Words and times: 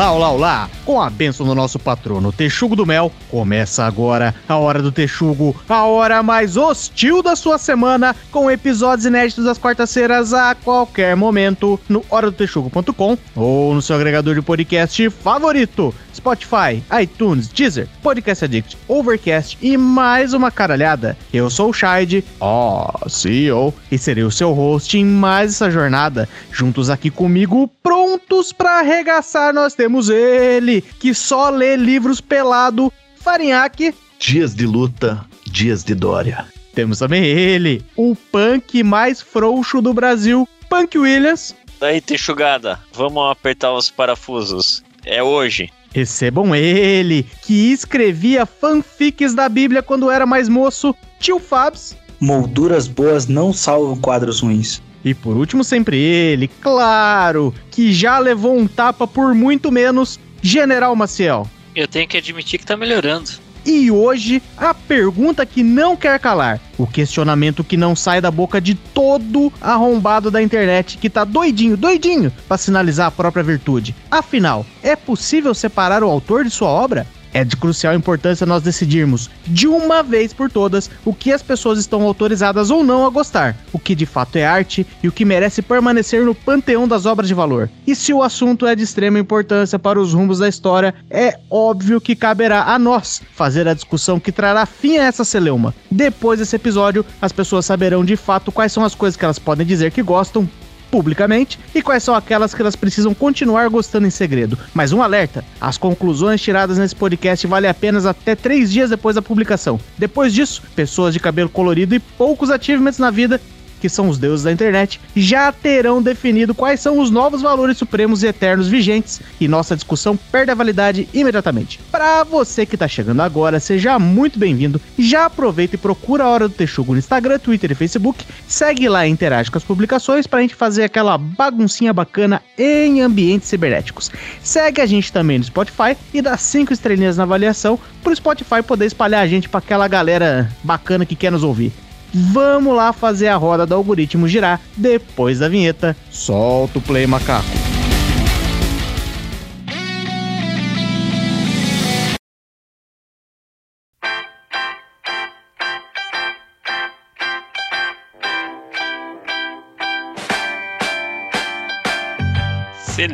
Olá, 0.00 0.12
olá, 0.12 0.30
olá! 0.30 0.70
Com 0.86 0.98
a 0.98 1.10
bênção 1.10 1.44
do 1.44 1.54
nosso 1.54 1.78
patrono 1.78 2.32
Texugo 2.32 2.74
do 2.74 2.86
Mel, 2.86 3.12
começa 3.30 3.84
agora 3.84 4.34
a 4.48 4.56
Hora 4.56 4.80
do 4.80 4.90
Texugo, 4.90 5.54
a 5.68 5.84
hora 5.84 6.22
mais 6.22 6.56
hostil 6.56 7.22
da 7.22 7.36
sua 7.36 7.58
semana, 7.58 8.16
com 8.30 8.50
episódios 8.50 9.04
inéditos 9.04 9.44
das 9.44 9.58
quartas-feiras 9.58 10.32
a 10.32 10.54
qualquer 10.54 11.14
momento 11.14 11.78
no 11.86 12.02
horadotexugo.com 12.08 13.18
ou 13.36 13.74
no 13.74 13.82
seu 13.82 13.94
agregador 13.94 14.34
de 14.34 14.40
podcast 14.40 15.10
favorito. 15.10 15.94
Spotify, 16.20 16.82
iTunes, 17.00 17.48
Deezer, 17.48 17.88
Podcast 18.02 18.44
Addict, 18.44 18.76
Overcast 18.86 19.56
e 19.62 19.74
mais 19.78 20.34
uma 20.34 20.50
caralhada. 20.50 21.16
Eu 21.32 21.48
sou 21.48 21.70
o 21.70 21.72
Shide, 21.72 22.22
ó, 22.38 22.92
oh, 22.92 23.08
CEO, 23.08 23.74
e 23.90 23.96
serei 23.96 24.22
o 24.22 24.30
seu 24.30 24.52
host 24.52 24.98
em 24.98 25.04
mais 25.04 25.52
essa 25.52 25.70
jornada. 25.70 26.28
Juntos 26.52 26.90
aqui 26.90 27.10
comigo, 27.10 27.66
prontos 27.82 28.52
para 28.52 28.80
arregaçar, 28.80 29.54
nós 29.54 29.74
temos 29.74 30.10
ele, 30.10 30.82
que 30.82 31.14
só 31.14 31.48
lê 31.48 31.74
livros 31.74 32.20
pelado, 32.20 32.92
Farinhaque. 33.16 33.94
Dias 34.18 34.54
de 34.54 34.66
luta, 34.66 35.24
dias 35.46 35.82
de 35.82 35.94
Dória. 35.94 36.44
Temos 36.74 36.98
também 36.98 37.24
ele, 37.24 37.82
o 37.96 38.14
punk 38.14 38.82
mais 38.82 39.22
frouxo 39.22 39.80
do 39.80 39.94
Brasil, 39.94 40.46
Punk 40.68 40.98
Williams. 40.98 41.56
Daí, 41.80 41.98
Texugada, 42.02 42.78
vamos 42.92 43.30
apertar 43.30 43.72
os 43.72 43.90
parafusos. 43.90 44.84
É 45.04 45.22
hoje. 45.22 45.70
Recebam 45.92 46.54
ele, 46.54 47.26
que 47.42 47.72
escrevia 47.72 48.46
fanfics 48.46 49.34
da 49.34 49.48
Bíblia 49.48 49.82
quando 49.82 50.10
era 50.10 50.24
mais 50.24 50.48
moço, 50.48 50.94
tio 51.18 51.38
Fabs. 51.38 51.96
Molduras 52.20 52.86
boas 52.86 53.26
não 53.26 53.52
salvam 53.52 53.96
quadros 53.96 54.40
ruins. 54.40 54.80
E 55.04 55.14
por 55.14 55.36
último, 55.36 55.64
sempre 55.64 55.98
ele, 55.98 56.48
claro, 56.60 57.54
que 57.70 57.92
já 57.92 58.18
levou 58.18 58.56
um 58.56 58.66
tapa 58.66 59.06
por 59.06 59.34
muito 59.34 59.72
menos, 59.72 60.20
General 60.42 60.94
Maciel. 60.94 61.48
Eu 61.74 61.88
tenho 61.88 62.06
que 62.06 62.16
admitir 62.16 62.58
que 62.58 62.66
tá 62.66 62.76
melhorando. 62.76 63.30
E 63.64 63.90
hoje, 63.90 64.42
a 64.56 64.72
pergunta 64.72 65.44
que 65.44 65.62
não 65.62 65.96
quer 65.96 66.18
calar, 66.18 66.60
o 66.78 66.86
questionamento 66.86 67.62
que 67.62 67.76
não 67.76 67.94
sai 67.94 68.20
da 68.20 68.30
boca 68.30 68.60
de 68.60 68.74
todo 68.74 69.52
arrombado 69.60 70.30
da 70.30 70.42
internet 70.42 70.96
que 70.98 71.10
tá 71.10 71.24
doidinho, 71.24 71.76
doidinho 71.76 72.32
para 72.48 72.56
sinalizar 72.56 73.08
a 73.08 73.10
própria 73.10 73.42
virtude. 73.42 73.94
Afinal, 74.10 74.64
é 74.82 74.96
possível 74.96 75.54
separar 75.54 76.02
o 76.02 76.08
autor 76.08 76.44
de 76.44 76.50
sua 76.50 76.68
obra? 76.68 77.06
É 77.32 77.44
de 77.44 77.56
crucial 77.56 77.94
importância 77.94 78.46
nós 78.46 78.62
decidirmos, 78.62 79.30
de 79.46 79.68
uma 79.68 80.02
vez 80.02 80.32
por 80.32 80.50
todas, 80.50 80.90
o 81.04 81.14
que 81.14 81.32
as 81.32 81.42
pessoas 81.42 81.78
estão 81.78 82.02
autorizadas 82.02 82.70
ou 82.70 82.82
não 82.82 83.06
a 83.06 83.10
gostar, 83.10 83.56
o 83.72 83.78
que 83.78 83.94
de 83.94 84.06
fato 84.06 84.36
é 84.36 84.44
arte 84.44 84.86
e 85.02 85.08
o 85.08 85.12
que 85.12 85.24
merece 85.24 85.62
permanecer 85.62 86.24
no 86.24 86.34
panteão 86.34 86.88
das 86.88 87.06
obras 87.06 87.28
de 87.28 87.34
valor. 87.34 87.70
E 87.86 87.94
se 87.94 88.12
o 88.12 88.22
assunto 88.22 88.66
é 88.66 88.74
de 88.74 88.82
extrema 88.82 89.18
importância 89.18 89.78
para 89.78 90.00
os 90.00 90.12
rumos 90.12 90.38
da 90.38 90.48
história, 90.48 90.94
é 91.08 91.38
óbvio 91.48 92.00
que 92.00 92.16
caberá 92.16 92.64
a 92.64 92.78
nós 92.78 93.22
fazer 93.32 93.68
a 93.68 93.74
discussão 93.74 94.18
que 94.18 94.32
trará 94.32 94.66
fim 94.66 94.98
a 94.98 95.04
essa 95.04 95.24
celeuma. 95.24 95.74
Depois 95.90 96.38
desse 96.38 96.56
episódio, 96.56 97.04
as 97.20 97.32
pessoas 97.32 97.66
saberão 97.66 98.04
de 98.04 98.16
fato 98.16 98.50
quais 98.50 98.72
são 98.72 98.84
as 98.84 98.94
coisas 98.94 99.16
que 99.16 99.24
elas 99.24 99.38
podem 99.38 99.66
dizer 99.66 99.92
que 99.92 100.02
gostam, 100.02 100.48
publicamente 100.90 101.58
e 101.74 101.80
quais 101.80 102.02
são 102.02 102.14
aquelas 102.14 102.54
que 102.54 102.60
elas 102.60 102.76
precisam 102.76 103.14
continuar 103.14 103.68
gostando 103.68 104.06
em 104.06 104.10
segredo. 104.10 104.58
Mas 104.74 104.92
um 104.92 105.02
alerta: 105.02 105.44
as 105.60 105.78
conclusões 105.78 106.40
tiradas 106.40 106.78
nesse 106.78 106.96
podcast 106.96 107.46
valem 107.46 107.70
apenas 107.70 108.06
até 108.06 108.34
três 108.34 108.70
dias 108.70 108.90
depois 108.90 109.14
da 109.14 109.22
publicação. 109.22 109.80
Depois 109.96 110.34
disso, 110.34 110.62
pessoas 110.74 111.14
de 111.14 111.20
cabelo 111.20 111.48
colorido 111.48 111.94
e 111.94 112.00
poucos 112.00 112.50
achievements 112.50 112.98
na 112.98 113.10
vida 113.10 113.40
que 113.80 113.88
são 113.88 114.08
os 114.08 114.18
deuses 114.18 114.44
da 114.44 114.52
internet, 114.52 115.00
já 115.16 115.50
terão 115.50 116.02
definido 116.02 116.54
quais 116.54 116.80
são 116.80 116.98
os 116.98 117.10
novos 117.10 117.42
valores 117.42 117.78
supremos 117.78 118.22
e 118.22 118.26
eternos 118.26 118.68
vigentes 118.68 119.20
e 119.40 119.48
nossa 119.48 119.74
discussão 119.74 120.16
perde 120.30 120.50
a 120.50 120.54
validade 120.54 121.08
imediatamente. 121.12 121.80
Para 121.90 122.22
você 122.24 122.66
que 122.66 122.76
está 122.76 122.86
chegando 122.86 123.20
agora, 123.20 123.58
seja 123.58 123.98
muito 123.98 124.38
bem-vindo. 124.38 124.80
Já 124.98 125.26
aproveita 125.26 125.74
e 125.74 125.78
procura 125.78 126.24
a 126.24 126.28
Hora 126.28 126.48
do 126.48 126.54
Texugo 126.54 126.92
no 126.92 126.98
Instagram, 126.98 127.38
Twitter 127.38 127.72
e 127.72 127.74
Facebook. 127.74 128.24
Segue 128.46 128.88
lá 128.88 129.06
e 129.06 129.10
interage 129.10 129.50
com 129.50 129.58
as 129.58 129.64
publicações 129.64 130.26
para 130.26 130.40
a 130.40 130.42
gente 130.42 130.54
fazer 130.54 130.84
aquela 130.84 131.16
baguncinha 131.16 131.92
bacana 131.92 132.42
em 132.58 133.00
ambientes 133.00 133.48
cibernéticos. 133.48 134.10
Segue 134.42 134.80
a 134.80 134.86
gente 134.86 135.12
também 135.12 135.38
no 135.38 135.44
Spotify 135.44 135.96
e 136.12 136.20
dá 136.20 136.36
cinco 136.36 136.72
estrelinhas 136.72 137.16
na 137.16 137.22
avaliação 137.22 137.78
para 138.02 138.12
o 138.12 138.16
Spotify 138.16 138.62
poder 138.62 138.86
espalhar 138.86 139.22
a 139.22 139.26
gente 139.26 139.48
para 139.48 139.58
aquela 139.58 139.88
galera 139.88 140.50
bacana 140.62 141.06
que 141.06 141.16
quer 141.16 141.32
nos 141.32 141.42
ouvir. 141.42 141.72
Vamos 142.12 142.74
lá 142.74 142.92
fazer 142.92 143.28
a 143.28 143.36
roda 143.36 143.66
do 143.66 143.74
algoritmo 143.74 144.26
girar 144.28 144.60
depois 144.76 145.38
da 145.38 145.48
vinheta. 145.48 145.96
Solta 146.10 146.78
o 146.78 146.82
play, 146.82 147.06
macaco. 147.06 147.59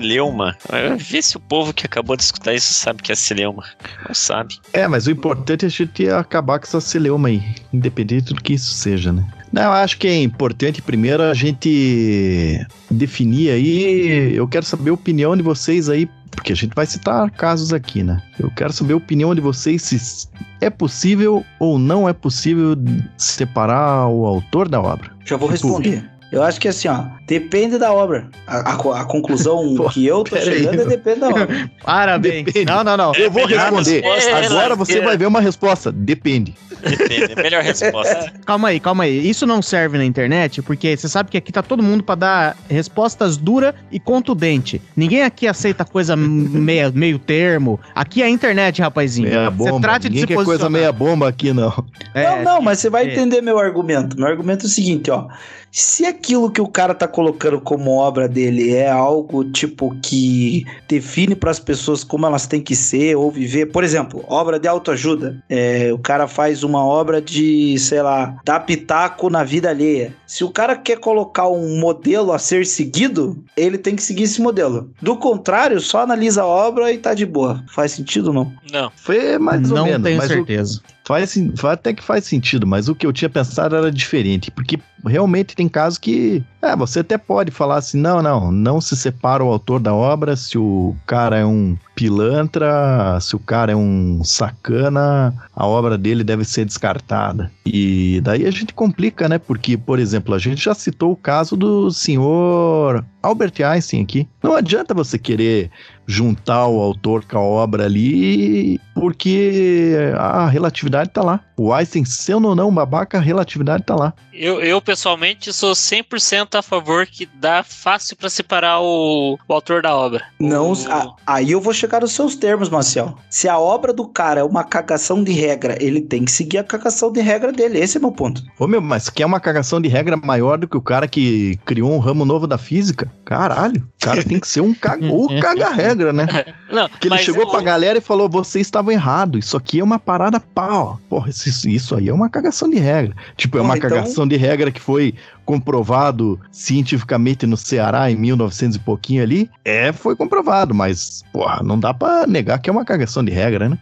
Celeuma. 0.06 0.56
Vê 0.99 1.21
se 1.21 1.37
o 1.37 1.41
povo 1.41 1.75
que 1.75 1.84
acabou 1.84 2.17
de 2.17 2.22
escutar 2.22 2.55
isso 2.55 2.72
sabe 2.72 3.03
que 3.03 3.11
é 3.11 3.15
celeuma. 3.17 3.65
Não 4.06 4.15
sabe. 4.15 4.55
É, 4.72 4.87
mas 4.87 5.09
o 5.09 5.11
importante 5.11 5.65
é 5.65 5.67
a 5.67 5.71
gente 5.71 6.09
acabar 6.09 6.61
com 6.61 6.65
essa 6.65 6.81
celeuma 6.81 7.27
aí, 7.28 7.43
independente 7.72 8.33
do 8.33 8.41
que 8.41 8.55
isso 8.55 8.72
seja, 8.72 9.12
né? 9.12 9.27
Não, 9.53 9.62
eu 9.62 9.72
acho 9.72 9.99
que 9.99 10.06
é 10.06 10.22
importante 10.22 10.81
primeiro 10.81 11.25
a 11.25 11.34
gente 11.34 12.65
definir 12.89 13.50
aí. 13.50 14.34
Eu 14.34 14.47
quero 14.47 14.65
saber 14.65 14.91
a 14.91 14.95
opinião 14.95 15.37
de 15.37 15.43
vocês 15.43 15.89
aí, 15.89 16.09
porque 16.31 16.53
a 16.53 16.56
gente 16.56 16.75
vai 16.75 16.87
citar 16.87 17.28
casos 17.33 17.72
aqui, 17.72 18.05
né? 18.05 18.22
Eu 18.39 18.50
quero 18.50 18.72
saber 18.72 18.93
a 18.93 18.99
opinião 18.99 19.34
de 19.34 19.41
vocês 19.41 19.83
se 19.83 20.28
é 20.61 20.71
possível 20.71 21.45
ou 21.59 21.78
não 21.78 22.09
é 22.09 22.12
possível 22.12 22.77
separar 23.16 24.06
o 24.09 24.25
autor 24.25 24.69
da 24.69 24.81
obra. 24.81 25.11
Já 25.25 25.37
vou 25.37 25.53
tipo, 25.53 25.66
responder. 25.69 26.16
Eu 26.33 26.43
acho 26.43 26.61
que 26.61 26.67
assim, 26.67 26.89
ó, 26.89 27.05
depende 27.27 27.79
da 27.79 27.93
obra. 27.93 28.29
A, 28.47 28.73
a, 28.73 29.01
a 29.01 29.05
conclusão 29.05 29.75
Pô, 29.77 29.89
que 29.89 30.05
eu 30.07 30.25
tô 30.25 30.37
chegando 30.37 30.81
aí, 30.81 30.87
é 30.87 30.89
depende 30.89 31.21
da 31.21 31.29
obra. 31.29 31.71
Parabéns. 31.85 32.45
Depende. 32.45 32.67
Não, 32.67 32.83
não, 32.83 32.97
não. 32.97 33.15
Eu 33.15 33.31
vou 33.31 33.47
responder. 33.47 34.05
Agora 34.05 34.75
você 34.75 35.01
vai 35.01 35.17
ver 35.17 35.27
uma 35.27 35.41
resposta. 35.41 35.93
Depende. 35.93 36.55
Depende. 36.83 37.33
É 37.33 37.43
melhor 37.43 37.63
resposta. 37.63 38.33
calma 38.45 38.69
aí, 38.69 38.81
calma 38.81 39.05
aí. 39.05 39.29
Isso 39.29 39.47
não 39.47 39.63
serve 39.63 39.99
na 39.99 40.05
internet, 40.05 40.63
porque 40.63 40.97
você 40.97 41.09
sabe 41.09 41.31
que 41.31 41.37
aqui 41.37 41.53
tá 41.53 41.63
todo 41.63 41.83
mundo 41.83 42.03
para 42.03 42.15
dar 42.15 42.57
respostas 42.69 43.37
duras 43.37 43.75
e 43.91 43.99
contundente. 43.99 44.83
Ninguém 44.97 45.23
aqui 45.23 45.47
aceita 45.47 45.85
coisa 45.85 46.17
meia, 46.17 46.91
meio 46.91 47.19
termo. 47.19 47.81
Aqui 47.95 48.23
é 48.23 48.27
a 48.27 48.29
internet, 48.29 48.83
rapazinho. 48.83 49.29
Meia 49.29 49.51
bomba. 49.51 49.71
Você 49.71 49.81
trate 49.81 50.09
Ninguém 50.09 50.27
de 50.27 50.33
se 50.33 50.37
quer 50.39 50.45
coisa 50.45 50.69
meia 50.69 50.93
bomba 50.93 51.29
aqui, 51.29 51.53
não. 51.53 51.73
É, 52.15 52.37
não, 52.37 52.43
não, 52.43 52.63
mas 52.63 52.81
você 52.81 52.91
vai 52.91 53.09
é. 53.09 53.13
entender 53.13 53.41
meu 53.41 53.59
argumento. 53.59 54.17
Meu 54.17 54.27
argumento 54.27 54.67
é 54.67 54.69
o 54.69 54.71
seguinte, 54.71 55.11
ó. 55.11 55.29
Se 55.71 56.06
aquilo 56.06 56.50
que 56.50 56.60
o 56.60 56.66
cara 56.66 56.94
tá 56.94 57.06
colocando 57.06 57.60
como 57.60 57.91
obra 57.91 58.28
dele 58.28 58.75
é 58.75 58.91
algo 58.91 59.44
tipo 59.44 59.94
que 60.03 60.65
define 60.88 61.34
para 61.34 61.50
as 61.50 61.59
pessoas 61.59 62.03
como 62.03 62.25
elas 62.25 62.47
têm 62.47 62.62
que 62.62 62.75
ser 62.75 63.15
ou 63.16 63.31
viver, 63.31 63.66
por 63.66 63.84
exemplo, 63.84 64.25
obra 64.27 64.59
de 64.59 64.66
autoajuda, 64.66 65.43
é, 65.49 65.93
o 65.93 65.99
cara 65.99 66.27
faz 66.27 66.62
uma 66.62 66.84
obra 66.84 67.21
de, 67.21 67.78
sei 67.78 68.00
lá, 68.00 68.41
dar 68.44 68.60
pitaco 68.60 69.28
na 69.28 69.44
vida 69.44 69.69
alheia. 69.69 70.15
Se 70.27 70.44
o 70.44 70.50
cara 70.50 70.77
quer 70.77 70.99
colocar 70.99 71.49
um 71.49 71.78
modelo 71.78 72.33
a 72.33 72.38
ser 72.38 72.65
seguido, 72.66 73.44
ele 73.56 73.77
tem 73.77 73.94
que 73.94 74.03
seguir 74.03 74.25
esse 74.25 74.41
modelo. 74.41 74.91
Do 75.03 75.16
contrário, 75.16 75.81
só 75.81 76.00
analisa 76.00 76.43
a 76.43 76.47
obra 76.47 76.91
e 76.93 76.98
tá 76.98 77.12
de 77.15 77.27
boa. 77.27 77.62
Faz 77.69 77.93
sentido 77.93 78.28
ou 78.28 78.33
não? 78.33 78.53
Não. 78.72 78.91
Foi 78.97 79.38
mais 79.38 79.69
não 79.69 79.78
ou 79.78 79.84
menos. 79.84 79.98
Não 79.98 80.04
tenho 80.04 80.22
certeza. 80.22 80.81
O... 80.93 80.96
Faz, 81.06 81.37
até 81.62 81.94
que 81.94 82.03
faz 82.03 82.25
sentido, 82.25 82.67
mas 82.67 82.89
o 82.89 82.94
que 82.94 83.06
eu 83.06 83.12
tinha 83.12 83.31
pensado 83.31 83.77
era 83.77 83.93
diferente, 83.93 84.51
porque 84.51 84.77
realmente 85.04 85.54
tem 85.54 85.69
casos 85.69 85.98
que 85.98 86.42
é, 86.66 86.77
você 86.77 87.01
até 87.01 87.16
pode 87.16 87.51
falar 87.51 87.77
assim, 87.77 87.98
não, 87.98 88.22
não, 88.22 88.51
não 88.51 88.80
se 88.80 88.97
separa 88.97 89.42
o 89.42 89.48
autor 89.48 89.80
da 89.80 89.95
obra 89.95 90.36
se 90.36 90.59
o 90.59 90.95
cara 91.07 91.39
é 91.39 91.45
um 91.45 91.77
pilantra, 91.95 93.18
se 93.21 93.34
o 93.34 93.39
cara 93.39 93.72
é 93.72 93.77
um 93.77 94.22
sacana, 94.22 95.34
a 95.54 95.66
obra 95.66 95.97
dele 95.97 96.22
deve 96.22 96.45
ser 96.45 96.65
descartada. 96.66 97.51
E 97.65 98.21
daí 98.22 98.47
a 98.47 98.51
gente 98.51 98.74
complica, 98.74 99.28
né? 99.28 99.39
Porque, 99.39 99.77
por 99.78 99.98
exemplo, 99.98 100.34
a 100.34 100.39
gente 100.39 100.63
já 100.63 100.74
citou 100.74 101.13
o 101.13 101.16
caso 101.16 101.57
do 101.57 101.91
senhor 101.91 103.04
Albert 103.22 103.54
Einstein 103.65 104.03
aqui. 104.03 104.28
Não 104.42 104.54
adianta 104.54 104.95
você 104.95 105.19
querer 105.19 105.71
juntar 106.07 106.66
o 106.69 106.80
autor 106.80 107.24
com 107.24 107.39
a 107.39 107.41
obra 107.41 107.84
ali, 107.84 108.80
porque 108.95 109.92
a 110.16 110.47
relatividade 110.48 111.10
tá 111.10 111.22
lá. 111.22 111.41
O 111.57 111.72
Einstein, 111.72 112.04
sendo 112.04 112.48
ou 112.48 112.54
não 112.54 112.72
babaca, 112.72 113.19
a 113.19 113.21
relatividade 113.21 113.83
tá 113.84 113.97
lá. 113.97 114.15
Eu, 114.33 114.60
eu 114.60 114.80
pessoalmente 114.80 115.53
sou 115.53 115.72
100% 115.72 116.56
a 116.57 116.63
favor 116.63 117.07
que 117.07 117.27
dá 117.35 117.63
fácil 117.63 118.17
para 118.17 118.29
separar 118.31 118.81
o, 118.81 119.39
o, 119.49 119.53
autor 119.53 119.83
da 119.83 119.95
obra. 119.95 120.25
Não, 120.39 120.73
o... 120.73 120.93
a, 120.93 121.15
aí 121.27 121.53
eu 121.53 121.61
vou 121.61 121.73
chegar 121.73 122.03
aos 122.03 122.13
seus 122.13 122.35
termos, 122.37 122.69
Marcel. 122.69 123.17
Se 123.31 123.49
a 123.49 123.59
obra 123.59 123.93
do 123.93 124.07
cara 124.09 124.41
é 124.41 124.45
uma 124.45 124.65
cagação 124.65 125.23
de 125.23 125.33
regra, 125.33 125.77
ele 125.81 126.01
tem 126.01 126.25
que 126.25 126.33
seguir 126.33 126.59
a 126.59 126.65
cagação 126.65 127.11
de 127.13 127.21
regra 127.21 127.53
dele. 127.53 127.79
Esse 127.79 127.97
é 127.99 128.01
meu 128.01 128.13
ponto. 128.13 128.43
Ô 128.59 128.67
meu, 128.67 128.81
mas 128.81 129.09
quer 129.09 129.27
uma 129.27 129.41
cagação 129.41 129.81
de 129.81 129.89
regra 129.89 130.17
maior 130.17 130.59
do 130.59 130.69
que 130.69 130.77
o 130.77 130.83
cara 130.83 131.07
que 131.07 131.59
criou 131.65 131.93
um 131.93 131.99
ramo 131.99 132.25
novo 132.25 132.47
da 132.47 132.59
física? 132.59 133.11
Caralho, 133.25 133.87
o 134.01 134.05
cara 134.05 134.23
tem 134.25 134.39
que 134.39 134.47
ser 134.49 134.61
um 134.61 134.73
caga, 134.73 135.07
o 135.13 135.41
caga-regra, 135.41 136.13
né? 136.13 136.27
Não, 136.71 136.89
Que 136.89 137.09
ele 137.09 137.19
chegou 137.19 137.45
o- 137.45 137.51
pra 137.51 137.61
galera 137.61 137.99
e 137.99 138.01
falou: 138.01 138.29
vocês 138.29 138.67
estavam 138.67 138.93
errados, 138.93 139.47
isso 139.47 139.57
aqui 139.57 139.81
é 139.81 139.85
uma 139.85 139.99
parada 139.99 140.39
pau. 140.41 140.99
Porra, 141.09 141.31
isso, 141.31 141.69
isso 141.69 141.95
aí 141.95 142.09
é 142.09 142.13
uma 142.15 142.29
cagação 142.29 142.69
de 142.69 142.79
regra. 142.79 143.15
Tipo, 143.37 143.59
é 143.59 143.61
Porra, 143.61 143.71
uma 143.73 143.79
então- 143.79 143.91
cagação 143.91 144.27
de 144.27 144.37
regra 144.37 144.71
que 144.71 144.81
foi 144.81 145.15
comprovado 145.47 146.39
cientificamente 146.51 147.47
no 147.47 147.57
Ceará 147.57 148.10
em 148.10 148.16
1900 148.16 148.77
e 148.77 148.81
pouquinho 148.81 149.22
ali. 149.22 149.48
É, 149.65 149.93
foi 149.93 150.15
comprovado, 150.15 150.75
mas, 150.75 151.22
porra, 151.33 151.63
não 151.63 151.78
dá 151.78 151.95
pra 151.95 152.27
negar 152.27 152.59
que 152.59 152.69
é 152.69 152.72
uma 152.72 152.84
cagação 152.84 153.25
de 153.25 153.31
regra, 153.31 153.69
né? 153.69 153.78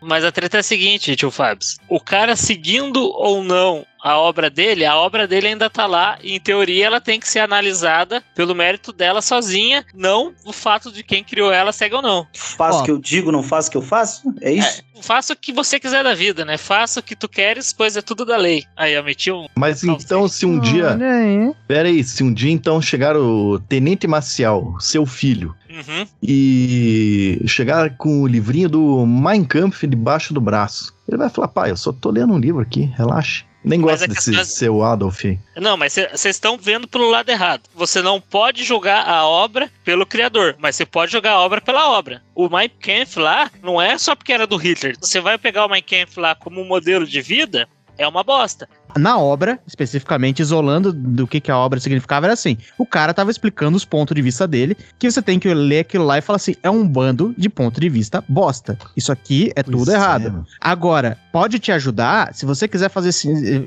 Mas 0.00 0.24
a 0.24 0.32
treta 0.32 0.56
é 0.56 0.60
a 0.60 0.64
seguinte, 0.64 1.14
tio 1.14 1.30
Fábio. 1.30 1.64
O 1.88 2.00
cara 2.00 2.34
seguindo 2.34 3.00
ou 3.00 3.44
não 3.44 3.86
a 4.02 4.18
obra 4.18 4.50
dele, 4.50 4.84
a 4.84 4.96
obra 4.96 5.28
dele 5.28 5.46
ainda 5.48 5.70
tá 5.70 5.86
lá. 5.86 6.18
E 6.22 6.34
em 6.34 6.40
teoria 6.40 6.86
ela 6.86 7.00
tem 7.00 7.20
que 7.20 7.28
ser 7.28 7.38
analisada 7.38 8.22
pelo 8.34 8.54
mérito 8.54 8.92
dela 8.92 9.22
sozinha, 9.22 9.84
não 9.94 10.34
o 10.44 10.52
fato 10.52 10.90
de 10.90 11.04
quem 11.04 11.22
criou 11.22 11.52
ela 11.52 11.72
segue 11.72 11.94
ou 11.94 12.02
não. 12.02 12.26
Faço 12.34 12.80
o 12.80 12.84
que 12.84 12.90
eu 12.90 12.98
digo, 12.98 13.30
não 13.30 13.42
faço 13.42 13.68
o 13.68 13.70
que 13.70 13.76
eu 13.76 13.82
faço? 13.82 14.22
É 14.40 14.52
isso? 14.52 14.82
Faça 15.00 15.32
o 15.32 15.36
que 15.36 15.52
você 15.52 15.80
quiser 15.80 16.04
da 16.04 16.14
vida, 16.14 16.44
né? 16.44 16.56
Faça 16.56 17.00
o 17.00 17.02
que 17.02 17.16
tu 17.16 17.28
queres, 17.28 17.72
pois 17.72 17.96
é 17.96 18.02
tudo 18.02 18.24
da 18.24 18.36
lei. 18.36 18.64
Aí 18.76 18.92
eu 18.94 19.02
meti 19.02 19.32
um. 19.32 19.46
Mas 19.56 19.82
Não, 19.82 19.94
então, 19.94 20.28
se 20.28 20.46
um 20.46 20.58
dia. 20.60 20.90
Olha 20.92 21.10
aí. 21.10 21.52
Pera 21.66 21.88
aí, 21.88 22.04
se 22.04 22.22
um 22.22 22.32
dia 22.32 22.52
então 22.52 22.80
chegar 22.80 23.16
o 23.16 23.58
Tenente 23.58 24.06
Marcial, 24.06 24.76
seu 24.80 25.04
filho, 25.06 25.54
Uhum. 25.68 26.06
e 26.22 27.42
chegar 27.46 27.96
com 27.96 28.22
o 28.22 28.26
livrinho 28.26 28.68
do 28.68 29.06
Mein 29.06 29.42
Kampf 29.42 29.86
debaixo 29.86 30.34
do 30.34 30.40
braço, 30.40 30.94
ele 31.08 31.16
vai 31.16 31.30
falar: 31.30 31.48
pai, 31.48 31.70
eu 31.70 31.76
só 31.76 31.92
tô 31.92 32.10
lendo 32.10 32.32
um 32.34 32.38
livro 32.38 32.60
aqui, 32.60 32.92
relaxa. 32.96 33.44
Nem 33.64 33.80
gosto 33.80 34.04
a 34.04 34.06
desse 34.06 34.30
questão 34.30 34.40
é- 34.40 34.44
seu 34.44 34.82
Adolf. 34.82 35.24
Não, 35.56 35.76
mas 35.76 35.92
vocês 35.94 36.36
estão 36.36 36.58
vendo 36.58 36.88
pelo 36.88 37.08
lado 37.10 37.28
errado. 37.30 37.62
Você 37.74 38.02
não 38.02 38.20
pode 38.20 38.64
jogar 38.64 39.02
a 39.08 39.24
obra 39.26 39.70
pelo 39.84 40.04
criador, 40.06 40.56
mas 40.58 40.76
você 40.76 40.84
pode 40.86 41.12
jogar 41.12 41.32
a 41.32 41.40
obra 41.40 41.60
pela 41.60 41.90
obra. 41.90 42.22
O 42.34 42.48
Mein 42.48 42.68
Kampf 42.68 43.18
lá 43.18 43.50
não 43.62 43.80
é 43.80 43.96
só 43.98 44.14
porque 44.16 44.32
era 44.32 44.46
do 44.46 44.56
Hitler. 44.56 44.96
Você 45.00 45.20
vai 45.20 45.38
pegar 45.38 45.64
o 45.66 45.68
Mein 45.68 45.82
Kampf 45.82 46.18
lá 46.18 46.34
como 46.34 46.60
um 46.60 46.66
modelo 46.66 47.06
de 47.06 47.20
vida, 47.20 47.68
é 47.98 48.08
uma 48.08 48.24
bosta. 48.24 48.68
Na 48.96 49.18
obra, 49.18 49.58
especificamente 49.66 50.40
isolando 50.40 50.92
do 50.92 51.26
que, 51.26 51.40
que 51.40 51.50
a 51.50 51.56
obra 51.56 51.80
significava, 51.80 52.26
era 52.26 52.34
assim: 52.34 52.58
o 52.76 52.84
cara 52.84 53.14
tava 53.14 53.30
explicando 53.30 53.74
os 53.76 53.84
pontos 53.86 54.14
de 54.14 54.20
vista 54.20 54.46
dele, 54.46 54.76
que 54.98 55.10
você 55.10 55.22
tem 55.22 55.38
que 55.38 55.52
ler 55.54 55.80
aquilo 55.80 56.04
lá 56.04 56.18
e 56.18 56.20
falar 56.20 56.36
assim: 56.36 56.54
é 56.62 56.68
um 56.68 56.86
bando 56.86 57.34
de 57.38 57.48
ponto 57.48 57.80
de 57.80 57.88
vista 57.88 58.22
bosta. 58.28 58.78
Isso 58.96 59.10
aqui 59.10 59.50
é 59.56 59.62
tudo 59.62 59.76
Pois 59.78 59.88
é, 59.88 59.94
errado. 59.94 60.24
mano. 60.24 60.46
Agora, 60.60 61.16
pode 61.32 61.58
te 61.58 61.72
ajudar 61.72 62.34
se 62.34 62.44
você 62.44 62.68
quiser 62.68 62.90
fazer 62.90 63.10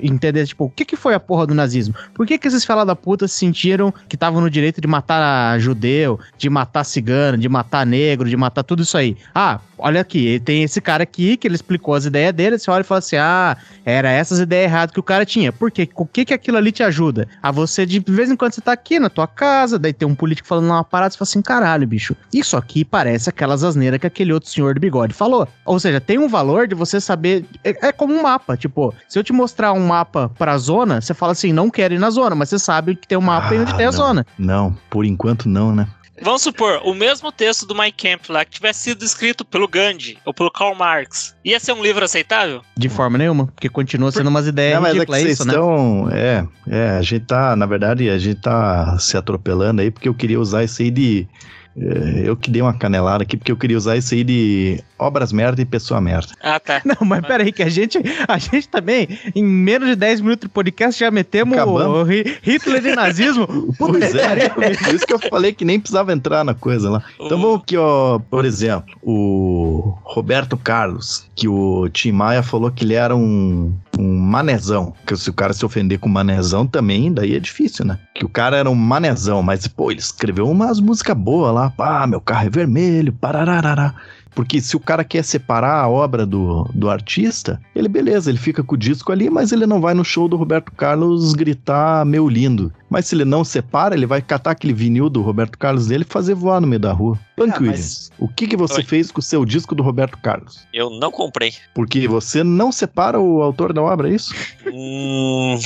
entender, 0.01 0.45
tipo, 0.45 0.65
o 0.65 0.69
que, 0.69 0.85
que 0.85 0.95
foi 0.95 1.15
a 1.15 1.19
porra 1.19 1.47
do 1.47 1.55
nazismo? 1.55 1.95
Por 2.13 2.25
que, 2.25 2.37
que 2.37 2.47
esses 2.47 2.63
fela 2.63 2.85
da 2.85 2.95
puta 2.95 3.27
se 3.27 3.35
sentiram 3.35 3.93
que 4.07 4.15
estavam 4.15 4.39
no 4.39 4.49
direito 4.49 4.79
de 4.79 4.87
matar 4.87 5.59
judeu, 5.59 6.19
de 6.37 6.49
matar 6.49 6.83
cigano, 6.83 7.37
de 7.37 7.49
matar 7.49 7.85
negro, 7.85 8.29
de 8.29 8.37
matar 8.37 8.63
tudo 8.63 8.83
isso 8.83 8.97
aí? 8.97 9.17
Ah, 9.33 9.59
olha 9.77 10.01
aqui, 10.01 10.39
tem 10.39 10.63
esse 10.63 10.79
cara 10.79 11.03
aqui 11.03 11.37
que 11.37 11.47
ele 11.47 11.55
explicou 11.55 11.93
as 11.93 12.05
ideias 12.05 12.33
dele, 12.33 12.57
você 12.57 12.69
olha 12.69 12.81
e 12.81 12.85
fala 12.85 12.99
assim: 12.99 13.17
ah, 13.17 13.57
era 13.83 14.09
essas 14.09 14.39
ideias 14.39 14.71
erradas 14.71 14.93
que 14.93 14.99
o 14.99 15.03
cara 15.03 15.25
tinha. 15.25 15.51
Por 15.51 15.71
quê? 15.71 15.89
O 15.95 16.05
que 16.05 16.25
que 16.25 16.33
aquilo 16.33 16.57
ali 16.57 16.71
te 16.71 16.83
ajuda? 16.83 17.27
A 17.41 17.51
você, 17.51 17.85
de 17.85 17.99
vez 17.99 18.29
em 18.29 18.35
quando, 18.35 18.53
você 18.53 18.61
tá 18.61 18.71
aqui 18.71 18.99
na 18.99 19.09
tua 19.09 19.27
casa, 19.27 19.79
daí 19.79 19.93
tem 19.93 20.07
um 20.07 20.15
político 20.15 20.47
falando 20.47 20.65
uma 20.65 20.83
parada, 20.83 21.11
você 21.11 21.17
fala 21.17 21.29
assim, 21.29 21.41
caralho, 21.41 21.87
bicho, 21.87 22.15
isso 22.33 22.57
aqui 22.57 22.83
parece 22.83 23.29
aquelas 23.29 23.63
asneiras 23.63 23.99
que 23.99 24.07
aquele 24.07 24.33
outro 24.33 24.49
senhor 24.49 24.73
de 24.73 24.79
bigode 24.79 25.13
falou. 25.13 25.47
Ou 25.65 25.79
seja, 25.79 25.99
tem 25.99 26.17
um 26.17 26.27
valor 26.27 26.67
de 26.67 26.75
você 26.75 26.99
saber, 26.99 27.45
é, 27.63 27.87
é 27.87 27.91
como 27.91 28.13
um 28.13 28.21
mapa, 28.21 28.55
tipo, 28.57 28.93
se 29.07 29.17
eu 29.17 29.23
te 29.23 29.33
mostrar 29.33 29.73
um 29.73 29.85
mapa 29.87 30.29
pra 30.37 30.57
zona, 30.57 31.01
você 31.01 31.13
fala 31.13 31.31
assim, 31.31 31.51
não 31.53 31.69
quero 31.69 31.93
ir 31.93 31.99
na 31.99 32.09
zona, 32.09 32.35
mas 32.35 32.49
você 32.49 32.59
sabe 32.59 32.95
que 32.95 33.07
tem 33.07 33.17
um 33.17 33.21
mapa 33.21 33.53
e 33.55 33.59
onde 33.59 33.71
Ah, 33.71 33.75
tem 33.75 33.85
a 33.85 33.91
não. 33.91 33.97
zona. 33.97 34.25
Não, 34.37 34.77
por 34.89 35.05
enquanto 35.05 35.47
não, 35.49 35.73
né? 35.73 35.87
Vamos 36.21 36.43
supor, 36.43 36.79
o 36.85 36.93
mesmo 36.93 37.29
texto 37.29 37.65
do 37.65 37.75
Mein 37.75 37.91
Kampf 37.91 38.29
lá 38.31 38.45
que 38.45 38.51
tivesse 38.51 38.79
sido 38.79 39.03
escrito 39.03 39.43
pelo 39.43 39.67
Gandhi 39.67 40.17
ou 40.23 40.33
pelo 40.33 40.49
Karl 40.49 40.73
Marx, 40.73 41.35
ia 41.43 41.59
ser 41.59 41.73
um 41.73 41.83
livro 41.83 42.05
aceitável? 42.05 42.61
De 42.77 42.87
forma 42.87 43.17
nenhuma, 43.17 43.47
porque 43.47 43.67
continua 43.67 44.13
sendo 44.13 44.29
umas 44.29 44.47
ideias 44.47 44.75
não, 44.75 44.81
mas 44.83 44.91
é 44.91 44.93
que 44.93 44.99
ridículas, 44.99 45.21
é 45.25 45.29
isso, 45.29 45.45
né? 45.45 45.53
estão. 45.53 46.09
É, 46.11 46.47
é, 46.69 46.89
a 46.91 47.01
gente 47.01 47.25
tá, 47.25 47.53
na 47.57 47.65
verdade, 47.65 48.09
a 48.09 48.17
gente 48.17 48.39
tá 48.39 48.97
se 48.97 49.17
atropelando 49.17 49.81
aí, 49.81 49.91
porque 49.91 50.07
eu 50.07 50.13
queria 50.13 50.39
usar 50.39 50.63
isso 50.63 50.81
aí 50.81 50.89
de. 50.89 51.27
É, 51.77 52.21
Eu 52.29 52.35
que 52.37 52.49
dei 52.49 52.61
uma 52.61 52.73
canelada 52.73 53.23
aqui, 53.23 53.35
porque 53.37 53.51
eu 53.51 53.57
queria 53.57 53.77
usar 53.77 53.95
isso 53.97 54.13
aí 54.13 54.23
de 54.23 54.81
obras 54.97 55.31
merda 55.33 55.61
e 55.61 55.65
pessoa 55.65 55.99
merda. 55.99 56.27
Ah, 56.41 56.59
tá. 56.59 56.81
Não, 56.85 56.95
mas 57.07 57.25
peraí, 57.25 57.51
que 57.51 57.61
a 57.61 57.69
gente, 57.69 57.99
a 58.27 58.37
gente 58.37 58.67
também, 58.69 59.07
em 59.35 59.43
menos 59.43 59.89
de 59.89 59.95
10 59.95 60.21
minutos 60.21 60.47
de 60.47 60.53
podcast, 60.53 60.99
já 60.99 61.11
metemos 61.11 61.57
o 61.57 62.03
Hi- 62.03 62.37
Hitler 62.41 62.85
e 62.85 62.95
nazismo. 62.95 63.45
Pois 63.77 64.11
que 64.11 64.17
é, 64.19 64.49
por 64.49 64.93
isso 64.95 65.05
que 65.05 65.13
eu 65.13 65.19
falei 65.19 65.51
que 65.53 65.65
nem 65.65 65.79
precisava 65.79 66.13
entrar 66.13 66.43
na 66.45 66.53
coisa 66.53 66.89
lá. 66.89 67.03
Então 67.19 67.37
O- 67.37 67.41
vamos 67.41 67.61
aqui, 67.61 67.75
ó, 67.77 68.19
por 68.19 68.45
exemplo, 68.45 68.95
o 69.03 69.97
Roberto 70.03 70.55
Carlos, 70.57 71.25
que 71.35 71.47
o 71.47 71.89
Tim 71.89 72.11
Maia 72.13 72.41
falou 72.41 72.71
que 72.71 72.83
ele 72.85 72.93
era 72.93 73.15
um, 73.15 73.73
um 73.97 74.17
manezão. 74.17 74.93
Que 75.05 75.15
se 75.15 75.29
o 75.29 75.33
cara 75.33 75.53
se 75.53 75.65
ofender 75.65 75.99
com 75.99 76.09
manezão 76.09 76.65
também, 76.65 77.13
daí 77.13 77.35
é 77.35 77.39
difícil, 77.39 77.85
né? 77.85 77.99
Que 78.13 78.25
o 78.25 78.29
cara 78.29 78.57
era 78.57 78.69
um 78.69 78.75
manezão, 78.75 79.41
mas, 79.41 79.67
pô, 79.67 79.91
ele 79.91 79.99
escreveu 79.99 80.49
umas 80.49 80.79
músicas 80.79 81.17
boas 81.17 81.53
lá. 81.53 81.69
Pá, 81.69 82.05
meu 82.07 82.21
carro 82.21 82.47
é 82.47 82.49
vermelho, 82.49 83.13
parararará. 83.13 83.95
Porque 84.35 84.59
se 84.59 84.75
o 84.75 84.79
cara 84.81 85.05
quer 85.05 85.23
separar 85.23 85.79
a 85.79 85.87
obra 85.87 86.25
do, 86.25 86.69
do 86.73 86.89
artista, 86.89 87.59
ele 87.73 87.87
beleza, 87.87 88.29
ele 88.29 88.37
fica 88.37 88.61
com 88.61 88.75
o 88.75 88.77
disco 88.77 89.13
ali, 89.13 89.29
mas 89.29 89.53
ele 89.53 89.65
não 89.65 89.79
vai 89.79 89.93
no 89.93 90.03
show 90.03 90.27
do 90.27 90.35
Roberto 90.35 90.73
Carlos 90.73 91.33
gritar 91.33 92.05
meu 92.05 92.27
lindo. 92.27 92.71
Mas 92.89 93.07
se 93.07 93.15
ele 93.15 93.23
não 93.23 93.45
separa, 93.45 93.95
ele 93.95 94.05
vai 94.05 94.21
catar 94.21 94.51
aquele 94.51 94.73
vinil 94.73 95.09
do 95.09 95.21
Roberto 95.21 95.57
Carlos 95.57 95.87
dele 95.87 96.05
e 96.07 96.11
fazer 96.11 96.33
voar 96.35 96.59
no 96.59 96.67
meio 96.67 96.81
da 96.81 96.91
rua. 96.91 97.17
Punk 97.35 97.53
Ah, 97.55 97.59
mas- 97.59 98.11
o 98.17 98.27
que, 98.27 98.47
que 98.47 98.55
você 98.55 98.75
Oi. 98.75 98.83
fez 98.83 99.11
com 99.11 99.19
o 99.19 99.23
seu 99.23 99.43
disco 99.45 99.75
do 99.75 99.83
Roberto 99.83 100.17
Carlos? 100.17 100.65
Eu 100.73 100.89
não 100.89 101.11
comprei. 101.11 101.53
Porque 101.73 102.07
você 102.07 102.43
não 102.43 102.71
separa 102.71 103.19
o 103.19 103.41
autor 103.41 103.73
da 103.73 103.81
obra, 103.81 104.09
é 104.09 104.13
isso? 104.15 104.33
Hum, 104.65 105.57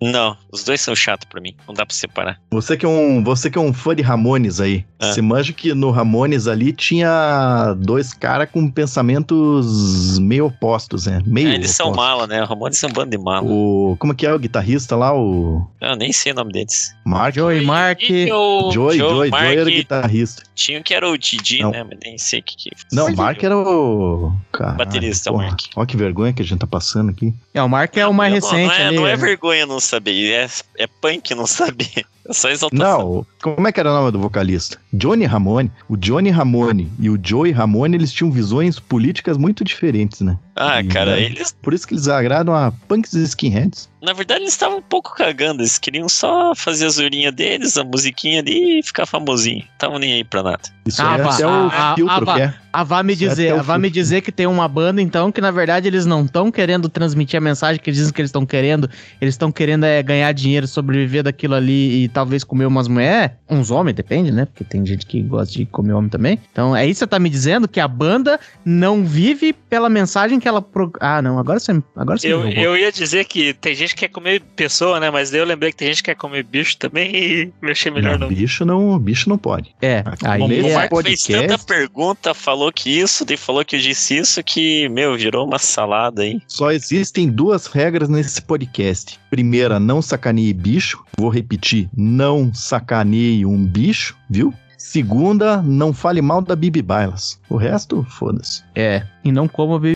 não, 0.00 0.36
os 0.52 0.64
dois 0.64 0.80
são 0.80 0.94
chatos 0.94 1.26
pra 1.30 1.40
mim. 1.40 1.54
Não 1.66 1.74
dá 1.74 1.84
pra 1.86 1.94
separar. 1.94 2.40
Você 2.50 2.76
que 2.76 2.84
é 2.84 2.88
um, 2.88 3.22
você 3.22 3.50
que 3.50 3.58
é 3.58 3.60
um 3.60 3.72
fã 3.72 3.94
de 3.94 4.02
Ramones 4.02 4.60
aí. 4.60 4.84
É. 4.98 5.12
Você 5.12 5.20
manja 5.22 5.52
que 5.52 5.74
no 5.74 5.90
Ramones 5.90 6.46
ali 6.46 6.72
tinha 6.72 7.74
dois 7.78 8.12
caras 8.14 8.48
com 8.50 8.70
pensamentos 8.70 10.18
meio 10.18 10.46
opostos, 10.46 11.06
né? 11.06 11.20
Meio 11.26 11.48
É, 11.48 11.54
eles 11.54 11.70
são 11.70 11.88
opostos. 11.90 12.04
mala, 12.06 12.26
né? 12.26 12.42
O 12.42 12.46
Ramones 12.46 12.78
são 12.78 12.90
um 12.90 12.92
bando 12.92 13.10
de 13.10 13.18
mala. 13.18 13.46
O, 13.46 13.96
como 13.98 14.14
que 14.14 14.26
é 14.26 14.32
o 14.32 14.38
guitarrista 14.38 14.96
lá? 14.96 15.14
O 15.14 15.66
Eu 15.80 15.96
nem 15.96 16.12
sei 16.12 16.32
o 16.32 16.34
nome 16.34 16.52
deles. 16.52 16.94
Mark? 17.04 17.34
Joey 17.34 17.64
Mark. 17.64 18.00
Joey, 18.00 18.72
Joe, 18.72 18.96
Joey, 18.98 19.30
Mark- 19.30 19.44
Joey 19.44 19.58
era 19.58 19.68
o 19.68 19.72
guitarrista. 19.72 20.42
Tinha 20.54 20.78
um 20.80 20.82
que 20.94 20.96
era 20.96 21.10
o 21.10 21.18
Didi, 21.18 21.62
Não. 21.62 21.70
né? 21.70 21.82
Mas 21.84 21.98
nem 22.02 22.18
sei 22.18 22.40
o 22.40 22.42
que 22.42 22.56
que... 22.56 22.70
Não, 22.92 23.06
Mas 23.06 23.16
Mark 23.16 23.42
era 23.42 23.56
o. 23.56 24.32
Caralho, 24.52 24.78
Baterista, 24.78 25.30
o 25.30 25.34
porra. 25.34 25.46
Mark. 25.48 25.60
Olha 25.74 25.86
que 25.86 25.96
vergonha 25.96 26.32
que 26.32 26.42
a 26.42 26.44
gente 26.44 26.58
tá 26.60 26.66
passando 26.66 27.10
aqui. 27.10 27.34
É, 27.52 27.62
o 27.62 27.68
Mark 27.68 27.96
é 27.96 28.06
o 28.06 28.14
mais 28.14 28.32
Não, 28.32 28.40
recente 28.40 28.66
Não 28.66 28.72
é, 28.72 28.86
ali. 28.86 28.96
não 28.96 29.06
é 29.06 29.10
né? 29.10 29.16
vergonha 29.16 29.66
não 29.66 29.80
saber, 29.80 30.32
é, 30.32 30.48
é 30.78 30.86
punk 30.86 31.34
não 31.34 31.46
saber. 31.46 32.06
É 32.28 32.32
só 32.32 32.48
exaltação. 32.48 32.98
Não, 32.98 33.26
como 33.42 33.68
é 33.68 33.72
que 33.72 33.78
era 33.80 33.90
o 33.90 33.94
nome 33.94 34.10
do 34.10 34.18
vocalista? 34.18 34.78
Johnny 34.92 35.24
Ramone. 35.26 35.70
O 35.88 35.96
Johnny 35.96 36.30
Ramone 36.30 36.90
e 36.98 37.10
o 37.10 37.18
Joey 37.22 37.52
Ramone, 37.52 37.96
eles 37.96 38.12
tinham 38.12 38.30
visões 38.30 38.78
políticas 38.78 39.36
muito 39.36 39.62
diferentes, 39.62 40.20
né? 40.22 40.38
Ah, 40.56 40.80
E, 40.80 40.86
cara, 40.86 41.16
né? 41.16 41.22
eles... 41.22 41.54
Por 41.60 41.74
isso 41.74 41.86
que 41.86 41.94
eles 41.94 42.08
agradam 42.08 42.54
a 42.54 42.70
punks 42.88 43.12
e 43.12 43.22
skinheads. 43.24 43.88
Na 44.00 44.12
verdade, 44.12 44.42
eles 44.42 44.52
estavam 44.52 44.78
um 44.78 44.82
pouco 44.82 45.14
cagando. 45.16 45.62
Eles 45.62 45.78
queriam 45.78 46.08
só 46.08 46.54
fazer 46.54 46.86
a 46.86 46.90
zoeirinha 46.90 47.32
deles, 47.32 47.76
a 47.76 47.82
musiquinha 47.84 48.40
ali 48.40 48.78
e 48.78 48.82
ficar 48.82 49.06
famosinho. 49.06 49.64
Estavam 49.72 49.98
nem 49.98 50.12
aí 50.12 50.24
pra 50.24 50.42
nada. 50.42 50.60
Isso 50.86 51.02
Ah, 51.02 51.14
aí 51.14 51.22
vá, 51.22 51.34
até 51.34 51.46
o 51.46 51.50
ah, 51.50 51.70
ah, 51.72 51.94
filtro 51.96 52.26
vá. 52.26 52.34
que 52.34 52.40
é. 52.42 52.54
Ah, 52.72 52.84
vá 52.84 53.02
me 53.02 53.12
é 53.14 53.16
dizer, 53.16 53.54
ah, 53.54 53.62
vá 53.62 53.78
me 53.78 53.88
dizer 53.88 54.20
que 54.20 54.30
tem 54.30 54.46
uma 54.46 54.66
banda, 54.68 55.00
então, 55.00 55.30
que 55.32 55.40
na 55.40 55.50
verdade 55.50 55.86
eles 55.88 56.04
não 56.04 56.24
estão 56.24 56.50
querendo 56.50 56.88
transmitir 56.88 57.38
a 57.38 57.40
mensagem 57.40 57.80
que 57.80 57.88
eles 57.88 57.98
dizem 57.98 58.12
que 58.12 58.20
eles 58.20 58.28
estão 58.28 58.44
querendo. 58.44 58.90
Eles 59.20 59.34
estão 59.34 59.50
querendo 59.50 59.84
é, 59.84 60.02
ganhar 60.02 60.30
dinheiro, 60.32 60.66
sobreviver 60.68 61.22
daquilo 61.22 61.54
ali 61.54 62.04
e 62.04 62.08
talvez 62.14 62.44
comer 62.44 62.66
umas 62.66 62.88
mulheres. 62.88 63.32
Uns 63.50 63.70
homens, 63.70 63.94
depende, 63.94 64.30
né? 64.32 64.46
Porque 64.46 64.64
tem 64.64 64.84
gente 64.86 65.04
que 65.04 65.20
gosta 65.22 65.52
de 65.52 65.66
comer 65.66 65.92
homem 65.92 66.08
também. 66.08 66.38
Então, 66.50 66.74
é 66.74 66.86
isso 66.86 66.94
que 66.94 66.98
você 67.00 67.06
tá 67.06 67.18
me 67.18 67.28
dizendo? 67.28 67.68
Que 67.68 67.80
a 67.80 67.88
banda 67.88 68.40
não 68.64 69.04
vive 69.04 69.52
pela 69.52 69.88
mensagem 69.88 70.40
que 70.40 70.48
ela. 70.48 70.62
Pro... 70.62 70.92
Ah, 71.00 71.20
não, 71.20 71.38
agora 71.38 71.58
você, 71.58 71.72
agora 71.96 72.18
você 72.18 72.32
Eu, 72.32 72.48
eu 72.48 72.76
ia 72.76 72.90
dizer 72.90 73.24
que 73.26 73.52
tem 73.54 73.74
gente 73.74 73.94
que 73.94 74.00
quer 74.00 74.08
comer 74.08 74.40
pessoa, 74.56 74.98
né? 74.98 75.10
Mas 75.10 75.30
daí 75.30 75.40
eu 75.40 75.44
lembrei 75.44 75.70
que 75.72 75.76
tem 75.76 75.88
gente 75.88 76.02
que 76.02 76.10
quer 76.10 76.16
comer 76.16 76.44
bicho 76.44 76.76
também 76.78 77.14
e 77.14 77.52
eu 77.60 77.70
achei 77.70 77.90
melhor 77.90 78.18
Não, 78.18 78.28
não. 78.28 78.34
bicho 78.34 78.64
não, 78.64 78.98
bicho 78.98 79.28
não 79.28 79.36
pode. 79.36 79.74
É, 79.82 80.04
aí 80.24 80.38
Bom, 80.38 80.48
o 80.48 80.52
é, 80.52 80.74
Marco 80.74 81.02
fez 81.02 81.22
podcast- 81.22 81.48
tanta 81.48 81.58
pergunta, 81.58 82.32
falou 82.34 82.72
que 82.72 82.90
isso, 82.90 83.24
daí 83.24 83.36
falou 83.36 83.64
que 83.64 83.76
eu 83.76 83.80
disse 83.80 84.16
isso, 84.16 84.42
que, 84.42 84.88
meu, 84.88 85.16
virou 85.16 85.46
uma 85.46 85.58
salada 85.58 86.22
aí. 86.22 86.40
Só 86.46 86.70
existem 86.70 87.28
duas 87.28 87.66
regras 87.66 88.08
nesse 88.08 88.40
podcast. 88.42 89.18
Primeira, 89.30 89.80
não 89.80 90.00
sacaneie 90.00 90.52
bicho. 90.52 91.02
Vou 91.18 91.28
repetir, 91.28 91.88
não 92.04 92.52
sacaneie 92.52 93.46
um 93.46 93.64
bicho, 93.64 94.14
viu? 94.28 94.52
Segunda, 94.76 95.62
não 95.62 95.92
fale 95.94 96.20
mal 96.20 96.42
da 96.42 96.54
Bibi 96.54 96.82
Bailas. 96.82 97.40
O 97.48 97.56
resto, 97.56 98.04
foda-se. 98.10 98.62
É, 98.74 99.02
e 99.24 99.32
não 99.32 99.48
como 99.48 99.78
be- 99.78 99.94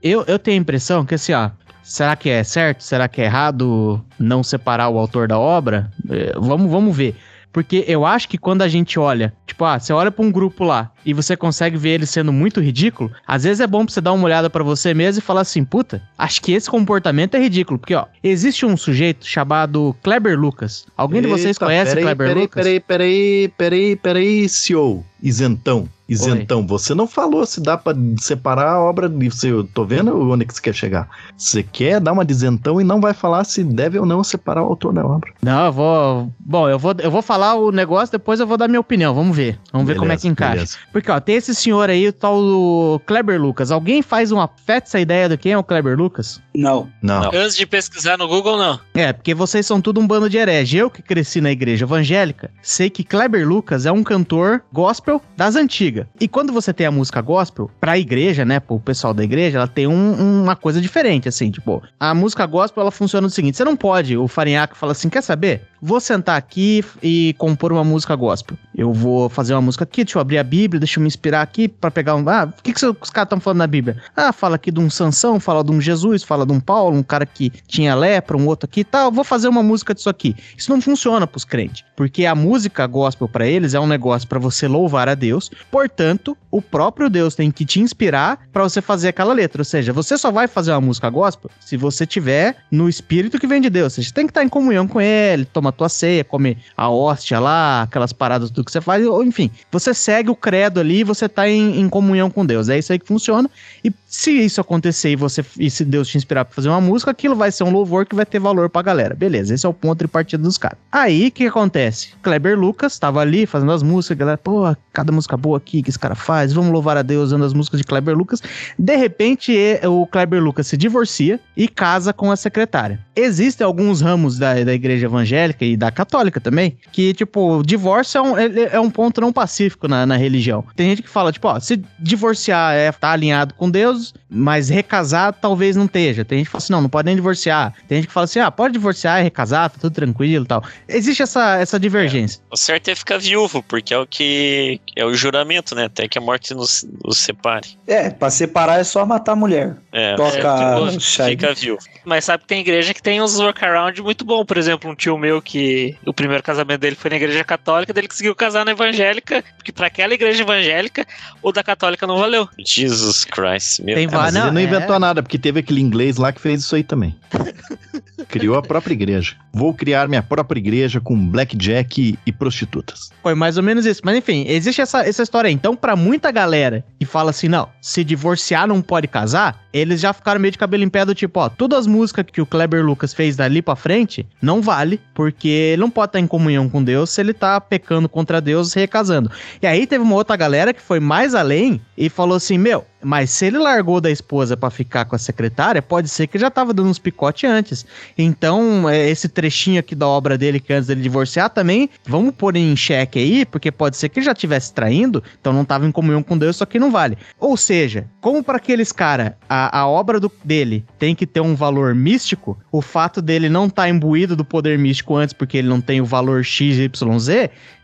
eu, 0.00 0.24
eu 0.26 0.38
tenho 0.38 0.56
a 0.56 0.60
impressão 0.60 1.04
que 1.04 1.16
assim, 1.16 1.32
ó, 1.32 1.50
será 1.82 2.14
que 2.14 2.30
é 2.30 2.44
certo? 2.44 2.82
Será 2.82 3.08
que 3.08 3.20
é 3.20 3.24
errado 3.24 4.02
não 4.18 4.44
separar 4.44 4.88
o 4.88 4.98
autor 4.98 5.26
da 5.26 5.38
obra? 5.38 5.90
É, 6.08 6.32
vamos, 6.38 6.70
vamos 6.70 6.96
ver. 6.96 7.16
Porque 7.52 7.84
eu 7.88 8.04
acho 8.04 8.28
que 8.28 8.38
quando 8.38 8.62
a 8.62 8.68
gente 8.68 8.98
olha, 8.98 9.32
tipo, 9.46 9.64
ah, 9.64 9.78
você 9.78 9.92
olha 9.92 10.10
pra 10.10 10.24
um 10.24 10.30
grupo 10.30 10.64
lá 10.64 10.92
e 11.04 11.12
você 11.12 11.36
consegue 11.36 11.76
ver 11.76 11.90
ele 11.90 12.06
sendo 12.06 12.32
muito 12.32 12.60
ridículo, 12.60 13.10
às 13.26 13.44
vezes 13.44 13.60
é 13.60 13.66
bom 13.66 13.84
pra 13.84 13.92
você 13.92 14.00
dar 14.00 14.12
uma 14.12 14.24
olhada 14.24 14.50
pra 14.50 14.62
você 14.62 14.92
mesmo 14.94 15.20
e 15.20 15.22
falar 15.22 15.40
assim, 15.40 15.64
puta, 15.64 16.02
acho 16.16 16.42
que 16.42 16.52
esse 16.52 16.70
comportamento 16.70 17.34
é 17.34 17.40
ridículo. 17.40 17.78
Porque, 17.78 17.94
ó, 17.94 18.06
existe 18.22 18.64
um 18.66 18.76
sujeito 18.76 19.26
chamado 19.26 19.96
Kleber 20.02 20.38
Lucas. 20.38 20.86
Alguém 20.96 21.22
de 21.22 21.28
vocês 21.28 21.56
Eita, 21.56 21.64
conhece 21.64 21.90
peraí, 21.90 22.04
Kleber 22.04 22.28
peraí, 22.28 22.42
Lucas? 22.42 22.62
Peraí, 22.62 22.80
peraí, 22.80 23.48
peraí, 23.56 23.96
peraí, 23.96 24.48
CEO. 24.48 25.04
Isentão. 25.22 25.88
Isentão, 26.08 26.66
você 26.66 26.94
não 26.94 27.06
falou 27.06 27.44
se 27.44 27.60
dá 27.60 27.76
pra 27.76 27.94
separar 28.18 28.72
a 28.72 28.80
obra 28.80 29.08
de 29.08 29.28
você. 29.30 29.50
Eu 29.50 29.64
tô 29.64 29.84
vendo 29.84 30.18
onde 30.30 30.44
que 30.46 30.54
você 30.54 30.60
quer 30.60 30.74
chegar. 30.74 31.08
Você 31.36 31.62
quer 31.62 32.00
dar 32.00 32.12
uma 32.12 32.24
de 32.24 32.32
isentão 32.32 32.80
e 32.80 32.84
não 32.84 33.00
vai 33.00 33.12
falar 33.12 33.44
se 33.44 33.62
deve 33.62 33.98
ou 33.98 34.06
não 34.06 34.24
separar 34.24 34.62
o 34.62 34.66
autor 34.66 34.92
da 34.94 35.04
obra. 35.04 35.32
Não, 35.42 35.66
eu 35.66 35.72
vou. 35.72 36.32
Bom, 36.40 36.68
eu 36.68 36.78
vou, 36.78 36.94
eu 36.98 37.10
vou 37.10 37.20
falar 37.20 37.54
o 37.56 37.70
negócio, 37.70 38.12
depois 38.12 38.40
eu 38.40 38.46
vou 38.46 38.56
dar 38.56 38.68
minha 38.68 38.80
opinião. 38.80 39.14
Vamos 39.14 39.36
ver. 39.36 39.58
Vamos 39.72 39.86
ver 39.86 39.96
como 39.96 40.10
é 40.10 40.16
que 40.16 40.22
Beleza, 40.22 40.28
encaixa. 40.32 40.54
beleza. 40.54 40.78
Porque, 40.92 41.10
ó, 41.10 41.20
tem 41.20 41.36
esse 41.36 41.54
senhor 41.54 41.90
aí, 41.90 42.08
o 42.08 42.12
tal 42.12 42.40
do 42.40 43.00
Kleber 43.06 43.40
Lucas. 43.40 43.70
Alguém 43.70 44.00
faz 44.00 44.32
uma 44.32 44.48
festa 44.64 44.98
ideia 44.98 45.28
do 45.28 45.36
quem 45.36 45.52
é 45.52 45.58
o 45.58 45.64
Kleber 45.64 45.96
Lucas? 45.96 46.40
Não. 46.54 46.88
Não. 47.02 47.20
Não. 47.24 47.30
Antes 47.34 47.56
de 47.56 47.66
pesquisar 47.66 48.16
no 48.16 48.26
Google, 48.26 48.56
não. 48.56 48.80
É, 48.94 49.12
porque 49.12 49.34
vocês 49.34 49.66
são 49.66 49.80
tudo 49.80 50.00
um 50.00 50.06
bando 50.06 50.30
de 50.30 50.38
herege. 50.38 50.78
Eu 50.78 50.90
que 50.90 51.02
cresci 51.02 51.40
na 51.40 51.50
igreja 51.50 51.84
evangélica, 51.84 52.50
sei 52.62 52.88
que 52.88 53.04
Kleber 53.04 53.46
Lucas 53.46 53.84
é 53.86 53.92
um 53.92 54.02
cantor 54.02 54.62
gospel 54.72 55.20
das 55.36 55.54
antigas. 55.54 55.97
E 56.20 56.28
quando 56.28 56.52
você 56.52 56.72
tem 56.72 56.86
a 56.86 56.90
música 56.90 57.20
gospel, 57.20 57.70
pra 57.80 57.98
igreja, 57.98 58.44
né, 58.44 58.60
pro 58.60 58.78
pessoal 58.78 59.14
da 59.14 59.24
igreja, 59.24 59.58
ela 59.58 59.66
tem 59.68 59.86
um- 59.86 60.42
uma 60.42 60.56
coisa 60.56 60.80
diferente, 60.80 61.28
assim, 61.28 61.50
tipo, 61.50 61.82
a 61.98 62.14
música 62.14 62.44
gospel, 62.46 62.82
ela 62.82 62.90
funciona 62.90 63.26
do 63.26 63.32
seguinte, 63.32 63.56
você 63.56 63.64
não 63.64 63.76
pode, 63.76 64.16
o 64.16 64.28
farinhaque 64.28 64.76
fala 64.76 64.92
assim, 64.92 65.08
quer 65.08 65.22
saber? 65.22 65.62
Vou 65.80 66.00
sentar 66.00 66.36
aqui 66.36 66.84
e 67.00 67.34
compor 67.38 67.72
uma 67.72 67.84
música 67.84 68.16
gospel. 68.16 68.56
Eu 68.74 68.92
vou 68.92 69.28
fazer 69.28 69.54
uma 69.54 69.62
música 69.62 69.84
aqui, 69.84 70.02
deixa 70.04 70.18
eu 70.18 70.22
abrir 70.22 70.38
a 70.38 70.42
Bíblia, 70.42 70.80
deixa 70.80 70.98
eu 70.98 71.02
me 71.02 71.06
inspirar 71.06 71.40
aqui 71.40 71.68
pra 71.68 71.88
pegar 71.88 72.16
um... 72.16 72.28
Ah, 72.28 72.48
o 72.58 72.62
que, 72.62 72.72
que 72.72 72.84
os 72.84 73.10
caras 73.10 73.26
estão 73.26 73.38
falando 73.40 73.58
na 73.58 73.66
Bíblia? 73.66 73.96
Ah, 74.16 74.32
fala 74.32 74.56
aqui 74.56 74.72
de 74.72 74.80
um 74.80 74.90
Sansão, 74.90 75.38
fala 75.38 75.62
de 75.62 75.70
um 75.70 75.80
Jesus, 75.80 76.24
fala 76.24 76.44
de 76.44 76.52
um 76.52 76.58
Paulo, 76.58 76.96
um 76.96 77.02
cara 77.02 77.24
que 77.24 77.50
tinha 77.68 77.94
lepra, 77.94 78.36
um 78.36 78.46
outro 78.46 78.68
aqui 78.68 78.80
e 78.80 78.84
tal. 78.84 79.12
Vou 79.12 79.22
fazer 79.22 79.46
uma 79.46 79.62
música 79.62 79.94
disso 79.94 80.08
aqui. 80.10 80.34
Isso 80.56 80.68
não 80.70 80.80
funciona 80.80 81.28
pros 81.28 81.44
crentes, 81.44 81.84
porque 81.94 82.26
a 82.26 82.34
música 82.34 82.84
gospel 82.86 83.28
pra 83.28 83.46
eles 83.46 83.72
é 83.72 83.78
um 83.78 83.86
negócio 83.86 84.26
pra 84.28 84.40
você 84.40 84.66
louvar 84.66 85.08
a 85.08 85.14
Deus. 85.14 85.48
Portanto, 85.88 86.36
o 86.50 86.60
próprio 86.60 87.08
Deus 87.08 87.34
tem 87.34 87.50
que 87.50 87.64
te 87.64 87.80
inspirar 87.80 88.46
pra 88.52 88.62
você 88.62 88.82
fazer 88.82 89.08
aquela 89.08 89.32
letra. 89.32 89.62
Ou 89.62 89.64
seja, 89.64 89.90
você 89.90 90.18
só 90.18 90.30
vai 90.30 90.46
fazer 90.46 90.70
uma 90.72 90.82
música 90.82 91.08
gospel 91.08 91.50
se 91.58 91.78
você 91.78 92.06
tiver 92.06 92.56
no 92.70 92.90
espírito 92.90 93.38
que 93.38 93.46
vem 93.46 93.60
de 93.60 93.70
Deus. 93.70 93.94
Você 93.94 94.12
tem 94.12 94.26
que 94.26 94.30
estar 94.30 94.44
em 94.44 94.48
comunhão 94.50 94.86
com 94.86 95.00
ele, 95.00 95.46
toma 95.46 95.72
tua 95.72 95.88
ceia, 95.88 96.22
come 96.22 96.58
a 96.76 96.90
hóstia 96.90 97.40
lá, 97.40 97.82
aquelas 97.82 98.12
paradas 98.12 98.50
tudo 98.50 98.66
que 98.66 98.70
você 98.72 98.82
faz, 98.82 99.06
ou 99.06 99.24
enfim, 99.24 99.50
você 99.72 99.94
segue 99.94 100.28
o 100.28 100.36
credo 100.36 100.78
ali 100.78 101.02
você 101.02 101.26
tá 101.26 101.48
em, 101.48 101.80
em 101.80 101.88
comunhão 101.88 102.30
com 102.30 102.44
Deus. 102.44 102.68
É 102.68 102.78
isso 102.78 102.92
aí 102.92 102.98
que 102.98 103.06
funciona. 103.06 103.50
E 103.82 103.90
se 104.06 104.30
isso 104.30 104.60
acontecer 104.60 105.10
e 105.10 105.16
você 105.16 105.44
e 105.58 105.70
se 105.70 105.84
Deus 105.84 106.08
te 106.08 106.18
inspirar 106.18 106.44
pra 106.44 106.54
fazer 106.54 106.68
uma 106.68 106.80
música, 106.80 107.10
aquilo 107.10 107.34
vai 107.34 107.50
ser 107.50 107.64
um 107.64 107.70
louvor 107.70 108.04
que 108.04 108.14
vai 108.14 108.26
ter 108.26 108.38
valor 108.38 108.68
pra 108.68 108.82
galera. 108.82 109.14
Beleza, 109.14 109.54
esse 109.54 109.64
é 109.64 109.68
o 109.68 109.74
ponto 109.74 110.00
de 110.00 110.08
partida 110.08 110.42
dos 110.42 110.58
caras. 110.58 110.78
Aí, 110.92 111.28
o 111.28 111.30
que 111.30 111.46
acontece? 111.46 112.10
Kleber 112.22 112.58
Lucas 112.58 112.98
tava 112.98 113.20
ali 113.20 113.46
fazendo 113.46 113.72
as 113.72 113.82
músicas, 113.82 114.18
galera, 114.18 114.38
pô, 114.38 114.74
cada 114.92 115.12
música 115.12 115.36
boa 115.36 115.58
aqui 115.58 115.77
que 115.82 115.90
esse 115.90 115.98
cara 115.98 116.14
faz, 116.14 116.52
vamos 116.52 116.70
louvar 116.70 116.96
a 116.96 117.02
Deus 117.02 117.26
usando 117.26 117.44
as 117.44 117.54
músicas 117.54 117.80
de 117.80 117.84
Kleber 117.84 118.16
Lucas. 118.16 118.42
De 118.78 118.96
repente, 118.96 119.56
o 119.84 120.06
Kleber 120.06 120.42
Lucas 120.42 120.66
se 120.66 120.76
divorcia 120.76 121.40
e 121.56 121.66
casa 121.66 122.12
com 122.12 122.30
a 122.30 122.36
secretária. 122.36 123.00
Existem 123.16 123.64
alguns 123.64 124.00
ramos 124.00 124.38
da, 124.38 124.62
da 124.62 124.74
igreja 124.74 125.06
evangélica 125.06 125.64
e 125.64 125.76
da 125.76 125.90
católica 125.90 126.40
também, 126.40 126.76
que, 126.92 127.12
tipo, 127.14 127.62
divórcio 127.64 128.18
é 128.18 128.22
um, 128.22 128.38
ele 128.38 128.60
é 128.62 128.80
um 128.80 128.90
ponto 128.90 129.20
não 129.20 129.32
pacífico 129.32 129.88
na, 129.88 130.06
na 130.06 130.16
religião. 130.16 130.64
Tem 130.76 130.90
gente 130.90 131.02
que 131.02 131.08
fala, 131.08 131.32
tipo, 131.32 131.48
ó, 131.48 131.58
se 131.58 131.82
divorciar 131.98 132.74
é 132.74 132.92
tá 132.92 133.10
alinhado 133.10 133.54
com 133.54 133.70
Deus, 133.70 134.14
mas 134.30 134.68
recasar 134.68 135.32
talvez 135.32 135.76
não 135.76 135.86
esteja. 135.86 136.24
Tem 136.24 136.38
gente 136.38 136.46
que 136.46 136.52
fala 136.52 136.62
assim, 136.62 136.72
não, 136.72 136.82
não 136.82 136.88
pode 136.88 137.06
nem 137.06 137.16
divorciar. 137.16 137.74
Tem 137.88 137.98
gente 137.98 138.08
que 138.08 138.12
fala 138.12 138.24
assim, 138.24 138.40
ah, 138.40 138.50
pode 138.50 138.72
divorciar 138.72 139.20
e 139.20 139.24
recasar, 139.24 139.70
tá 139.70 139.78
tudo 139.80 139.94
tranquilo 139.94 140.44
e 140.44 140.48
tal. 140.48 140.62
Existe 140.88 141.22
essa, 141.22 141.56
essa 141.56 141.78
divergência. 141.80 142.40
O 142.50 142.56
certo 142.56 142.88
é 142.88 142.94
ficar 142.94 143.18
viúvo, 143.18 143.62
porque 143.62 143.94
é 143.94 143.98
o 143.98 144.06
que. 144.06 144.80
É 144.94 145.04
o 145.04 145.14
juramento, 145.14 145.74
né? 145.74 145.84
Até 145.84 146.08
que 146.08 146.18
a 146.18 146.20
morte 146.20 146.54
nos, 146.54 146.86
nos 147.04 147.18
separe. 147.18 147.68
É, 147.86 148.10
pra 148.10 148.30
separar 148.30 148.80
é 148.80 148.84
só 148.84 149.04
matar 149.06 149.32
a 149.32 149.36
mulher. 149.36 149.76
É, 149.92 150.14
Toca 150.14 150.36
é, 150.36 150.90
tipo, 150.90 151.00
fica 151.00 151.54
viúvo. 151.54 151.82
Mas 152.04 152.24
sabe 152.24 152.42
que 152.42 152.48
tem 152.48 152.60
igreja 152.60 152.92
que 152.92 153.02
tem 153.02 153.22
uns 153.22 153.38
workaround 153.38 154.02
muito 154.02 154.24
bom. 154.24 154.44
Por 154.44 154.58
exemplo, 154.58 154.90
um 154.90 154.94
tio 154.94 155.16
meu 155.16 155.40
que 155.40 155.96
o 156.04 156.12
primeiro 156.12 156.42
casamento 156.42 156.80
dele 156.80 156.96
foi 156.96 157.10
na 157.10 157.16
igreja 157.16 157.44
católica, 157.44 157.92
dele 157.92 158.08
conseguiu 158.08 158.34
casar 158.34 158.64
na 158.64 158.72
evangélica, 158.72 159.42
porque 159.56 159.72
pra 159.72 159.86
aquela 159.86 160.12
igreja 160.12 160.42
evangélica, 160.42 161.06
o 161.42 161.52
da 161.52 161.62
católica 161.62 162.06
não 162.06 162.18
valeu. 162.18 162.48
Jesus 162.58 163.24
Christ, 163.24 163.80
meu 163.80 163.94
Tem 163.94 164.06
É, 164.06 164.17
mas 164.22 164.34
Não, 164.34 164.42
ele 164.42 164.50
não 164.52 164.60
é. 164.60 164.64
inventou 164.64 164.98
nada, 164.98 165.22
porque 165.22 165.38
teve 165.38 165.60
aquele 165.60 165.80
inglês 165.80 166.16
lá 166.16 166.32
que 166.32 166.40
fez 166.40 166.60
isso 166.60 166.74
aí 166.74 166.82
também. 166.82 167.14
Criou 168.28 168.56
a 168.56 168.62
própria 168.62 168.92
igreja. 168.92 169.36
Vou 169.58 169.74
criar 169.74 170.06
minha 170.06 170.22
própria 170.22 170.60
igreja 170.60 171.00
com 171.00 171.16
blackjack 171.28 172.16
e 172.24 172.32
prostitutas. 172.32 173.10
Foi 173.20 173.34
mais 173.34 173.56
ou 173.56 173.62
menos 173.64 173.84
isso. 173.84 174.00
Mas 174.04 174.16
enfim, 174.16 174.44
existe 174.46 174.80
essa, 174.80 175.04
essa 175.04 175.20
história 175.20 175.48
aí. 175.48 175.54
Então, 175.54 175.74
pra 175.74 175.96
muita 175.96 176.30
galera 176.30 176.84
que 176.96 177.04
fala 177.04 177.30
assim, 177.30 177.48
não, 177.48 177.68
se 177.80 178.04
divorciar 178.04 178.68
não 178.68 178.80
pode 178.80 179.08
casar, 179.08 179.60
eles 179.72 180.00
já 180.00 180.12
ficaram 180.12 180.40
meio 180.40 180.52
de 180.52 180.58
cabelo 180.58 180.84
em 180.84 180.88
pé 180.88 181.04
do 181.04 181.12
tipo, 181.12 181.40
ó, 181.40 181.48
todas 181.48 181.80
as 181.80 181.86
músicas 181.88 182.26
que 182.32 182.40
o 182.40 182.46
Kleber 182.46 182.86
Lucas 182.86 183.12
fez 183.12 183.34
dali 183.34 183.60
pra 183.60 183.74
frente, 183.74 184.24
não 184.40 184.62
vale, 184.62 185.00
porque 185.12 185.48
ele 185.48 185.80
não 185.80 185.90
pode 185.90 186.10
estar 186.10 186.20
em 186.20 186.26
comunhão 186.28 186.68
com 186.68 186.82
Deus 186.82 187.10
se 187.10 187.20
ele 187.20 187.34
tá 187.34 187.60
pecando 187.60 188.08
contra 188.08 188.40
Deus 188.40 188.72
recasando. 188.74 189.28
E 189.60 189.66
aí 189.66 189.88
teve 189.88 190.04
uma 190.04 190.14
outra 190.14 190.36
galera 190.36 190.72
que 190.72 190.80
foi 190.80 191.00
mais 191.00 191.34
além 191.34 191.80
e 191.96 192.08
falou 192.08 192.36
assim, 192.36 192.58
meu, 192.58 192.86
mas 193.02 193.30
se 193.30 193.46
ele 193.46 193.58
largou 193.58 194.00
da 194.00 194.10
esposa 194.10 194.56
pra 194.56 194.70
ficar 194.70 195.04
com 195.04 195.14
a 195.14 195.18
secretária, 195.18 195.80
pode 195.80 196.08
ser 196.08 196.26
que 196.26 196.38
já 196.38 196.50
tava 196.50 196.74
dando 196.74 196.88
uns 196.88 196.98
picotes 196.98 197.48
antes. 197.48 197.86
Então, 198.16 198.88
é, 198.88 199.08
esse 199.08 199.28
trechinho 199.48 199.80
aqui 199.80 199.94
da 199.94 200.06
obra 200.06 200.36
dele, 200.36 200.60
que 200.60 200.72
antes 200.72 200.86
dele 200.88 201.00
divorciar, 201.00 201.48
também 201.48 201.88
vamos 202.04 202.34
pôr 202.34 202.54
em 202.54 202.76
xeque 202.76 203.18
aí, 203.18 203.46
porque 203.46 203.72
pode 203.72 203.96
ser 203.96 204.10
que 204.10 204.18
ele 204.18 204.26
já 204.26 204.32
estivesse 204.32 204.72
traindo, 204.74 205.22
então 205.40 205.52
não 205.52 205.64
tava 205.64 205.86
em 205.86 205.90
comunhão 205.92 206.22
com 206.22 206.36
Deus, 206.36 206.56
só 206.56 206.66
que 206.66 206.78
não 206.78 206.90
vale. 206.90 207.16
Ou 207.40 207.56
seja, 207.56 208.06
como 208.20 208.44
para 208.44 208.58
aqueles 208.58 208.92
cara 208.92 209.38
a, 209.48 209.80
a 209.80 209.88
obra 209.88 210.20
do- 210.20 210.30
dele 210.44 210.84
tem 210.98 211.14
que 211.14 211.26
ter 211.26 211.40
um 211.40 211.54
valor 211.54 211.94
místico, 211.94 212.58
o 212.70 212.82
fato 212.82 213.22
dele 213.22 213.48
não 213.48 213.66
estar 213.66 213.88
imbuído 213.88 214.36
do 214.36 214.44
poder 214.44 214.78
místico 214.78 215.16
antes, 215.16 215.32
porque 215.32 215.56
ele 215.56 215.68
não 215.68 215.80
tem 215.80 216.00
o 216.00 216.04
valor 216.04 216.44
XYZ, 216.44 216.90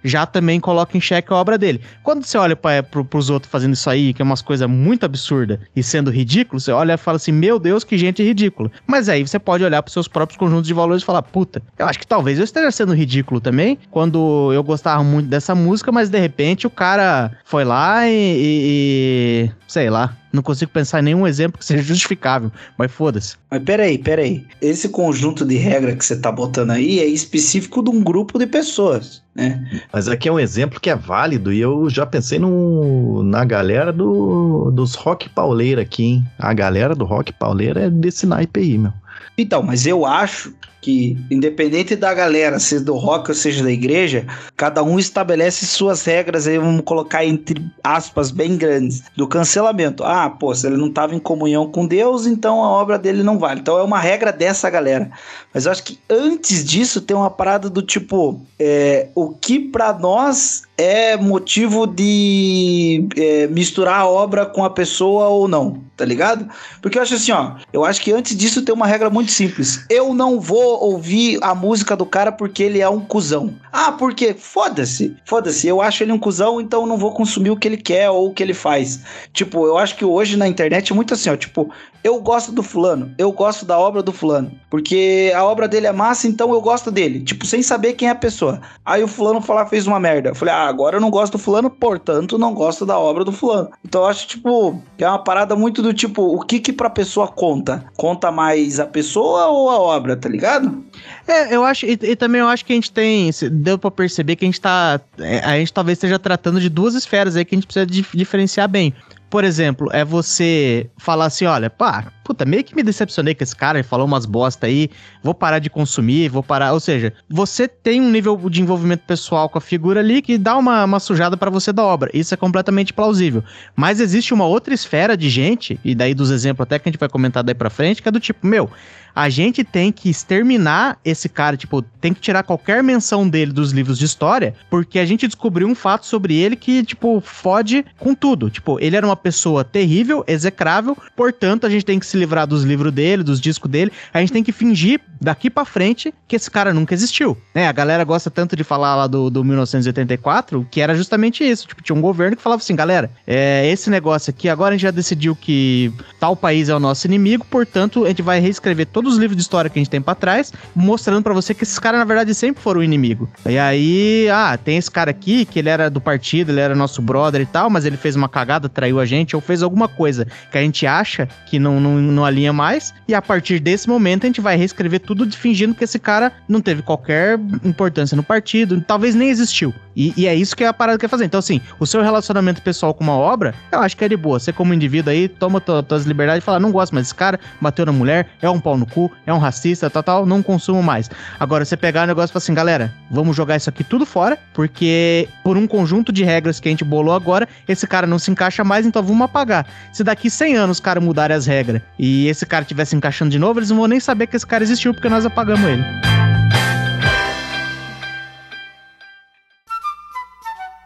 já 0.05 0.27
também 0.27 0.61
coloca 0.61 0.97
em 0.97 1.01
xeque 1.01 1.33
a 1.33 1.37
obra 1.37 1.57
dele. 1.59 1.81
Quando 2.03 2.25
você 2.25 2.37
olha 2.39 2.55
para 2.55 2.83
pros 2.83 3.31
outros 3.31 3.51
fazendo 3.51 3.73
isso 3.73 3.89
aí, 3.89 4.13
que 4.13 4.21
é 4.21 4.25
umas 4.25 4.43
coisas 4.43 4.69
muito 4.69 5.05
absurdas 5.05 5.59
e 5.75 5.83
sendo 5.83 6.11
ridículo, 6.11 6.61
você 6.61 6.71
olha 6.71 6.93
e 6.93 6.99
fala 6.99 7.17
assim: 7.17 7.33
Meu 7.33 7.59
Deus, 7.59 7.83
que 7.85 7.97
gente 7.97 8.23
ridícula. 8.23 8.71
Mas 8.87 9.09
aí 9.09 9.27
você 9.27 9.39
pode 9.39 9.65
olhar 9.65 9.83
pros 9.83 9.93
seus 9.95 10.07
próprios 10.07 10.37
conjuntos 10.39 10.67
de 10.69 10.75
valores 10.75 11.03
e 11.03 11.07
falar: 11.07 11.23
Puta, 11.23 11.63
eu 11.79 11.87
acho 11.87 11.99
que 11.99 12.07
talvez 12.07 12.39
eu 12.39 12.45
esteja 12.45 12.71
sendo 12.71 12.95
ridículo 12.95 13.41
também, 13.41 13.79
quando 13.91 14.53
eu 14.53 14.63
gostava 14.63 15.03
muito 15.03 15.29
dessa 15.29 15.55
música, 15.55 15.91
mas 15.91 16.11
de 16.11 16.19
repente 16.19 16.67
o 16.67 16.71
cara 16.71 17.33
foi 17.45 17.65
lá 17.65 18.07
e. 18.07 18.13
e- 18.15 19.45
e- 19.47 19.51
sei 19.67 19.89
lá. 19.91 20.17
Não 20.35 20.43
consigo 20.43 20.73
pensar 20.73 20.99
em 20.99 21.05
nenhum 21.05 21.29
exemplo 21.29 21.61
que 21.61 21.65
seja 21.65 21.81
justificável, 21.85 22.51
mas 22.77 22.91
foda-se. 22.91 23.37
Mas 23.49 23.63
peraí, 23.63 23.97
peraí. 23.97 24.45
Esse 24.61 24.89
conjunto 24.89 25.45
de 25.45 25.55
regra 25.55 25.95
que 25.95 26.05
você 26.05 26.17
tá 26.17 26.33
botando 26.33 26.73
aí 26.73 26.99
é 26.99 27.07
específico 27.07 27.81
de 27.81 27.91
um 27.91 28.03
grupo 28.03 28.37
de 28.37 28.45
pessoas, 28.45 29.23
né? 29.33 29.65
Mas 29.93 30.09
aqui 30.09 30.29
é 30.29 30.33
um 30.33 30.41
exemplo 30.41 30.81
que 30.81 30.91
é 30.91 30.97
válido 30.97 31.53
e 31.53 31.61
eu 31.61 31.89
já 31.89 32.05
pensei 32.05 32.41
no, 32.41 33.23
na 33.23 33.45
galera 33.45 33.93
do, 33.93 34.73
dos 34.73 34.97
rock 34.97 35.29
pauleira 35.29 35.83
aqui, 35.83 36.03
hein? 36.03 36.25
A 36.37 36.53
galera 36.53 36.97
do 36.97 37.05
rock 37.05 37.33
pauleira 37.33 37.83
é 37.83 37.91
desse 37.91 38.27
naipe 38.27 38.59
aí, 38.59 38.77
meu. 38.77 38.93
Então, 39.39 39.63
mas 39.63 39.87
eu 39.87 40.05
acho 40.05 40.53
que, 40.85 41.17
independente 41.31 41.97
da 41.97 42.13
galera, 42.13 42.61
seja 42.61 42.85
do 42.85 42.95
rock 42.95 43.31
ou 43.31 43.35
seja 43.35 43.65
da 43.65 43.71
igreja, 43.71 44.27
cada 44.55 44.83
um 44.83 44.99
estabelece 44.99 45.65
suas 45.65 46.05
regras 46.05 46.47
aí, 46.47 46.59
vamos 46.59 46.83
colocar 46.85 47.25
entre 47.25 47.65
aspas 47.83 48.31
bem 48.31 48.59
grandes, 48.59 49.03
do 49.17 49.27
cancelamento. 49.27 50.05
Ah, 50.05 50.29
pô, 50.29 50.55
se 50.55 50.67
ele 50.67 50.77
não 50.77 50.89
estava 50.89 51.15
em 51.15 51.19
comunhão 51.19 51.71
com 51.71 51.87
Deus, 51.87 52.27
então 52.27 52.63
a 52.63 52.69
obra 52.69 52.99
dele 52.99 53.23
não 53.23 53.39
vale. 53.39 53.61
Então 53.61 53.79
é 53.79 53.83
uma 53.83 53.99
regra 53.99 54.31
dessa 54.31 54.69
galera. 54.69 55.11
Mas 55.55 55.65
eu 55.65 55.73
acho 55.73 55.85
que 55.85 55.99
antes 56.11 56.63
disso 56.63 57.01
tem 57.01 57.17
uma 57.17 57.31
parada 57.31 57.71
do 57.71 57.81
tipo, 57.81 58.39
é, 58.59 59.09
o 59.15 59.31
que 59.31 59.59
pra 59.59 59.91
nós 59.95 60.65
é 60.77 61.17
motivo 61.17 61.87
de 61.87 63.09
é, 63.17 63.47
misturar 63.47 64.01
a 64.01 64.07
obra 64.07 64.45
com 64.45 64.63
a 64.65 64.71
pessoa 64.71 65.29
ou 65.29 65.49
não, 65.49 65.81
tá 65.97 66.05
ligado? 66.05 66.49
Porque 66.81 66.99
eu 66.99 67.03
acho 67.03 67.15
assim, 67.15 67.33
ó, 67.33 67.53
eu 67.73 67.85
acho 67.85 68.01
que 68.01 68.13
antes 68.13 68.37
disso 68.37 68.63
tem 68.63 68.75
uma 68.75 68.87
regra 68.87 69.11
muito 69.11 69.31
simples. 69.31 69.85
Eu 69.89 70.15
não 70.15 70.41
vou 70.41 70.83
ouvir 70.83 71.39
a 71.43 71.55
música 71.55 71.97
do 71.97 72.07
cara 72.07 72.33
porque 72.33 72.63
ele 72.63 72.81
é 72.81 72.89
um 72.89 73.01
cuzão. 73.01 73.55
Ah, 73.73 73.93
porque 73.93 74.35
foda-se, 74.35 75.17
foda-se, 75.25 75.67
eu 75.67 75.81
acho 75.81 76.03
ele 76.03 76.13
um 76.13 76.19
cuzão, 76.19 76.61
então 76.61 76.87
não 76.87 76.97
vou 76.97 77.13
consumir 77.13 77.51
o 77.51 77.57
que 77.57 77.69
ele 77.69 77.77
quer 77.77 78.11
ou 78.11 78.29
o 78.29 78.35
que 78.35 78.43
ele 78.43 78.55
faz. 78.55 79.01
Tipo, 79.33 79.67
eu 79.67 79.79
acho 79.79 79.97
que 79.97 80.05
hoje 80.05 80.37
na 80.37 80.49
internet 80.49 80.93
é 80.93 80.95
muito 80.95 81.15
assim, 81.15 81.31
ó, 81.31 81.37
tipo, 81.37 81.71
eu 82.03 82.21
gosto 82.21 82.53
do 82.53 82.63
fulano, 82.63 83.15
eu 83.17 83.33
gosto 83.33 83.65
da 83.65 83.79
obra 83.79 84.03
do 84.03 84.13
fulano, 84.13 84.53
porque 84.69 85.33
a 85.35 85.43
obra 85.43 85.67
dele 85.67 85.87
é 85.87 85.93
massa, 85.93 86.29
então 86.29 86.53
eu 86.53 86.61
gosto 86.61 86.91
dele, 86.91 87.21
tipo, 87.23 87.47
sem 87.47 87.63
saber 87.63 87.95
quem 87.95 88.09
é 88.09 88.11
a 88.11 88.15
pessoa. 88.15 88.61
Aí 88.85 89.03
o 89.03 89.09
fulano 89.09 89.41
falar 89.41 89.67
fez 89.67 89.87
uma 89.87 89.99
merda. 89.99 90.29
Eu 90.29 90.35
falei, 90.35 90.53
ah, 90.53 90.69
agora 90.69 90.97
eu 90.97 91.01
não 91.01 91.11
gosto 91.11 91.33
do 91.33 91.39
fulano, 91.39 91.71
portanto, 91.71 92.39
não 92.39 92.53
gosto 92.53 92.85
da 92.85 92.99
obra 92.99 93.25
do 93.25 93.33
fulano. 93.33 93.71
Então 93.85 94.03
eu 94.03 94.07
acho, 94.07 94.29
tipo, 94.29 94.83
que 94.99 95.05
é 95.05 95.09
uma 95.09 95.23
parada 95.23 95.57
muito 95.57 95.83
do 95.85 95.93
tipo, 95.95 96.23
o 96.23 96.41
que 96.41 96.59
que 96.59 96.73
pra 96.73 96.89
pessoa 96.91 97.29
conta? 97.29 97.85
Conta 97.97 98.33
mais 98.33 98.81
a 98.81 98.87
pessoa 98.87 99.47
ou 99.49 99.69
a 99.71 99.79
obra, 99.79 100.17
tá 100.17 100.29
ligado? 100.29 100.83
É, 101.29 101.55
eu 101.55 101.65
acho, 101.65 101.85
e, 101.87 101.93
e 102.03 102.17
também 102.17 102.41
eu 102.41 102.49
acho 102.49 102.65
que 102.65 102.73
a 102.73 102.77
gente 102.77 102.91
tem, 102.91 103.31
deu 103.53 103.79
pra 103.79 103.91
perceber 103.91 104.35
que 104.37 104.45
a 104.45 104.49
gente 104.49 104.61
tá, 104.61 105.01
é, 105.19 105.39
a 105.41 105.59
gente 105.59 105.73
talvez 105.73 105.97
esteja 105.99 106.19
tratando 106.19 106.61
de 106.61 106.69
duas 106.69 106.95
esferas 106.95 107.37
aí 107.37 107.45
que 107.45 107.55
a 107.55 107.59
gente 107.59 107.67
precisa 107.67 107.87
dif- 107.87 108.17
diferenciar 108.17 108.69
bem. 108.69 108.95
Por 109.35 109.43
exemplo, 109.43 109.89
é 109.93 110.05
você 110.05 110.89
falar 110.97 111.25
assim, 111.25 111.45
olha, 111.45 111.69
pá, 111.69 112.05
puta, 112.23 112.45
meio 112.45 112.63
que 112.63 112.73
me 112.73 112.85
decepcionei 112.85 113.35
com 113.35 113.43
esse 113.43 113.57
cara, 113.57 113.81
ele 113.81 113.83
falou 113.83 114.07
umas 114.07 114.27
bosta 114.27 114.69
aí, 114.69 114.89
vou 115.25 115.35
parar 115.35 115.59
de 115.59 115.69
consumir, 115.69 116.29
vou 116.29 116.41
parar, 116.41 116.73
ou 116.73 116.79
seja, 116.79 117.13
você 117.29 117.67
tem 117.67 118.01
um 118.01 118.13
nível 118.13 118.37
de 118.49 118.63
envolvimento 118.63 119.03
pessoal 119.05 119.49
com 119.49 119.59
a 119.59 119.61
figura 119.61 119.99
ali 119.99 120.23
que 120.23 120.39
dá 120.39 120.57
uma, 120.57 120.85
uma 120.85 121.01
sujada 121.01 121.37
pra 121.37 121.51
você 121.51 121.73
da 121.73 121.83
obra, 121.83 122.13
isso 122.15 122.33
é 122.33 122.37
completamente 122.37 122.93
plausível. 122.93 123.43
Mas 123.75 123.99
existe 123.99 124.33
uma 124.33 124.47
outra 124.47 124.73
esfera 124.73 125.17
de 125.17 125.29
gente, 125.29 125.81
e 125.85 125.97
daí 125.97 126.15
dos 126.15 126.31
exemplos 126.31 126.63
até 126.63 126.79
que 126.79 126.89
a 126.89 126.93
gente 126.93 127.01
vai 127.01 127.09
comentar 127.09 127.43
daí 127.43 127.57
pra 127.57 127.71
frente, 127.71 128.01
que 128.01 128.09
é 128.09 128.13
do 128.13 128.21
tipo, 128.21 128.47
meu, 128.47 128.71
a 129.15 129.29
gente 129.29 129.63
tem 129.63 129.93
que 129.93 130.11
exterminar 130.11 130.99
esse 131.05 131.29
cara, 131.29 131.57
tipo, 131.57 131.83
tem 131.83 132.13
que 132.13 132.21
tirar 132.21 132.43
qualquer 132.43 132.83
menção 132.83 133.29
dele 133.29 133.53
dos 133.53 133.71
livros 133.71 133.99
de 133.99 134.05
história, 134.05 134.55
porque 134.69 134.99
a 134.99 135.07
gente 135.07 135.27
descobriu 135.27 135.69
um 135.69 135.75
fato 135.75 136.07
sobre 136.07 136.35
ele 136.35 136.57
que, 136.57 136.83
tipo, 136.85 137.21
fode 137.21 137.85
com 137.99 138.15
tudo. 138.15 138.51
Tipo, 138.51 138.79
ele 138.81 138.97
era 138.97 139.07
uma 139.07 139.17
pessoa 139.17 139.65
terrível, 139.65 140.25
execrável, 140.27 140.97
portanto, 141.17 141.67
a 141.67 141.71
gente 141.71 141.85
tem 141.85 141.99
que 141.99 142.07
se 142.07 142.17
livrar 142.17 142.47
dos 142.47 142.65
livros 142.65 142.93
dele, 142.93 143.23
dos 143.23 143.41
discos 143.41 143.71
dele, 143.71 143.93
a 144.13 144.21
gente 144.21 144.33
tem 144.33 144.43
que 144.43 144.53
fingir 144.53 145.01
daqui 145.25 145.51
pra 145.51 145.65
frente 145.65 146.15
que 146.29 146.37
esse 146.37 146.51
cara 146.51 146.73
nunca 146.73 146.95
existiu. 146.95 147.37
Né? 147.55 147.67
A 147.67 147.73
galera 147.73 148.05
gosta 148.05 148.31
tanto 148.31 148.55
de 148.55 148.63
falar 148.63 148.95
lá 148.95 149.07
do, 149.07 149.31
do 149.31 149.43
1984, 149.43 150.67
que 150.71 150.81
era 150.81 150.95
justamente 150.95 151.43
isso. 151.43 151.67
Tipo, 151.67 151.83
tinha 151.83 151.97
um 151.97 152.01
governo 152.01 152.37
que 152.37 152.43
falava 152.43 152.63
assim, 152.63 152.77
galera, 152.77 153.11
é, 153.27 153.69
esse 153.69 153.91
negócio 153.91 154.31
aqui, 154.31 154.49
agora 154.49 154.75
a 154.75 154.77
gente 154.77 154.83
já 154.83 154.91
decidiu 154.91 155.35
que 155.35 155.93
tal 156.21 156.37
país 156.37 156.69
é 156.69 156.75
o 156.75 156.81
nosso 156.81 157.07
inimigo, 157.07 157.45
portanto, 157.51 158.05
a 158.05 158.09
gente 158.09 158.23
vai 158.23 158.39
reescrever 158.39 158.87
todos 158.87 159.15
os 159.15 159.19
livros 159.19 159.37
de 159.37 159.43
história 159.43 159.71
que 159.71 159.79
a 159.79 159.81
gente 159.81 159.91
tem 159.91 160.01
pra 160.01 160.15
trás, 160.15 160.53
mostrando 160.75 161.23
pra 161.23 161.33
você 161.33 161.55
que 161.55 161.65
esses 161.65 161.79
caras, 161.79 161.99
na 161.99 162.05
verdade, 162.05 162.35
sempre 162.35 162.63
foram 162.63 162.81
o 162.81 162.85
inimigo. 162.85 163.29
E 163.47 163.59
aí, 163.59 164.29
ah, 164.31 164.59
tem 164.63 164.77
esse 164.77 164.91
cara 164.91 165.11
aqui, 165.11 165.45
que 165.45 165.59
ele 165.59 165.69
era 165.69 165.89
do 165.89 166.01
partido, 166.01 166.53
ele 166.53 166.61
era 166.61 166.75
nosso 166.75 167.01
brother 167.01 167.41
e 167.41 167.47
tal, 167.47 167.71
mas 167.71 167.85
ele 167.85 167.97
fez 167.97 168.15
uma 168.17 168.29
cagada, 168.29 168.69
traiu 168.69 169.01
a 169.01 169.07
gente, 169.07 169.35
ou 169.35 169.43
fez 169.43 169.63
alguma 169.63 169.89
coisa 169.89 170.27
que 170.51 170.59
a 170.59 170.61
gente 170.61 170.87
acha 170.87 171.29
que 171.47 171.59
não, 171.59 171.81
não, 171.81 171.95
não 171.97 172.25
alinha 172.25 172.53
mais, 172.53 172.93
e 173.09 173.15
a 173.15 173.23
partir 173.23 173.59
desse 173.59 173.89
momento 173.89 174.25
a 174.25 174.27
gente 174.27 174.41
vai 174.41 174.57
reescrever 174.57 175.01
tudo 175.01 175.14
de- 175.15 175.37
fingindo 175.37 175.75
que 175.75 175.85
esse 175.85 175.99
cara 175.99 176.33
não 176.49 176.61
teve 176.61 176.83
qualquer 176.83 177.39
importância 177.65 178.17
no 178.17 178.23
partido, 178.23 178.81
talvez 178.81 179.15
nem 179.15 179.29
existiu. 179.29 179.73
E, 179.97 180.13
e 180.17 180.27
é 180.27 180.35
isso 180.35 180.57
que 180.57 180.65
a 180.65 180.73
parada 180.73 180.99
quer 180.99 181.09
fazer. 181.09 181.25
Então, 181.25 181.39
assim, 181.39 181.61
o 181.79 181.87
seu 181.87 182.03
relacionamento 182.03 182.61
pessoal 182.63 182.93
com 182.93 183.05
uma 183.05 183.13
obra, 183.13 183.55
eu 183.71 183.79
acho 183.79 183.97
que 183.97 184.05
é 184.05 184.09
de 184.09 184.17
boa. 184.17 184.41
Você, 184.41 184.53
como 184.53 184.75
indivíduo 184.75 185.13
aí, 185.13 185.29
toma 185.29 185.61
tuas 185.61 186.05
liberdades 186.05 186.43
e 186.43 186.45
fala: 186.45 186.59
não 186.59 186.73
gosto 186.73 186.93
mais 186.93 187.07
desse 187.07 187.15
cara, 187.15 187.39
bateu 187.61 187.87
na 187.87 187.93
mulher, 187.93 188.27
é 188.43 188.51
um 188.51 188.59
pau 188.59 188.77
no 188.77 188.87
cu, 188.87 189.11
é 189.25 189.33
um 189.33 189.39
racista, 189.39 189.89
tal, 189.89 190.03
tal, 190.03 190.27
não 190.27 190.43
consumo 190.43 190.83
mais. 190.83 191.09
Agora, 191.39 191.65
você 191.65 191.77
pegar 191.77 192.05
o 192.05 192.07
negócio 192.07 192.31
e 192.31 192.33
falar 192.33 192.43
assim, 192.43 192.55
galera, 192.55 192.93
vamos 193.11 193.37
jogar 193.37 193.57
isso 193.57 193.69
aqui 193.71 193.85
tudo 193.85 194.05
fora, 194.05 194.37
porque 194.53 195.29
por 195.45 195.57
um 195.57 195.67
conjunto 195.67 196.13
de 196.13 196.25
regras 196.25 196.59
que 196.59 196.69
a 196.69 196.71
gente 196.71 196.85
bolou 196.85 197.15
agora, 197.15 197.49
esse 197.69 197.87
cara 197.87 198.07
não 198.07 198.19
se 198.19 198.31
encaixa 198.31 198.65
mais, 198.65 198.87
então 198.87 199.03
vamos 199.03 199.23
apagar. 199.23 199.67
Se 199.93 200.03
daqui 200.03 200.29
100 200.31 200.57
anos 200.57 200.77
os 200.79 200.81
caras 200.81 201.03
mudarem 201.05 201.37
as 201.37 201.47
regras 201.47 201.83
e 201.99 202.27
esse 202.29 202.45
cara 202.47 202.63
estiver 202.63 202.85
se 202.85 202.97
encaixando 202.97 203.31
de 203.31 203.39
novo, 203.39 203.59
eles 203.61 203.71
não 203.71 203.77
vão 203.77 203.87
nem 203.87 204.01
saber 204.01 204.27
que 204.27 204.37
esse 204.37 204.47
cara 204.47 204.65
existiu, 204.65 204.94
porque 204.95 205.09
nós 205.09 205.25
apagamos 205.27 205.65
ele. 205.65 205.83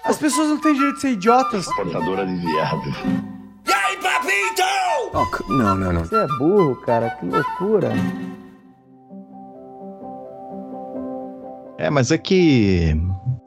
As 0.05 0.17
pessoas 0.17 0.49
não 0.49 0.61
têm 0.61 0.75
direito 0.75 0.95
de 0.97 1.01
ser 1.03 1.11
idiotas. 1.13 1.67
Portadora 1.75 2.27
de 2.27 2.35
viado. 2.37 2.83
Oh, 5.15 5.25
c- 5.25 5.45
não, 5.53 5.75
não, 5.77 5.93
não. 5.93 6.05
Você 6.05 6.17
é 6.17 6.27
burro, 6.39 6.77
cara, 6.77 7.11
que 7.11 7.27
loucura. 7.27 7.93
É, 11.79 11.91
mas 11.91 12.11
é 12.11 12.19
que 12.19 12.95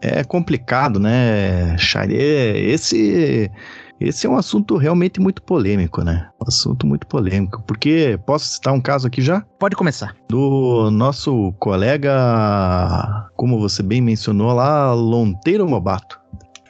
é 0.02 0.24
complicado, 0.24 1.00
né, 1.00 1.78
Shari? 1.78 2.16
É, 2.18 2.58
Esse, 2.60 3.50
esse 4.02 4.26
é 4.26 4.30
um 4.30 4.38
assunto 4.38 4.78
realmente 4.78 5.20
muito 5.20 5.42
polêmico, 5.42 6.04
né? 6.04 6.30
Um 6.42 6.48
assunto 6.48 6.88
muito 6.88 7.06
polêmico. 7.06 7.64
Porque, 7.68 8.20
posso 8.26 8.46
citar 8.46 8.74
um 8.74 8.82
caso 8.82 9.08
aqui 9.08 9.22
já? 9.22 9.42
Pode 9.60 9.76
começar. 9.76 10.16
Do 10.28 10.90
nosso 10.92 11.54
colega, 11.60 13.30
como 13.36 13.60
você 13.60 13.84
bem 13.84 14.02
mencionou 14.02 14.54
lá, 14.54 14.94
Lonteiro 14.94 15.68
Mobato. 15.70 16.22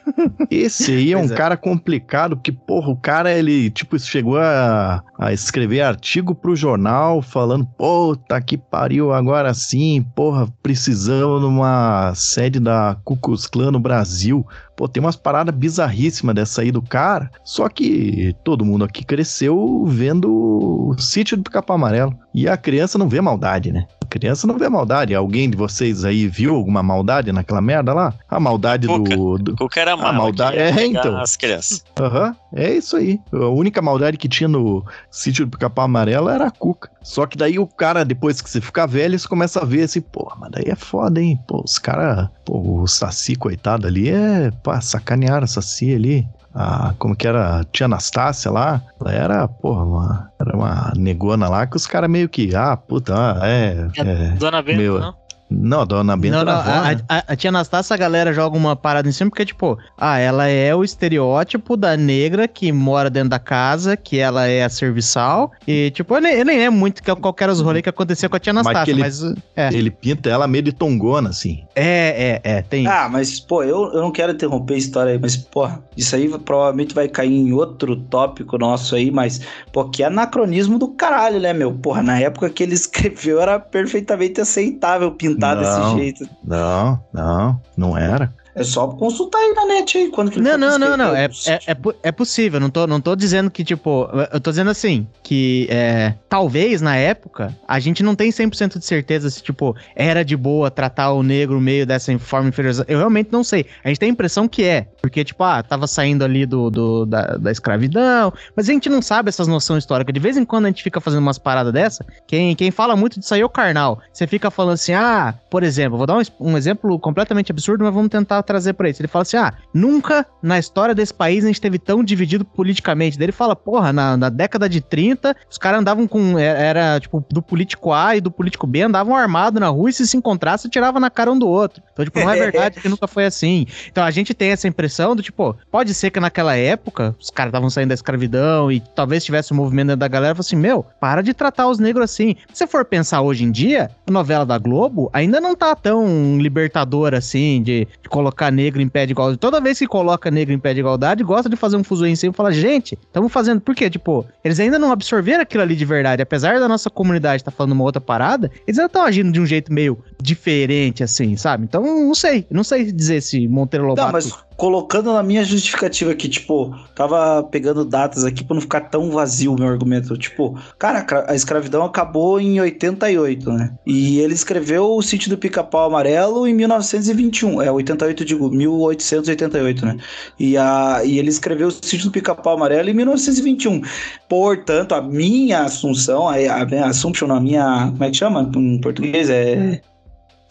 Esse 0.50 0.92
aí 0.92 1.12
é 1.12 1.16
um 1.16 1.24
é. 1.24 1.34
cara 1.34 1.56
complicado, 1.56 2.36
porque, 2.36 2.52
porra, 2.52 2.90
o 2.90 2.96
cara, 2.96 3.32
ele, 3.32 3.70
tipo, 3.70 3.98
chegou 3.98 4.38
a, 4.38 5.02
a 5.18 5.32
escrever 5.32 5.82
artigo 5.82 6.34
pro 6.34 6.56
jornal 6.56 7.22
falando, 7.22 7.66
puta 7.66 8.40
que 8.40 8.56
pariu, 8.58 9.12
agora 9.12 9.54
sim, 9.54 10.04
porra, 10.14 10.48
precisamos 10.62 11.40
numa 11.40 12.12
sede 12.14 12.60
da 12.60 12.96
Klux 13.04 13.46
Klan 13.46 13.70
no 13.70 13.80
Brasil. 13.80 14.46
Pô, 14.82 14.88
tem 14.88 15.00
umas 15.00 15.14
paradas 15.14 15.54
bizarríssimas 15.54 16.34
dessa 16.34 16.60
aí 16.60 16.72
do 16.72 16.82
cara, 16.82 17.30
só 17.44 17.68
que 17.68 18.34
todo 18.42 18.64
mundo 18.64 18.84
aqui 18.84 19.04
cresceu 19.04 19.84
vendo 19.86 20.28
o 20.28 20.96
sítio 20.98 21.36
do 21.36 21.48
Capão 21.48 21.76
Amarelo. 21.76 22.12
E 22.34 22.48
a 22.48 22.56
criança 22.56 22.98
não 22.98 23.08
vê 23.08 23.20
maldade, 23.20 23.70
né? 23.70 23.86
A 24.02 24.06
criança 24.06 24.46
não 24.46 24.58
vê 24.58 24.68
maldade. 24.68 25.14
Alguém 25.14 25.48
de 25.48 25.56
vocês 25.56 26.04
aí 26.04 26.26
viu 26.26 26.54
alguma 26.54 26.82
maldade 26.82 27.30
naquela 27.30 27.60
merda 27.60 27.92
lá? 27.92 28.14
A 28.28 28.40
maldade 28.40 28.86
Cuca. 28.88 29.16
do, 29.16 29.38
do, 29.38 29.56
amava 29.90 30.12
maldade- 30.12 30.58
é, 30.58 30.84
então. 30.84 31.16
as 31.18 31.36
crianças. 31.36 31.84
Aham, 32.00 32.34
é 32.54 32.72
isso 32.72 32.96
aí. 32.96 33.20
A 33.32 33.46
única 33.48 33.80
maldade 33.82 34.16
que 34.16 34.28
tinha 34.28 34.48
no 34.48 34.84
sítio 35.10 35.46
do 35.46 35.58
Capão 35.58 35.84
Amarelo 35.84 36.28
era 36.28 36.46
a 36.46 36.50
cuca. 36.50 36.90
Só 37.02 37.26
que 37.26 37.36
daí 37.36 37.58
o 37.58 37.66
cara, 37.66 38.04
depois 38.04 38.40
que 38.40 38.48
você 38.48 38.60
fica 38.60 38.86
velho, 38.86 39.18
você 39.18 39.28
começa 39.28 39.60
a 39.60 39.64
ver 39.64 39.82
assim, 39.82 40.00
porra, 40.00 40.36
mas 40.38 40.52
daí 40.52 40.64
é 40.68 40.76
foda, 40.76 41.20
hein? 41.20 41.38
Pô, 41.46 41.62
os 41.64 41.78
caras, 41.78 42.28
pô, 42.44 42.82
o 42.82 42.86
Saci, 42.86 43.34
coitado 43.34 43.86
ali, 43.86 44.08
é, 44.08 44.50
pá, 44.62 44.71
sacanearam 44.80 45.44
o 45.44 45.48
Saci 45.48 45.94
ali. 45.94 46.26
A, 46.54 46.94
como 46.98 47.16
que 47.16 47.26
era? 47.26 47.60
A 47.60 47.64
tia 47.64 47.86
Anastácia 47.86 48.50
lá, 48.50 48.82
ela 49.00 49.12
era, 49.12 49.48
porra, 49.48 49.84
uma, 49.84 50.30
era 50.38 50.54
uma 50.54 50.92
negona 50.94 51.48
lá 51.48 51.66
que 51.66 51.76
os 51.76 51.86
caras 51.86 52.10
meio 52.10 52.28
que, 52.28 52.54
ah, 52.54 52.76
puta, 52.76 53.14
ah, 53.16 53.40
é, 53.48 53.88
é. 53.96 54.28
Dona 54.32 54.60
Benta, 54.60 54.78
Meu, 54.78 55.00
não? 55.00 55.14
Não, 55.54 55.80
a 55.82 55.84
dona 55.84 56.16
Benta 56.16 56.36
Não, 56.38 56.44
não, 56.44 56.52
era 56.52 56.60
avó, 56.60 56.70
a, 56.88 56.94
né? 56.94 57.00
a- 57.08 57.24
a 57.28 57.36
tia 57.36 57.50
Anastácia, 57.50 57.94
a 57.94 57.96
galera 57.96 58.32
joga 58.32 58.56
uma 58.56 58.74
parada 58.74 59.08
em 59.08 59.12
cima, 59.12 59.30
porque, 59.30 59.44
tipo, 59.44 59.78
ah, 59.98 60.18
ela 60.18 60.46
é 60.48 60.74
o 60.74 60.82
estereótipo 60.82 61.76
da 61.76 61.96
negra 61.96 62.48
que 62.48 62.72
mora 62.72 63.10
dentro 63.10 63.30
da 63.30 63.38
casa, 63.38 63.96
que 63.96 64.18
ela 64.18 64.46
é 64.46 64.64
a 64.64 64.68
serviçal, 64.68 65.50
e, 65.66 65.90
tipo, 65.90 66.14
eu 66.16 66.20
nem, 66.20 66.34
eu 66.34 66.44
nem 66.44 66.58
lembro 66.58 66.78
muito 66.78 67.02
que- 67.02 67.14
qual 67.16 67.32
que 67.34 67.42
era 67.42 67.52
os 67.52 67.60
rolês 67.60 67.82
que 67.82 67.88
aconteceu 67.88 68.28
com 68.30 68.36
a 68.36 68.38
tia 68.40 68.52
Mas 68.52 68.62
que 68.64 68.68
Anastácia, 68.70 68.92
ele- 68.92 69.00
mas, 69.00 69.22
é, 69.56 69.68
Ele 69.74 69.90
pinta 69.90 70.28
ela 70.30 70.46
meio 70.46 70.64
de 70.64 70.72
tongona, 70.72 71.30
assim. 71.30 71.64
é, 71.74 72.40
é, 72.44 72.56
é, 72.58 72.62
tem 72.62 72.86
Ah, 72.86 73.08
mas, 73.10 73.38
pô, 73.40 73.62
eu, 73.62 73.92
eu 73.92 74.00
não 74.00 74.10
quero 74.10 74.32
interromper 74.32 74.74
a 74.74 74.78
história 74.78 75.12
aí, 75.12 75.18
mas, 75.18 75.36
porra, 75.36 75.82
isso 75.96 76.14
aí 76.16 76.28
provavelmente 76.38 76.94
vai 76.94 77.08
cair 77.08 77.32
em 77.32 77.52
outro 77.52 77.96
tópico 77.96 78.56
nosso 78.58 78.94
aí, 78.94 79.10
mas, 79.10 79.40
pô, 79.72 79.84
que 79.88 80.02
anacronismo 80.02 80.78
do 80.78 80.88
caralho, 80.88 81.40
né, 81.40 81.52
meu? 81.52 81.72
Porra, 81.72 82.02
na 82.02 82.18
época 82.18 82.48
que 82.50 82.62
ele 82.62 82.74
escreveu 82.82 83.40
era 83.40 83.58
perfeitamente 83.58 84.40
aceitável 84.40 85.10
pintar 85.12 85.41
Não. 85.54 85.60
desse 85.62 85.94
jeito. 85.96 86.28
Não, 86.44 87.04
não, 87.12 87.60
não 87.76 87.96
era. 87.96 88.32
É 88.54 88.62
só 88.62 88.86
consultar 88.88 89.38
aí 89.38 89.54
na 89.54 89.64
net 89.64 89.96
aí, 89.96 90.08
quando 90.10 90.30
que 90.30 90.38
Não, 90.40 90.58
não, 90.58 90.78
não, 90.78 90.94
não. 90.96 91.16
É, 91.16 91.24
é, 91.46 91.72
é, 91.72 91.76
é 92.02 92.12
possível. 92.12 92.60
Não 92.60 92.68
tô, 92.68 92.86
não 92.86 93.00
tô 93.00 93.16
dizendo 93.16 93.50
que, 93.50 93.64
tipo. 93.64 94.08
Eu 94.30 94.40
tô 94.40 94.50
dizendo 94.50 94.70
assim, 94.70 95.06
que 95.22 95.66
é, 95.70 96.14
talvez 96.28 96.82
na 96.82 96.94
época 96.96 97.56
a 97.66 97.80
gente 97.80 98.02
não 98.02 98.14
tem 98.14 98.30
100% 98.30 98.78
de 98.78 98.84
certeza 98.84 99.30
se, 99.30 99.42
tipo, 99.42 99.74
era 99.96 100.22
de 100.22 100.36
boa 100.36 100.70
tratar 100.70 101.12
o 101.12 101.22
negro 101.22 101.58
meio 101.60 101.86
dessa 101.86 102.16
forma 102.18 102.50
inferior. 102.50 102.84
Eu 102.86 102.98
realmente 102.98 103.30
não 103.32 103.42
sei. 103.42 103.64
A 103.82 103.88
gente 103.88 103.98
tem 103.98 104.10
a 104.10 104.12
impressão 104.12 104.46
que 104.46 104.64
é. 104.64 104.86
Porque, 105.00 105.24
tipo, 105.24 105.42
ah, 105.42 105.62
tava 105.62 105.86
saindo 105.86 106.22
ali 106.22 106.44
do, 106.44 106.68
do- 106.70 107.06
da, 107.06 107.36
da 107.38 107.50
escravidão. 107.50 108.32
Mas 108.54 108.68
a 108.68 108.72
gente 108.72 108.88
não 108.90 109.00
sabe 109.00 109.30
essas 109.30 109.48
noções 109.48 109.82
históricas. 109.82 110.12
De 110.12 110.20
vez 110.20 110.36
em 110.36 110.44
quando 110.44 110.66
a 110.66 110.68
gente 110.68 110.82
fica 110.82 111.00
fazendo 111.00 111.20
umas 111.22 111.38
paradas 111.38 111.72
dessa. 111.72 112.04
Quem, 112.26 112.54
quem 112.54 112.70
fala 112.70 112.94
muito 112.96 113.18
disso 113.18 113.32
aí 113.32 113.40
é 113.40 113.44
o 113.44 113.48
carnal. 113.48 113.98
Você 114.12 114.26
fica 114.26 114.50
falando 114.50 114.74
assim, 114.74 114.92
ah, 114.92 115.34
por 115.50 115.62
exemplo, 115.62 115.96
vou 115.96 116.06
dar 116.06 116.18
um, 116.18 116.22
um 116.38 116.56
exemplo 116.58 116.98
completamente 116.98 117.50
absurdo, 117.50 117.82
mas 117.84 117.94
vamos 117.94 118.10
tentar 118.10 118.41
tentar 118.42 118.52
trazer 118.52 118.72
pra 118.74 118.88
isso. 118.88 119.00
Ele 119.00 119.08
fala 119.08 119.22
assim: 119.22 119.36
ah, 119.36 119.52
nunca 119.72 120.26
na 120.42 120.58
história 120.58 120.94
desse 120.94 121.14
país 121.14 121.44
a 121.44 121.46
gente 121.46 121.60
teve 121.60 121.78
tão 121.78 122.02
dividido 122.04 122.44
politicamente. 122.44 123.16
Daí 123.18 123.26
ele 123.26 123.32
fala, 123.32 123.54
porra, 123.56 123.92
na, 123.92 124.16
na 124.16 124.28
década 124.28 124.68
de 124.68 124.80
30, 124.80 125.34
os 125.50 125.58
caras 125.58 125.80
andavam 125.80 126.06
com. 126.06 126.38
é- 126.38 126.62
Era, 126.72 127.00
tipo, 127.00 127.24
do 127.30 127.42
político 127.42 127.92
A 127.92 128.16
e 128.16 128.20
do 128.20 128.30
político 128.30 128.66
B 128.66 128.82
andavam 128.82 129.14
armados 129.16 129.60
na 129.60 129.68
rua 129.68 129.90
e 129.90 129.92
se 129.92 130.06
se 130.06 130.16
encontrasse, 130.16 130.68
tirava 130.68 130.98
na 131.00 131.10
cara 131.10 131.30
um 131.32 131.38
do 131.38 131.48
outro. 131.48 131.82
Então, 131.92 132.04
tipo, 132.04 132.18
não 132.20 132.30
é 132.30 132.36
verdade 132.38 132.80
que 132.80 132.88
nunca 132.88 133.06
foi 133.06 133.24
assim. 133.24 133.66
Então 133.88 134.04
a 134.04 134.10
gente 134.10 134.34
tem 134.34 134.50
essa 134.50 134.66
impressão 134.68 135.14
do 135.16 135.22
tipo, 135.22 135.56
pode 135.70 135.94
ser 135.94 136.10
que 136.10 136.20
naquela 136.20 136.56
época 136.56 137.14
os 137.20 137.30
caras 137.30 137.50
estavam 137.50 137.70
saindo 137.70 137.88
da 137.88 137.94
escravidão 137.94 138.70
e 138.70 138.80
talvez 138.94 139.24
tivesse 139.24 139.52
um 139.52 139.56
movimento 139.56 139.88
dentro 139.88 140.00
da 140.00 140.08
galera, 140.08 140.34
falou 140.34 140.40
assim: 140.46 140.56
meu, 140.56 140.84
para 141.00 141.22
de 141.22 141.32
tratar 141.34 141.68
os 141.68 141.78
negros 141.78 142.04
assim. 142.04 142.36
Se 142.52 142.58
você 142.58 142.66
for 142.66 142.84
pensar 142.84 143.20
hoje 143.22 143.44
em 143.44 143.50
dia, 143.50 143.90
a 144.06 144.10
novela 144.10 144.44
da 144.46 144.58
Globo 144.58 145.10
ainda 145.12 145.40
não 145.40 145.54
tá 145.54 145.74
tão 145.74 146.38
libertadora 146.38 147.18
assim, 147.18 147.62
de, 147.62 147.86
de 148.02 148.08
colocar 148.08 148.31
negro 148.50 148.80
em 148.80 148.88
pé 148.88 149.06
de 149.06 149.12
igualdade. 149.12 149.38
Toda 149.38 149.60
vez 149.60 149.78
que 149.78 149.86
coloca 149.86 150.30
negro 150.30 150.54
em 150.54 150.58
pé 150.58 150.74
de 150.74 150.80
igualdade, 150.80 151.22
gosta 151.22 151.48
de 151.48 151.56
fazer 151.56 151.76
um 151.76 151.84
fuso 151.84 152.06
em 152.06 152.16
cima 152.16 152.32
e 152.32 152.36
fala, 152.36 152.52
gente, 152.52 152.98
estamos 153.00 153.32
fazendo. 153.32 153.60
Por 153.60 153.74
quê? 153.74 153.88
Tipo, 153.88 154.26
eles 154.44 154.58
ainda 154.60 154.78
não 154.78 154.92
absorveram 154.92 155.42
aquilo 155.42 155.62
ali 155.62 155.76
de 155.76 155.84
verdade. 155.84 156.22
Apesar 156.22 156.58
da 156.58 156.68
nossa 156.68 156.90
comunidade 156.90 157.42
estar 157.42 157.50
falando 157.50 157.72
uma 157.72 157.84
outra 157.84 158.00
parada, 158.00 158.50
eles 158.66 158.78
ainda 158.78 158.86
estão 158.86 159.04
agindo 159.04 159.32
de 159.32 159.40
um 159.40 159.46
jeito 159.46 159.72
meio 159.72 159.98
diferente, 160.20 161.02
assim, 161.02 161.36
sabe? 161.36 161.64
Então, 161.64 161.82
não 161.82 162.14
sei. 162.14 162.46
Não 162.50 162.64
sei 162.64 162.90
dizer 162.90 163.20
se 163.20 163.46
Monteiro 163.48 163.86
Lobato. 163.86 164.06
Não, 164.06 164.12
mas 164.12 164.32
colocando 164.56 165.12
na 165.12 165.24
minha 165.24 165.44
justificativa 165.44 166.12
aqui, 166.12 166.28
tipo, 166.28 166.72
tava 166.94 167.42
pegando 167.42 167.84
datas 167.84 168.24
aqui 168.24 168.44
pra 168.44 168.54
não 168.54 168.60
ficar 168.60 168.82
tão 168.82 169.10
vazio 169.10 169.52
o 169.52 169.58
meu 169.58 169.68
argumento. 169.68 170.16
Tipo, 170.16 170.56
cara, 170.78 171.04
a 171.26 171.34
escravidão 171.34 171.84
acabou 171.84 172.40
em 172.40 172.60
88, 172.60 173.50
né? 173.50 173.74
E 173.84 174.20
ele 174.20 174.34
escreveu 174.34 174.94
o 174.94 175.02
sítio 175.02 175.30
do 175.30 175.38
Pica-Pau 175.38 175.86
Amarelo 175.86 176.46
em 176.46 176.54
1921. 176.54 177.60
É, 177.60 177.72
88, 177.72 178.21
digo, 178.24 178.50
1888, 178.50 179.86
né? 179.86 179.96
E, 180.38 180.56
a, 180.56 181.02
e 181.04 181.18
ele 181.18 181.28
escreveu 181.28 181.68
o 181.68 181.70
sítio 181.70 182.06
do 182.06 182.10
Pica-Pau 182.10 182.54
Amarelo 182.54 182.88
em 182.88 182.94
1921. 182.94 183.82
Portanto, 184.28 184.94
a 184.94 185.02
minha 185.02 185.60
assunção, 185.60 186.28
a, 186.28 186.36
a 186.36 186.64
minha 186.64 186.86
assumption, 186.86 187.30
a 187.32 187.40
minha. 187.40 187.88
Como 187.92 188.04
é 188.04 188.10
que 188.10 188.16
chama 188.16 188.50
em 188.54 188.80
português? 188.80 189.30
É. 189.30 189.80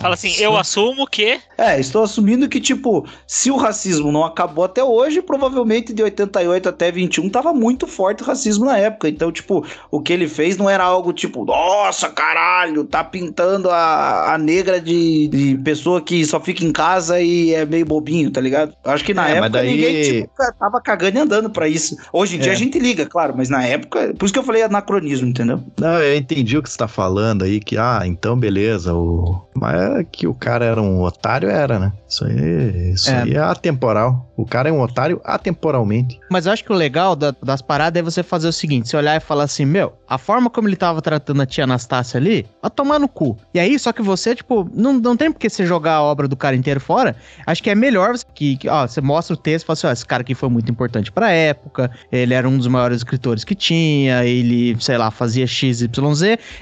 Fala 0.02 0.16
assim, 0.16 0.34
eu 0.40 0.58
assumo 0.58 1.06
que. 1.08 1.40
É, 1.58 1.80
estou 1.80 2.04
assumindo 2.04 2.50
que, 2.50 2.60
tipo, 2.60 3.06
se 3.28 3.52
o 3.52 3.58
racismo 3.58 4.12
não 4.12 4.24
acabou 4.26 4.66
até 4.66 4.84
hoje, 4.84 5.22
provavelmente 5.22 5.94
de 5.94 6.02
88 6.04 6.70
até 6.70 6.92
21 6.92 7.30
tava 7.30 7.54
muito 7.54 7.86
forte 7.88 8.24
o 8.24 8.26
racismo 8.26 8.66
na 8.66 8.78
época. 8.78 9.08
Então, 9.08 9.32
tipo, 9.32 9.66
o 9.92 10.02
que 10.02 10.12
ele 10.12 10.28
fez 10.28 10.58
não 10.58 10.70
era 10.70 10.84
algo 10.84 11.14
tipo, 11.14 11.46
nossa, 11.46 12.10
caralho, 12.10 12.84
tá 12.84 13.04
pintando 13.04 13.70
a, 13.70 14.34
a 14.34 14.38
negra 14.38 14.82
de, 14.82 15.28
de 15.28 15.58
pessoa 15.64 16.02
que 16.02 16.26
só 16.26 16.40
fica 16.40 16.64
em 16.66 16.72
casa 16.72 17.22
e 17.22 17.54
é 17.54 17.66
meio 17.66 17.86
bobinho, 17.86 18.32
tá 18.32 18.42
ligado? 18.42 18.74
Acho 18.84 19.04
que 19.04 19.14
na 19.14 19.24
É, 19.30 19.36
mas 19.40 19.46
época 19.46 19.50
daí- 19.52 19.70
ninguém 19.72 20.04
tipo, 20.22 20.30
tava 20.60 20.82
cagando 20.82 21.18
e 21.18 21.22
andando 21.22 21.50
pra 21.50 21.68
isso. 21.68 21.96
Hoje 22.12 22.38
em 22.38 22.40
dia 22.40 22.52
É. 22.52 22.56
a 22.56 22.58
gente 22.58 22.80
liga, 22.80 23.06
claro, 23.06 23.34
mas 23.38 23.50
na 23.50 23.64
época. 23.66 24.14
Por 24.18 24.26
isso 24.26 24.34
que 24.34 24.40
eu 24.40 24.44
falei 24.44 24.64
anacronismo, 24.64 25.28
entendeu? 25.28 25.62
Não, 25.80 26.00
eu 26.02 26.16
entendi 26.16 26.58
o 26.58 26.64
que 26.64 26.70
você 26.70 26.78
tá 26.78 26.88
falando 26.88 27.44
aí, 27.44 27.60
que, 27.60 27.78
ah, 27.78 28.02
então 28.06 28.36
beleza, 28.38 28.94
o... 28.94 29.42
mas 29.56 29.76
que 30.12 30.28
o 30.28 30.34
cara 30.34 30.66
era 30.66 30.82
um 30.82 31.02
otário, 31.02 31.50
era, 31.50 31.80
né? 31.80 31.92
Isso 32.08 32.26
aí, 32.26 32.92
isso 32.94 33.10
É. 33.10 33.22
aí 33.24 33.34
é 33.34 33.40
atemporal. 33.40 34.28
O 34.36 34.46
cara 34.46 34.70
é 34.70 34.72
um 34.72 34.82
otário 34.82 35.22
atemporalmente. 35.24 36.20
Mas 36.30 36.46
eu 36.46 36.52
acho 36.52 36.64
que 36.64 36.72
o 36.72 36.76
legal 36.76 37.16
da- 37.16 37.34
das 37.44 37.62
paradas 37.62 38.00
é 38.00 38.04
você 38.04 38.24
fazer 38.24 38.48
o 38.48 38.54
seguinte: 38.54 38.88
você 38.90 38.98
olhar 38.98 39.16
e 39.16 39.20
falar 39.20 39.44
assim, 39.44 39.66
meu, 39.66 39.94
a 40.08 40.18
forma 40.18 40.50
como 40.50 40.68
ele 40.68 40.76
tava 40.76 41.02
tratando 41.02 41.42
a 41.42 41.46
tia 41.46 41.64
Anastácia 41.64 42.18
ali, 42.18 42.46
a 42.62 42.70
tomar 42.70 43.00
no 43.00 43.08
cu. 43.08 43.38
E 43.54 43.60
aí, 43.60 43.78
só 43.78 43.92
que 43.94 44.02
você, 44.02 44.36
tipo, 44.36 44.68
não, 44.74 44.94
não 44.94 45.16
tem 45.16 45.32
por 45.32 45.40
que 45.40 45.50
você 45.50 45.66
jogar 45.66 45.94
a 45.96 46.02
obra 46.04 46.28
do 46.28 46.36
cara 46.36 46.56
inteiro 46.56 46.80
fora. 46.80 47.16
Acho 47.46 47.62
que 47.62 47.70
é 47.70 47.76
melhor 47.76 48.18
você, 48.18 48.26
que, 48.34 48.58
que, 48.58 48.68
ó, 48.70 48.88
você 48.88 49.00
mostra 49.02 49.34
o 49.36 49.38
texto 49.38 49.64
e 49.64 49.68
fala 49.68 49.74
assim: 49.74 49.88
ó, 49.88 49.92
esse 49.92 50.06
cara 50.06 50.22
aqui 50.22 50.34
foi 50.34 50.50
muito 50.50 50.72
importante 50.72 51.12
pra 51.12 51.32
época, 51.32 51.92
ele 52.12 52.34
era 52.34 52.48
um 52.50 52.58
dos 52.58 52.68
maiores 52.68 52.98
escritores 52.98 53.44
que 53.44 53.54
tinha, 53.56 54.26
ele, 54.26 54.76
sei 54.80 54.98
lá, 54.98 55.12
fazia 55.12 55.46
XYZ. 55.46 55.88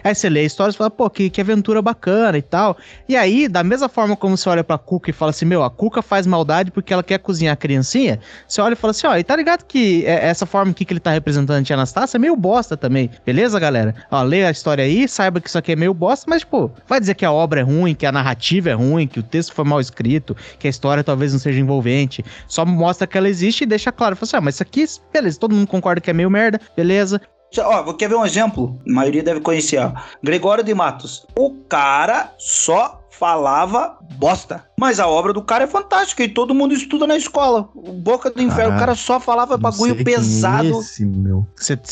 Aí 0.04 0.14
você 0.16 0.30
lê 0.30 0.42
a 0.42 0.44
história 0.44 0.72
e 0.72 0.76
fala, 0.76 0.90
pô, 0.92 1.10
que, 1.10 1.30
que 1.30 1.40
aventura 1.42 1.82
bacana 1.82 2.38
e 2.38 2.42
tal. 2.42 2.78
E 3.08 3.16
aí, 3.20 3.48
da 3.48 3.64
mesma 3.64 3.88
forma 3.88 4.16
como 4.16 4.36
você 4.36 4.50
olha 4.50 4.64
pra 4.64 4.78
Cuca 4.78 5.10
e 5.10 5.14
fala 5.14 5.30
assim, 5.30 5.46
meu, 5.46 5.64
a 5.64 5.70
Cuca 5.70 6.02
faz 6.02 6.26
maldade 6.26 6.72
porque 6.72 6.92
ela 6.92 7.04
quer 7.04 7.20
cozinhar 7.20 7.54
a 7.54 7.56
criancinha, 7.56 8.20
você 8.48 8.62
olha 8.62 8.74
e 8.74 8.76
fala 8.76 8.92
assim, 8.92 9.06
ó, 9.08 9.16
e 9.18 9.24
tá 9.24 9.36
ligado 9.36 9.64
que 9.66 10.06
é- 10.06 10.28
essa 10.28 10.46
forma 10.46 10.72
aqui 10.72 10.84
que 10.86 10.94
ele 10.94 11.00
tá 11.00 11.12
representando 11.12 11.64
a 11.70 11.74
Anastácia 11.74 12.18
é 12.18 12.20
meio 12.20 12.36
bosta 12.36 12.76
também, 12.76 13.10
beleza, 13.26 13.60
galera? 13.60 13.94
Ó, 14.10 14.22
lê 14.24 14.44
a 14.46 14.52
história 14.52 14.84
aí, 14.84 15.08
saiba 15.08 15.40
que 15.40 15.48
isso 15.50 15.58
aqui 15.58 15.74
é 15.74 15.76
meio 15.76 15.94
bosta, 15.94 16.26
mas, 16.28 16.44
pô, 16.44 16.72
vai 16.88 17.00
dizer 17.00 17.14
que 17.16 17.26
a 17.26 17.32
obra 17.32 17.60
é 17.60 17.64
ruim, 17.64 17.94
que 17.94 18.06
a 18.06 18.12
narrativa 18.12 18.70
é 18.70 18.74
ruim, 18.74 19.08
que 19.08 19.20
o 19.20 19.24
texto 19.24 19.54
foi 19.54 19.66
mal 19.66 19.80
escrito, 19.80 20.36
que 20.58 20.68
a 20.68 20.70
história 20.70 21.04
talvez 21.04 21.32
não 21.34 21.40
seja 21.40 21.60
envolvente, 21.60 22.24
só 22.48 22.66
mostra 22.66 23.06
que 23.06 23.18
ela 23.18 23.30
existe 23.30 23.64
e 23.64 23.68
deixa 23.68 23.92
claro, 23.92 24.16
fala 24.16 24.28
assim, 24.28 24.38
ó, 24.38 24.42
mas 24.42 24.56
isso 24.56 24.64
aqui, 24.64 24.86
beleza, 25.14 25.40
todo 25.40 25.54
mundo 25.54 25.68
concorda 25.68 26.02
que 26.02 26.10
é 26.10 26.14
meio 26.14 26.30
merda, 26.30 26.60
beleza, 26.76 27.22
Ó, 27.58 27.82
vou- 27.84 27.96
quer 27.96 28.08
ver 28.08 28.14
um 28.14 28.24
exemplo? 28.24 28.80
A 28.88 28.92
maioria 28.92 29.24
deve 29.24 29.40
conhecer, 29.40 29.80
ó. 29.80 29.92
Gregório 30.24 30.64
de 30.64 30.72
Matos. 30.76 31.26
O 31.36 31.56
cara 31.68 32.32
só 32.38 33.02
falava 33.20 33.98
bosta. 34.18 34.64
Mas 34.80 35.00
a 35.00 35.08
obra 35.08 35.34
do 35.34 35.42
cara 35.42 35.66
é 35.66 35.68
fantástica 35.68 36.24
e 36.24 36.30
todo 36.30 36.56
mundo 36.56 36.74
estuda 36.74 37.06
na 37.06 37.18
escola. 37.18 37.68
O 37.76 37.92
Boca 37.94 38.30
do 38.32 38.42
Inferno, 38.42 38.74
Ah, 38.74 38.76
o 38.76 38.80
cara 38.80 38.96
só 38.96 39.20
falava 39.20 39.58
bagulho 39.58 40.00
é 40.00 40.04
pesado. 40.04 40.80
esse, 40.80 41.06
meu. 41.06 41.46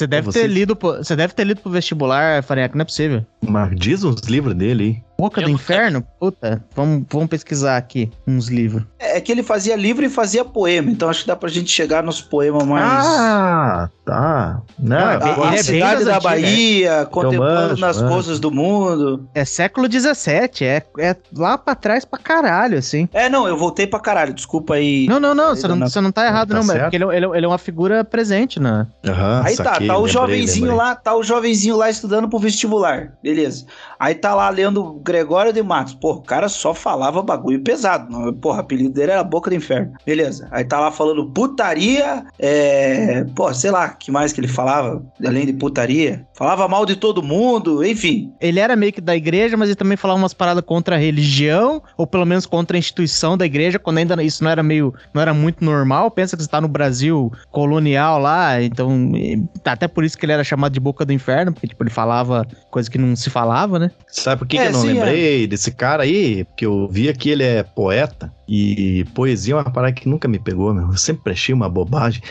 deve 0.08 0.28
Você- 0.28 0.42
ter 0.42 0.48
lido, 0.48 0.76
pro- 0.76 0.98
você 0.98 1.16
deve 1.16 1.34
ter 1.34 1.44
lido 1.44 1.62
pro 1.62 1.72
vestibular, 1.72 2.42
Farinhaque, 2.44 2.76
não 2.76 2.84
é 2.84 2.86
possível. 2.86 3.26
Mas 3.46 3.72
diz 3.78 4.04
uns 4.04 4.22
livros 4.22 4.56
dele 4.56 4.84
aí. 4.84 5.08
Boca 5.20 5.42
do 5.42 5.48
Eu- 5.48 5.54
Inferno? 5.54 6.04
Puta, 6.20 6.64
vamos, 6.76 7.04
vamos 7.12 7.28
pesquisar 7.28 7.76
aqui 7.76 8.12
uns 8.28 8.50
livros. 8.50 8.84
É 9.00 9.20
que 9.20 9.32
ele 9.32 9.42
fazia 9.42 9.76
livro 9.76 10.06
e 10.06 10.10
fazia 10.10 10.46
poema. 10.46 10.92
Então 10.92 11.10
acho 11.10 11.22
que 11.22 11.28
dá 11.28 11.36
pra 11.36 11.50
gente 11.50 11.72
chegar 11.72 12.04
nos 12.04 12.22
poemas 12.22 12.64
mais. 12.66 13.04
Ah, 13.04 13.90
tá. 14.06 14.62
Não, 14.78 14.96
Não, 14.98 15.08
a, 15.08 15.14
é 15.14 15.18
bem- 15.18 15.34
pô, 15.34 15.42
a 15.44 15.48
ele 15.48 15.56
é 15.60 15.64
bem 15.64 15.64
cidade 15.64 16.06
da 16.06 16.18
antigas, 16.18 16.24
Bahia, 16.24 17.06
contemplando 17.10 17.70
manjo, 17.70 17.82
nas 17.82 17.98
manjo. 18.00 18.14
coisas 18.14 18.40
do 18.40 18.52
mundo. 18.52 19.28
É 19.34 19.44
século 19.44 19.88
XVII, 19.92 20.64
é, 20.68 20.84
é 21.00 21.16
lá 21.36 21.58
pra 21.58 21.74
trás 21.74 22.06
pra 22.06 22.20
caralho, 22.20 22.77
assim. 22.80 23.08
É, 23.14 23.30
não, 23.30 23.48
eu 23.48 23.58
voltei 23.58 23.86
pra 23.88 24.00
caralho. 24.00 24.34
Desculpa 24.34 24.76
aí. 24.76 25.06
Não, 25.08 25.20
não, 25.20 25.34
não, 25.34 25.56
você 25.56 25.68
não, 25.68 25.76
não- 25.76 25.90
você 25.90 26.02
não 26.02 26.12
tá 26.12 26.26
errado, 26.26 26.50
tá 26.50 26.56
não, 26.56 26.64
mas 26.64 26.72
certo. 26.76 26.84
porque 26.84 26.96
ele, 26.98 27.06
é- 27.06 27.18
ele 27.18 27.26
é- 27.26 27.38
ele 27.38 27.46
é 27.46 27.50
uma 27.50 27.58
figura 27.58 28.04
presente, 28.04 28.60
né? 28.60 28.88
Aham, 29.06 29.42
Aí 29.46 29.56
tá, 29.56 29.64
saquei, 29.66 29.88
tá 29.88 29.94
o 29.98 30.06
lembrei, 30.06 30.14
jovenzinho 30.14 30.66
lembrei. 30.68 30.86
lá, 30.86 30.96
tá 30.96 31.16
o 31.16 31.24
jovenzinho 31.24 31.76
lá 31.78 31.90
estudando 31.90 32.28
pro 32.30 32.40
vestibular. 32.40 33.14
Beleza. 33.24 33.66
Aí 34.00 34.14
tá 34.16 34.34
lá 34.36 34.50
lendo 34.50 34.94
Gregório 35.04 35.52
de 35.54 35.62
Matos. 35.64 35.94
Pô, 35.94 36.14
o 36.14 36.22
cara 36.22 36.48
só 36.50 36.74
falava 36.74 37.22
bagulho 37.22 37.62
pesado. 37.62 38.12
Não, 38.12 38.34
Porra, 38.34 38.58
o 38.58 38.62
apelido 38.62 38.90
dele 38.92 39.12
era 39.12 39.24
Boca 39.24 39.50
do 39.50 39.56
Inferno. 39.56 39.94
Beleza. 40.06 40.48
Aí 40.52 40.64
tá 40.64 40.80
lá 40.80 40.92
falando 40.92 41.26
putaria, 41.32 42.24
é... 42.40 43.24
Pô, 43.36 43.54
sei 43.54 43.72
lá, 43.72 43.90
que 43.90 44.12
mais 44.12 44.34
que 44.34 44.40
ele 44.40 44.48
falava, 44.48 45.04
além 45.26 45.46
de 45.46 45.54
putaria. 45.54 46.26
Falava 46.34 46.68
mal 46.68 46.86
de 46.86 46.96
todo 46.96 47.24
mundo, 47.24 47.84
enfim. 47.86 48.32
Ele 48.40 48.60
era 48.60 48.76
meio 48.76 48.94
que 48.94 49.02
da 49.02 49.16
igreja, 49.16 49.56
mas 49.58 49.70
ele 49.70 49.76
também 49.76 49.98
falava 49.98 50.20
umas 50.20 50.34
paradas 50.34 50.64
contra 50.66 50.96
a 50.96 51.00
religião, 51.00 51.82
ou 51.98 52.06
pelo 52.06 52.26
menos 52.26 52.46
contra 52.46 52.67
a 52.76 52.80
instituição 52.80 53.38
da 53.38 53.46
igreja, 53.46 53.80
quando 53.80 54.00
ainda 54.00 54.22
isso 54.24 54.44
não 54.44 54.52
era 54.52 54.62
meio, 54.62 54.94
não 55.14 55.22
era 55.22 55.34
muito 55.34 55.64
normal. 55.64 56.12
Pensa 56.12 56.36
que 56.36 56.44
você 56.44 56.50
tá 56.50 56.60
no 56.60 56.68
Brasil 56.68 57.32
colonial 57.52 58.20
lá, 58.20 58.62
então, 58.62 59.12
e- 59.16 59.42
até 59.64 59.88
por 59.88 60.04
isso 60.04 60.18
que 60.18 60.26
ele 60.26 60.34
era 60.34 60.44
chamado 60.44 60.74
de 60.74 60.80
Boca 60.80 61.06
do 61.06 61.14
Inferno, 61.14 61.54
porque, 61.54 61.68
tipo, 61.68 61.84
ele 61.84 61.90
falava 61.90 62.46
coisa 62.70 62.90
que 62.90 62.98
não 62.98 63.16
se 63.16 63.30
falava, 63.30 63.80
né? 63.80 63.92
Sabe 64.08 64.40
por 64.40 64.48
que, 64.48 64.58
É, 64.58 64.62
que 64.64 64.68
eu 64.68 64.72
não 64.74 64.82
sim, 64.82 64.88
lembrei 64.88 65.48
desse 65.48 65.72
cara 65.72 66.04
aí? 66.04 66.44
Porque 66.46 66.66
eu 66.66 66.88
via 66.92 67.14
que 67.14 67.30
ele 67.30 67.44
é 67.44 67.64
poeta 67.64 68.32
e 68.48 69.06
poesia 69.14 69.54
é 69.54 69.58
uma 69.58 69.72
parada 69.72 69.94
que 69.94 70.08
nunca 70.10 70.28
me 70.28 70.40
pegou, 70.40 70.74
meu. 70.74 70.88
Eu 70.88 70.98
sempre 70.98 71.34
achei 71.34 71.54
uma 71.54 71.70
bobagem. 71.70 72.22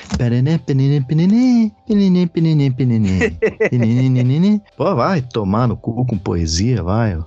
Pô, 4.76 4.94
vai 4.94 5.20
tomar 5.22 5.68
no 5.68 5.76
cu 5.76 6.04
com 6.06 6.18
poesia, 6.18 6.82
vai. 6.82 7.18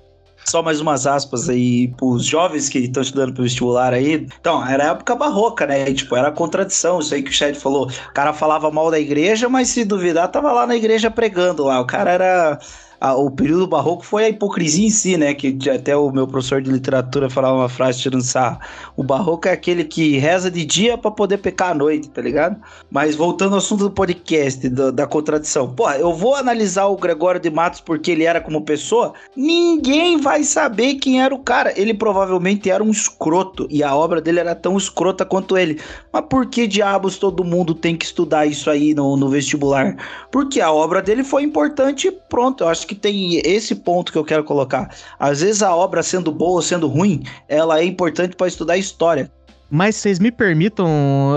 Só 0.50 0.64
mais 0.64 0.82
umas 0.82 1.06
aspas 1.06 1.48
aí 1.48 1.90
pros 1.90 2.26
jovens 2.26 2.70
que 2.70 2.80
estão 2.80 3.04
estudando 3.04 3.34
pro 3.34 3.44
vestibular 3.44 3.94
aí. 3.94 4.28
Então, 4.40 4.68
era 4.68 4.86
época 4.86 5.16
barroca, 5.16 5.68
né? 5.68 5.88
E, 5.88 5.94
tipo, 5.94 6.16
era 6.16 6.32
contradição, 6.32 7.00
isso 7.00 7.14
aí 7.14 7.22
que 7.22 7.30
o 7.30 7.34
Chad 7.34 7.56
falou. 7.56 7.86
O 7.88 8.14
cara 8.14 8.34
falava 8.34 8.72
mal 8.72 8.90
da 8.90 9.00
igreja, 9.00 9.48
mas 9.48 9.70
se 9.70 9.86
duvidar, 9.86 10.28
tava 10.30 10.52
lá 10.52 10.66
na 10.66 10.76
igreja 10.76 11.12
pregando 11.12 11.66
lá. 11.66 11.80
O 11.80 11.86
cara 11.86 12.12
era. 12.12 12.60
A- 13.00 13.16
o 13.16 13.32
período 13.32 13.66
barroco 13.68 14.06
foi 14.06 14.26
a 14.26 14.30
hipocrisia 14.30 14.86
em 14.86 14.90
si, 14.90 15.18
né? 15.18 15.34
Que 15.34 15.58
até 15.70 15.96
o 15.96 16.12
meu 16.12 16.28
professor 16.28 16.62
de 16.62 16.72
literatura 16.72 17.30
falava 17.30 17.56
uma 17.58 17.70
frase 17.70 18.00
tirando 18.02 18.24
sarro. 18.24 18.60
O 18.98 19.04
barroco 19.04 19.48
é 19.48 19.52
aquele 19.52 19.84
que 19.84 20.18
reza 20.18 20.50
de 20.52 20.66
dia 20.66 20.98
pra 20.98 21.10
poder 21.12 21.38
pecar 21.38 21.72
à 21.72 21.74
noite, 21.74 22.10
tá 22.10 22.22
ligado? 22.22 22.58
Mas 22.92 23.16
voltando 23.16 23.54
ao 23.54 23.60
assunto 23.60 23.86
do 23.86 23.92
podcast, 23.92 24.68
do- 24.70 24.92
da 24.92 25.08
contradição. 25.08 25.68
Pô, 25.74 25.90
eu 25.92 26.14
vou 26.14 26.36
analisar 26.36 26.86
o 26.88 26.98
Gregório 26.98 27.40
de 27.40 27.50
Matos 27.50 27.80
porque 27.82 28.12
ele 28.12 28.24
era 28.26 28.42
como 28.42 28.62
pessoa. 28.62 29.14
Ninguém 29.36 30.18
vai 30.18 30.44
saber 30.44 30.96
quem 30.96 31.22
era 31.22 31.34
o 31.34 31.40
cara. 31.40 31.74
Ele 31.80 31.94
provavelmente 31.94 32.70
era 32.70 32.84
um 32.84 32.92
escroto. 32.92 33.68
E 33.70 33.84
a 33.84 33.96
obra 33.96 34.22
dele 34.22 34.40
era 34.40 34.54
tão 34.56 34.78
escrota 34.78 35.26
quanto 35.26 35.58
ele. 35.58 35.80
Mas 36.12 36.24
por 36.30 36.46
que 36.48 36.68
diabos 36.68 37.18
todo 37.18 37.44
mundo 37.44 37.74
tem 37.74 37.96
que 37.96 38.06
estudar 38.06 38.46
isso 38.46 38.70
aí 38.70 38.94
no, 38.94 39.16
no 39.16 39.30
vestibular? 39.30 39.96
Porque 40.32 40.60
a 40.62 40.72
obra 40.72 41.02
dele 41.02 41.24
foi 41.24 41.44
importante 41.44 42.08
e 42.08 42.12
pronto. 42.12 42.64
Eu 42.64 42.68
acho 42.70 42.86
que 42.90 42.96
tem 42.96 43.40
esse 43.46 43.76
ponto 43.76 44.12
que 44.12 44.18
eu 44.18 44.26
quero 44.26 44.44
colocar. 44.44 44.90
Às 45.20 45.42
vezes 45.42 45.62
a 45.62 45.76
obra 45.76 46.02
sendo 46.02 46.32
boa 46.32 46.54
ou 46.54 46.62
sendo 46.62 46.88
ruim, 46.88 47.22
ela 47.48 47.80
é 47.80 47.84
importante 47.86 48.36
para 48.36 48.48
estudar 48.48 48.78
história. 48.78 49.32
Mas 49.72 49.98
vocês 49.98 50.18
me 50.18 50.32
permitam. 50.32 50.88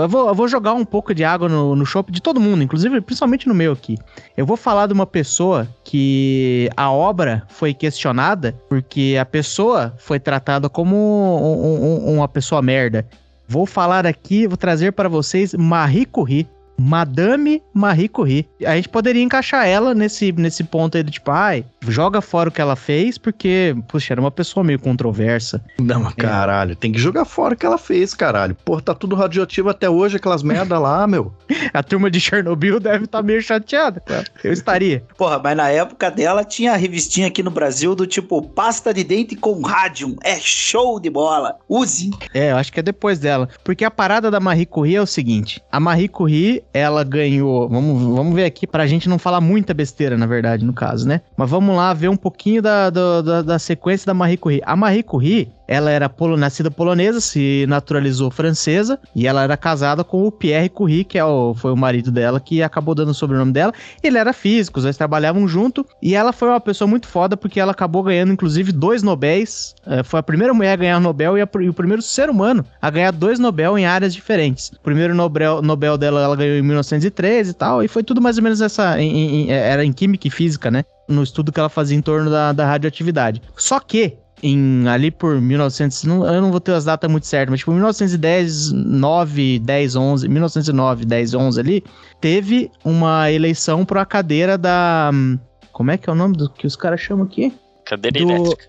Eu 0.01 0.09
vou, 0.09 0.27
eu 0.27 0.33
vou 0.33 0.47
jogar 0.47 0.73
um 0.73 0.83
pouco 0.83 1.13
de 1.13 1.23
água 1.23 1.47
no, 1.47 1.75
no 1.75 1.85
chopp 1.85 2.11
de 2.11 2.19
todo 2.19 2.39
mundo, 2.39 2.63
inclusive, 2.63 2.99
principalmente 2.99 3.47
no 3.47 3.53
meu 3.53 3.73
aqui. 3.73 3.95
Eu 4.35 4.43
vou 4.43 4.57
falar 4.57 4.87
de 4.87 4.93
uma 4.93 5.05
pessoa 5.05 5.67
que 5.83 6.67
a 6.75 6.91
obra 6.91 7.43
foi 7.47 7.75
questionada 7.75 8.59
porque 8.67 9.15
a 9.21 9.25
pessoa 9.25 9.93
foi 9.99 10.19
tratada 10.19 10.67
como 10.67 10.95
um- 10.95 12.09
um- 12.09 12.15
uma 12.15 12.27
pessoa 12.27 12.59
merda. 12.59 13.05
Vou 13.47 13.67
falar 13.67 14.07
aqui, 14.07 14.47
vou 14.47 14.57
trazer 14.57 14.93
para 14.93 15.07
vocês 15.07 15.53
Marie 15.53 16.07
Curie. 16.07 16.47
Madame 16.77 17.61
Marie 17.73 18.09
Curie. 18.09 18.47
A 18.65 18.75
gente 18.75 18.89
poderia 18.89 19.23
encaixar 19.23 19.67
ela 19.67 19.93
nesse, 19.93 20.31
nesse 20.31 20.63
ponto 20.63 20.97
aí 20.97 21.03
do 21.03 21.11
tipo, 21.11 21.31
ai, 21.31 21.65
joga 21.81 22.21
fora 22.21 22.49
o 22.49 22.51
que 22.51 22.61
ela 22.61 22.75
fez, 22.75 23.17
porque, 23.17 23.75
puxa, 23.87 24.13
era 24.13 24.21
uma 24.21 24.31
pessoa 24.31 24.63
meio 24.63 24.79
controversa. 24.79 25.63
Não, 25.79 26.01
mas 26.01 26.13
caralho, 26.13 26.75
tem 26.75 26.91
que 26.91 26.99
jogar 26.99 27.25
fora 27.25 27.53
o 27.53 27.57
que 27.57 27.65
ela 27.65 27.77
fez, 27.77 28.13
caralho. 28.13 28.55
Pô, 28.65 28.81
tá 28.81 28.93
tudo 28.93 29.15
radioativo 29.15 29.69
até 29.69 29.89
hoje, 29.89 30.17
aquelas 30.17 30.43
merda 30.43 30.79
lá, 30.79 31.05
meu. 31.07 31.33
A 31.73 31.83
turma 31.83 32.09
de 32.09 32.19
Chernobyl 32.19 32.79
deve 32.79 33.05
estar 33.05 33.21
meio 33.21 33.41
chateada, 33.41 33.99
cara. 33.99 34.25
Eu 34.43 34.51
estaria. 34.51 35.03
Porra, 35.17 35.39
mas 35.39 35.57
na 35.57 35.69
época 35.69 36.09
dela 36.09 36.43
tinha 36.43 36.73
a 36.73 36.75
revistinha 36.75 37.27
aqui 37.27 37.43
no 37.43 37.51
Brasil 37.51 37.95
do 37.95 38.07
tipo 38.07 38.41
pasta 38.41 38.93
de 38.93 39.03
dente 39.03 39.35
com 39.35 39.61
rádio. 39.61 40.15
É 40.23 40.39
show 40.39 40.99
de 40.99 41.09
bola. 41.09 41.57
Use. 41.67 42.11
É, 42.33 42.51
eu 42.51 42.57
acho 42.57 42.71
que 42.71 42.79
é 42.79 42.83
depois 42.83 43.19
dela. 43.19 43.49
Porque 43.63 43.85
a 43.85 43.91
parada 43.91 44.29
da 44.29 44.39
Marie 44.39 44.65
Curie 44.65 44.95
é 44.95 45.01
o 45.01 45.05
seguinte: 45.05 45.61
a 45.71 45.79
Marie 45.79 46.07
Curie, 46.07 46.62
ela 46.73 47.03
ganhou. 47.03 47.69
Vamos, 47.69 48.01
vamos 48.15 48.33
ver 48.33 48.45
aqui 48.45 48.65
pra 48.65 48.87
gente 48.87 49.07
não 49.07 49.19
falar 49.19 49.39
muita 49.39 49.73
besteira, 49.73 50.17
na 50.17 50.25
verdade, 50.25 50.65
no 50.65 50.73
caso, 50.73 51.07
né? 51.07 51.21
Mas 51.37 51.49
vamos 51.49 51.75
lá 51.75 51.93
ver 51.93 52.09
um 52.09 52.15
pouquinho 52.15 52.61
da, 52.61 52.89
da, 52.89 53.21
da, 53.21 53.41
da 53.43 53.59
sequência 53.59 54.07
da 54.07 54.13
Marie 54.13 54.37
Curie. 54.37 54.61
A 54.65 54.75
Marie 54.75 55.03
Curie. 55.03 55.51
Ela 55.67 55.91
era 55.91 56.09
polo, 56.09 56.35
nascida 56.37 56.69
polonesa, 56.69 57.19
se 57.21 57.65
naturalizou 57.67 58.29
francesa 58.29 58.99
e 59.15 59.27
ela 59.27 59.43
era 59.43 59.55
casada 59.57 60.03
com 60.03 60.25
o 60.25 60.31
Pierre 60.31 60.69
Curie, 60.69 61.03
que 61.03 61.17
é 61.17 61.23
o, 61.25 61.53
foi 61.53 61.71
o 61.71 61.77
marido 61.77 62.11
dela 62.11 62.39
que 62.39 62.61
acabou 62.61 62.93
dando 62.95 63.09
o 63.09 63.13
sobrenome 63.13 63.51
dela. 63.51 63.73
Ele 64.03 64.17
era 64.17 64.33
físico, 64.33 64.79
os 64.79 64.83
dois 64.83 64.97
trabalhavam 64.97 65.47
junto 65.47 65.85
e 66.01 66.15
ela 66.15 66.33
foi 66.33 66.49
uma 66.49 66.59
pessoa 66.59 66.87
muito 66.87 67.07
foda 67.07 67.37
porque 67.37 67.59
ela 67.59 67.71
acabou 67.71 68.03
ganhando 68.03 68.33
inclusive 68.33 68.71
dois 68.71 69.03
Nobéis. 69.03 69.73
Eh, 69.85 70.03
foi 70.03 70.19
a 70.19 70.23
primeira 70.23 70.53
mulher 70.53 70.73
a 70.73 70.75
ganhar 70.77 70.99
Nobel 70.99 71.37
e, 71.37 71.41
a 71.41 71.49
e 71.61 71.69
o 71.69 71.73
primeiro 71.73 72.01
ser 72.01 72.29
humano 72.29 72.65
a 72.81 72.89
ganhar 72.89 73.11
dois 73.11 73.39
Nobel 73.39 73.77
em 73.77 73.85
áreas 73.85 74.13
diferentes. 74.13 74.69
O 74.69 74.79
primeiro 74.81 75.15
Nobel, 75.15 75.61
Nobel 75.61 75.97
dela 75.97 76.21
ela 76.21 76.35
ganhou 76.35 76.57
em 76.57 76.61
1913 76.61 77.51
e 77.51 77.53
tal, 77.53 77.83
e 77.83 77.87
foi 77.87 78.03
tudo 78.03 78.21
mais 78.21 78.37
ou 78.37 78.43
menos 78.43 78.61
essa. 78.61 78.99
em- 79.01 79.45
em- 79.47 79.51
era 79.51 79.83
em 79.85 79.93
Química 79.93 80.27
e 80.27 80.31
Física, 80.31 80.69
né? 80.69 80.83
No 81.07 81.23
estudo 81.23 81.51
que 81.51 81.59
ela 81.59 81.69
fazia 81.69 81.97
em 81.97 82.01
torno 82.01 82.29
da, 82.29 82.51
da 82.51 82.65
radioatividade. 82.65 83.41
Só 83.55 83.79
que. 83.79 84.17
Em, 84.45 84.85
ali 84.89 85.09
por 85.09 85.39
1900, 85.39 86.03
não- 86.03 86.25
eu 86.27 86.41
não 86.41 86.51
vou 86.51 86.59
ter 86.59 86.73
as 86.73 86.83
datas 86.83 87.09
muito 87.09 87.25
certas, 87.25 87.49
mas 87.49 87.59
tipo 87.61 87.71
1910, 87.71 88.73
9, 88.73 89.57
10, 89.59 89.95
11, 89.95 90.27
1909, 90.27 91.05
10, 91.05 91.33
11 91.33 91.59
ali, 91.61 91.83
teve 92.19 92.69
uma 92.83 93.31
eleição 93.31 93.85
para 93.85 94.01
a 94.01 94.05
cadeira 94.05 94.57
da. 94.57 95.09
hum, 95.13 95.39
Como 95.71 95.89
é 95.91 95.97
que 95.97 96.09
é 96.09 96.13
o 96.13 96.15
nome 96.15 96.35
do 96.35 96.49
que 96.49 96.67
os 96.67 96.75
caras 96.75 96.99
chamam 96.99 97.25
aqui? 97.25 97.53
Cadeira 97.85 98.19
Do- 98.19 98.31
elétrica. 98.31 98.65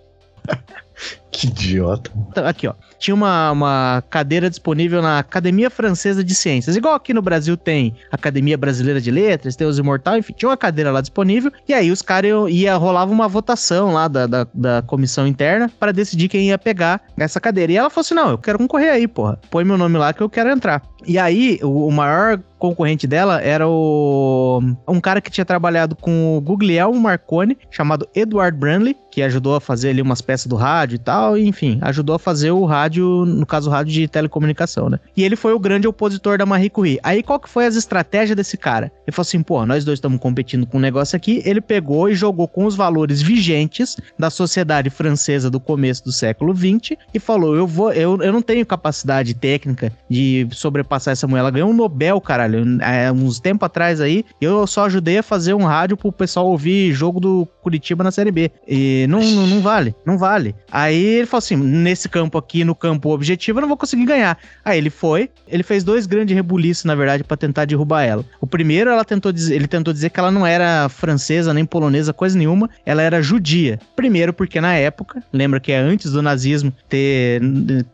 Que 1.31 1.49
idiota. 1.49 2.11
Tá, 2.33 2.49
Aqui, 2.49 2.69
ó. 2.69 2.75
Tinha 2.99 3.15
uma, 3.15 3.51
uma 3.51 4.05
cadeira 4.09 4.49
disponível 4.49 5.03
na 5.03 5.19
Academia 5.19 5.69
Francesa 5.69 6.23
de 6.23 6.35
Ciências. 6.35 6.77
Igual 6.77 6.95
aqui 6.95 7.13
no 7.13 7.21
Brasil 7.21 7.57
tem 7.57 7.95
Academia 8.11 8.57
Brasileira 8.57 9.01
de 9.01 9.11
Letras, 9.11 9.57
tem 9.57 9.67
os 9.67 9.79
Imortal, 9.79 10.17
enfim, 10.17 10.33
tinha 10.33 10.49
uma 10.49 10.57
cadeira 10.57 10.93
lá 10.93 11.01
disponível. 11.01 11.53
E 11.69 11.75
aí 11.75 11.91
os 11.91 12.01
caras 12.01 12.31
ia 12.49 12.77
rolava 12.77 13.13
uma 13.13 13.29
votação 13.29 13.93
lá 13.93 14.07
da, 14.07 14.27
da, 14.27 14.47
da 14.55 14.83
comissão 14.83 15.27
interna 15.27 15.71
para 15.79 15.93
decidir 15.93 16.29
quem 16.29 16.49
ia 16.49 16.59
pegar 16.59 17.03
essa 17.17 17.41
cadeira. 17.41 17.73
E 17.73 17.77
ela 17.77 17.91
falou 17.91 18.03
assim: 18.03 18.15
não, 18.15 18.31
eu 18.31 18.39
quero 18.39 18.59
concorrer 18.59 18.93
aí, 18.93 19.09
porra. 19.09 19.39
Põe 19.51 19.65
meu 19.65 19.77
nome 19.77 19.99
lá 19.99 20.13
que 20.13 20.23
eu 20.23 20.31
quero 20.31 20.51
entrar. 20.51 20.83
E 21.07 21.19
aí, 21.19 21.59
o, 21.63 21.89
o 21.89 21.93
maior 21.93 22.41
concorrente 22.59 23.07
dela 23.07 23.43
era 23.43 23.69
o 23.69 24.63
um 24.89 24.99
cara 24.99 25.21
que 25.21 25.31
tinha 25.31 25.45
trabalhado 25.45 25.95
com 25.95 26.37
o 26.37 26.41
Guglielmo 26.41 26.99
Marconi, 26.99 27.59
chamado 27.71 28.09
Edward 28.15 28.57
Branley, 28.57 28.97
que 29.11 29.23
ajudou 29.23 29.55
a 29.55 29.61
fazer 29.61 29.91
ali 29.91 30.01
umas 30.01 30.23
peças 30.23 30.47
do 30.47 30.57
rádio 30.57 30.84
e 30.93 30.99
tal, 30.99 31.39
enfim, 31.39 31.79
ajudou 31.81 32.17
a 32.17 32.19
fazer 32.19 32.51
o 32.51 32.65
rádio, 32.65 33.25
no 33.25 33.47
caso 33.47 33.71
o 33.71 33.73
rádio 33.73 33.93
de 33.93 34.09
telecomunicação, 34.09 34.91
né? 34.91 34.99
E 35.17 35.25
ele 35.25 35.37
foi 35.37 35.55
o 35.55 35.59
grande 35.59 35.89
opositor 35.89 36.39
da 36.39 36.47
Marie 36.47 36.71
Curie. 36.71 36.99
Aí 37.03 37.23
qual 37.23 37.41
que 37.41 37.49
foi 37.49 37.67
as 37.67 37.77
estratégias 37.77 38.37
desse 38.37 38.57
cara? 38.57 38.93
Ele 39.07 39.15
falou 39.15 39.27
assim, 39.27 39.43
pô, 39.43 39.65
nós 39.65 39.85
dois 39.85 39.99
estamos 39.99 40.21
competindo 40.21 40.67
com 40.67 40.79
um 40.79 40.81
negócio 40.81 41.17
aqui, 41.17 41.43
ele 41.45 41.61
pegou 41.61 42.09
e 42.09 42.15
jogou 42.15 42.49
com 42.49 42.65
os 42.67 42.75
valores 42.75 43.23
vigentes 43.23 43.97
da 44.19 44.31
sociedade 44.31 44.91
francesa 44.91 45.51
do 45.51 45.61
começo 45.61 46.05
do 46.05 46.13
século 46.13 46.55
XX 46.55 46.97
e 47.13 47.19
falou, 47.19 47.55
eu 47.55 47.67
vou, 47.67 47.93
eu, 47.93 48.21
eu 48.21 48.33
não 48.33 48.43
tenho 48.43 48.65
capacidade 48.67 49.35
técnica 49.35 49.93
de 50.09 50.47
sobrepassar 50.53 51.13
essa 51.13 51.27
mulher, 51.27 51.41
ela 51.41 51.51
ganhou 51.51 51.71
um 51.71 51.75
Nobel, 51.75 52.21
caralho, 52.21 52.81
é, 52.81 53.11
uns 53.11 53.41
tempos 53.41 53.67
atrás 53.67 54.01
aí, 54.01 54.25
eu 54.41 54.67
só 54.67 54.87
ajudei 54.87 55.19
a 55.19 55.23
fazer 55.23 55.55
um 55.55 55.65
rádio 55.65 55.97
pro 55.97 56.13
pessoal 56.13 56.47
ouvir 56.47 56.93
jogo 56.93 57.21
do 57.21 57.47
Curitiba 57.63 58.05
na 58.05 58.11
Série 58.11 58.31
B. 58.31 58.51
E 58.67 59.07
não, 59.09 59.21
não, 59.21 59.47
não 59.47 59.61
vale, 59.61 59.95
não 60.05 60.19
vale. 60.19 60.55
Aí 60.75 61.05
ele 61.05 61.27
falou 61.27 61.39
assim: 61.39 61.55
nesse 61.55 62.09
campo 62.09 62.37
aqui, 62.37 62.65
no 62.65 62.75
campo 62.75 63.11
objetivo, 63.11 63.59
eu 63.59 63.61
não 63.61 63.69
vou 63.69 63.77
conseguir 63.77 64.05
ganhar. 64.05 64.37
Aí 64.65 64.77
ele 64.77 64.91
foi, 64.91 65.31
ele 65.47 65.63
fez 65.63 65.85
dois 65.85 66.05
grandes 66.05 66.35
rebuliços, 66.35 66.85
na 66.85 66.97
verdade, 66.97 67.23
pra 67.23 67.37
tentar 67.37 67.65
derrubar 67.65 68.03
ela. 68.03 68.25
O 68.41 68.47
primeiro, 68.47 68.91
ela 68.91 69.05
tentou 69.05 69.31
dizer, 69.31 69.55
ele 69.55 69.69
tentou 69.69 69.95
dizer 69.95 70.11
que 70.11 70.19
ela 70.19 70.33
não 70.33 70.45
era 70.45 70.89
francesa 70.89 71.55
nem 71.55 71.65
polonesa, 71.65 72.13
coisa 72.13 72.37
nenhuma, 72.37 72.69
ela 72.85 73.03
era 73.03 73.23
judia. 73.23 73.79
Primeiro, 73.95 74.33
porque 74.33 74.61
na 74.61 74.75
época, 74.75 75.23
lembra 75.33 75.61
que 75.61 75.71
é 75.71 75.79
antes 75.79 76.11
do 76.11 76.21
nazismo 76.21 76.73
ter 76.89 77.41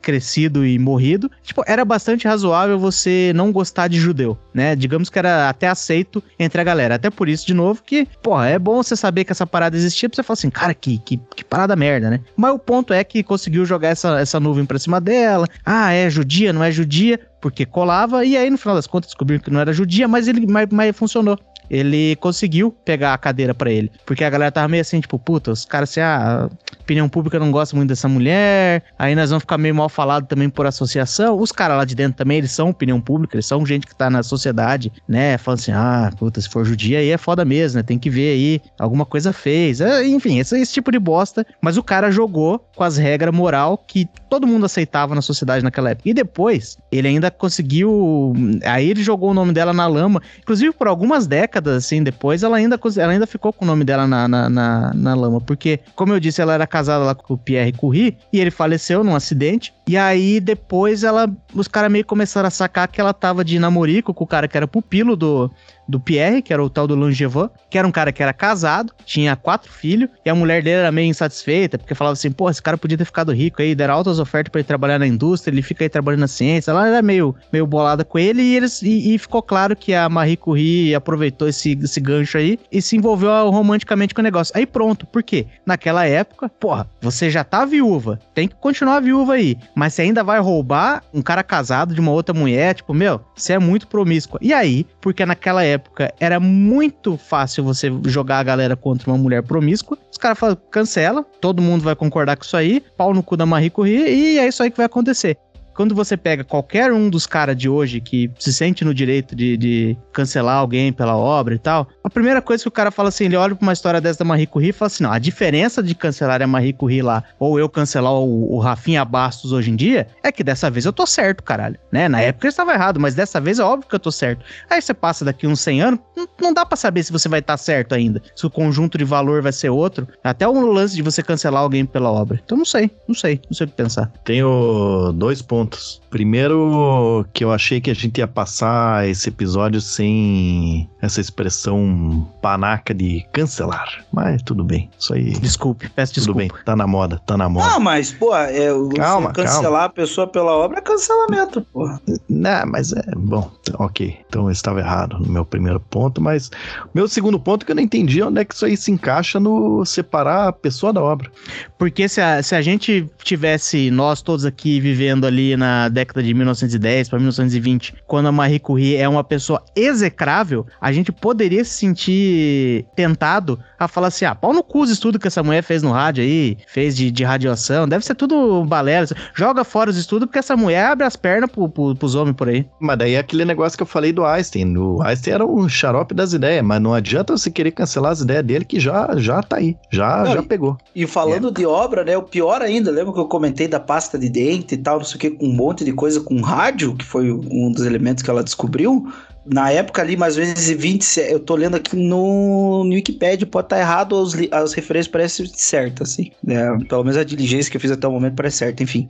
crescido 0.01 0.65
e 0.65 0.79
morrido, 0.79 1.31
tipo, 1.43 1.63
era 1.67 1.85
bastante 1.85 2.27
razoável 2.27 2.79
você 2.79 3.31
não 3.35 3.53
gostar 3.53 3.89
de 3.89 4.01
judeu, 4.01 4.39
né? 4.55 4.75
Digamos 4.75 5.11
que 5.11 5.19
era 5.19 5.51
até 5.51 5.69
aceito 5.69 6.25
entre 6.39 6.59
a 6.59 6.65
galera. 6.65 6.95
Até 6.95 7.11
por 7.11 7.29
isso, 7.29 7.47
de 7.47 7.53
novo, 7.53 7.83
que, 7.85 8.09
porra, 8.23 8.49
é 8.49 8.59
bom 8.59 8.83
você 8.83 8.97
saber 8.97 9.25
que 9.25 9.33
essa 9.33 9.47
parada 9.47 9.77
existia 9.77 10.09
pra 10.09 10.17
você 10.17 10.23
falar 10.23 10.35
assim, 10.35 10.51
cara, 10.51 10.73
que, 10.73 10.97
que, 10.97 11.21
que 11.37 11.45
parada 11.45 11.77
merda, 11.77 12.09
né? 12.09 12.21
Mas 12.35 12.55
o 12.55 12.59
ponto 12.71 12.93
é 12.93 13.03
que 13.03 13.25
conseguiu 13.25 13.67
jogar 13.67 13.89
essa, 13.89 14.21
essa 14.21 14.39
nuvem 14.39 14.65
pra 14.65 14.79
cima 14.79 15.01
dela. 15.01 15.49
Ah, 15.67 15.93
é 15.93 16.09
judia, 16.09 16.53
não 16.53 16.63
é 16.63 16.71
judia, 16.71 17.19
porque 17.41 17.67
colava. 17.67 18.25
E 18.25 18.37
aí, 18.37 18.49
no 18.49 18.57
final 18.57 18.77
das 18.77 18.87
contas, 18.87 19.09
descobriram 19.09 19.43
que 19.43 19.51
não 19.51 19.59
era 19.59 19.73
judia, 19.73 20.07
mas 20.07 20.29
ele 20.29 20.47
mas, 20.47 20.69
mas 20.71 20.97
funcionou. 20.97 21.37
Ele 21.71 22.17
conseguiu 22.17 22.71
pegar 22.71 23.15
a 23.15 23.19
cadeira 23.19 23.55
pra 23.55 23.71
ele. 23.71 23.91
Porque 24.05 24.25
a 24.25 24.31
galera 24.31 24.51
tava 24.51 24.69
meio 24.69 24.81
assim, 24.81 25.01
tipo, 25.01 25.19
puta, 25.19 25.53
os 25.53 25.65
caras 25.65 25.91
assim, 25.91 26.01
ah, 26.01 26.49
a 26.51 26.81
opinião 26.83 27.09
pública 27.09 27.39
não 27.39 27.53
gosta 27.53 27.77
muito 27.77 27.89
dessa 27.89 28.09
mulher. 28.09 28.83
Aí 28.99 29.15
nós 29.15 29.31
vamos 29.31 29.43
ficar 29.43 29.59
meio 29.59 29.75
mal 29.75 29.89
falado 29.89 30.27
também 30.27 30.49
por 30.49 30.67
associação. 30.67 31.39
Os 31.39 31.53
caras 31.53 31.77
lá 31.77 31.85
de 31.85 31.95
dentro 31.95 32.19
também, 32.19 32.39
eles 32.39 32.51
são 32.51 32.71
opinião 32.71 33.01
pública, 33.01 33.37
eles 33.37 33.47
são 33.47 33.65
gente 33.65 33.87
que 33.87 33.95
tá 33.95 34.11
na 34.11 34.23
sociedade, 34.23 34.93
né? 35.07 35.39
Falando 35.39 35.61
assim, 35.61 35.73
ah, 35.73 36.11
puta, 36.19 36.41
se 36.41 36.49
for 36.49 36.65
judia 36.65 36.99
aí 36.99 37.11
é 37.11 37.19
foda 37.19 37.45
mesmo, 37.45 37.79
né? 37.79 37.83
Tem 37.83 37.99
que 37.99 38.11
ver 38.11 38.33
aí, 38.33 38.61
alguma 38.79 39.05
coisa 39.05 39.33
fez. 39.33 39.81
É, 39.81 40.05
enfim, 40.07 40.39
esse, 40.39 40.59
esse 40.59 40.73
tipo 40.73 40.91
de 40.91 40.99
bosta. 40.99 41.47
Mas 41.61 41.77
o 41.77 41.83
cara 41.83 42.11
jogou 42.11 42.59
com 42.75 42.83
as 42.83 42.97
regras 42.97 43.35
moral 43.35 43.79
que 43.79 44.09
todo 44.29 44.47
mundo 44.47 44.67
aceitava 44.67 45.15
na 45.15 45.23
sociedade 45.23 45.63
naquela 45.63 45.91
época. 45.91 46.09
E 46.09 46.15
depois, 46.15 46.79
ele 46.91 47.09
ainda 47.09 47.31
conseguiu. 47.31 48.35
Aí 48.65 48.91
ele 48.91 49.03
jogou 49.03 49.31
o 49.31 49.35
nome 49.35 49.53
dela 49.53 49.73
na 49.73 49.87
lama. 49.87 50.21
Inclusive, 50.41 50.73
por 50.73 50.89
algumas 50.89 51.27
décadas, 51.27 51.77
assim, 51.85 52.03
depois, 52.03 52.43
ela 52.43 52.57
ainda, 52.57 52.79
ela 52.97 53.13
ainda 53.13 53.27
ficou 53.27 53.53
com 53.53 53.65
o 53.65 53.69
nome 53.69 53.85
dela 53.85 54.07
na, 54.07 54.27
na, 54.27 54.49
na, 54.49 54.93
na 54.95 55.15
lama. 55.15 55.41
Porque, 55.41 55.81
como 55.95 56.13
eu 56.13 56.21
disse, 56.21 56.43
ela 56.43 56.55
era 56.55 56.67
casada 56.67 57.05
lá 57.05 57.15
com 57.15 57.35
o 57.35 57.39
Pierre 57.39 57.73
Curie 57.73 58.17
e 58.33 58.41
ele 58.41 58.51
faleceu 58.51 59.05
num 59.05 59.15
acidente. 59.15 59.73
E 59.87 59.97
aí, 59.97 60.41
depois, 60.41 61.05
ela. 61.05 61.31
Os 61.55 61.69
caras 61.69 61.91
meio 61.91 62.05
começaram 62.05 62.49
a 62.49 62.51
sacar 62.51 62.89
que 62.89 63.01
ela 63.01 63.13
tava 63.13 63.45
de 63.45 63.59
namorico 63.59 64.13
com 64.13 64.25
o 64.25 64.27
cara 64.27 64.49
que 64.49 64.57
era 64.57 64.67
pupilo 64.67 65.17
do, 65.17 65.51
do 65.91 66.01
Pierre, 66.01 66.43
que 66.43 66.53
era 66.53 66.63
o 66.63 66.71
tal 66.71 66.87
do 66.87 66.95
Langevin, 66.95 67.51
que 67.69 67.79
era 67.79 67.87
um 67.87 67.91
cara 67.91 68.13
que 68.13 68.23
era 68.23 68.33
casado, 68.33 68.93
tinha 69.05 69.37
quatro 69.37 69.71
filhos, 69.71 70.09
e 70.25 70.31
a 70.31 70.35
mulher 70.35 70.63
dele 70.63 70.79
era 70.79 70.93
meio 70.93 71.09
insatisfeita, 71.09 71.79
porque 71.79 71.95
falava 71.95 72.13
assim, 72.13 72.31
pô, 72.31 72.49
esse 72.49 72.63
cara 72.63 72.79
podia 72.79 72.97
ter 72.97 73.05
ficado 73.05 73.33
rico 73.33 73.61
aí, 73.61 73.75
deram 73.75 73.95
altas 73.95 74.19
ofertas 74.19 74.51
pra 74.51 74.61
ele 74.61 74.67
trabalhar 74.67 74.99
na 74.99 75.07
indústria, 75.07 75.53
ele 75.53 75.63
fica 75.63 75.85
aí 75.85 75.89
trabalhando 75.89 76.21
na 76.21 76.29
ciência, 76.29 76.71
ela 76.71 76.89
era 76.89 77.03
meio, 77.03 77.35
meio 77.53 77.67
bolada 77.67 78.05
com 78.05 78.19
ele, 78.19 78.43
e, 78.43 78.57
eles, 78.57 78.83
e, 78.83 79.15
e 79.15 79.19
ficou 79.19 79.43
claro 79.43 79.77
que 79.77 79.95
a 79.95 80.09
Marie 80.09 80.37
Curie 80.37 80.95
aproveitou 80.95 81.49
esse, 81.49 81.79
esse 81.83 82.01
gancho 82.01 82.39
aí 82.39 82.59
e 82.71 82.81
se 82.81 82.97
envolveu 82.97 83.51
romanticamente 83.51 84.15
com 84.15 84.21
o 84.21 84.25
negócio. 84.25 84.53
Aí 84.57 84.67
pronto, 84.67 85.07
por 85.07 85.23
quê? 85.23 85.47
Naquela 85.67 86.07
época, 86.07 86.49
porra, 86.49 86.89
você 87.01 87.31
já 87.31 87.45
tá 87.45 87.65
viúva, 87.65 88.19
tem 88.35 88.49
que 88.49 88.55
continuar 88.55 89.01
viúva 89.01 89.35
aí, 89.35 89.57
mas 89.75 89.95
você 89.95 90.03
ainda 90.03 90.23
vai 90.23 90.41
roubar 90.41 91.03
um 91.13 91.23
cara 91.23 91.43
casado 91.43 91.95
de 91.95 92.01
uma 92.01 92.13
outra 92.13 92.35
mulher, 92.35 92.75
tipo, 92.75 92.95
meu, 92.95 93.21
você 93.35 93.55
é 93.55 93.59
muito 93.59 93.87
promíscua. 93.87 94.39
E 94.43 94.53
aí, 94.53 94.87
porque 95.01 95.25
naquela 95.25 95.65
época 95.65 95.80
era 96.19 96.39
muito 96.39 97.17
fácil 97.17 97.65
você 97.65 97.93
jogar 98.07 98.39
a 98.39 98.43
galera 98.43 98.77
contra 98.77 99.11
uma 99.11 99.19
mulher 99.19 99.43
promíscua, 99.43 99.99
os 100.11 100.19
caras 100.19 100.39
falam, 100.39 100.57
cancela, 100.71 101.25
todo 101.41 101.63
mundo 101.63 101.83
vai 101.83 101.95
concordar 101.95 102.37
com 102.37 102.45
isso 102.45 102.57
aí, 102.57 102.81
pau 102.97 103.15
no 103.15 103.23
cu 103.23 103.37
da 103.37 103.47
Marie 103.47 103.71
Curie, 103.71 104.09
e 104.09 104.39
é 104.39 104.49
isso 104.49 104.63
aí 104.63 104.71
que 104.71 104.77
vai 104.77 104.87
acontecer. 104.87 105.37
Quando 105.81 105.95
você 105.95 106.15
pega 106.15 106.45
qualquer 106.45 106.93
um 106.93 107.09
dos 107.09 107.27
caras 107.27 107.57
de 107.57 107.67
hoje 107.67 108.03
que 108.03 108.31
se 108.39 108.53
sente 108.53 108.85
no 108.85 108.93
direito 108.93 109.35
de, 109.35 109.57
de 109.57 109.97
cancelar 110.13 110.59
alguém 110.59 110.93
pela 110.93 111.17
obra 111.17 111.55
e 111.55 111.59
tal, 111.59 111.89
a 112.05 112.11
primeira 112.11 112.43
coisa 112.43 112.63
que 112.63 112.69
o 112.69 112.71
cara 112.71 112.91
fala 112.91 113.09
assim, 113.09 113.25
ele 113.25 113.37
olha 113.37 113.55
pra 113.55 113.63
uma 113.65 113.73
história 113.73 113.99
dessa 113.99 114.19
da 114.19 114.25
Marie 114.27 114.47
Curie 114.47 114.69
e 114.69 114.73
fala 114.75 114.89
assim, 114.89 115.05
não, 115.05 115.11
a 115.11 115.19
diferença 115.19 115.83
de 115.83 115.95
cancelar 115.95 116.43
a 116.43 116.47
Marie 116.47 116.75
Curie 116.75 117.01
lá, 117.01 117.25
ou 117.39 117.59
eu 117.59 117.67
cancelar 117.67 118.13
o, 118.13 118.57
o 118.57 118.59
Rafinha 118.59 119.03
Bastos 119.07 119.53
hoje 119.53 119.71
em 119.71 119.77
dia, 119.77 120.07
é 120.23 120.31
que 120.31 120.45
dessa 120.45 120.71
vez 120.71 120.85
eu 120.85 120.93
tô 120.93 121.07
certo, 121.07 121.43
caralho, 121.43 121.79
né? 121.91 122.11
Na 122.11 122.21
época 122.21 122.47
eu 122.47 122.51
estava 122.51 122.75
errado, 122.75 123.01
mas 123.01 123.15
dessa 123.15 123.41
vez 123.41 123.59
é 123.59 123.65
óbvio 123.65 123.89
que 123.89 123.95
eu 123.95 124.01
tô 124.01 124.13
certo. 124.13 124.45
Aí 124.69 124.83
você 124.83 124.93
passa 124.93 125.25
daqui 125.25 125.47
uns 125.47 125.61
100 125.61 125.81
anos, 125.81 126.01
não, 126.39 126.53
dá 126.53 126.67
pra 126.67 126.77
saber 126.77 127.03
se 127.03 127.11
você 127.11 127.27
vai 127.27 127.41
estar 127.41 127.57
certo 127.57 127.95
ainda, 127.95 128.21
se 128.37 128.45
o 128.45 128.51
conjunto 128.51 128.99
de 128.99 129.05
valor 129.05 129.41
vai 129.41 129.53
ser 129.53 129.71
outro, 129.71 130.07
até 130.23 130.47
o 130.47 130.61
lance 130.61 130.95
de 130.95 131.01
você 131.01 131.23
cancelar 131.23 131.63
alguém 131.63 131.87
pela 131.87 132.13
obra. 132.13 132.39
Então 132.45 132.59
não 132.59 132.67
sei, 132.67 132.91
não 133.09 133.15
sei, 133.15 133.41
não 133.49 133.55
sei 133.55 133.67
o 133.67 133.71
que 133.71 133.77
pensar. 133.77 134.13
Tenho 134.27 135.13
dois 135.15 135.41
pontos. 135.41 135.70
Primeiro, 136.11 137.25
que 137.33 137.45
eu 137.45 137.53
achei 137.53 137.81
que 137.81 137.91
a 137.91 137.95
gente 137.95 138.19
ia 138.19 138.27
passar 138.27 139.09
esse 139.09 139.29
episódio 139.29 139.81
sem 139.81 140.89
essa 141.01 141.21
expressão 141.21 142.29
panaca 142.43 142.93
de 142.93 143.25
cancelar. 143.33 144.05
Mas 144.13 144.43
tudo 144.43 144.65
bem. 144.65 144.91
Isso 144.99 145.15
aí. 145.15 145.31
Desculpe, 145.39 145.89
peço 145.89 146.15
Tudo 146.15 146.35
desculpa. 146.35 146.39
bem. 146.41 146.65
Tá 146.65 146.75
na 146.75 146.87
moda, 146.87 147.21
tá 147.25 147.37
na 147.37 147.49
moda. 147.49 147.69
Não, 147.69 147.81
mas, 147.81 148.13
pô, 148.13 148.35
é, 148.37 148.69
Calma, 148.97 149.33
cancelar 149.33 149.85
a 149.85 149.89
pessoa 149.89 150.27
pela 150.27 150.53
obra 150.53 150.79
é 150.79 150.83
cancelamento, 150.83 151.63
pô. 151.73 151.89
Não, 152.29 152.67
mas 152.67 152.93
é 152.93 153.03
bom, 153.17 153.51
ok. 153.75 154.19
Então 154.29 154.45
eu 154.45 154.51
estava 154.51 154.81
errado 154.81 155.19
no 155.19 155.31
meu 155.31 155.45
primeiro 155.45 155.81
ponto, 155.81 156.21
mas 156.21 156.51
meu 156.95 157.07
segundo 157.09 157.39
ponto 157.39 157.63
é 157.63 157.67
que 157.67 157.73
eu 157.73 157.77
não 157.77 157.83
entendi 157.83 158.23
onde 158.23 158.41
é 158.41 158.45
que 158.45 158.55
isso 158.55 158.65
aí 158.65 158.77
se 158.77 158.91
encaixa 158.91 159.39
no 159.39 159.85
separar 159.85 160.49
a 160.49 160.53
pessoa 160.53 160.93
da 160.93 161.03
obra. 161.03 161.31
Porque 161.79 162.09
se 162.09 162.21
a, 162.21 162.43
se 162.43 162.55
a 162.55 162.63
gente 162.63 163.09
tivesse, 163.23 163.91
nós 163.91 164.23
todos 164.23 164.45
aqui 164.45 164.81
vivendo 164.81 165.27
ali 165.27 165.57
na 165.61 165.89
década 165.89 166.23
de 166.23 166.33
1910 166.33 167.11
para 167.11 167.19
1920, 167.19 167.95
quando 168.07 168.27
a 168.27 168.33
Marie 168.33 168.59
Curie 168.59 168.97
é 168.97 169.07
uma 169.07 169.23
pessoa 169.23 169.63
execrável, 169.77 170.67
a 170.81 170.91
gente 170.91 171.13
poderia 171.13 171.63
se 171.65 171.73
sentir 171.73 172.87
tentado 172.97 173.59
a 173.79 173.87
falar 173.87 174.09
assim: 174.09 174.25
ah, 174.25 174.35
pau 174.35 174.53
no 174.53 174.63
cu 174.63 174.81
os 174.81 174.91
estudos 174.91 175.21
que 175.21 175.29
essa 175.29 175.43
mulher 175.43 175.63
fez 175.63 175.83
no 175.83 175.93
rádio 175.93 176.25
aí, 176.25 176.57
fez 176.67 176.97
de, 176.97 177.11
de 177.11 177.23
radiação, 177.23 177.87
deve 177.87 178.05
ser 178.05 178.15
tudo 178.15 178.65
balela. 178.65 179.07
Joga 179.35 179.63
fora 179.63 179.91
os 179.91 179.97
estudos 179.97 180.27
porque 180.27 180.39
essa 180.39 180.57
mulher 180.57 180.87
abre 180.87 181.07
as 181.07 181.15
pernas 181.15 181.51
pro, 181.51 181.69
pro, 181.69 181.95
pros 181.95 182.15
homens 182.15 182.35
por 182.35 182.49
aí. 182.49 182.67
Mas 182.81 182.99
daí 182.99 183.15
é 183.15 183.19
aquele 183.19 183.45
negócio 183.45 183.77
que 183.77 183.83
eu 183.83 183.87
falei 183.87 184.13
do 184.13 184.25
Einstein. 184.25 184.77
O 184.77 185.03
Einstein 185.03 185.35
era 185.35 185.47
um 185.47 185.69
xarope 185.69 186.15
das 186.15 186.33
ideias, 186.33 186.65
mas 186.65 186.81
não 186.81 186.95
adianta 186.95 187.37
você 187.37 187.51
querer 187.51 187.73
cancelar 187.73 188.13
as 188.13 188.21
ideias 188.21 188.45
dele 188.45 188.65
que 188.65 188.81
já, 188.81 189.11
já 189.17 189.43
tá 189.43 189.57
aí. 189.57 189.77
Já, 189.91 190.25
Não, 190.25 190.33
já 190.33 190.43
pegou. 190.43 190.77
E 190.95 191.07
falando 191.07 191.51
de 191.51 191.67
obra, 191.67 192.05
né? 192.05 192.17
O 192.17 192.23
pior 192.23 192.63
ainda, 192.63 192.91
lembra 192.91 193.13
que 193.13 193.21
eu 193.21 193.29
comentei 193.29 193.69
da 193.69 193.79
pasta 193.79 194.19
de 194.19 194.29
dente 194.29 194.75
e 194.75 194.79
tal, 194.79 194.99
não 194.99 195.05
sei 195.05 195.17
o 195.17 195.21
que, 195.21 195.40
com 195.41 195.47
um 195.47 195.53
monte 195.53 195.85
de 195.85 195.93
coisa 195.93 196.21
com 196.21 196.41
rádio, 196.41 196.95
que 196.95 197.05
foi 197.05 197.33
um 197.33 197.73
dos 197.73 197.85
elementos 197.87 198.23
que 198.23 198.31
ela 198.31 198.45
descobriu. 198.45 199.11
Na 199.47 199.71
época 199.73 200.03
ali, 200.03 200.19
mais 200.19 200.37
ou 200.37 200.45
menos 200.45 200.69
em 200.69 200.75
27, 200.77 201.33
eu 201.33 201.41
tô 201.41 201.57
lendo 201.57 201.75
aqui 201.75 201.97
no, 201.97 202.85
no 202.85 202.91
Wikipedia, 202.95 203.47
pode 203.47 203.67
estar 203.67 203.81
errado, 203.81 204.13
os, 204.13 204.35
li- 204.35 204.51
as 204.53 204.75
referências 204.75 205.11
parecem 205.11 205.47
certas, 205.55 206.11
assim. 206.13 206.31
né? 206.45 206.77
Pelo 206.87 207.03
menos 207.03 207.17
a 207.17 207.25
diligência 207.25 207.71
que 207.71 207.77
eu 207.79 207.81
fiz 207.81 207.91
até 207.91 208.07
o 208.07 208.13
momento 208.13 208.35
parece 208.35 208.59
certa, 208.59 208.83
enfim. 208.83 209.09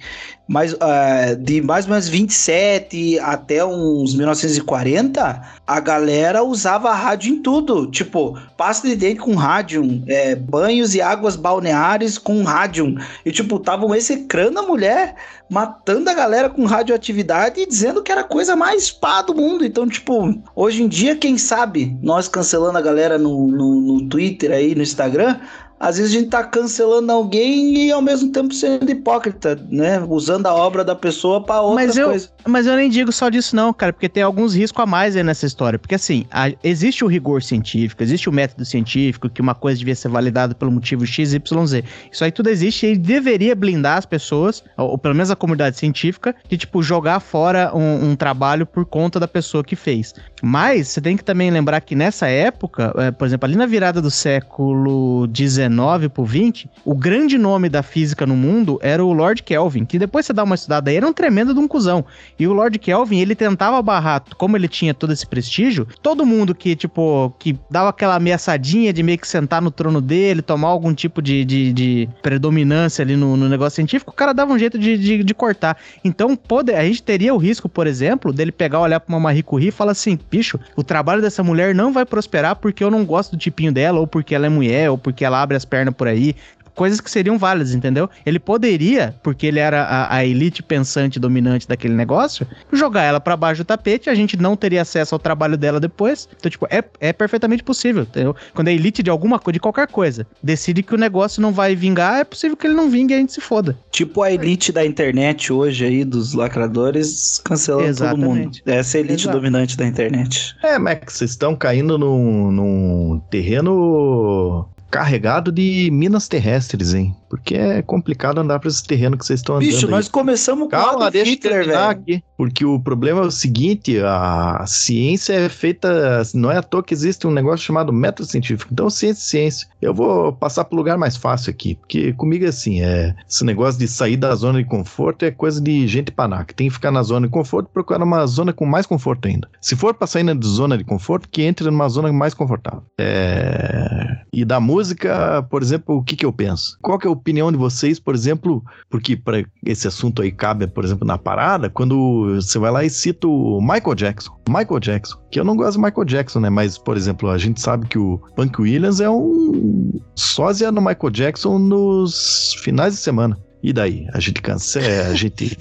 Mas 0.49 0.75
ah, 0.81 1.35
de 1.39 1.61
mais 1.61 1.85
ou 1.87 1.91
menos 1.91 2.09
27 2.09 3.19
até 3.19 3.65
uns 3.67 4.15
1940, 4.15 5.43
a 5.67 5.81
galera 5.81 6.45
usava 6.45 6.93
rádio 6.95 7.35
em 7.35 7.43
tudo. 7.43 7.91
Tipo, 7.91 8.39
pasta 8.57 8.87
de 8.87 8.95
dente 8.95 9.21
com 9.21 9.35
rádio, 9.35 10.03
é, 10.07 10.37
banhos 10.37 10.95
e 10.95 11.03
águas 11.03 11.35
balneares 11.35 12.19
com 12.19 12.45
rádio. 12.45 12.95
E, 13.27 13.33
tipo, 13.33 13.57
estavam 13.57 13.93
execrando 13.95 14.61
a 14.61 14.63
mulher, 14.63 15.17
matando 15.51 16.09
a 16.09 16.15
galera 16.15 16.49
com 16.49 16.65
radioatividade 16.65 17.61
e 17.61 17.67
dizendo 17.67 18.03
que 18.03 18.13
era 18.13 18.21
a 18.21 18.25
coisa 18.25 18.55
mais 18.55 18.91
pá 18.91 19.21
do 19.21 19.35
mundo. 19.35 19.65
Então, 19.65 19.89
tipo, 19.89 20.41
hoje 20.55 20.85
em 20.85 20.89
dia, 20.89 21.17
quem 21.17 21.37
sabe, 21.37 21.99
nós 22.01 22.29
cancelando 22.29 22.79
a 22.79 22.83
galera 22.83 23.19
no, 23.19 23.49
no, 23.49 23.81
no 23.81 24.09
Twitter 24.09 24.53
aí, 24.53 24.77
no 24.77 24.83
Instagram, 24.83 25.41
às 25.81 25.97
vezes 25.97 26.15
a 26.15 26.19
gente 26.19 26.29
tá 26.29 26.45
cancelando 26.45 27.11
alguém 27.11 27.87
e 27.87 27.91
ao 27.91 28.03
mesmo 28.03 28.31
tempo 28.31 28.53
sendo 28.53 28.89
hipócrita, 28.91 29.59
né? 29.71 29.99
Usando 30.07 30.47
a 30.47 30.55
obra 30.55 30.85
da 30.85 30.95
pessoa 30.95 31.43
pra 31.43 31.63
outras 31.63 31.87
Mas 31.87 31.97
eu- 31.97 32.09
coisas. 32.09 32.31
Mas 32.47 32.67
eu 32.67 32.77
nem 32.77 32.89
digo 32.91 33.11
só 33.13 33.29
disso, 33.31 33.57
não, 33.57 33.73
cara, 33.73 33.93
porque 33.93 34.09
tem 34.09 34.23
alguns 34.23 34.55
riscos 34.55 34.83
a 34.83 34.87
mais 34.87 35.17
aí 35.17 35.23
nessa 35.23 35.47
história. 35.47 35.79
Porque 35.79 35.95
assim, 35.95 36.27
a- 36.31 36.53
existe 36.63 37.03
o 37.05 37.09
rigor 37.09 37.43
científico, 37.43 38.03
existe 38.03 38.29
o 38.29 38.33
método 38.33 38.65
científico, 38.65 39.29
que 39.31 39.41
uma 39.41 39.55
coisa 39.55 39.79
devia 39.79 39.95
ser 39.95 40.09
validada 40.09 40.55
pelo 40.55 40.71
motivo 40.71 41.07
XYZ. 41.07 41.83
Isso 42.13 42.25
aí 42.25 42.31
tudo 42.31 42.49
existe 42.51 42.87
e 42.87 42.97
deveria 42.97 43.55
blindar 43.55 43.97
as 43.99 44.07
pessoas, 44.07 44.63
ou, 44.77 44.91
ou 44.91 44.99
pelo 44.99 45.15
menos 45.15 45.31
a 45.31 45.37
comunidade 45.37 45.79
científica, 45.79 46.35
de, 46.49 46.59
tipo, 46.59 46.83
jogar 46.83 47.21
fora 47.21 47.73
um, 47.75 48.11
um 48.11 48.17
trabalho 48.17 48.67
por 48.67 48.85
conta 48.85 49.19
da 49.19 49.29
pessoa 49.29 49.65
que 49.65 49.77
fez. 49.77 50.15
Mas 50.43 50.89
você 50.89 51.01
tem 51.01 51.17
que 51.17 51.25
também 51.25 51.51
lembrar 51.51 51.81
que 51.81 51.95
nessa 51.95 52.27
época, 52.27 52.93
é, 52.99 53.11
por 53.11 53.27
exemplo, 53.27 53.47
ali 53.47 53.57
na 53.57 53.67
virada 53.67 54.03
do 54.03 54.11
século 54.11 55.27
XIX 55.35 55.70
pro 56.13 56.27
XX, 56.27 56.67
o 56.85 56.95
grande 56.95 57.39
nome 57.39 57.69
da 57.69 57.83
física 57.83 58.27
no 58.27 58.37
mundo 58.37 58.79
era 58.83 59.05
o 59.05 59.13
Lord 59.13 59.43
Kelvin, 59.43 59.85
que 59.85 59.99
depois 59.99 60.27
você 60.27 60.33
dá 60.33 60.45
uma 60.45 60.55
estudada 60.55 60.91
aí, 60.91 60.97
era 60.97 61.07
um 61.07 61.13
tremendo 61.13 61.55
de 61.55 61.61
um 61.61 61.69
cuzão. 61.69 62.05
E 62.39 62.47
o 62.47 62.53
Lord 62.53 62.79
Kelvin, 62.79 63.19
ele 63.19 63.35
tentava 63.35 63.81
barrar, 63.83 64.23
como 64.37 64.57
ele 64.57 64.69
tinha 64.69 64.95
todo 64.95 65.13
esse 65.13 65.27
prestígio, 65.27 65.87
todo 66.03 66.27
mundo 66.27 66.55
que, 66.55 66.75
tipo, 66.75 67.35
que 67.39 67.59
dava 67.71 67.91
aquela 67.91 68.17
ameaçadinha 68.17 68.93
de 68.93 69.03
meio 69.03 69.19
que 69.19 69.29
sentar 69.29 69.61
no 69.63 69.71
trono 69.71 70.01
dele, 70.01 70.43
tomar 70.43 70.69
algum 70.69 70.95
tipo 70.95 71.21
de, 71.23 71.45
de, 71.45 71.73
de 71.73 72.09
predominância 72.23 73.03
ali 73.03 73.17
no, 73.17 73.37
no 73.37 73.49
negócio 73.49 73.77
científico, 73.77 74.11
o 74.11 74.15
cara 74.15 74.33
dava 74.33 74.53
um 74.53 74.59
jeito 74.59 74.79
de, 74.79 74.97
de, 74.97 75.25
de 75.25 75.35
cortar. 75.35 75.77
Então, 76.05 76.35
pode, 76.37 76.73
a 76.73 76.85
gente 76.85 77.03
teria 77.03 77.35
o 77.35 77.39
risco, 77.39 77.69
por 77.69 77.87
exemplo, 77.87 78.33
dele 78.33 78.53
pegar, 78.53 78.81
olhar 78.81 79.01
pra 79.01 79.15
uma 79.15 79.21
Marie 79.21 79.43
Curie 79.43 79.69
e 79.69 79.73
falar 79.73 79.93
assim, 79.93 80.19
bicho, 80.31 80.59
o 80.77 80.83
trabalho 80.83 81.23
dessa 81.23 81.43
mulher 81.43 81.75
não 81.75 81.93
vai 81.93 82.05
prosperar 82.05 82.57
porque 82.57 82.83
eu 82.83 82.91
não 82.91 83.05
gosto 83.05 83.33
do 83.33 83.37
tipinho 83.39 83.73
dela, 83.73 84.01
ou 84.01 84.07
porque 84.07 84.35
ela 84.35 84.47
é 84.47 84.49
mulher, 84.49 84.91
ou 84.91 84.99
porque 84.99 85.25
ela 85.25 85.41
abre 85.41 85.57
as 85.61 85.65
pernas 85.65 85.95
por 85.95 86.09
aí, 86.09 86.35
coisas 86.81 87.01
que 87.01 87.11
seriam 87.11 87.37
válidas, 87.37 87.75
entendeu? 87.75 88.09
Ele 88.25 88.39
poderia, 88.39 89.15
porque 89.23 89.47
ele 89.47 89.59
era 89.59 89.83
a, 89.83 90.17
a 90.17 90.25
elite 90.25 90.63
pensante 90.63 91.21
dominante 91.21 91.69
daquele 91.69 91.93
negócio, 91.93 92.47
jogar 92.73 93.03
ela 93.03 93.21
pra 93.21 93.37
baixo 93.37 93.63
do 93.63 93.67
tapete, 93.67 94.09
a 94.09 94.15
gente 94.15 94.35
não 94.37 94.57
teria 94.57 94.81
acesso 94.81 95.15
ao 95.15 95.19
trabalho 95.19 95.59
dela 95.59 95.79
depois. 95.79 96.27
Então, 96.39 96.51
tipo, 96.51 96.67
é, 96.71 96.83
é 96.99 97.13
perfeitamente 97.13 97.63
possível, 97.63 98.05
entendeu? 98.05 98.35
Quando 98.55 98.69
a 98.69 98.73
elite 98.73 99.03
de 99.03 99.11
alguma 99.11 99.39
coisa, 99.39 99.53
de 99.53 99.61
qualquer 99.61 99.89
coisa, 99.89 100.27
decide 100.43 100.83
que 100.83 100.95
o 100.95 100.99
negócio 100.99 101.43
não 101.43 101.53
vai 101.53 101.77
vingar, 101.77 102.21
é 102.21 102.25
possível 102.25 102.57
que 102.57 102.67
ele 102.67 102.75
não 102.75 102.89
vingue 102.89 103.13
e 103.13 103.17
a 103.17 103.21
gente 103.21 103.33
se 103.35 103.43
foda. 103.43 103.77
Tipo 103.91 104.23
a 104.23 104.33
elite 104.33 104.73
da 104.73 104.85
internet 104.85 105.53
hoje 105.53 105.85
aí, 105.85 106.05
dos 106.05 106.33
lacradores, 106.33 107.43
cancelando 107.45 107.95
todo 107.95 108.17
mundo. 108.17 108.39
Exatamente. 108.39 108.63
Essa 108.65 108.97
é 108.97 108.99
a 108.99 109.05
elite 109.05 109.25
Exato. 109.25 109.37
dominante 109.37 109.77
da 109.77 109.87
internet. 109.87 110.57
É, 110.63 110.79
Max, 110.79 111.15
vocês 111.15 111.33
estão 111.33 111.55
caindo 111.55 111.99
num, 111.99 112.51
num 112.51 113.23
terreno 113.31 114.67
carregado 114.91 115.53
de 115.53 115.89
minas 115.93 116.29
terrestres, 116.29 116.95
hein? 116.95 117.17
Porque 117.31 117.55
é 117.55 117.81
complicado 117.81 118.41
andar 118.41 118.59
pra 118.59 118.69
esse 118.69 118.85
terreno 118.85 119.17
que 119.17 119.25
vocês 119.25 119.39
estão 119.39 119.57
andando. 119.57 119.69
Bicho, 119.69 119.87
aí. 119.87 119.91
nós 119.93 120.09
começamos 120.09 120.65
com 120.65 120.71
Calma, 120.71 121.07
Adolf 121.07 121.13
deixa 121.13 121.31
eu 121.31 121.35
Hitler, 121.35 121.67
velho. 121.67 121.79
aqui. 121.79 122.25
Porque 122.37 122.65
o 122.65 122.81
problema 122.81 123.21
é 123.21 123.27
o 123.27 123.31
seguinte: 123.31 123.99
a 124.01 124.65
ciência 124.67 125.33
é 125.35 125.49
feita. 125.49 126.23
Não 126.35 126.51
é 126.51 126.57
à 126.57 126.63
toa 126.63 126.83
que 126.83 126.93
existe 126.93 127.27
um 127.27 127.31
negócio 127.31 127.65
chamado 127.65 127.93
método 127.93 128.29
científico. 128.29 128.71
Então, 128.73 128.91
ciência, 128.91 129.23
ciência. 129.23 129.69
Eu 129.81 129.95
vou 129.95 130.33
passar 130.33 130.65
pro 130.65 130.77
lugar 130.77 130.99
mais 130.99 131.17
fácil 131.17 131.51
aqui. 131.51 131.77
Porque 131.77 132.13
comigo 132.15 132.45
é 132.45 132.49
assim: 132.49 132.83
é, 132.83 133.15
esse 133.29 133.45
negócio 133.45 133.79
de 133.79 133.87
sair 133.87 134.17
da 134.17 134.35
zona 134.35 134.63
de 134.63 134.69
conforto 134.69 135.25
é 135.25 135.31
coisa 135.31 135.61
de 135.61 135.87
gente 135.87 136.11
panaca. 136.11 136.53
Tem 136.53 136.67
que 136.67 136.75
ficar 136.75 136.91
na 136.91 137.03
zona 137.03 137.29
de 137.29 137.33
conforto 137.33 137.69
e 137.71 137.73
procurar 137.73 138.03
uma 138.03 138.27
zona 138.27 138.53
com 138.53 138.67
mais 138.67 138.87
conforto 138.87 139.29
ainda. 139.29 139.49
Se 139.61 139.77
for 139.77 139.95
pra 139.95 140.07
sair 140.07 140.25
na 140.25 140.37
zona 140.43 140.77
de 140.77 140.85
conforto, 140.85 141.29
que 141.31 141.43
entre 141.43 141.71
numa 141.71 141.89
zona 141.89 142.13
mais 142.13 142.35
confortável. 142.35 142.83
É, 142.99 144.19
E 144.33 144.45
da 144.45 144.59
música, 144.61 145.43
por 145.51 145.63
exemplo, 145.63 145.97
o 145.97 146.03
que, 146.03 146.17
que 146.17 146.27
eu 146.27 146.33
penso? 146.33 146.77
Qual 146.83 146.99
que 146.99 147.07
é 147.07 147.11
a 147.11 147.13
opinião 147.21 147.53
de 147.53 147.59
vocês, 147.59 148.01
por 148.01 148.15
exemplo, 148.15 148.63
porque 148.89 149.17
para 149.17 149.45
esse 149.65 149.87
assunto 149.87 150.23
aí 150.23 150.33
cabe, 150.33 150.67
por 150.67 150.85
exemplo, 150.85 151.07
na 151.07 151.19
parada, 151.19 151.71
quando 151.71 152.35
você 152.35 152.59
vai 152.59 152.71
lá 152.71 152.85
e 152.85 152.91
cita 152.91 153.29
o 153.29 153.61
Michael 153.61 153.95
Jackson. 153.95 154.33
Michael 154.49 154.81
Jackson, 154.81 155.19
que 155.31 155.39
eu 155.39 155.45
não 155.45 155.57
gosto 155.57 155.79
do 155.79 155.85
Michael 155.85 156.05
Jackson, 156.05 156.41
né? 156.41 156.51
Mas, 156.51 156.77
por 156.77 156.97
exemplo, 156.97 157.31
a 157.31 157.39
gente 157.39 157.61
sabe 157.61 157.87
que 157.87 157.99
o 157.99 158.19
Punk 158.35 158.61
Williams 158.61 159.01
é 159.01 159.09
um 159.09 159.93
sósia 160.17 160.73
no 160.73 160.81
Michael 160.81 161.11
Jackson 161.11 161.59
nos 161.59 162.55
finais 162.63 162.95
de 162.95 163.01
semana. 163.01 163.39
E 163.63 163.73
daí? 163.73 164.07
A 164.15 164.21
gente 164.21 164.41
cancela, 164.41 165.11
a 165.11 165.15
gente, 165.15 165.57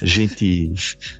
a 0.00 0.06
gente 0.06 0.72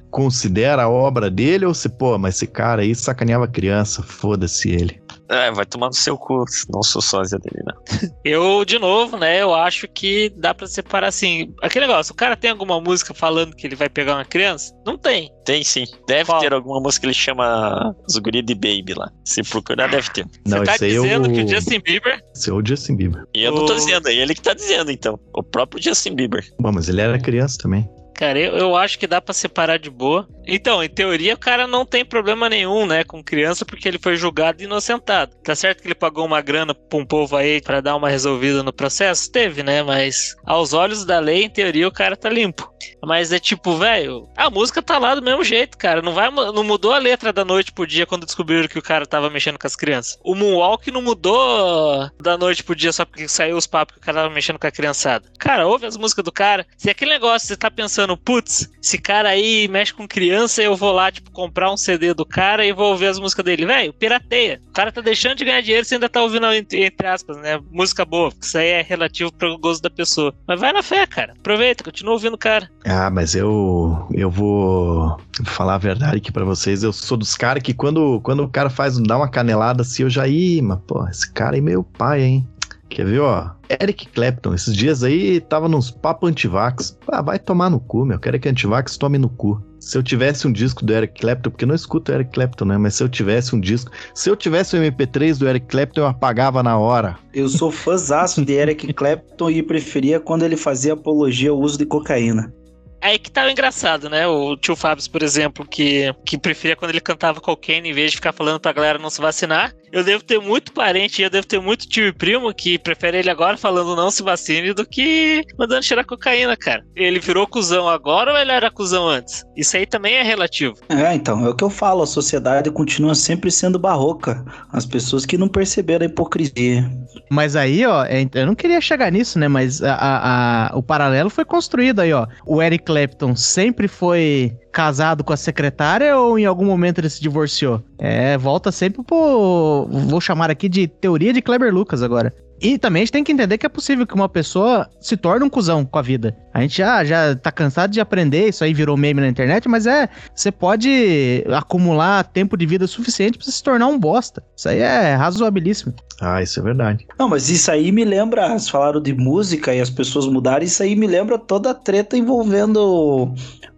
considera 0.09 0.83
a 0.83 0.89
obra 0.89 1.29
dele 1.29 1.65
ou 1.65 1.73
se, 1.73 1.87
pô, 1.87 2.17
mas 2.17 2.35
esse 2.35 2.47
cara 2.47 2.81
aí 2.81 2.95
sacaneava 2.95 3.47
criança, 3.47 4.01
foda-se 4.01 4.71
ele. 4.71 5.02
É, 5.29 5.51
vai 5.51 5.65
tomar 5.65 5.87
no 5.87 5.93
seu 5.93 6.17
cu, 6.17 6.43
não 6.69 6.83
sou 6.83 7.01
sósia 7.01 7.39
dele, 7.39 7.63
não. 7.65 8.11
Eu, 8.25 8.65
de 8.65 8.77
novo, 8.77 9.17
né, 9.17 9.41
eu 9.41 9.53
acho 9.53 9.87
que 9.87 10.29
dá 10.37 10.53
pra 10.53 10.67
separar 10.67 11.07
assim. 11.07 11.53
Aquele 11.61 11.87
negócio, 11.87 12.13
o 12.13 12.15
cara 12.15 12.35
tem 12.35 12.51
alguma 12.51 12.79
música 12.79 13.13
falando 13.13 13.55
que 13.55 13.65
ele 13.65 13.75
vai 13.75 13.89
pegar 13.89 14.15
uma 14.15 14.25
criança? 14.25 14.73
Não 14.85 14.97
tem. 14.97 15.31
Tem 15.45 15.63
sim. 15.63 15.85
Deve 16.07 16.25
Qual? 16.25 16.39
ter 16.41 16.53
alguma 16.53 16.79
música 16.79 17.01
que 17.01 17.07
ele 17.07 17.13
chama 17.13 17.95
Os 18.07 18.17
Guri 18.17 18.41
de 18.41 18.53
Baby 18.53 18.93
lá. 18.95 19.09
Se 19.25 19.41
procurar, 19.43 19.89
deve 19.89 20.09
ter. 20.11 20.25
Não, 20.45 20.59
Você 20.59 20.63
tá 20.65 20.73
é 20.75 20.89
dizendo 20.89 21.29
o, 21.29 21.33
que 21.33 21.41
o 21.43 21.47
Justin 21.47 21.79
Bieber. 21.79 22.19
esse 22.35 22.49
é 22.49 22.53
o 22.53 22.65
Justin 22.65 22.95
Bieber. 22.95 23.23
E 23.33 23.43
eu 23.43 23.51
não 23.53 23.65
tô 23.65 23.73
O- 23.73 23.75
dizendo, 23.75 24.07
é 24.09 24.13
ele 24.15 24.33
que 24.35 24.41
tá 24.41 24.53
dizendo, 24.53 24.91
então. 24.91 25.19
O 25.33 25.41
próprio 25.43 25.81
Justin 25.81 26.15
Bieber. 26.15 26.45
Bom, 26.59 26.71
mas 26.71 26.87
ele 26.89 27.01
era 27.01 27.19
criança 27.19 27.57
também. 27.61 27.89
Cara. 28.23 28.39
Eu, 28.39 28.57
eu 28.57 28.75
acho 28.75 28.97
que 28.97 29.05
dá 29.05 29.19
pra 29.19 29.33
separar 29.33 29.77
de 29.77 29.89
boa. 29.89 30.27
Então, 30.45 30.83
em 30.83 30.89
teoria, 30.89 31.35
o 31.35 31.37
cara 31.37 31.67
não 31.67 31.85
tem 31.85 32.03
problema 32.03 32.49
nenhum, 32.49 32.85
né, 32.85 33.03
com 33.03 33.23
criança, 33.23 33.65
porque 33.65 33.87
ele 33.87 33.99
foi 33.99 34.15
julgado 34.15 34.61
e 34.61 34.65
inocentado. 34.65 35.35
Tá 35.43 35.55
certo 35.55 35.81
que 35.81 35.87
ele 35.87 35.95
pagou 35.95 36.25
uma 36.25 36.41
grana 36.41 36.73
pra 36.73 36.99
um 36.99 37.05
povo 37.05 37.35
aí 37.35 37.61
pra 37.61 37.81
dar 37.81 37.95
uma 37.95 38.09
resolvida 38.09 38.61
no 38.61 38.73
processo? 38.73 39.31
Teve, 39.31 39.63
né? 39.63 39.83
Mas 39.83 40.35
aos 40.45 40.73
olhos 40.73 41.05
da 41.05 41.19
lei, 41.19 41.43
em 41.43 41.49
teoria, 41.49 41.87
o 41.87 41.91
cara 41.91 42.15
tá 42.15 42.29
limpo. 42.29 42.71
Mas 43.05 43.31
é 43.31 43.39
tipo, 43.39 43.75
velho, 43.77 44.27
a 44.35 44.49
música 44.49 44.81
tá 44.81 44.97
lá 44.97 45.15
do 45.15 45.21
mesmo 45.21 45.43
jeito, 45.43 45.77
cara. 45.77 46.01
Não, 46.01 46.13
vai, 46.13 46.29
não 46.29 46.63
mudou 46.63 46.93
a 46.93 46.97
letra 46.97 47.31
da 47.31 47.45
noite 47.45 47.71
pro 47.71 47.87
dia 47.87 48.05
quando 48.05 48.25
descobriram 48.25 48.67
que 48.67 48.79
o 48.79 48.83
cara 48.83 49.05
tava 49.05 49.29
mexendo 49.29 49.57
com 49.57 49.67
as 49.67 49.75
crianças. 49.75 50.17
O 50.23 50.35
Moonwalk 50.35 50.89
não 50.91 51.01
mudou 51.01 52.09
da 52.21 52.37
noite 52.37 52.63
pro 52.63 52.75
dia 52.75 52.91
só 52.91 53.05
porque 53.05 53.27
saiu 53.27 53.57
os 53.57 53.67
papos 53.67 53.95
que 53.95 54.01
o 54.01 54.03
cara 54.03 54.21
tava 54.21 54.33
mexendo 54.33 54.59
com 54.59 54.67
a 54.67 54.71
criançada. 54.71 55.29
Cara, 55.39 55.67
ouve 55.67 55.85
as 55.85 55.97
músicas 55.97 56.25
do 56.25 56.31
cara. 56.31 56.65
Se 56.77 56.89
aquele 56.89 57.11
negócio 57.11 57.47
você 57.47 57.55
tá 57.55 57.71
pensando, 57.71 58.12
putz, 58.17 58.69
esse 58.81 58.97
cara 58.97 59.29
aí 59.29 59.67
mexe 59.67 59.93
com 59.93 60.07
criança, 60.07 60.61
eu 60.61 60.75
vou 60.75 60.91
lá, 60.91 61.11
tipo, 61.11 61.31
comprar 61.31 61.71
um 61.71 61.77
CD 61.77 62.13
do 62.13 62.25
cara 62.25 62.65
e 62.65 62.73
vou 62.73 62.91
ouvir 62.91 63.07
as 63.07 63.19
músicas 63.19 63.45
dele. 63.45 63.65
Velho, 63.65 63.93
pirateia. 63.93 64.61
O 64.69 64.73
cara 64.73 64.91
tá 64.91 65.01
deixando 65.01 65.35
de 65.35 65.45
ganhar 65.45 65.61
dinheiro, 65.61 65.85
você 65.85 65.95
ainda 65.95 66.09
tá 66.09 66.21
ouvindo, 66.21 66.51
entre, 66.53 66.85
entre 66.85 67.07
aspas, 67.07 67.37
né? 67.37 67.59
Música 67.71 68.03
boa. 68.05 68.31
Isso 68.41 68.57
aí 68.57 68.67
é 68.67 68.81
relativo 68.81 69.31
pro 69.31 69.57
gosto 69.57 69.81
da 69.81 69.89
pessoa. 69.89 70.33
Mas 70.47 70.59
vai 70.59 70.73
na 70.73 70.83
fé, 70.83 71.05
cara. 71.07 71.33
Aproveita, 71.33 71.83
continua 71.83 72.13
ouvindo 72.13 72.33
o 72.33 72.37
cara. 72.37 72.69
Ah, 72.85 73.09
mas 73.09 73.35
eu 73.35 74.07
eu 74.13 74.29
vou 74.29 75.17
falar 75.45 75.75
a 75.75 75.77
verdade 75.77 76.17
aqui 76.17 76.31
pra 76.31 76.45
vocês. 76.45 76.83
Eu 76.83 76.93
sou 76.93 77.17
dos 77.17 77.35
caras 77.35 77.63
que 77.63 77.73
quando, 77.73 78.19
quando 78.21 78.43
o 78.43 78.49
cara 78.49 78.69
faz 78.69 78.97
dá 78.99 79.17
uma 79.17 79.29
canelada 79.29 79.81
assim, 79.81 80.03
eu 80.03 80.09
já 80.09 80.27
ih, 80.27 80.61
mas 80.61 80.79
pô, 80.85 81.07
esse 81.07 81.31
cara 81.31 81.57
é 81.57 81.61
meu 81.61 81.83
pai, 81.83 82.21
hein? 82.23 82.47
Quer 82.93 83.07
ver, 83.07 83.21
ó? 83.21 83.49
Eric 83.81 84.07
Clapton, 84.09 84.53
esses 84.53 84.75
dias 84.75 85.03
aí 85.03 85.41
tava 85.41 85.67
nos 85.67 85.89
papo 85.89 86.27
antivax. 86.27 86.95
Ah, 87.07 87.23
vai 87.23 87.39
tomar 87.39 87.71
no 87.71 87.79
cu, 87.79 88.05
meu. 88.05 88.19
Quero 88.19 88.39
que 88.39 88.47
antivax 88.47 88.97
tome 88.97 89.17
no 89.17 89.29
cu. 89.29 89.59
Se 89.79 89.97
eu 89.97 90.03
tivesse 90.03 90.47
um 90.47 90.51
disco 90.51 90.85
do 90.85 90.93
Eric 90.93 91.19
Clapton, 91.19 91.49
porque 91.49 91.63
eu 91.63 91.67
não 91.69 91.73
escuto 91.73 92.11
o 92.11 92.15
Eric 92.15 92.31
Clapton, 92.31 92.65
né? 92.65 92.77
Mas 92.77 92.93
se 92.93 93.03
eu 93.03 93.09
tivesse 93.09 93.55
um 93.55 93.59
disco, 93.59 93.89
se 94.13 94.29
eu 94.29 94.35
tivesse 94.35 94.77
o 94.77 94.79
um 94.79 94.83
MP3 94.83 95.39
do 95.39 95.49
Eric 95.49 95.65
Clapton, 95.65 96.01
eu 96.01 96.05
apagava 96.05 96.61
na 96.61 96.77
hora. 96.77 97.17
Eu 97.33 97.49
sou 97.49 97.71
fãzaço 97.71 98.45
de 98.45 98.53
Eric 98.53 98.93
Clapton 98.93 99.49
e 99.49 99.63
preferia 99.63 100.19
quando 100.19 100.43
ele 100.43 100.55
fazia 100.55 100.93
apologia 100.93 101.49
ao 101.49 101.59
uso 101.59 101.79
de 101.79 101.87
cocaína. 101.87 102.53
Aí 103.01 103.17
que 103.17 103.31
tá 103.31 103.45
o 103.45 103.49
engraçado, 103.49 104.07
né? 104.07 104.27
O 104.27 104.55
tio 104.55 104.75
Fábio, 104.75 105.03
por 105.09 105.23
exemplo, 105.23 105.67
que, 105.67 106.13
que 106.23 106.37
preferia 106.37 106.75
quando 106.75 106.91
ele 106.91 107.01
cantava 107.01 107.41
cocaine 107.41 107.89
em 107.89 107.93
vez 107.93 108.11
de 108.11 108.17
ficar 108.17 108.33
falando 108.33 108.59
pra 108.59 108.71
galera 108.71 108.99
não 108.99 109.09
se 109.09 109.19
vacinar. 109.19 109.73
Eu 109.93 110.03
devo 110.03 110.23
ter 110.23 110.39
muito 110.39 110.73
parente, 110.73 111.21
eu 111.21 111.29
devo 111.29 111.45
ter 111.45 111.61
muito 111.61 111.87
tio 111.87 112.07
e 112.07 112.11
primo 112.11 112.51
que 112.51 112.79
prefere 112.79 113.19
ele 113.19 113.29
agora 113.29 113.55
falando 113.55 113.95
não 113.95 114.09
se 114.09 114.23
vacine 114.23 114.73
do 114.73 114.83
que 114.87 115.45
mandando 115.55 115.83
cheirar 115.83 116.03
cocaína, 116.03 116.57
cara. 116.57 116.83
Ele 116.95 117.19
virou 117.19 117.45
cuzão 117.45 117.87
agora 117.87 118.31
ou 118.31 118.39
ele 118.39 118.51
era 118.51 118.71
cuzão 118.71 119.07
antes? 119.07 119.43
Isso 119.55 119.77
aí 119.77 119.85
também 119.85 120.15
é 120.15 120.23
relativo. 120.23 120.75
É, 120.89 121.13
então, 121.13 121.45
é 121.45 121.49
o 121.49 121.55
que 121.55 121.63
eu 121.63 121.69
falo, 121.69 122.01
a 122.01 122.07
sociedade 122.07 122.71
continua 122.71 123.13
sempre 123.13 123.51
sendo 123.51 123.77
barroca. 123.77 124.43
As 124.71 124.83
pessoas 124.83 125.27
que 125.27 125.37
não 125.37 125.47
perceberam 125.47 126.07
a 126.07 126.09
hipocrisia. 126.09 126.89
Mas 127.29 127.55
aí, 127.55 127.85
ó, 127.85 128.03
é, 128.03 128.27
eu 128.33 128.47
não 128.47 128.55
queria 128.55 128.81
chegar 128.81 129.11
nisso, 129.11 129.37
né? 129.37 129.47
Mas 129.47 129.83
a, 129.83 129.93
a, 129.93 130.73
a, 130.73 130.75
o 130.75 130.81
paralelo 130.81 131.29
foi 131.29 131.45
construído 131.45 131.99
aí, 131.99 132.11
ó. 132.11 132.25
O 132.47 132.63
Eric 132.63 132.83
Clapton 132.85 133.35
sempre 133.35 133.87
foi 133.87 134.57
casado 134.73 135.23
com 135.23 135.31
a 135.31 135.37
secretária 135.37 136.17
ou 136.17 136.37
em 136.37 136.45
algum 136.45 136.65
momento 136.65 136.99
ele 136.99 137.09
se 137.09 137.21
divorciou? 137.21 137.81
É, 137.99 138.37
volta 138.37 138.71
sempre 138.71 139.03
pro. 139.03 139.87
Vou 139.89 140.19
chamar 140.19 140.49
aqui 140.49 140.67
de 140.67 140.87
teoria 140.87 141.31
de 141.31 141.41
Kleber 141.41 141.73
Lucas 141.73 142.01
agora. 142.01 142.33
E 142.59 142.77
também 142.77 143.01
a 143.01 143.05
gente 143.05 143.11
tem 143.11 143.23
que 143.23 143.31
entender 143.31 143.57
que 143.57 143.65
é 143.65 143.69
possível 143.69 144.07
que 144.07 144.15
uma 144.15 144.27
pessoa 144.27 144.89
se 144.99 145.15
torne 145.15 145.45
um 145.45 145.49
cuzão 145.49 145.85
com 145.85 145.99
a 145.99 146.01
vida. 146.01 146.35
A 146.53 146.61
gente 146.61 146.77
já, 146.77 147.03
já 147.03 147.35
tá 147.35 147.51
cansado 147.51 147.91
de 147.91 147.99
aprender, 147.99 148.49
isso 148.49 148.63
aí 148.63 148.73
virou 148.73 148.95
meme 148.95 149.21
na 149.21 149.27
internet, 149.27 149.67
mas 149.67 149.87
é. 149.87 150.07
Você 150.35 150.51
pode 150.51 151.43
acumular 151.51 152.23
tempo 152.25 152.55
de 152.55 152.65
vida 152.65 152.85
suficiente 152.85 153.37
pra 153.37 153.47
se 153.47 153.63
tornar 153.63 153.87
um 153.87 153.97
bosta. 153.97 154.43
Isso 154.55 154.69
aí 154.69 154.79
é 154.79 155.15
razoabilíssimo. 155.15 155.93
Ah, 156.21 156.41
isso 156.43 156.59
é 156.59 156.63
verdade. 156.63 157.07
Não, 157.17 157.27
mas 157.27 157.49
isso 157.49 157.71
aí 157.71 157.91
me 157.91 158.05
lembra, 158.05 158.47
vocês 158.49 158.69
falaram 158.69 159.01
de 159.01 159.13
música 159.13 159.73
e 159.73 159.81
as 159.81 159.89
pessoas 159.89 160.27
mudaram, 160.27 160.63
isso 160.63 160.83
aí 160.83 160.95
me 160.95 161.07
lembra 161.07 161.39
toda 161.39 161.71
a 161.71 161.73
treta 161.73 162.15
envolvendo 162.15 163.33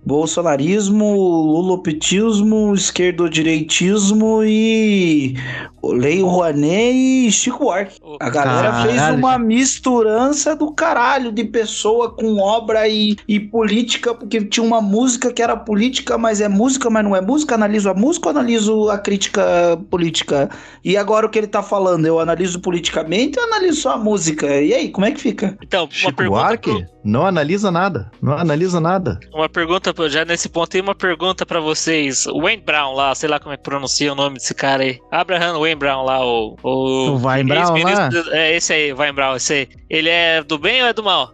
bolsonarismo, 0.05 1.15
lulopetismo, 1.15 2.73
esquerdodireitismo 2.75 4.43
e 4.43 5.35
Lei 5.83 6.21
Rouanet 6.21 6.95
e 6.95 7.31
Chico 7.31 7.59
Buarque. 7.59 7.99
A 8.19 8.29
galera 8.29 8.71
Caralho. 8.71 8.91
fez 8.91 9.17
uma 9.17 9.39
misturança 9.39 10.55
do 10.55 10.71
caralho 10.71 11.31
de 11.31 11.43
pessoa 11.43 12.11
com 12.11 12.37
obra 12.39 12.64
e, 12.87 13.15
e 13.27 13.39
política, 13.39 14.13
porque 14.13 14.41
tinha 14.43 14.63
uma 14.65 14.81
música 14.81 15.31
que 15.31 15.41
era 15.41 15.55
política, 15.55 16.17
mas 16.17 16.41
é 16.41 16.47
música, 16.47 16.89
mas 16.89 17.03
não 17.03 17.15
é 17.15 17.21
música. 17.21 17.55
Analiso 17.55 17.89
a 17.89 17.93
música 17.93 18.27
ou 18.29 18.31
analiso 18.31 18.89
a 18.89 18.97
crítica 18.97 19.77
política? 19.89 20.49
E 20.83 20.97
agora 20.97 21.25
o 21.25 21.29
que 21.29 21.37
ele 21.39 21.47
tá 21.47 21.61
falando, 21.63 22.05
eu 22.05 22.19
analiso 22.19 22.59
politicamente 22.59 23.39
ou 23.39 23.45
analiso 23.45 23.81
só 23.81 23.93
a 23.93 23.97
música? 23.97 24.47
E 24.61 24.73
aí, 24.73 24.89
como 24.89 25.05
é 25.05 25.11
que 25.11 25.19
fica? 25.21 25.57
Então, 25.61 25.85
uma 25.85 25.91
Chico 25.91 26.13
pergunta. 26.13 26.39
Buarque 26.41 26.71
pro- 26.71 26.85
não 27.03 27.25
analisa 27.25 27.69
nada. 27.71 28.11
Não 28.21 28.33
analisa 28.33 28.79
nada. 28.79 29.19
Uma 29.33 29.47
pergunta, 29.47 29.93
já 30.09 30.25
nesse 30.25 30.49
ponto, 30.49 30.69
tem 30.69 30.81
uma 30.81 30.95
pergunta 30.95 31.45
pra 31.45 31.59
vocês. 31.59 32.25
O 32.27 32.41
Wayne 32.41 32.63
Brown 32.63 32.93
lá, 32.93 33.13
sei 33.13 33.29
lá 33.29 33.39
como 33.39 33.53
é 33.53 33.57
que 33.57 33.63
pronuncia 33.63 34.11
o 34.11 34.15
nome 34.15 34.35
desse 34.37 34.53
cara 34.55 34.83
aí. 34.83 34.99
Abraham 35.11 35.59
Wayne 35.59 35.75
Brown 35.79 36.03
lá, 36.03 36.25
o. 36.25 36.55
O, 36.63 37.09
O 37.11 37.17
Wayne 37.17 37.49
Brown 37.49 37.77
lá? 37.83 38.09
É 38.31 38.55
esse 38.55 38.73
aí, 38.73 38.93
Wayne 38.93 39.13
Brown, 39.15 39.35
esse 39.35 39.53
aí. 39.53 39.67
Ele 39.89 40.09
é 40.09 40.43
do 40.43 40.57
bem 40.57 40.81
ou 40.81 40.87
é 40.87 40.93
do 40.93 41.03
mal? 41.03 41.31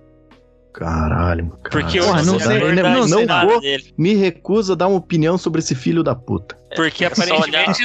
Caralho, 0.73 1.49
cara. 1.63 1.69
Porque 1.85 1.99
Porra, 1.99 2.17
hoje 2.19 2.25
não 2.27 2.35
o 2.37 2.39
sei, 2.39 2.59
não- 2.83 3.07
não 3.07 3.19
Senado 3.19 3.47
vou. 3.49 3.61
dele. 3.61 3.93
Me 3.97 4.13
recusa 4.13 4.73
a 4.73 4.75
dar 4.75 4.87
uma 4.87 4.97
opinião 4.97 5.37
sobre 5.37 5.59
esse 5.59 5.75
filho 5.75 6.01
da 6.03 6.15
puta. 6.15 6.57
Porque 6.75 7.03
É 7.03 7.07
aparentemente 7.07 7.83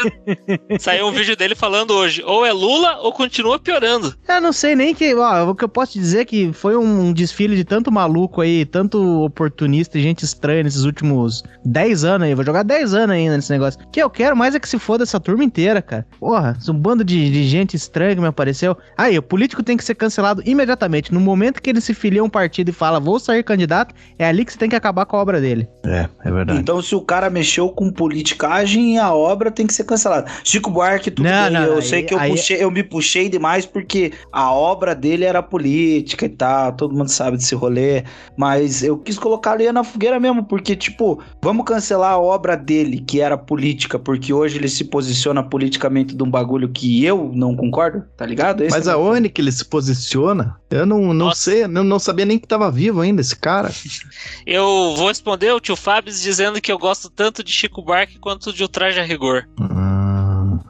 saiu 0.78 1.06
um 1.06 1.12
vídeo 1.12 1.36
dele 1.36 1.54
falando 1.54 1.92
hoje, 1.92 2.22
ou 2.24 2.44
é 2.44 2.52
Lula 2.52 2.98
ou 2.98 3.12
continua 3.12 3.58
piorando. 3.58 4.14
Eu 4.28 4.40
não 4.40 4.52
sei 4.52 4.74
nem 4.74 4.94
que. 4.94 5.14
Ó, 5.14 5.50
o 5.50 5.54
que 5.54 5.64
eu 5.64 5.68
posso 5.68 5.92
te 5.92 5.98
dizer 5.98 6.20
é 6.20 6.24
que 6.24 6.52
foi 6.52 6.76
um 6.76 7.12
desfile 7.12 7.56
de 7.56 7.64
tanto 7.64 7.90
maluco 7.90 8.40
aí, 8.40 8.64
tanto 8.64 9.24
oportunista 9.24 9.98
e 9.98 10.02
gente 10.02 10.24
estranha 10.24 10.62
nesses 10.62 10.84
últimos 10.84 11.42
10 11.64 12.04
anos 12.04 12.28
aí. 12.28 12.34
Vou 12.34 12.44
jogar 12.44 12.62
10 12.62 12.94
anos 12.94 13.16
ainda 13.16 13.36
nesse 13.36 13.50
negócio. 13.50 13.80
O 13.82 13.90
que 13.90 14.02
eu 14.02 14.10
quero 14.10 14.36
mais 14.36 14.54
é 14.54 14.60
que 14.60 14.68
se 14.68 14.78
foda 14.78 15.02
essa 15.02 15.18
turma 15.18 15.44
inteira, 15.44 15.82
cara. 15.82 16.06
Porra, 16.18 16.56
um 16.68 16.74
bando 16.74 17.04
de, 17.04 17.30
de 17.30 17.44
gente 17.44 17.74
estranha 17.74 18.14
que 18.14 18.20
me 18.20 18.26
apareceu. 18.26 18.76
Aí, 18.96 19.18
o 19.18 19.22
político 19.22 19.62
tem 19.62 19.76
que 19.76 19.84
ser 19.84 19.94
cancelado 19.94 20.42
imediatamente. 20.44 21.12
No 21.12 21.20
momento 21.20 21.60
que 21.60 21.70
ele 21.70 21.80
se 21.80 21.94
filia 21.94 22.20
a 22.20 22.24
um 22.24 22.28
partido 22.28 22.68
e 22.68 22.72
fala, 22.72 23.00
vou 23.00 23.18
sair 23.18 23.42
candidato, 23.42 23.94
é 24.18 24.26
ali 24.26 24.44
que 24.44 24.52
você 24.52 24.58
tem 24.58 24.68
que 24.68 24.76
acabar 24.76 25.06
com 25.06 25.16
a 25.16 25.20
obra 25.20 25.40
dele. 25.40 25.68
É, 25.84 26.08
é 26.24 26.30
verdade. 26.30 26.58
Então, 26.58 26.82
se 26.82 26.94
o 26.94 27.00
cara 27.00 27.30
mexeu 27.30 27.68
com 27.70 27.90
politicagem, 27.90 28.75
a 28.98 29.12
obra 29.14 29.50
tem 29.50 29.66
que 29.66 29.74
ser 29.74 29.84
cancelada. 29.84 30.30
Chico 30.44 30.70
Buarque, 30.70 31.10
tudo 31.10 31.26
Não, 31.28 31.44
bem. 31.44 31.52
não, 31.52 31.62
eu 31.64 31.76
aí- 31.76 31.82
sei 31.82 32.02
que 32.02 32.14
eu, 32.14 32.18
aí- 32.18 32.30
puxei, 32.30 32.62
eu 32.62 32.70
me 32.70 32.82
puxei 32.82 33.28
demais 33.28 33.64
porque 33.66 34.12
a 34.32 34.52
obra 34.52 34.94
dele 34.94 35.24
era 35.24 35.42
política 35.42 36.26
e 36.26 36.28
tal. 36.28 36.72
Todo 36.72 36.94
mundo 36.94 37.08
sabe 37.08 37.36
desse 37.36 37.54
rolê. 37.54 38.04
Mas 38.36 38.82
eu 38.82 38.98
quis 38.98 39.18
colocar 39.18 39.52
ali 39.52 39.70
na 39.72 39.82
fogueira 39.84 40.18
mesmo, 40.20 40.44
porque, 40.44 40.76
tipo, 40.76 41.20
vamos 41.42 41.64
cancelar 41.64 42.12
a 42.12 42.18
obra 42.18 42.56
dele, 42.56 43.00
que 43.00 43.20
era 43.20 43.36
política, 43.38 43.98
porque 43.98 44.32
hoje 44.32 44.58
ele 44.58 44.68
se 44.68 44.84
posiciona 44.84 45.42
politicamente 45.42 46.14
de 46.14 46.22
um 46.22 46.30
bagulho 46.30 46.68
que 46.68 47.04
eu 47.04 47.30
não 47.34 47.54
concordo, 47.56 48.04
tá 48.16 48.24
ligado? 48.26 48.62
Esse 48.62 48.76
Mas 48.76 48.86
é 48.86 48.92
aonde 48.92 49.28
que 49.28 49.40
ele 49.40 49.52
se 49.52 49.64
posiciona? 49.64 50.56
Eu 50.70 50.84
não, 50.84 51.00
não 51.00 51.14
Nossa. 51.26 51.40
sei, 51.50 51.66
não, 51.66 51.84
não 51.84 51.98
sabia 51.98 52.24
nem 52.24 52.38
que 52.38 52.46
tava 52.46 52.70
vivo 52.70 53.00
ainda 53.00 53.20
esse 53.20 53.36
cara. 53.36 53.70
Eu 54.46 54.94
vou 54.96 55.08
responder 55.08 55.52
o 55.52 55.60
tio 55.60 55.76
Fábio 55.76 56.12
dizendo 56.12 56.60
que 56.60 56.70
eu 56.70 56.78
gosto 56.78 57.10
tanto 57.10 57.42
de 57.42 57.50
Chico 57.52 57.82
Buarque 57.82 58.18
quanto 58.18 58.52
de 58.52 58.62
O 58.66 58.68
Traje 58.68 58.98
a 58.98 59.04
Rigor. 59.04 59.48
Ah, 59.60 59.95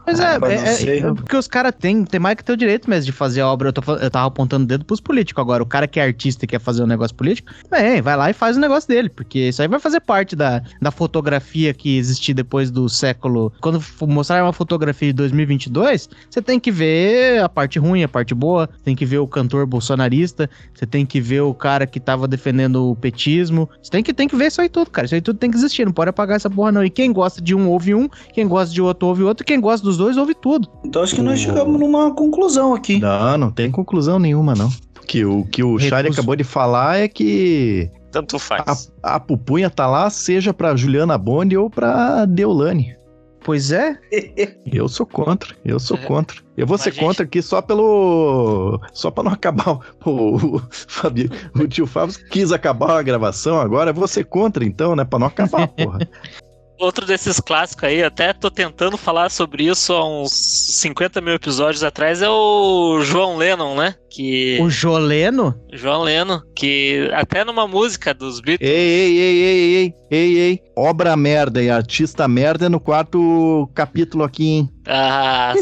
Ah, 0.07 0.35
é, 0.35 0.39
mas 0.39 0.85
é, 0.85 0.91
é- 0.91 0.99
é 0.99 1.15
porque 1.15 1.37
os 1.37 1.49
caras 1.49 1.73
têm 1.79 2.05
tem 2.05 2.21
mais 2.21 2.37
que 2.37 2.45
ter 2.45 2.53
o 2.53 2.57
direito 2.57 2.89
mesmo 2.89 3.07
de 3.07 3.13
fazer 3.13 3.41
a 3.41 3.49
obra. 3.49 3.69
Eu, 3.69 3.73
tô 3.73 3.83
eu 3.97 4.11
tava 4.11 4.27
apontando 4.27 4.65
o 4.65 4.67
dedo 4.67 4.85
pros 4.85 5.01
políticos 5.01 5.41
agora. 5.43 5.63
O 5.63 5.67
cara 5.67 5.87
que 5.89 5.99
é 5.99 6.05
artista 6.05 6.45
e 6.45 6.49
quer 6.49 6.61
fazer 6.61 6.83
um 6.83 6.87
negócio 6.87 7.15
político, 7.17 7.51
bem, 7.71 8.01
vai 8.01 8.17
lá 8.17 8.31
e 8.31 8.33
faz 8.33 8.57
o 8.57 8.61
negócio 8.61 8.89
dele, 8.89 9.09
porque 9.09 9.49
isso 9.49 9.61
aí 9.61 9.69
vai 9.69 9.81
fazer 9.81 10.01
parte 10.01 10.37
da, 10.37 10.63
da 10.81 10.91
fotografia 10.91 11.75
que 11.75 11.97
existir 11.97 12.35
depois 12.35 12.71
do 12.71 12.89
século. 12.89 13.53
Quando 13.61 13.83
mostrar 14.03 14.43
uma 14.43 14.53
fotografia 14.53 15.09
de 15.09 15.15
2022, 15.15 16.09
você 16.31 16.41
tem 16.41 16.61
que 16.61 16.71
ver 16.71 17.43
a 17.43 17.49
parte 17.49 17.79
ruim, 17.79 18.03
a 18.03 18.09
parte 18.09 18.35
boa, 18.35 18.69
tem 18.85 18.95
que 18.95 19.05
ver 19.05 19.19
o 19.19 19.27
cantor 19.27 19.67
bolsonarista, 19.67 20.49
você 20.75 20.87
tem 20.87 21.05
que 21.05 21.21
ver 21.21 21.41
o 21.41 21.55
cara 21.55 21.87
que 21.87 21.99
tava 21.99 22.29
defendendo 22.29 22.91
o 22.91 22.97
petismo. 22.97 23.69
Você 23.83 23.91
tem 23.91 24.03
que, 24.03 24.13
tem 24.15 24.29
que 24.29 24.37
ver 24.37 24.47
isso 24.47 24.61
aí 24.61 24.69
tudo, 24.69 24.91
cara. 24.91 25.07
Isso 25.07 25.15
aí 25.15 25.21
tudo 25.21 25.39
tem 25.39 25.51
que 25.51 25.57
existir, 25.57 25.85
não 25.85 25.93
pode 25.93 26.11
apagar 26.11 26.37
essa 26.37 26.51
porra 26.51 26.71
não. 26.71 26.85
E 26.85 26.91
quem 26.91 27.13
gosta 27.13 27.41
de 27.41 27.55
um, 27.55 27.69
ouve 27.69 27.95
um, 27.95 28.09
quem 28.33 28.47
gosta 28.47 28.73
de 28.73 28.81
outro, 28.81 29.09
ouve 29.09 29.23
outro, 29.23 29.45
quem 29.45 29.61
gosta 29.61 29.85
dos 29.85 29.96
dois, 29.97 30.17
ouve 30.17 30.35
tudo. 30.35 30.69
Então 30.85 31.03
acho 31.03 31.15
que 31.15 31.23
nós 31.23 31.39
chegamos 31.41 31.79
numa 31.81 32.13
conclusão 32.15 32.75
aqui. 32.75 32.99
não, 32.99 33.37
não 33.39 33.51
tem 33.51 33.71
conclusão 33.71 34.19
nenhuma, 34.19 34.55
não. 34.55 34.69
Que 35.07 35.25
o 35.25 35.45
que 35.45 35.63
o 35.63 35.79
Shari 35.79 36.09
acabou 36.09 36.35
de 36.35 36.43
falar 36.45 36.99
é 36.99 37.07
que 37.09 37.89
Tanto 38.11 38.39
faz. 38.39 38.91
a, 39.03 39.15
a 39.17 39.21
pupunha 39.21 39.71
tá 39.71 39.87
lá, 39.87 40.11
seja 40.11 40.53
pra 40.53 40.75
Juliana 40.75 41.17
Bond 41.17 41.57
ou 41.57 41.71
pra 41.71 42.25
Deolane. 42.25 42.97
Pois 43.45 43.71
é. 43.71 43.97
Eu 44.67 44.89
sou 44.89 45.07
contra, 45.07 45.55
eu 45.65 45.79
sou 45.79 45.97
É. 45.97 46.01
contra. 46.01 46.37
Eu 46.57 46.67
vou 46.67 46.75
Mas, 46.75 46.83
ser 46.83 46.91
gente- 46.93 47.05
contra 47.05 47.23
aqui 47.25 47.41
só 47.41 47.63
pelo. 47.63 48.81
Só 48.93 49.09
pra 49.09 49.23
não 49.23 49.31
acabar. 49.31 49.79
O, 50.05 50.11
o, 50.11 50.57
o, 50.57 50.63
Fabi- 50.89 51.31
o 51.55 51.69
tio 51.69 51.87
Fábio 51.87 52.17
quis 52.29 52.51
acabar 52.51 52.99
a 52.99 53.03
gravação 53.03 53.61
agora. 53.61 53.91
Eu 53.91 53.95
vou 53.95 54.09
ser 54.09 54.25
contra 54.25 54.65
então, 54.65 54.97
né? 54.97 55.05
Pra 55.05 55.21
não 55.21 55.29
acabar, 55.29 55.69
porra. 55.79 56.01
Outro 56.79 57.07
desses 57.07 57.41
clássicos 57.41 57.85
aí, 57.85 58.03
até 58.03 58.33
tô 58.33 58.51
tentando 58.51 58.97
falar 58.97 59.31
sobre 59.31 59.65
isso 59.65 59.93
há 59.93 60.07
uns 60.07 60.33
50 60.33 61.21
mil 61.21 61.35
episódios 61.35 61.83
atrás, 61.83 62.21
é 62.21 62.29
o 62.29 63.01
João 63.03 63.37
Lennon, 63.37 63.77
né? 63.77 63.95
Que. 64.11 64.59
O 64.61 64.71
Joleno? 64.71 65.55
João 65.73 66.03
Lennon, 66.03 66.41
que 66.55 67.11
até 67.13 67.45
numa 67.45 67.67
música 67.67 68.15
dos 68.15 68.41
Beatles. 68.41 68.69
ei, 68.69 68.79
ei, 68.79 69.19
ei, 69.19 69.43
ei, 69.43 69.75
ei, 69.75 69.95
ei, 70.11 70.39
ei. 70.39 70.61
Obra 70.77 71.17
merda 71.17 71.63
e 71.63 71.71
artista 71.71 72.27
merda 72.27 72.67
é 72.67 72.69
no 72.69 72.81
quarto 72.81 73.71
capítulo 73.75 74.25
aqui, 74.25 74.47
hein? 74.47 74.71
Ah, 74.87 75.55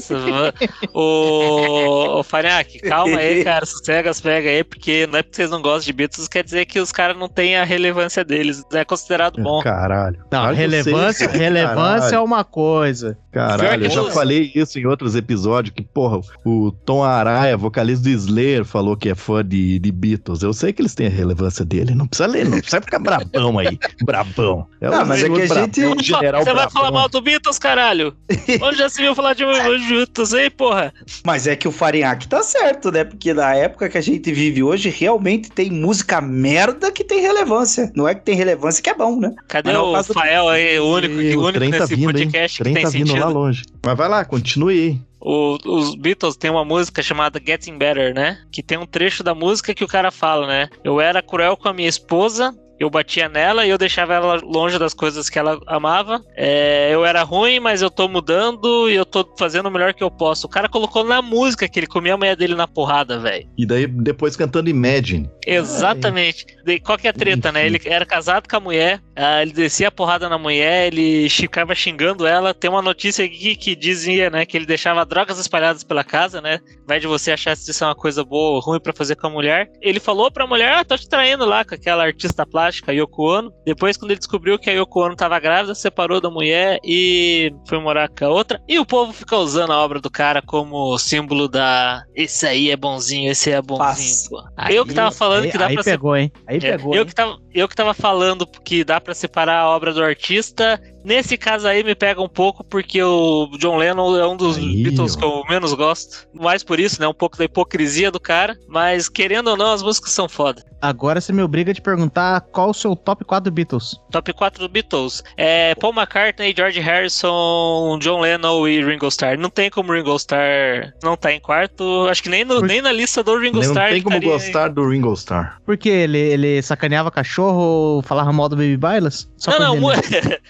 o, 0.92 2.18
o 2.20 2.22
Farinhaque, 2.22 2.78
calma 2.80 3.16
aí, 3.18 3.42
cara, 3.44 3.64
sossega 3.66 4.10
as 4.10 4.20
pega 4.20 4.48
aí, 4.48 4.62
porque 4.64 5.06
não 5.06 5.18
é 5.18 5.22
porque 5.22 5.36
vocês 5.36 5.50
não 5.50 5.60
gostam 5.62 5.86
de 5.86 5.92
Beatles, 5.92 6.28
quer 6.28 6.44
dizer 6.44 6.64
que 6.66 6.78
os 6.80 6.92
caras 6.92 7.16
não 7.16 7.28
têm 7.28 7.56
a 7.56 7.64
relevância 7.64 8.24
deles, 8.24 8.62
é 8.72 8.84
considerado 8.84 9.42
bom. 9.42 9.60
Caralho. 9.62 10.18
Não, 10.30 10.48
eu 10.50 10.54
sei, 10.56 10.66
relevância, 10.66 11.28
relevância 11.28 12.06
é 12.06 12.10
Caralho. 12.10 12.24
uma 12.24 12.44
coisa. 12.44 13.18
Caralho, 13.32 13.86
eu 13.86 13.90
já 13.90 14.04
falei 14.12 14.52
isso 14.54 14.78
em 14.78 14.86
outros 14.86 15.16
episódios, 15.16 15.74
que, 15.74 15.82
porra, 15.82 16.20
o 16.44 16.70
Tom 16.70 17.02
Araya, 17.02 17.56
vocalista 17.56 18.04
do 18.04 18.10
Slayer, 18.10 18.64
falou 18.64 18.96
que 18.96 19.08
é 19.08 19.14
fã 19.14 19.44
de, 19.44 19.78
de 19.80 19.90
Beatles. 19.90 20.42
Eu 20.42 20.52
sei 20.52 20.72
que 20.72 20.80
eles 20.80 20.94
têm 20.94 21.08
a 21.08 21.10
relevância 21.10 21.64
dele, 21.64 21.94
não 21.94 22.06
precisa 22.06 22.28
ler, 22.28 22.44
não 22.44 22.58
precisa 22.58 22.80
ficar 22.80 23.00
brabão 23.00 23.58
aí, 23.58 23.76
brabão. 24.04 24.66
É 24.80 24.88
Não, 24.88 25.02
o 25.02 25.06
mas 25.06 25.22
é 25.24 25.28
que 25.28 25.42
a 25.42 25.46
brabão, 25.46 25.64
gente- 25.64 25.84
o 25.84 26.02
general 26.02 26.40
Você 26.42 26.44
vai 26.46 26.54
brabão. 26.54 26.70
falar 26.70 26.90
mal 26.92 27.08
do 27.08 27.20
Beatles, 27.20 27.58
caralho? 27.58 28.14
Onde 28.62 28.78
já 28.78 28.88
se 28.88 29.02
viu 29.02 29.13
falar 29.14 29.34
de 29.34 29.44
Beatles 29.44 30.34
aí, 30.34 30.50
porra? 30.50 30.92
Mas 31.24 31.46
é 31.46 31.54
que 31.56 31.66
o 31.68 31.72
Farinhaque 31.72 32.28
tá 32.28 32.42
certo, 32.42 32.90
né? 32.90 33.04
Porque 33.04 33.32
na 33.34 33.54
época 33.54 33.88
que 33.88 33.98
a 33.98 34.00
gente 34.00 34.32
vive 34.32 34.62
hoje, 34.62 34.88
realmente 34.90 35.50
tem 35.50 35.70
música 35.70 36.20
merda 36.20 36.90
que 36.92 37.04
tem 37.04 37.20
relevância. 37.20 37.92
Não 37.94 38.06
é 38.08 38.14
que 38.14 38.22
tem 38.22 38.34
relevância 38.34 38.82
que 38.82 38.90
é 38.90 38.94
bom, 38.94 39.18
né? 39.20 39.32
Cadê 39.48 39.70
Mas 39.72 39.76
é 39.78 39.82
o 39.82 39.90
o 39.90 39.92
caso 39.94 40.08
do- 40.08 40.14
Fael 40.14 40.48
aí, 40.48 40.78
o 40.78 40.86
único, 40.86 41.20
Ih, 41.20 41.36
o 41.36 41.40
o 41.40 41.44
único 41.46 41.70
tá 41.70 41.78
nesse 41.80 41.94
vindo, 41.96 42.18
hein? 42.18 42.24
podcast 42.30 42.54
O 42.54 42.56
que 42.58 42.62
trem 42.64 42.74
tem 42.74 42.82
tá 42.84 42.90
vindo 42.90 43.06
sentido? 43.08 43.24
lá 43.24 43.28
longe. 43.30 43.62
Mas 43.84 43.96
vai 43.96 44.08
lá, 44.08 44.24
continue 44.24 44.74
aí. 44.74 45.00
O- 45.24 45.56
os 45.64 45.94
Beatles 45.96 46.36
têm 46.36 46.50
uma 46.50 46.64
música 46.64 47.02
chamada 47.02 47.40
Getting 47.44 47.78
Better, 47.78 48.14
né? 48.14 48.38
Que 48.52 48.62
tem 48.62 48.76
um 48.78 48.86
trecho 48.86 49.22
da 49.24 49.34
música 49.34 49.74
que 49.74 49.82
o 49.84 49.88
cara 49.88 50.10
fala, 50.10 50.46
né? 50.46 50.68
Eu 50.84 51.00
era 51.00 51.22
cruel 51.22 51.56
com 51.56 51.68
a 51.68 51.72
minha 51.72 51.88
esposa, 51.88 52.54
eu 52.78 52.90
batia 52.90 53.28
nela 53.28 53.64
e 53.64 53.70
eu 53.70 53.78
deixava 53.78 54.12
ela 54.14 54.40
longe 54.42 54.78
das 54.78 54.92
coisas 54.92 55.30
que 55.30 55.38
ela 55.38 55.58
amava. 55.66 56.20
É, 56.36 56.90
eu 56.92 57.04
era 57.06 57.22
ruim, 57.22 57.60
mas 57.60 57.80
eu 57.80 57.88
tô 57.88 58.08
mudando 58.08 58.90
e 58.90 58.94
eu 58.96 59.06
tô 59.06 59.24
fazendo 59.38 59.66
o 59.66 59.70
melhor 59.70 59.94
que 59.94 60.02
eu 60.02 60.10
posso. 60.10 60.46
O 60.46 60.50
cara 60.50 60.68
colocou 60.68 61.04
na 61.04 61.22
música 61.22 61.68
que 61.68 61.78
ele 61.78 61.86
comia 61.86 62.14
a 62.14 62.16
mulher 62.16 62.36
dele 62.36 62.54
na 62.56 62.66
porrada, 62.66 63.18
velho. 63.18 63.48
E 63.56 63.64
daí 63.64 63.86
depois 63.86 64.36
cantando 64.36 64.68
Imagine. 64.68 65.30
Exatamente. 65.46 66.46
Daí, 66.64 66.80
qual 66.80 66.98
que 66.98 67.06
é 67.06 67.10
a 67.10 67.14
treta, 67.14 67.52
né? 67.52 67.64
Ele 67.64 67.80
era 67.84 68.04
casado 68.04 68.48
com 68.48 68.56
a 68.56 68.60
mulher, 68.60 69.00
ah, 69.16 69.42
ele 69.42 69.52
descia 69.52 69.88
a 69.88 69.92
porrada 69.92 70.28
na 70.28 70.38
mulher, 70.38 70.92
ele 70.92 71.28
ficava 71.28 71.74
xingando 71.74 72.26
ela. 72.26 72.52
Tem 72.52 72.70
uma 72.70 72.82
notícia 72.82 73.24
aqui 73.24 73.56
que 73.56 73.76
dizia, 73.76 74.30
né, 74.30 74.44
que 74.44 74.56
ele 74.56 74.66
deixava 74.66 75.04
drogas 75.04 75.38
espalhadas 75.38 75.84
pela 75.84 76.02
casa, 76.02 76.40
né? 76.40 76.60
Vai 76.86 77.00
de 77.00 77.06
você 77.06 77.32
achar 77.32 77.56
se 77.56 77.70
isso 77.70 77.84
é 77.84 77.86
uma 77.86 77.94
coisa 77.94 78.24
boa 78.24 78.54
ou 78.54 78.60
ruim 78.60 78.80
pra 78.80 78.92
fazer 78.92 79.16
com 79.16 79.26
a 79.26 79.30
mulher. 79.30 79.70
Ele 79.80 80.00
falou 80.00 80.30
pra 80.30 80.46
mulher, 80.46 80.74
ah, 80.74 80.84
tô 80.84 80.96
te 80.96 81.08
traindo 81.08 81.44
lá 81.44 81.64
com 81.64 81.74
aquela 81.74 82.04
artista 82.04 82.44
plástica, 82.44 82.92
Yoko 82.92 83.38
Ono. 83.38 83.52
Depois, 83.64 83.96
quando 83.96 84.10
ele 84.10 84.18
descobriu 84.18 84.58
que 84.58 84.70
a 84.70 84.72
Yoko 84.72 85.04
Ono 85.04 85.16
tava 85.16 85.38
grávida, 85.38 85.74
separou 85.74 86.20
da 86.20 86.30
mulher 86.30 86.78
e 86.84 87.52
foi 87.68 87.78
morar 87.78 88.08
com 88.08 88.24
a 88.24 88.28
outra. 88.28 88.60
E 88.68 88.78
o 88.78 88.86
povo 88.86 89.12
fica 89.12 89.36
usando 89.36 89.72
a 89.72 89.78
obra 89.78 90.00
do 90.00 90.10
cara 90.10 90.42
como 90.42 90.98
símbolo 90.98 91.48
da... 91.48 92.04
Esse 92.14 92.46
aí 92.46 92.70
é 92.70 92.76
bonzinho, 92.76 93.30
esse 93.30 93.50
é 93.50 93.62
bonzinho, 93.62 94.30
pô. 94.30 94.42
eu 94.70 94.84
que 94.84 94.94
tava 94.94 95.12
falando 95.12 95.44
aí, 95.44 95.50
que 95.50 95.58
dá 95.58 95.66
aí 95.66 95.74
pra 95.74 95.84
pegou, 95.84 96.16
hein? 96.16 96.32
Aí 96.46 96.56
é, 96.56 96.60
pegou. 96.60 96.94
eu, 96.94 97.02
hein? 97.02 97.06
que 97.06 97.14
tava, 97.14 97.38
eu 97.52 97.68
que 97.68 97.76
tava 97.76 97.94
falando 97.94 98.46
que 98.46 98.84
dá 98.84 99.00
pra 99.04 99.14
separar 99.14 99.58
a 99.60 99.68
obra 99.68 99.92
do 99.92 100.02
artista. 100.02 100.80
Nesse 101.04 101.36
caso 101.36 101.68
aí 101.68 101.84
me 101.84 101.94
pega 101.94 102.20
um 102.22 102.28
pouco 102.28 102.64
porque 102.64 103.02
o 103.02 103.48
John 103.58 103.76
Lennon 103.76 104.16
é 104.16 104.26
um 104.26 104.36
dos 104.36 104.56
Aí, 104.56 104.82
Beatles 104.84 105.14
ó. 105.16 105.18
que 105.18 105.24
eu 105.24 105.42
menos 105.48 105.72
gosto. 105.74 106.26
Mais 106.32 106.64
por 106.64 106.80
isso, 106.80 107.00
né? 107.00 107.06
Um 107.06 107.12
pouco 107.14 107.36
da 107.36 107.44
hipocrisia 107.44 108.10
do 108.10 108.18
cara. 108.18 108.56
Mas 108.66 109.08
querendo 109.08 109.48
ou 109.48 109.56
não, 109.56 109.72
as 109.72 109.82
músicas 109.82 110.10
são 110.12 110.28
foda. 110.28 110.62
Agora 110.80 111.18
você 111.20 111.32
me 111.32 111.42
obriga 111.42 111.70
a 111.70 111.74
te 111.74 111.80
perguntar 111.80 112.40
qual 112.42 112.70
o 112.70 112.74
seu 112.74 112.94
top 112.94 113.24
4 113.24 113.50
do 113.50 113.54
Beatles. 113.54 113.98
Top 114.10 114.30
4 114.32 114.60
do 114.60 114.68
Beatles. 114.68 115.22
É 115.36 115.74
Paul 115.76 115.94
McCartney, 115.94 116.52
George 116.54 116.78
Harrison, 116.80 117.98
John 118.00 118.20
Lennon 118.20 118.66
e 118.68 118.84
Ringo 118.84 119.08
Starr. 119.08 119.38
Não 119.38 119.48
tem 119.50 119.70
como 119.70 119.92
Ringo 119.92 120.14
Starr 120.16 120.92
não 121.02 121.16
tá 121.16 121.32
em 121.32 121.40
quarto. 121.40 122.06
Acho 122.10 122.22
que 122.22 122.28
nem, 122.28 122.44
no- 122.44 122.56
Por- 122.60 122.66
nem 122.66 122.82
na 122.82 122.92
lista 122.92 123.22
do 123.22 123.38
Ringo 123.38 123.56
Não 123.56 123.62
Starr. 123.62 123.90
tem 123.92 124.02
como 124.02 124.16
estaria- 124.16 124.32
gostar 124.38 124.68
do 124.68 124.88
Ringo 124.88 125.12
Starr. 125.14 125.58
Porque 125.64 125.88
ele, 125.88 126.18
ele 126.18 126.62
sacaneava 126.62 127.10
cachorro, 127.10 128.02
falava 128.02 128.32
mal 128.32 128.48
do 128.48 128.56
Baby 128.56 128.76
Bailas? 128.76 129.28
Só 129.36 129.58
não, 129.58 129.76
não, 129.76 129.92
entender. 129.94 130.22
mu- 130.28 130.40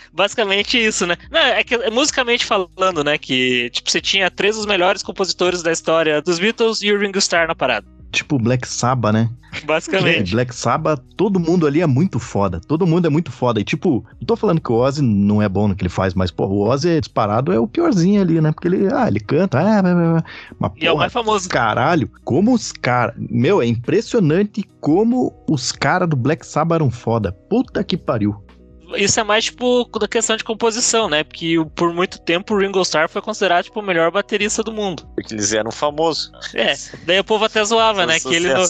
basicamente 0.44 0.78
isso, 0.78 1.06
né? 1.06 1.16
Não, 1.30 1.40
é 1.40 1.64
que 1.64 1.76
musicalmente 1.90 2.44
falando, 2.44 3.02
né? 3.02 3.18
Que 3.18 3.70
tipo, 3.70 3.90
você 3.90 4.00
tinha 4.00 4.30
três 4.30 4.56
dos 4.56 4.66
melhores 4.66 5.02
compositores 5.02 5.62
da 5.62 5.72
história 5.72 6.20
dos 6.20 6.38
Beatles 6.38 6.82
e 6.82 6.92
o 6.92 6.98
Ringo 6.98 7.18
Starr 7.18 7.48
na 7.48 7.54
parada. 7.54 7.86
Tipo 8.12 8.38
Black 8.38 8.68
Sabbath, 8.68 9.12
né? 9.12 9.28
Basicamente. 9.64 10.30
Black 10.34 10.54
Sabbath, 10.54 11.02
todo 11.16 11.40
mundo 11.40 11.66
ali 11.66 11.80
é 11.80 11.86
muito 11.86 12.20
foda. 12.20 12.60
Todo 12.60 12.86
mundo 12.86 13.06
é 13.06 13.10
muito 13.10 13.32
foda. 13.32 13.60
E 13.60 13.64
tipo, 13.64 14.04
não 14.20 14.26
tô 14.26 14.36
falando 14.36 14.60
que 14.60 14.70
o 14.70 14.76
Ozzy 14.76 15.02
não 15.02 15.42
é 15.42 15.48
bom 15.48 15.66
no 15.66 15.74
que 15.74 15.82
ele 15.82 15.88
faz, 15.88 16.14
mas, 16.14 16.30
pô, 16.30 16.46
o 16.46 16.60
Ozzy 16.60 16.90
é 16.90 17.00
disparado, 17.00 17.52
é 17.52 17.58
o 17.58 17.66
piorzinho 17.66 18.20
ali, 18.20 18.40
né? 18.40 18.52
Porque 18.52 18.68
ele, 18.68 18.88
ah, 18.92 19.08
ele 19.08 19.18
canta, 19.18 19.58
ah, 19.58 19.82
blá. 19.82 20.24
mas, 20.60 20.72
E 20.76 20.86
é 20.86 20.92
o 20.92 20.96
mais 20.96 21.12
famoso. 21.12 21.48
caralho, 21.48 22.08
como 22.24 22.54
os 22.54 22.70
caras. 22.70 23.16
Meu, 23.18 23.60
é 23.60 23.66
impressionante 23.66 24.62
como 24.80 25.32
os 25.50 25.72
caras 25.72 26.08
do 26.08 26.14
Black 26.14 26.46
Sabbath 26.46 26.76
eram 26.76 26.90
foda. 26.90 27.32
Puta 27.32 27.82
que 27.82 27.96
pariu. 27.96 28.43
Isso 28.96 29.20
é 29.20 29.24
mais, 29.24 29.44
tipo, 29.44 29.88
da 29.98 30.08
questão 30.08 30.36
de 30.36 30.44
composição, 30.44 31.08
né? 31.08 31.24
Porque 31.24 31.56
por 31.74 31.92
muito 31.92 32.18
tempo 32.20 32.54
o 32.54 32.58
Ringo 32.58 32.80
Starr 32.82 33.08
foi 33.08 33.22
considerado, 33.22 33.64
tipo, 33.64 33.80
o 33.80 33.82
melhor 33.82 34.10
baterista 34.10 34.62
do 34.62 34.72
mundo. 34.72 35.06
Porque 35.14 35.34
eles 35.34 35.52
eram 35.52 35.70
famosos. 35.70 36.30
É, 36.54 36.74
daí 37.06 37.20
o 37.20 37.24
povo 37.24 37.44
até 37.44 37.64
zoava, 37.64 38.06
né? 38.06 38.20
Que 38.20 38.34
ele, 38.34 38.52
no, 38.52 38.64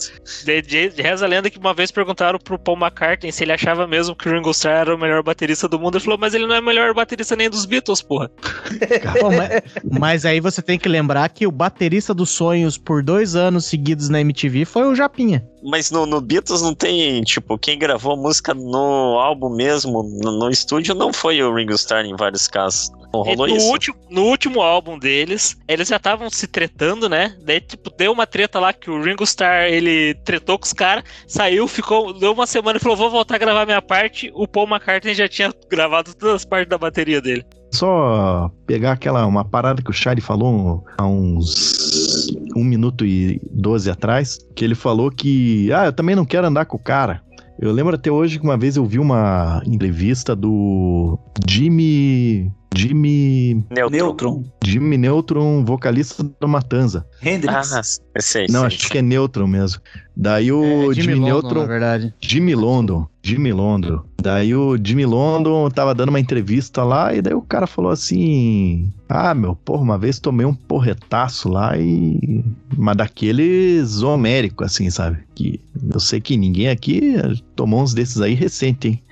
de, 0.45 0.63
de, 0.63 1.03
reza 1.03 1.25
a 1.25 1.29
lenda 1.29 1.51
que 1.51 1.59
uma 1.59 1.75
vez 1.75 1.91
perguntaram 1.91 2.39
pro 2.39 2.59
Paul 2.59 2.79
McCartney 2.79 3.33
se 3.33 3.45
ele 3.45 3.53
achava 3.53 3.87
mesmo 3.87 4.15
que 4.15 4.29
o 4.29 4.33
Ringo 4.33 4.51
Starr 4.51 4.81
era 4.81 4.95
o 4.95 4.99
melhor 4.99 5.23
baterista 5.23 5.69
do 5.69 5.79
mundo. 5.79 5.97
Ele 5.97 6.05
falou, 6.05 6.19
mas 6.19 6.35
ele 6.35 6.47
não 6.47 6.55
é 6.55 6.61
o 6.61 6.65
melhor 6.65 6.95
baterista 6.95 7.37
nem 7.37 7.51
dos 7.51 7.65
Beatles, 7.65 8.03
porra. 8.03 8.31
Pô, 9.21 9.31
mas, 9.31 9.63
mas 9.99 10.27
aí 10.27 10.41
você 10.41 10.63
tem 10.63 10.79
que 10.79 10.89
lembrar 10.89 11.29
que 11.29 11.47
o 11.47 11.53
baterista 11.53 12.15
dos 12.15 12.31
sonhos 12.31 12.79
por 12.79 13.03
dois 13.03 13.35
anos 13.35 13.67
seguidos 13.67 14.09
na 14.09 14.21
MTV 14.21 14.65
foi 14.65 14.87
o 14.87 14.95
Japinha. 14.95 15.47
Mas 15.65 15.91
no, 15.91 16.05
no 16.05 16.21
Beatles 16.21 16.61
não 16.61 16.75
tem, 16.75 17.23
tipo, 17.23 17.57
quem 17.57 17.79
gravou 17.79 18.13
a 18.13 18.17
música 18.17 18.53
no 18.53 19.19
álbum 19.19 19.49
mesmo, 19.49 20.03
no, 20.03 20.39
no 20.39 20.51
estúdio, 20.51 20.95
não 20.95 21.13
foi 21.13 21.43
o 21.43 21.55
Ringo 21.55 21.73
Starr 21.73 22.05
em 22.05 22.15
vários 22.15 22.47
casos. 22.47 22.91
Não 23.15 23.23
rolou 23.23 23.49
no, 23.49 23.57
isso? 23.57 23.71
último, 23.71 23.97
no 24.11 24.23
último 24.25 24.61
álbum 24.61 24.99
deles, 24.99 25.57
eles 25.69 25.89
já 25.89 25.97
estavam 25.97 26.29
se 26.29 26.47
tretando, 26.47 27.09
né? 27.09 27.37
Daí, 27.43 27.61
tipo, 27.61 27.91
deu 27.91 28.13
uma 28.13 28.27
treta 28.27 28.59
lá 28.61 28.73
que 28.73 28.91
o 28.91 29.01
Ringo 29.01 29.25
Starr, 29.25 29.73
ele 29.73 30.15
tretou 30.25 30.59
com 30.59 30.67
os 30.67 30.73
caras, 30.73 31.05
saiu, 31.27 31.67
ficou, 31.67 32.13
deu 32.13 32.33
uma 32.33 32.47
semana 32.47 32.77
e 32.77 32.81
falou, 32.81 32.97
vou 32.97 33.11
voltar 33.11 33.37
a 33.37 33.39
gravar 33.39 33.65
minha 33.65 33.81
parte. 33.81 34.31
O 34.35 34.47
Paul 34.47 34.69
McCartney 34.69 35.15
já 35.15 35.29
tinha 35.29 35.53
gravado 35.71 36.15
todas 36.15 36.37
as 36.37 36.45
partes 36.45 36.69
da 36.69 36.77
bateria 36.77 37.21
dele. 37.21 37.45
Só 37.75 38.51
pegar 38.67 38.93
aquela, 38.93 39.27
uma 39.27 39.45
parada 39.45 39.83
que 39.83 39.91
o 39.91 39.93
Shari 39.93 40.21
falou 40.21 40.85
há 40.97 41.05
uns 41.05 42.29
1 42.55 42.63
minuto 42.85 43.07
e 43.07 43.41
12 43.51 43.91
atrás, 43.91 44.39
que 44.55 44.65
ele 44.65 44.75
falou 44.75 45.11
que, 45.11 45.73
ah, 45.73 45.87
eu 45.87 45.93
também 45.93 46.15
não 46.15 46.25
quero 46.25 46.47
andar 46.47 46.67
com 46.67 46.77
o 46.77 46.81
cara. 46.81 47.23
Eu 47.59 47.73
lembro 47.73 47.95
até 47.95 48.11
hoje 48.11 48.39
que 48.39 48.45
uma 48.45 48.57
vez 48.57 48.77
eu 48.77 48.85
vi 48.85 48.99
uma 48.99 49.63
entrevista 49.65 50.35
do 50.35 51.19
Jimmy. 51.49 52.51
Jimmy. 52.75 53.65
Neutron. 53.71 53.91
Neutron. 53.91 54.45
Jimmy 54.65 54.99
Neutron, 54.99 55.65
vocalista 55.65 56.23
do 56.23 56.49
Matanza. 56.49 57.07
Hendrix. 57.23 57.73
Ah, 57.73 57.83
sei, 58.21 58.47
Não, 58.51 58.61
sei. 58.61 58.67
acho 58.67 58.91
que 58.91 58.99
é 58.99 59.03
Neutron 59.03 59.47
mesmo. 59.47 59.81
Daí 60.17 60.53
o 60.53 60.93
É, 60.93 60.95
Jimmy, 60.95 61.15
London, 61.15 61.27
Neutron. 61.27 61.61
na 61.63 61.67
verdade. 61.67 62.15
Jimmy 62.21 62.55
London, 62.55 63.07
Jimmy 63.23 63.53
London. 63.53 64.01
Daí 64.23 64.55
o 64.55 64.77
Jimmy 64.83 65.05
London 65.05 65.69
tava 65.71 65.95
dando 65.95 66.09
uma 66.11 66.21
entrevista 66.21 66.83
lá 66.85 67.13
e 67.15 67.21
daí 67.21 67.35
o 67.35 67.43
cara 67.43 67.67
falou 67.67 67.91
assim: 67.91 68.91
Ah, 69.09 69.35
meu, 69.35 69.55
porra, 69.57 69.83
uma 69.83 69.99
vez 69.99 70.19
tomei 70.21 70.47
um 70.47 70.55
porretaço 70.55 71.49
lá 71.49 71.77
e. 71.77 72.45
Mas 72.77 72.97
daqueles 72.97 74.03
homérico, 74.03 74.65
assim, 74.65 74.89
sabe? 74.89 75.19
Que 75.35 75.61
eu 75.93 76.01
sei 76.01 76.21
que 76.21 76.37
ninguém 76.37 76.69
aqui 76.69 77.15
tomou 77.57 77.83
uns 77.83 77.93
desses 77.93 78.21
aí 78.21 78.35
recente, 78.35 78.89
hein? 78.89 79.03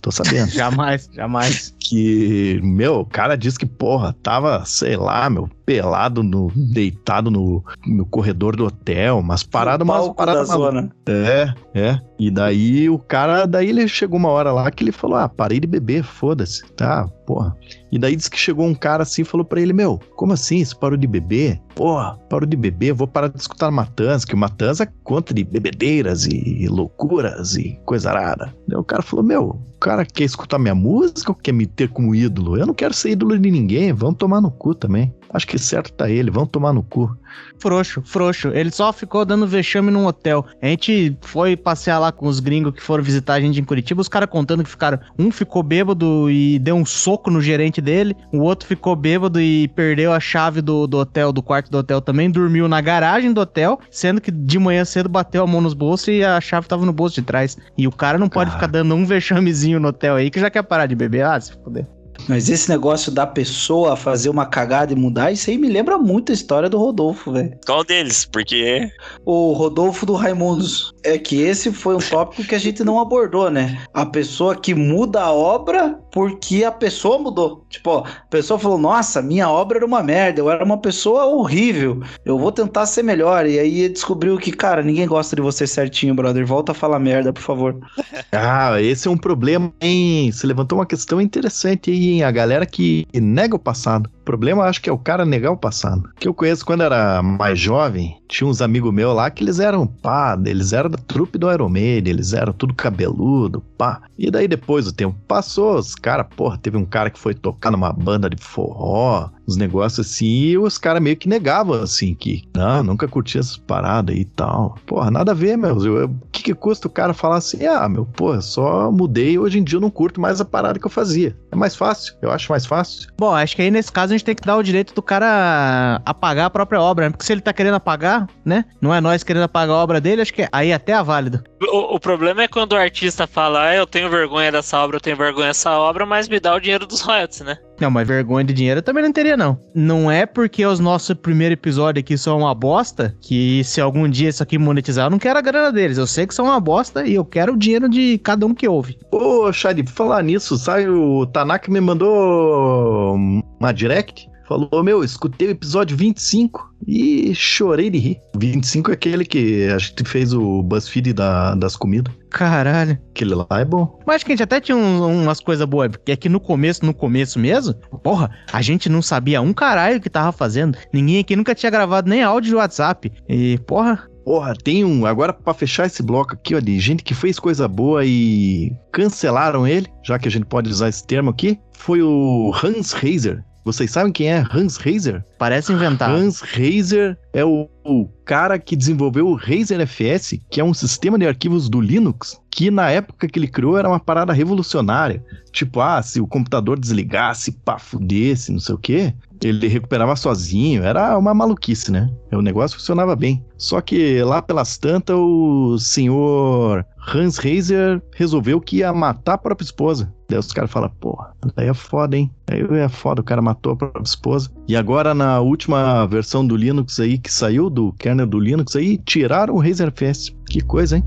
Tô 0.00 0.10
sabendo. 0.10 0.50
Jamais, 0.52 1.08
jamais. 1.12 1.74
que, 1.78 2.60
meu, 2.62 3.00
o 3.00 3.06
cara 3.06 3.36
disse 3.36 3.58
que, 3.58 3.66
porra, 3.66 4.14
tava, 4.22 4.64
sei 4.64 4.96
lá, 4.96 5.28
meu, 5.28 5.48
pelado, 5.70 6.24
no, 6.24 6.50
deitado 6.56 7.30
no, 7.30 7.64
no 7.86 8.04
corredor 8.04 8.56
do 8.56 8.66
hotel, 8.66 9.20
umas 9.20 9.44
paradas, 9.44 9.86
umas 9.86 10.08
paradas 10.08 10.48
zona. 10.48 10.90
É, 11.08 11.54
é. 11.72 12.00
E 12.18 12.28
daí 12.28 12.90
o 12.90 12.98
cara, 12.98 13.46
daí 13.46 13.68
ele 13.68 13.86
chegou 13.86 14.18
uma 14.18 14.30
hora 14.30 14.50
lá 14.50 14.68
que 14.68 14.82
ele 14.82 14.90
falou: 14.90 15.16
Ah, 15.16 15.28
parei 15.28 15.60
de 15.60 15.68
beber, 15.68 16.02
foda-se. 16.02 16.64
Tá, 16.72 17.06
porra. 17.24 17.56
E 17.92 18.00
daí 18.00 18.16
disse 18.16 18.28
que 18.28 18.36
chegou 18.36 18.66
um 18.66 18.74
cara 18.74 19.04
assim 19.04 19.22
e 19.22 19.24
falou 19.24 19.44
pra 19.44 19.60
ele: 19.60 19.72
Meu, 19.72 20.00
como 20.16 20.32
assim? 20.32 20.64
Você 20.64 20.74
parou 20.74 20.96
de 20.96 21.06
beber? 21.06 21.60
Porra, 21.76 22.18
parou 22.28 22.48
de 22.48 22.56
beber, 22.56 22.92
vou 22.92 23.06
parar 23.06 23.28
de 23.28 23.38
escutar 23.38 23.70
Matanza, 23.70 24.26
que 24.26 24.34
o 24.34 24.38
Matanza 24.38 24.82
é 24.82 24.88
conta 25.04 25.32
de 25.32 25.44
bebedeiras 25.44 26.26
e 26.26 26.66
loucuras 26.68 27.54
e 27.54 27.78
coisa 27.86 28.10
rara. 28.10 28.52
Daí 28.66 28.76
o 28.76 28.84
cara 28.84 29.02
falou: 29.02 29.24
Meu, 29.24 29.50
o 29.50 29.78
cara 29.78 30.04
quer 30.04 30.24
escutar 30.24 30.58
minha 30.58 30.74
música 30.74 31.30
ou 31.30 31.36
quer 31.36 31.52
me 31.52 31.64
ter 31.64 31.88
como 31.90 32.12
ídolo? 32.12 32.58
Eu 32.58 32.66
não 32.66 32.74
quero 32.74 32.92
ser 32.92 33.10
ídolo 33.10 33.38
de 33.38 33.50
ninguém, 33.52 33.92
vamos 33.92 34.16
tomar 34.16 34.40
no 34.40 34.50
cu 34.50 34.74
também. 34.74 35.14
Acho 35.32 35.46
que 35.46 35.58
certo 35.58 35.92
tá 35.92 36.10
ele, 36.10 36.30
vamos 36.30 36.50
tomar 36.50 36.72
no 36.72 36.82
cu. 36.82 37.16
Frouxo, 37.60 38.02
frouxo. 38.04 38.48
Ele 38.48 38.70
só 38.70 38.92
ficou 38.92 39.24
dando 39.24 39.46
vexame 39.46 39.90
num 39.90 40.06
hotel. 40.06 40.44
A 40.60 40.66
gente 40.66 41.16
foi 41.20 41.56
passear 41.56 42.00
lá 42.00 42.10
com 42.10 42.26
os 42.26 42.40
gringos 42.40 42.74
que 42.74 42.82
foram 42.82 43.04
visitar 43.04 43.34
a 43.34 43.40
gente 43.40 43.60
em 43.60 43.64
Curitiba, 43.64 44.00
os 44.00 44.08
caras 44.08 44.28
contando 44.28 44.64
que 44.64 44.70
ficaram. 44.70 44.98
Um 45.16 45.30
ficou 45.30 45.62
bêbado 45.62 46.28
e 46.28 46.58
deu 46.58 46.74
um 46.74 46.84
soco 46.84 47.30
no 47.30 47.40
gerente 47.40 47.80
dele, 47.80 48.16
o 48.32 48.40
outro 48.40 48.66
ficou 48.66 48.96
bêbado 48.96 49.40
e 49.40 49.68
perdeu 49.68 50.12
a 50.12 50.18
chave 50.18 50.60
do, 50.60 50.86
do 50.86 50.98
hotel, 50.98 51.32
do 51.32 51.42
quarto 51.42 51.70
do 51.70 51.78
hotel 51.78 52.00
também, 52.00 52.28
dormiu 52.28 52.66
na 52.66 52.80
garagem 52.80 53.32
do 53.32 53.40
hotel, 53.40 53.78
sendo 53.90 54.20
que 54.20 54.32
de 54.32 54.58
manhã 54.58 54.84
cedo 54.84 55.08
bateu 55.08 55.44
a 55.44 55.46
mão 55.46 55.60
nos 55.60 55.74
bolsos 55.74 56.08
e 56.08 56.24
a 56.24 56.40
chave 56.40 56.66
tava 56.66 56.84
no 56.84 56.92
bolso 56.92 57.14
de 57.14 57.22
trás. 57.22 57.56
E 57.78 57.86
o 57.86 57.92
cara 57.92 58.18
não 58.18 58.28
pode 58.28 58.50
Cara. 58.50 58.60
ficar 58.60 58.72
dando 58.72 58.94
um 58.94 59.04
vexamezinho 59.04 59.78
no 59.78 59.88
hotel 59.88 60.16
aí 60.16 60.28
que 60.28 60.40
já 60.40 60.50
quer 60.50 60.62
parar 60.62 60.86
de 60.86 60.96
beber. 60.96 61.24
Ah, 61.24 61.40
se 61.40 61.52
fuder. 61.52 61.86
Mas 62.28 62.48
esse 62.48 62.68
negócio 62.68 63.10
da 63.10 63.26
pessoa 63.26 63.96
fazer 63.96 64.28
uma 64.28 64.46
cagada 64.46 64.92
e 64.92 64.96
mudar, 64.96 65.32
isso 65.32 65.50
aí 65.50 65.58
me 65.58 65.68
lembra 65.68 65.98
muito 65.98 66.32
a 66.32 66.34
história 66.34 66.68
do 66.68 66.78
Rodolfo, 66.78 67.32
velho. 67.32 67.58
Qual 67.66 67.84
deles? 67.84 68.24
Porque 68.24 68.90
O 69.24 69.52
Rodolfo 69.52 70.06
do 70.06 70.14
Raimundos. 70.14 70.92
É 71.02 71.16
que 71.16 71.40
esse 71.40 71.72
foi 71.72 71.96
um 71.96 71.98
tópico 71.98 72.44
que 72.44 72.54
a 72.54 72.58
gente 72.58 72.84
não 72.84 73.00
abordou, 73.00 73.50
né? 73.50 73.82
A 73.94 74.04
pessoa 74.04 74.54
que 74.54 74.74
muda 74.74 75.22
a 75.22 75.32
obra 75.32 75.98
porque 76.10 76.64
a 76.64 76.72
pessoa 76.72 77.18
mudou. 77.18 77.64
Tipo, 77.68 77.98
a 77.98 78.26
pessoa 78.28 78.58
falou: 78.58 78.78
Nossa, 78.78 79.22
minha 79.22 79.48
obra 79.48 79.78
era 79.78 79.86
uma 79.86 80.02
merda, 80.02 80.40
eu 80.40 80.50
era 80.50 80.64
uma 80.64 80.78
pessoa 80.78 81.26
horrível. 81.26 82.02
Eu 82.24 82.38
vou 82.38 82.52
tentar 82.52 82.86
ser 82.86 83.02
melhor. 83.02 83.46
E 83.46 83.58
aí 83.58 83.88
descobriu 83.88 84.36
que, 84.38 84.52
cara, 84.52 84.82
ninguém 84.82 85.06
gosta 85.06 85.36
de 85.36 85.42
você 85.42 85.66
certinho, 85.66 86.14
brother. 86.14 86.46
Volta 86.46 86.72
a 86.72 86.74
falar 86.74 86.98
merda, 86.98 87.32
por 87.32 87.42
favor. 87.42 87.76
Ah, 88.32 88.80
esse 88.80 89.08
é 89.08 89.10
um 89.10 89.16
problema, 89.16 89.72
hein? 89.80 90.30
Você 90.30 90.46
levantou 90.46 90.78
uma 90.78 90.86
questão 90.86 91.20
interessante 91.20 91.90
aí, 91.90 92.12
hein? 92.12 92.22
A 92.22 92.30
galera 92.30 92.64
que 92.64 93.06
nega 93.12 93.56
o 93.56 93.58
passado. 93.58 94.08
O 94.20 94.24
problema, 94.24 94.64
acho 94.64 94.80
que 94.80 94.88
é 94.88 94.92
o 94.92 94.98
cara 94.98 95.24
negar 95.24 95.50
o 95.50 95.56
passado. 95.56 96.08
Que 96.18 96.28
eu 96.28 96.34
conheço 96.34 96.64
quando 96.64 96.82
era 96.82 97.22
mais 97.22 97.58
jovem, 97.58 98.16
tinha 98.28 98.48
uns 98.48 98.62
amigos 98.62 98.92
meus 98.92 99.14
lá 99.14 99.30
que 99.30 99.42
eles 99.42 99.58
eram 99.58 99.86
pá, 99.86 100.38
eles 100.44 100.72
eram 100.72 100.88
da 100.88 100.98
trupe 100.98 101.36
do 101.36 101.50
Iron 101.52 101.68
Maiden, 101.68 102.14
eles 102.14 102.32
eram 102.32 102.52
tudo 102.52 102.74
cabeludo, 102.74 103.60
pá. 103.76 104.00
E 104.18 104.30
daí 104.30 104.46
depois 104.46 104.86
o 104.86 104.92
tempo 104.92 105.16
passou, 105.26 105.76
os 105.76 105.94
caras, 106.00 106.26
porra, 106.34 106.58
teve 106.58 106.76
um 106.76 106.84
cara 106.84 107.10
que 107.10 107.18
foi 107.18 107.34
tocar 107.34 107.70
numa 107.70 107.92
banda 107.92 108.28
de 108.28 108.36
forró, 108.42 109.30
uns 109.50 109.56
negócios 109.56 110.06
assim, 110.06 110.26
e 110.26 110.58
os 110.58 110.78
caras 110.78 111.02
meio 111.02 111.16
que 111.16 111.28
negavam, 111.28 111.82
assim, 111.82 112.14
que 112.14 112.44
não, 112.54 112.82
nunca 112.82 113.06
curti 113.08 113.38
essas 113.38 113.56
paradas 113.56 114.16
e 114.16 114.24
tal. 114.24 114.76
Porra, 114.86 115.10
nada 115.10 115.32
a 115.32 115.34
ver, 115.34 115.56
meu. 115.58 115.76
Eu- 115.84 115.96
eu- 115.98 116.06
O 116.10 116.32
que, 116.32 116.42
que 116.44 116.54
custa 116.54 116.86
o 116.86 116.90
cara 116.90 117.12
falar 117.12 117.36
assim, 117.36 117.66
ah, 117.66 117.88
meu, 117.88 118.06
porra, 118.06 118.40
só 118.40 118.90
mudei, 118.90 119.38
hoje 119.38 119.58
em 119.58 119.64
dia 119.64 119.76
eu 119.76 119.80
não 119.80 119.90
curto 119.90 120.20
mais 120.20 120.40
a 120.40 120.44
parada 120.44 120.78
que 120.78 120.86
eu 120.86 120.90
fazia. 120.90 121.36
É 121.52 121.56
mais 121.56 121.74
fácil, 121.76 122.14
eu 122.22 122.30
acho 122.30 122.50
mais 122.50 122.64
fácil. 122.64 123.08
Bom, 123.18 123.34
acho 123.34 123.54
que 123.56 123.62
aí 123.62 123.70
nesse 123.70 123.90
caso 123.92 124.12
a 124.12 124.16
gente 124.16 124.24
tem 124.24 124.34
que 124.34 124.46
dar 124.46 124.56
o 124.56 124.62
direito 124.62 124.94
do 124.94 125.02
cara 125.02 126.00
apagar 126.04 126.46
a 126.46 126.50
própria 126.50 126.80
obra, 126.80 127.06
né? 127.06 127.10
Porque 127.10 127.24
se 127.24 127.32
ele 127.32 127.40
tá 127.40 127.52
querendo 127.52 127.74
apagar, 127.74 128.26
né? 128.44 128.64
Não 128.80 128.94
é 128.94 129.00
nós 129.00 129.22
querendo 129.22 129.42
apagar 129.42 129.76
a 129.76 129.78
obra 129.82 130.00
dele, 130.00 130.22
acho 130.22 130.32
que 130.32 130.46
aí 130.52 130.72
até 130.72 130.92
é 130.92 131.02
válido. 131.02 131.42
O, 131.62 131.96
o 131.96 132.00
problema 132.00 132.42
é 132.42 132.48
quando 132.48 132.72
o 132.72 132.76
artista 132.76 133.26
fala, 133.26 133.68
ah, 133.68 133.74
eu 133.74 133.86
tenho 133.86 134.08
vergonha 134.08 134.50
dessa 134.52 134.78
obra, 134.78 134.96
eu 134.96 135.00
tenho 135.00 135.16
vergonha 135.16 135.48
dessa 135.48 135.72
obra, 135.78 136.06
mas 136.06 136.28
me 136.28 136.38
dá 136.40 136.54
o 136.54 136.60
dinheiro 136.60 136.86
dos 136.86 137.00
royalties, 137.00 137.40
né? 137.40 137.58
Não, 137.80 137.90
mas 137.90 138.06
vergonha 138.06 138.44
de 138.44 138.52
dinheiro 138.52 138.78
eu 138.78 138.82
também 138.82 139.02
não 139.02 139.12
teria, 139.12 139.36
não. 139.36 139.58
Não 139.74 140.10
é 140.10 140.26
porque 140.26 140.64
os 140.66 140.78
nossos 140.78 141.16
primeiros 141.16 141.54
episódios 141.54 142.02
aqui 142.02 142.18
são 142.18 142.38
uma 142.38 142.54
bosta, 142.54 143.16
que 143.20 143.64
se 143.64 143.80
algum 143.80 144.08
dia 144.08 144.28
isso 144.28 144.42
aqui 144.42 144.58
monetizar, 144.58 145.06
eu 145.06 145.10
não 145.10 145.18
quero 145.18 145.38
a 145.38 145.42
grana 145.42 145.72
deles. 145.72 145.96
Eu 145.96 146.06
sei 146.06 146.26
que 146.26 146.34
são 146.34 146.44
uma 146.44 146.60
bosta 146.60 147.06
e 147.06 147.14
eu 147.14 147.24
quero 147.24 147.54
o 147.54 147.58
dinheiro 147.58 147.88
de 147.88 148.18
cada 148.18 148.44
um 148.46 148.54
que 148.54 148.68
ouve. 148.68 148.98
Ô, 149.10 149.50
por 149.50 149.92
falar 149.92 150.22
nisso, 150.22 150.56
sabe, 150.56 150.88
o 150.88 151.26
Tanaka 151.26 151.70
me 151.70 151.80
mandou 151.80 153.16
uma 153.58 153.72
direct. 153.72 154.29
Falou, 154.50 154.82
meu, 154.82 155.04
escutei 155.04 155.46
o 155.46 155.50
episódio 155.52 155.96
25 155.96 156.74
e 156.84 157.32
chorei 157.36 157.88
de 157.88 157.98
rir. 157.98 158.20
25 158.36 158.90
é 158.90 158.94
aquele 158.94 159.24
que 159.24 159.68
a 159.68 159.78
gente 159.78 160.02
fez 160.04 160.32
o 160.32 160.60
BuzzFeed 160.64 161.12
da, 161.12 161.54
das 161.54 161.76
comidas. 161.76 162.12
Caralho. 162.28 162.98
Aquele 163.10 163.36
lá 163.36 163.46
é 163.52 163.64
bom. 163.64 163.96
Mas 164.04 164.16
acho 164.16 164.26
que 164.26 164.32
a 164.32 164.34
gente 164.34 164.42
até 164.42 164.60
tinha 164.60 164.76
um- 164.76 165.22
umas 165.22 165.38
coisas 165.38 165.64
boas, 165.68 165.92
porque 165.92 166.10
é 166.10 166.16
que 166.16 166.28
no 166.28 166.40
começo, 166.40 166.84
no 166.84 166.92
começo 166.92 167.38
mesmo, 167.38 167.74
porra, 168.02 168.28
a 168.52 168.60
gente 168.60 168.88
não 168.88 169.00
sabia 169.00 169.40
um 169.40 169.52
caralho 169.52 169.98
o 169.98 170.00
que 170.00 170.10
tava 170.10 170.32
fazendo. 170.32 170.76
Ninguém 170.92 171.20
aqui 171.20 171.36
nunca 171.36 171.54
tinha 171.54 171.70
gravado 171.70 172.10
nem 172.10 172.24
áudio 172.24 172.50
de 172.50 172.56
WhatsApp. 172.56 173.12
E, 173.28 173.56
porra, 173.68 174.10
Porra, 174.24 174.54
tem 174.54 174.84
um. 174.84 175.06
Agora, 175.06 175.32
pra 175.32 175.54
fechar 175.54 175.86
esse 175.86 176.02
bloco 176.02 176.34
aqui, 176.34 176.54
ó, 176.54 176.60
de 176.60 176.78
gente 176.78 177.02
que 177.02 177.14
fez 177.14 177.38
coisa 177.38 177.66
boa 177.66 178.04
e 178.04 178.70
cancelaram 178.92 179.66
ele, 179.66 179.86
já 180.04 180.18
que 180.18 180.28
a 180.28 180.30
gente 180.30 180.44
pode 180.44 180.68
usar 180.68 180.88
esse 180.88 181.04
termo 181.06 181.30
aqui, 181.30 181.58
foi 181.72 182.02
o 182.02 182.52
Hans 182.62 182.92
Reiser. 182.92 183.42
Vocês 183.64 183.90
sabem 183.90 184.12
quem 184.12 184.28
é 184.28 184.44
Hans 184.52 184.76
Reiser? 184.76 185.24
parece 185.38 185.72
inventado. 185.72 186.14
Hans 186.14 186.40
Reiser 186.40 187.18
é 187.32 187.44
o, 187.44 187.68
o 187.84 188.08
cara 188.24 188.58
que 188.58 188.76
desenvolveu 188.76 189.28
o 189.28 189.34
Reiser 189.34 189.80
FS, 189.86 190.38
que 190.50 190.60
é 190.60 190.64
um 190.64 190.74
sistema 190.74 191.18
de 191.18 191.26
arquivos 191.26 191.68
do 191.68 191.80
Linux, 191.80 192.40
que 192.50 192.70
na 192.70 192.90
época 192.90 193.26
que 193.26 193.38
ele 193.38 193.48
criou 193.48 193.78
era 193.78 193.88
uma 193.88 194.00
parada 194.00 194.32
revolucionária. 194.32 195.24
Tipo, 195.52 195.80
ah, 195.80 196.02
se 196.02 196.20
o 196.20 196.26
computador 196.26 196.78
desligasse, 196.78 197.52
pá, 197.52 197.78
fudesse, 197.78 198.52
não 198.52 198.60
sei 198.60 198.74
o 198.74 198.78
quê, 198.78 199.14
ele 199.42 199.68
recuperava 199.68 200.14
sozinho. 200.16 200.82
Era 200.82 201.16
uma 201.18 201.34
maluquice, 201.34 201.90
né? 201.90 202.10
O 202.32 202.42
negócio 202.42 202.78
funcionava 202.78 203.16
bem. 203.16 203.44
Só 203.56 203.80
que 203.80 204.22
lá 204.22 204.40
pelas 204.40 204.78
tantas, 204.78 205.16
o 205.16 205.78
senhor 205.78 206.84
Hans 207.12 207.38
Reiser 207.38 208.02
resolveu 208.14 208.60
que 208.60 208.78
ia 208.78 208.92
matar 208.92 209.34
a 209.34 209.38
própria 209.38 209.64
esposa. 209.64 210.12
Daí 210.28 210.38
os 210.38 210.52
caras 210.52 210.70
falam, 210.70 210.90
porra, 211.00 211.34
daí 211.56 211.68
é 211.68 211.74
foda, 211.74 212.16
hein? 212.16 212.30
Aí 212.48 212.62
é 212.78 212.88
foda, 212.88 213.20
o 213.20 213.24
cara 213.24 213.42
matou 213.42 213.72
a 213.72 213.76
própria 213.76 214.02
esposa. 214.02 214.50
E 214.68 214.76
agora, 214.76 215.12
na 215.12 215.40
última 215.40 216.06
versão 216.06 216.46
do 216.46 216.56
Linux 216.56 217.00
aí, 217.00 217.18
que 217.18 217.32
saiu 217.32 217.68
do 217.68 217.92
kernel 217.94 218.26
do 218.26 218.38
Linux 218.38 218.76
aí, 218.76 218.96
tiraram 218.98 219.54
o 219.54 219.60
Razer 219.60 219.92
Fest. 219.92 220.32
Que 220.48 220.60
coisa, 220.60 220.96
hein? 220.96 221.04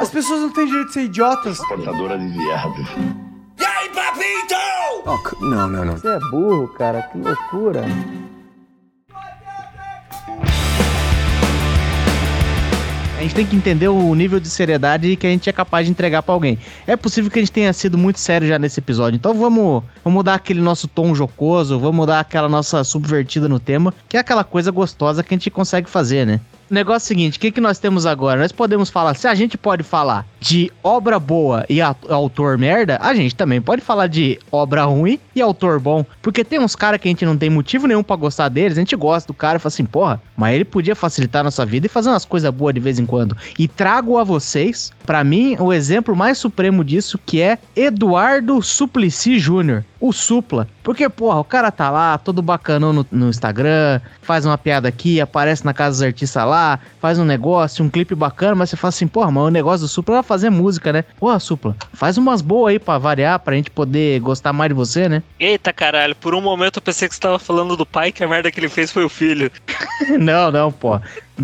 As 0.00 0.10
pessoas 0.10 0.40
não 0.40 0.50
têm 0.50 0.66
direito 0.66 0.88
de 0.88 0.92
ser 0.92 1.02
idiotas. 1.04 1.58
Portadora 1.66 2.18
de 2.18 2.28
viado. 2.28 2.86
Oh, 5.06 5.16
c- 5.28 5.36
não, 5.40 5.68
não, 5.68 5.84
não. 5.84 5.96
Você 5.96 6.08
é 6.08 6.18
burro, 6.30 6.68
cara, 6.68 7.02
que 7.02 7.18
loucura. 7.18 7.84
A 13.18 13.22
gente 13.22 13.34
tem 13.34 13.46
que 13.46 13.56
entender 13.56 13.88
o 13.88 14.14
nível 14.14 14.38
de 14.38 14.48
seriedade 14.48 15.16
que 15.16 15.26
a 15.26 15.30
gente 15.30 15.50
é 15.50 15.52
capaz 15.52 15.84
de 15.86 15.90
entregar 15.90 16.22
pra 16.22 16.32
alguém. 16.32 16.56
É 16.86 16.94
possível 16.96 17.28
que 17.30 17.38
a 17.38 17.42
gente 17.42 17.50
tenha 17.50 17.72
sido 17.72 17.98
muito 17.98 18.20
sério 18.20 18.46
já 18.46 18.58
nesse 18.60 18.78
episódio, 18.78 19.16
então 19.16 19.34
vamos, 19.34 19.82
vamos 20.04 20.22
dar 20.24 20.34
aquele 20.34 20.60
nosso 20.60 20.86
tom 20.86 21.12
jocoso, 21.16 21.80
vamos 21.80 22.06
dar 22.06 22.20
aquela 22.20 22.48
nossa 22.48 22.84
subvertida 22.84 23.48
no 23.48 23.58
tema, 23.58 23.92
que 24.08 24.16
é 24.16 24.20
aquela 24.20 24.44
coisa 24.44 24.70
gostosa 24.70 25.24
que 25.24 25.34
a 25.34 25.36
gente 25.36 25.50
consegue 25.50 25.90
fazer, 25.90 26.24
né? 26.24 26.40
Negócio 26.70 27.06
é 27.06 27.06
o 27.06 27.08
seguinte, 27.08 27.38
o 27.38 27.40
que, 27.40 27.50
que 27.50 27.60
nós 27.60 27.78
temos 27.78 28.04
agora? 28.04 28.40
Nós 28.40 28.52
podemos 28.52 28.90
falar, 28.90 29.14
se 29.14 29.26
a 29.26 29.34
gente 29.34 29.56
pode 29.56 29.82
falar 29.82 30.26
de 30.38 30.70
obra 30.82 31.18
boa 31.18 31.64
e 31.68 31.80
autor 31.80 32.58
merda, 32.58 32.98
a 33.00 33.14
gente 33.14 33.34
também 33.34 33.60
pode 33.60 33.80
falar 33.80 34.06
de 34.06 34.38
obra 34.52 34.84
ruim 34.84 35.18
e 35.34 35.40
autor 35.40 35.80
bom. 35.80 36.04
Porque 36.20 36.44
tem 36.44 36.60
uns 36.60 36.76
caras 36.76 37.00
que 37.00 37.08
a 37.08 37.10
gente 37.10 37.24
não 37.24 37.38
tem 37.38 37.48
motivo 37.48 37.86
nenhum 37.86 38.02
pra 38.02 38.16
gostar 38.16 38.48
deles, 38.50 38.76
a 38.76 38.80
gente 38.80 38.94
gosta 38.96 39.26
do 39.26 39.34
cara 39.34 39.56
e 39.56 39.60
fala 39.60 39.68
assim, 39.68 39.84
porra, 39.84 40.20
mas 40.36 40.54
ele 40.54 40.64
podia 40.64 40.94
facilitar 40.94 41.40
a 41.40 41.44
nossa 41.44 41.64
vida 41.64 41.86
e 41.86 41.88
fazer 41.88 42.10
umas 42.10 42.24
coisas 42.24 42.52
boas 42.52 42.74
de 42.74 42.80
vez 42.80 42.98
em 42.98 43.06
quando. 43.06 43.36
E 43.58 43.66
trago 43.66 44.18
a 44.18 44.24
vocês, 44.24 44.92
pra 45.06 45.24
mim, 45.24 45.56
o 45.58 45.72
exemplo 45.72 46.14
mais 46.14 46.36
supremo 46.36 46.84
disso, 46.84 47.18
que 47.24 47.40
é 47.40 47.58
Eduardo 47.74 48.60
Suplicy 48.60 49.38
Jr., 49.38 49.82
o 50.00 50.12
Supla. 50.12 50.68
Porque, 50.82 51.08
porra, 51.08 51.40
o 51.40 51.44
cara 51.44 51.70
tá 51.70 51.90
lá, 51.90 52.16
todo 52.18 52.40
bacanão 52.40 52.92
no, 52.92 53.06
no 53.10 53.28
Instagram, 53.28 54.00
faz 54.22 54.46
uma 54.46 54.56
piada 54.56 54.88
aqui, 54.88 55.20
aparece 55.20 55.64
na 55.64 55.74
casa 55.74 55.96
dos 55.96 56.02
artistas 56.02 56.44
lá, 56.44 56.57
faz 57.00 57.18
um 57.18 57.24
negócio, 57.24 57.84
um 57.84 57.88
clipe 57.88 58.14
bacana, 58.14 58.54
mas 58.54 58.70
você 58.70 58.76
fala 58.76 58.90
assim, 58.90 59.06
porra, 59.06 59.30
mas 59.30 59.44
o 59.44 59.50
negócio 59.50 59.80
do 59.86 59.88
Supla 59.88 60.18
é 60.18 60.22
fazer 60.22 60.50
música, 60.50 60.92
né? 60.92 61.04
Porra, 61.18 61.38
Supla, 61.38 61.76
faz 61.92 62.16
umas 62.18 62.40
boas 62.40 62.72
aí 62.72 62.78
pra 62.78 62.98
variar, 62.98 63.38
pra 63.40 63.56
gente 63.56 63.70
poder 63.70 64.20
gostar 64.20 64.52
mais 64.52 64.68
de 64.70 64.74
você, 64.74 65.08
né? 65.08 65.22
Eita 65.38 65.72
caralho, 65.72 66.14
por 66.16 66.34
um 66.34 66.40
momento 66.40 66.76
eu 66.78 66.82
pensei 66.82 67.08
que 67.08 67.14
você 67.14 67.20
tava 67.20 67.38
falando 67.38 67.76
do 67.76 67.86
pai, 67.86 68.12
que 68.12 68.22
a 68.24 68.28
merda 68.28 68.50
que 68.50 68.58
ele 68.60 68.68
fez 68.68 68.90
foi 68.92 69.04
o 69.04 69.08
filho. 69.08 69.50
não, 70.18 70.50
não, 70.50 70.72
porra. 70.72 71.02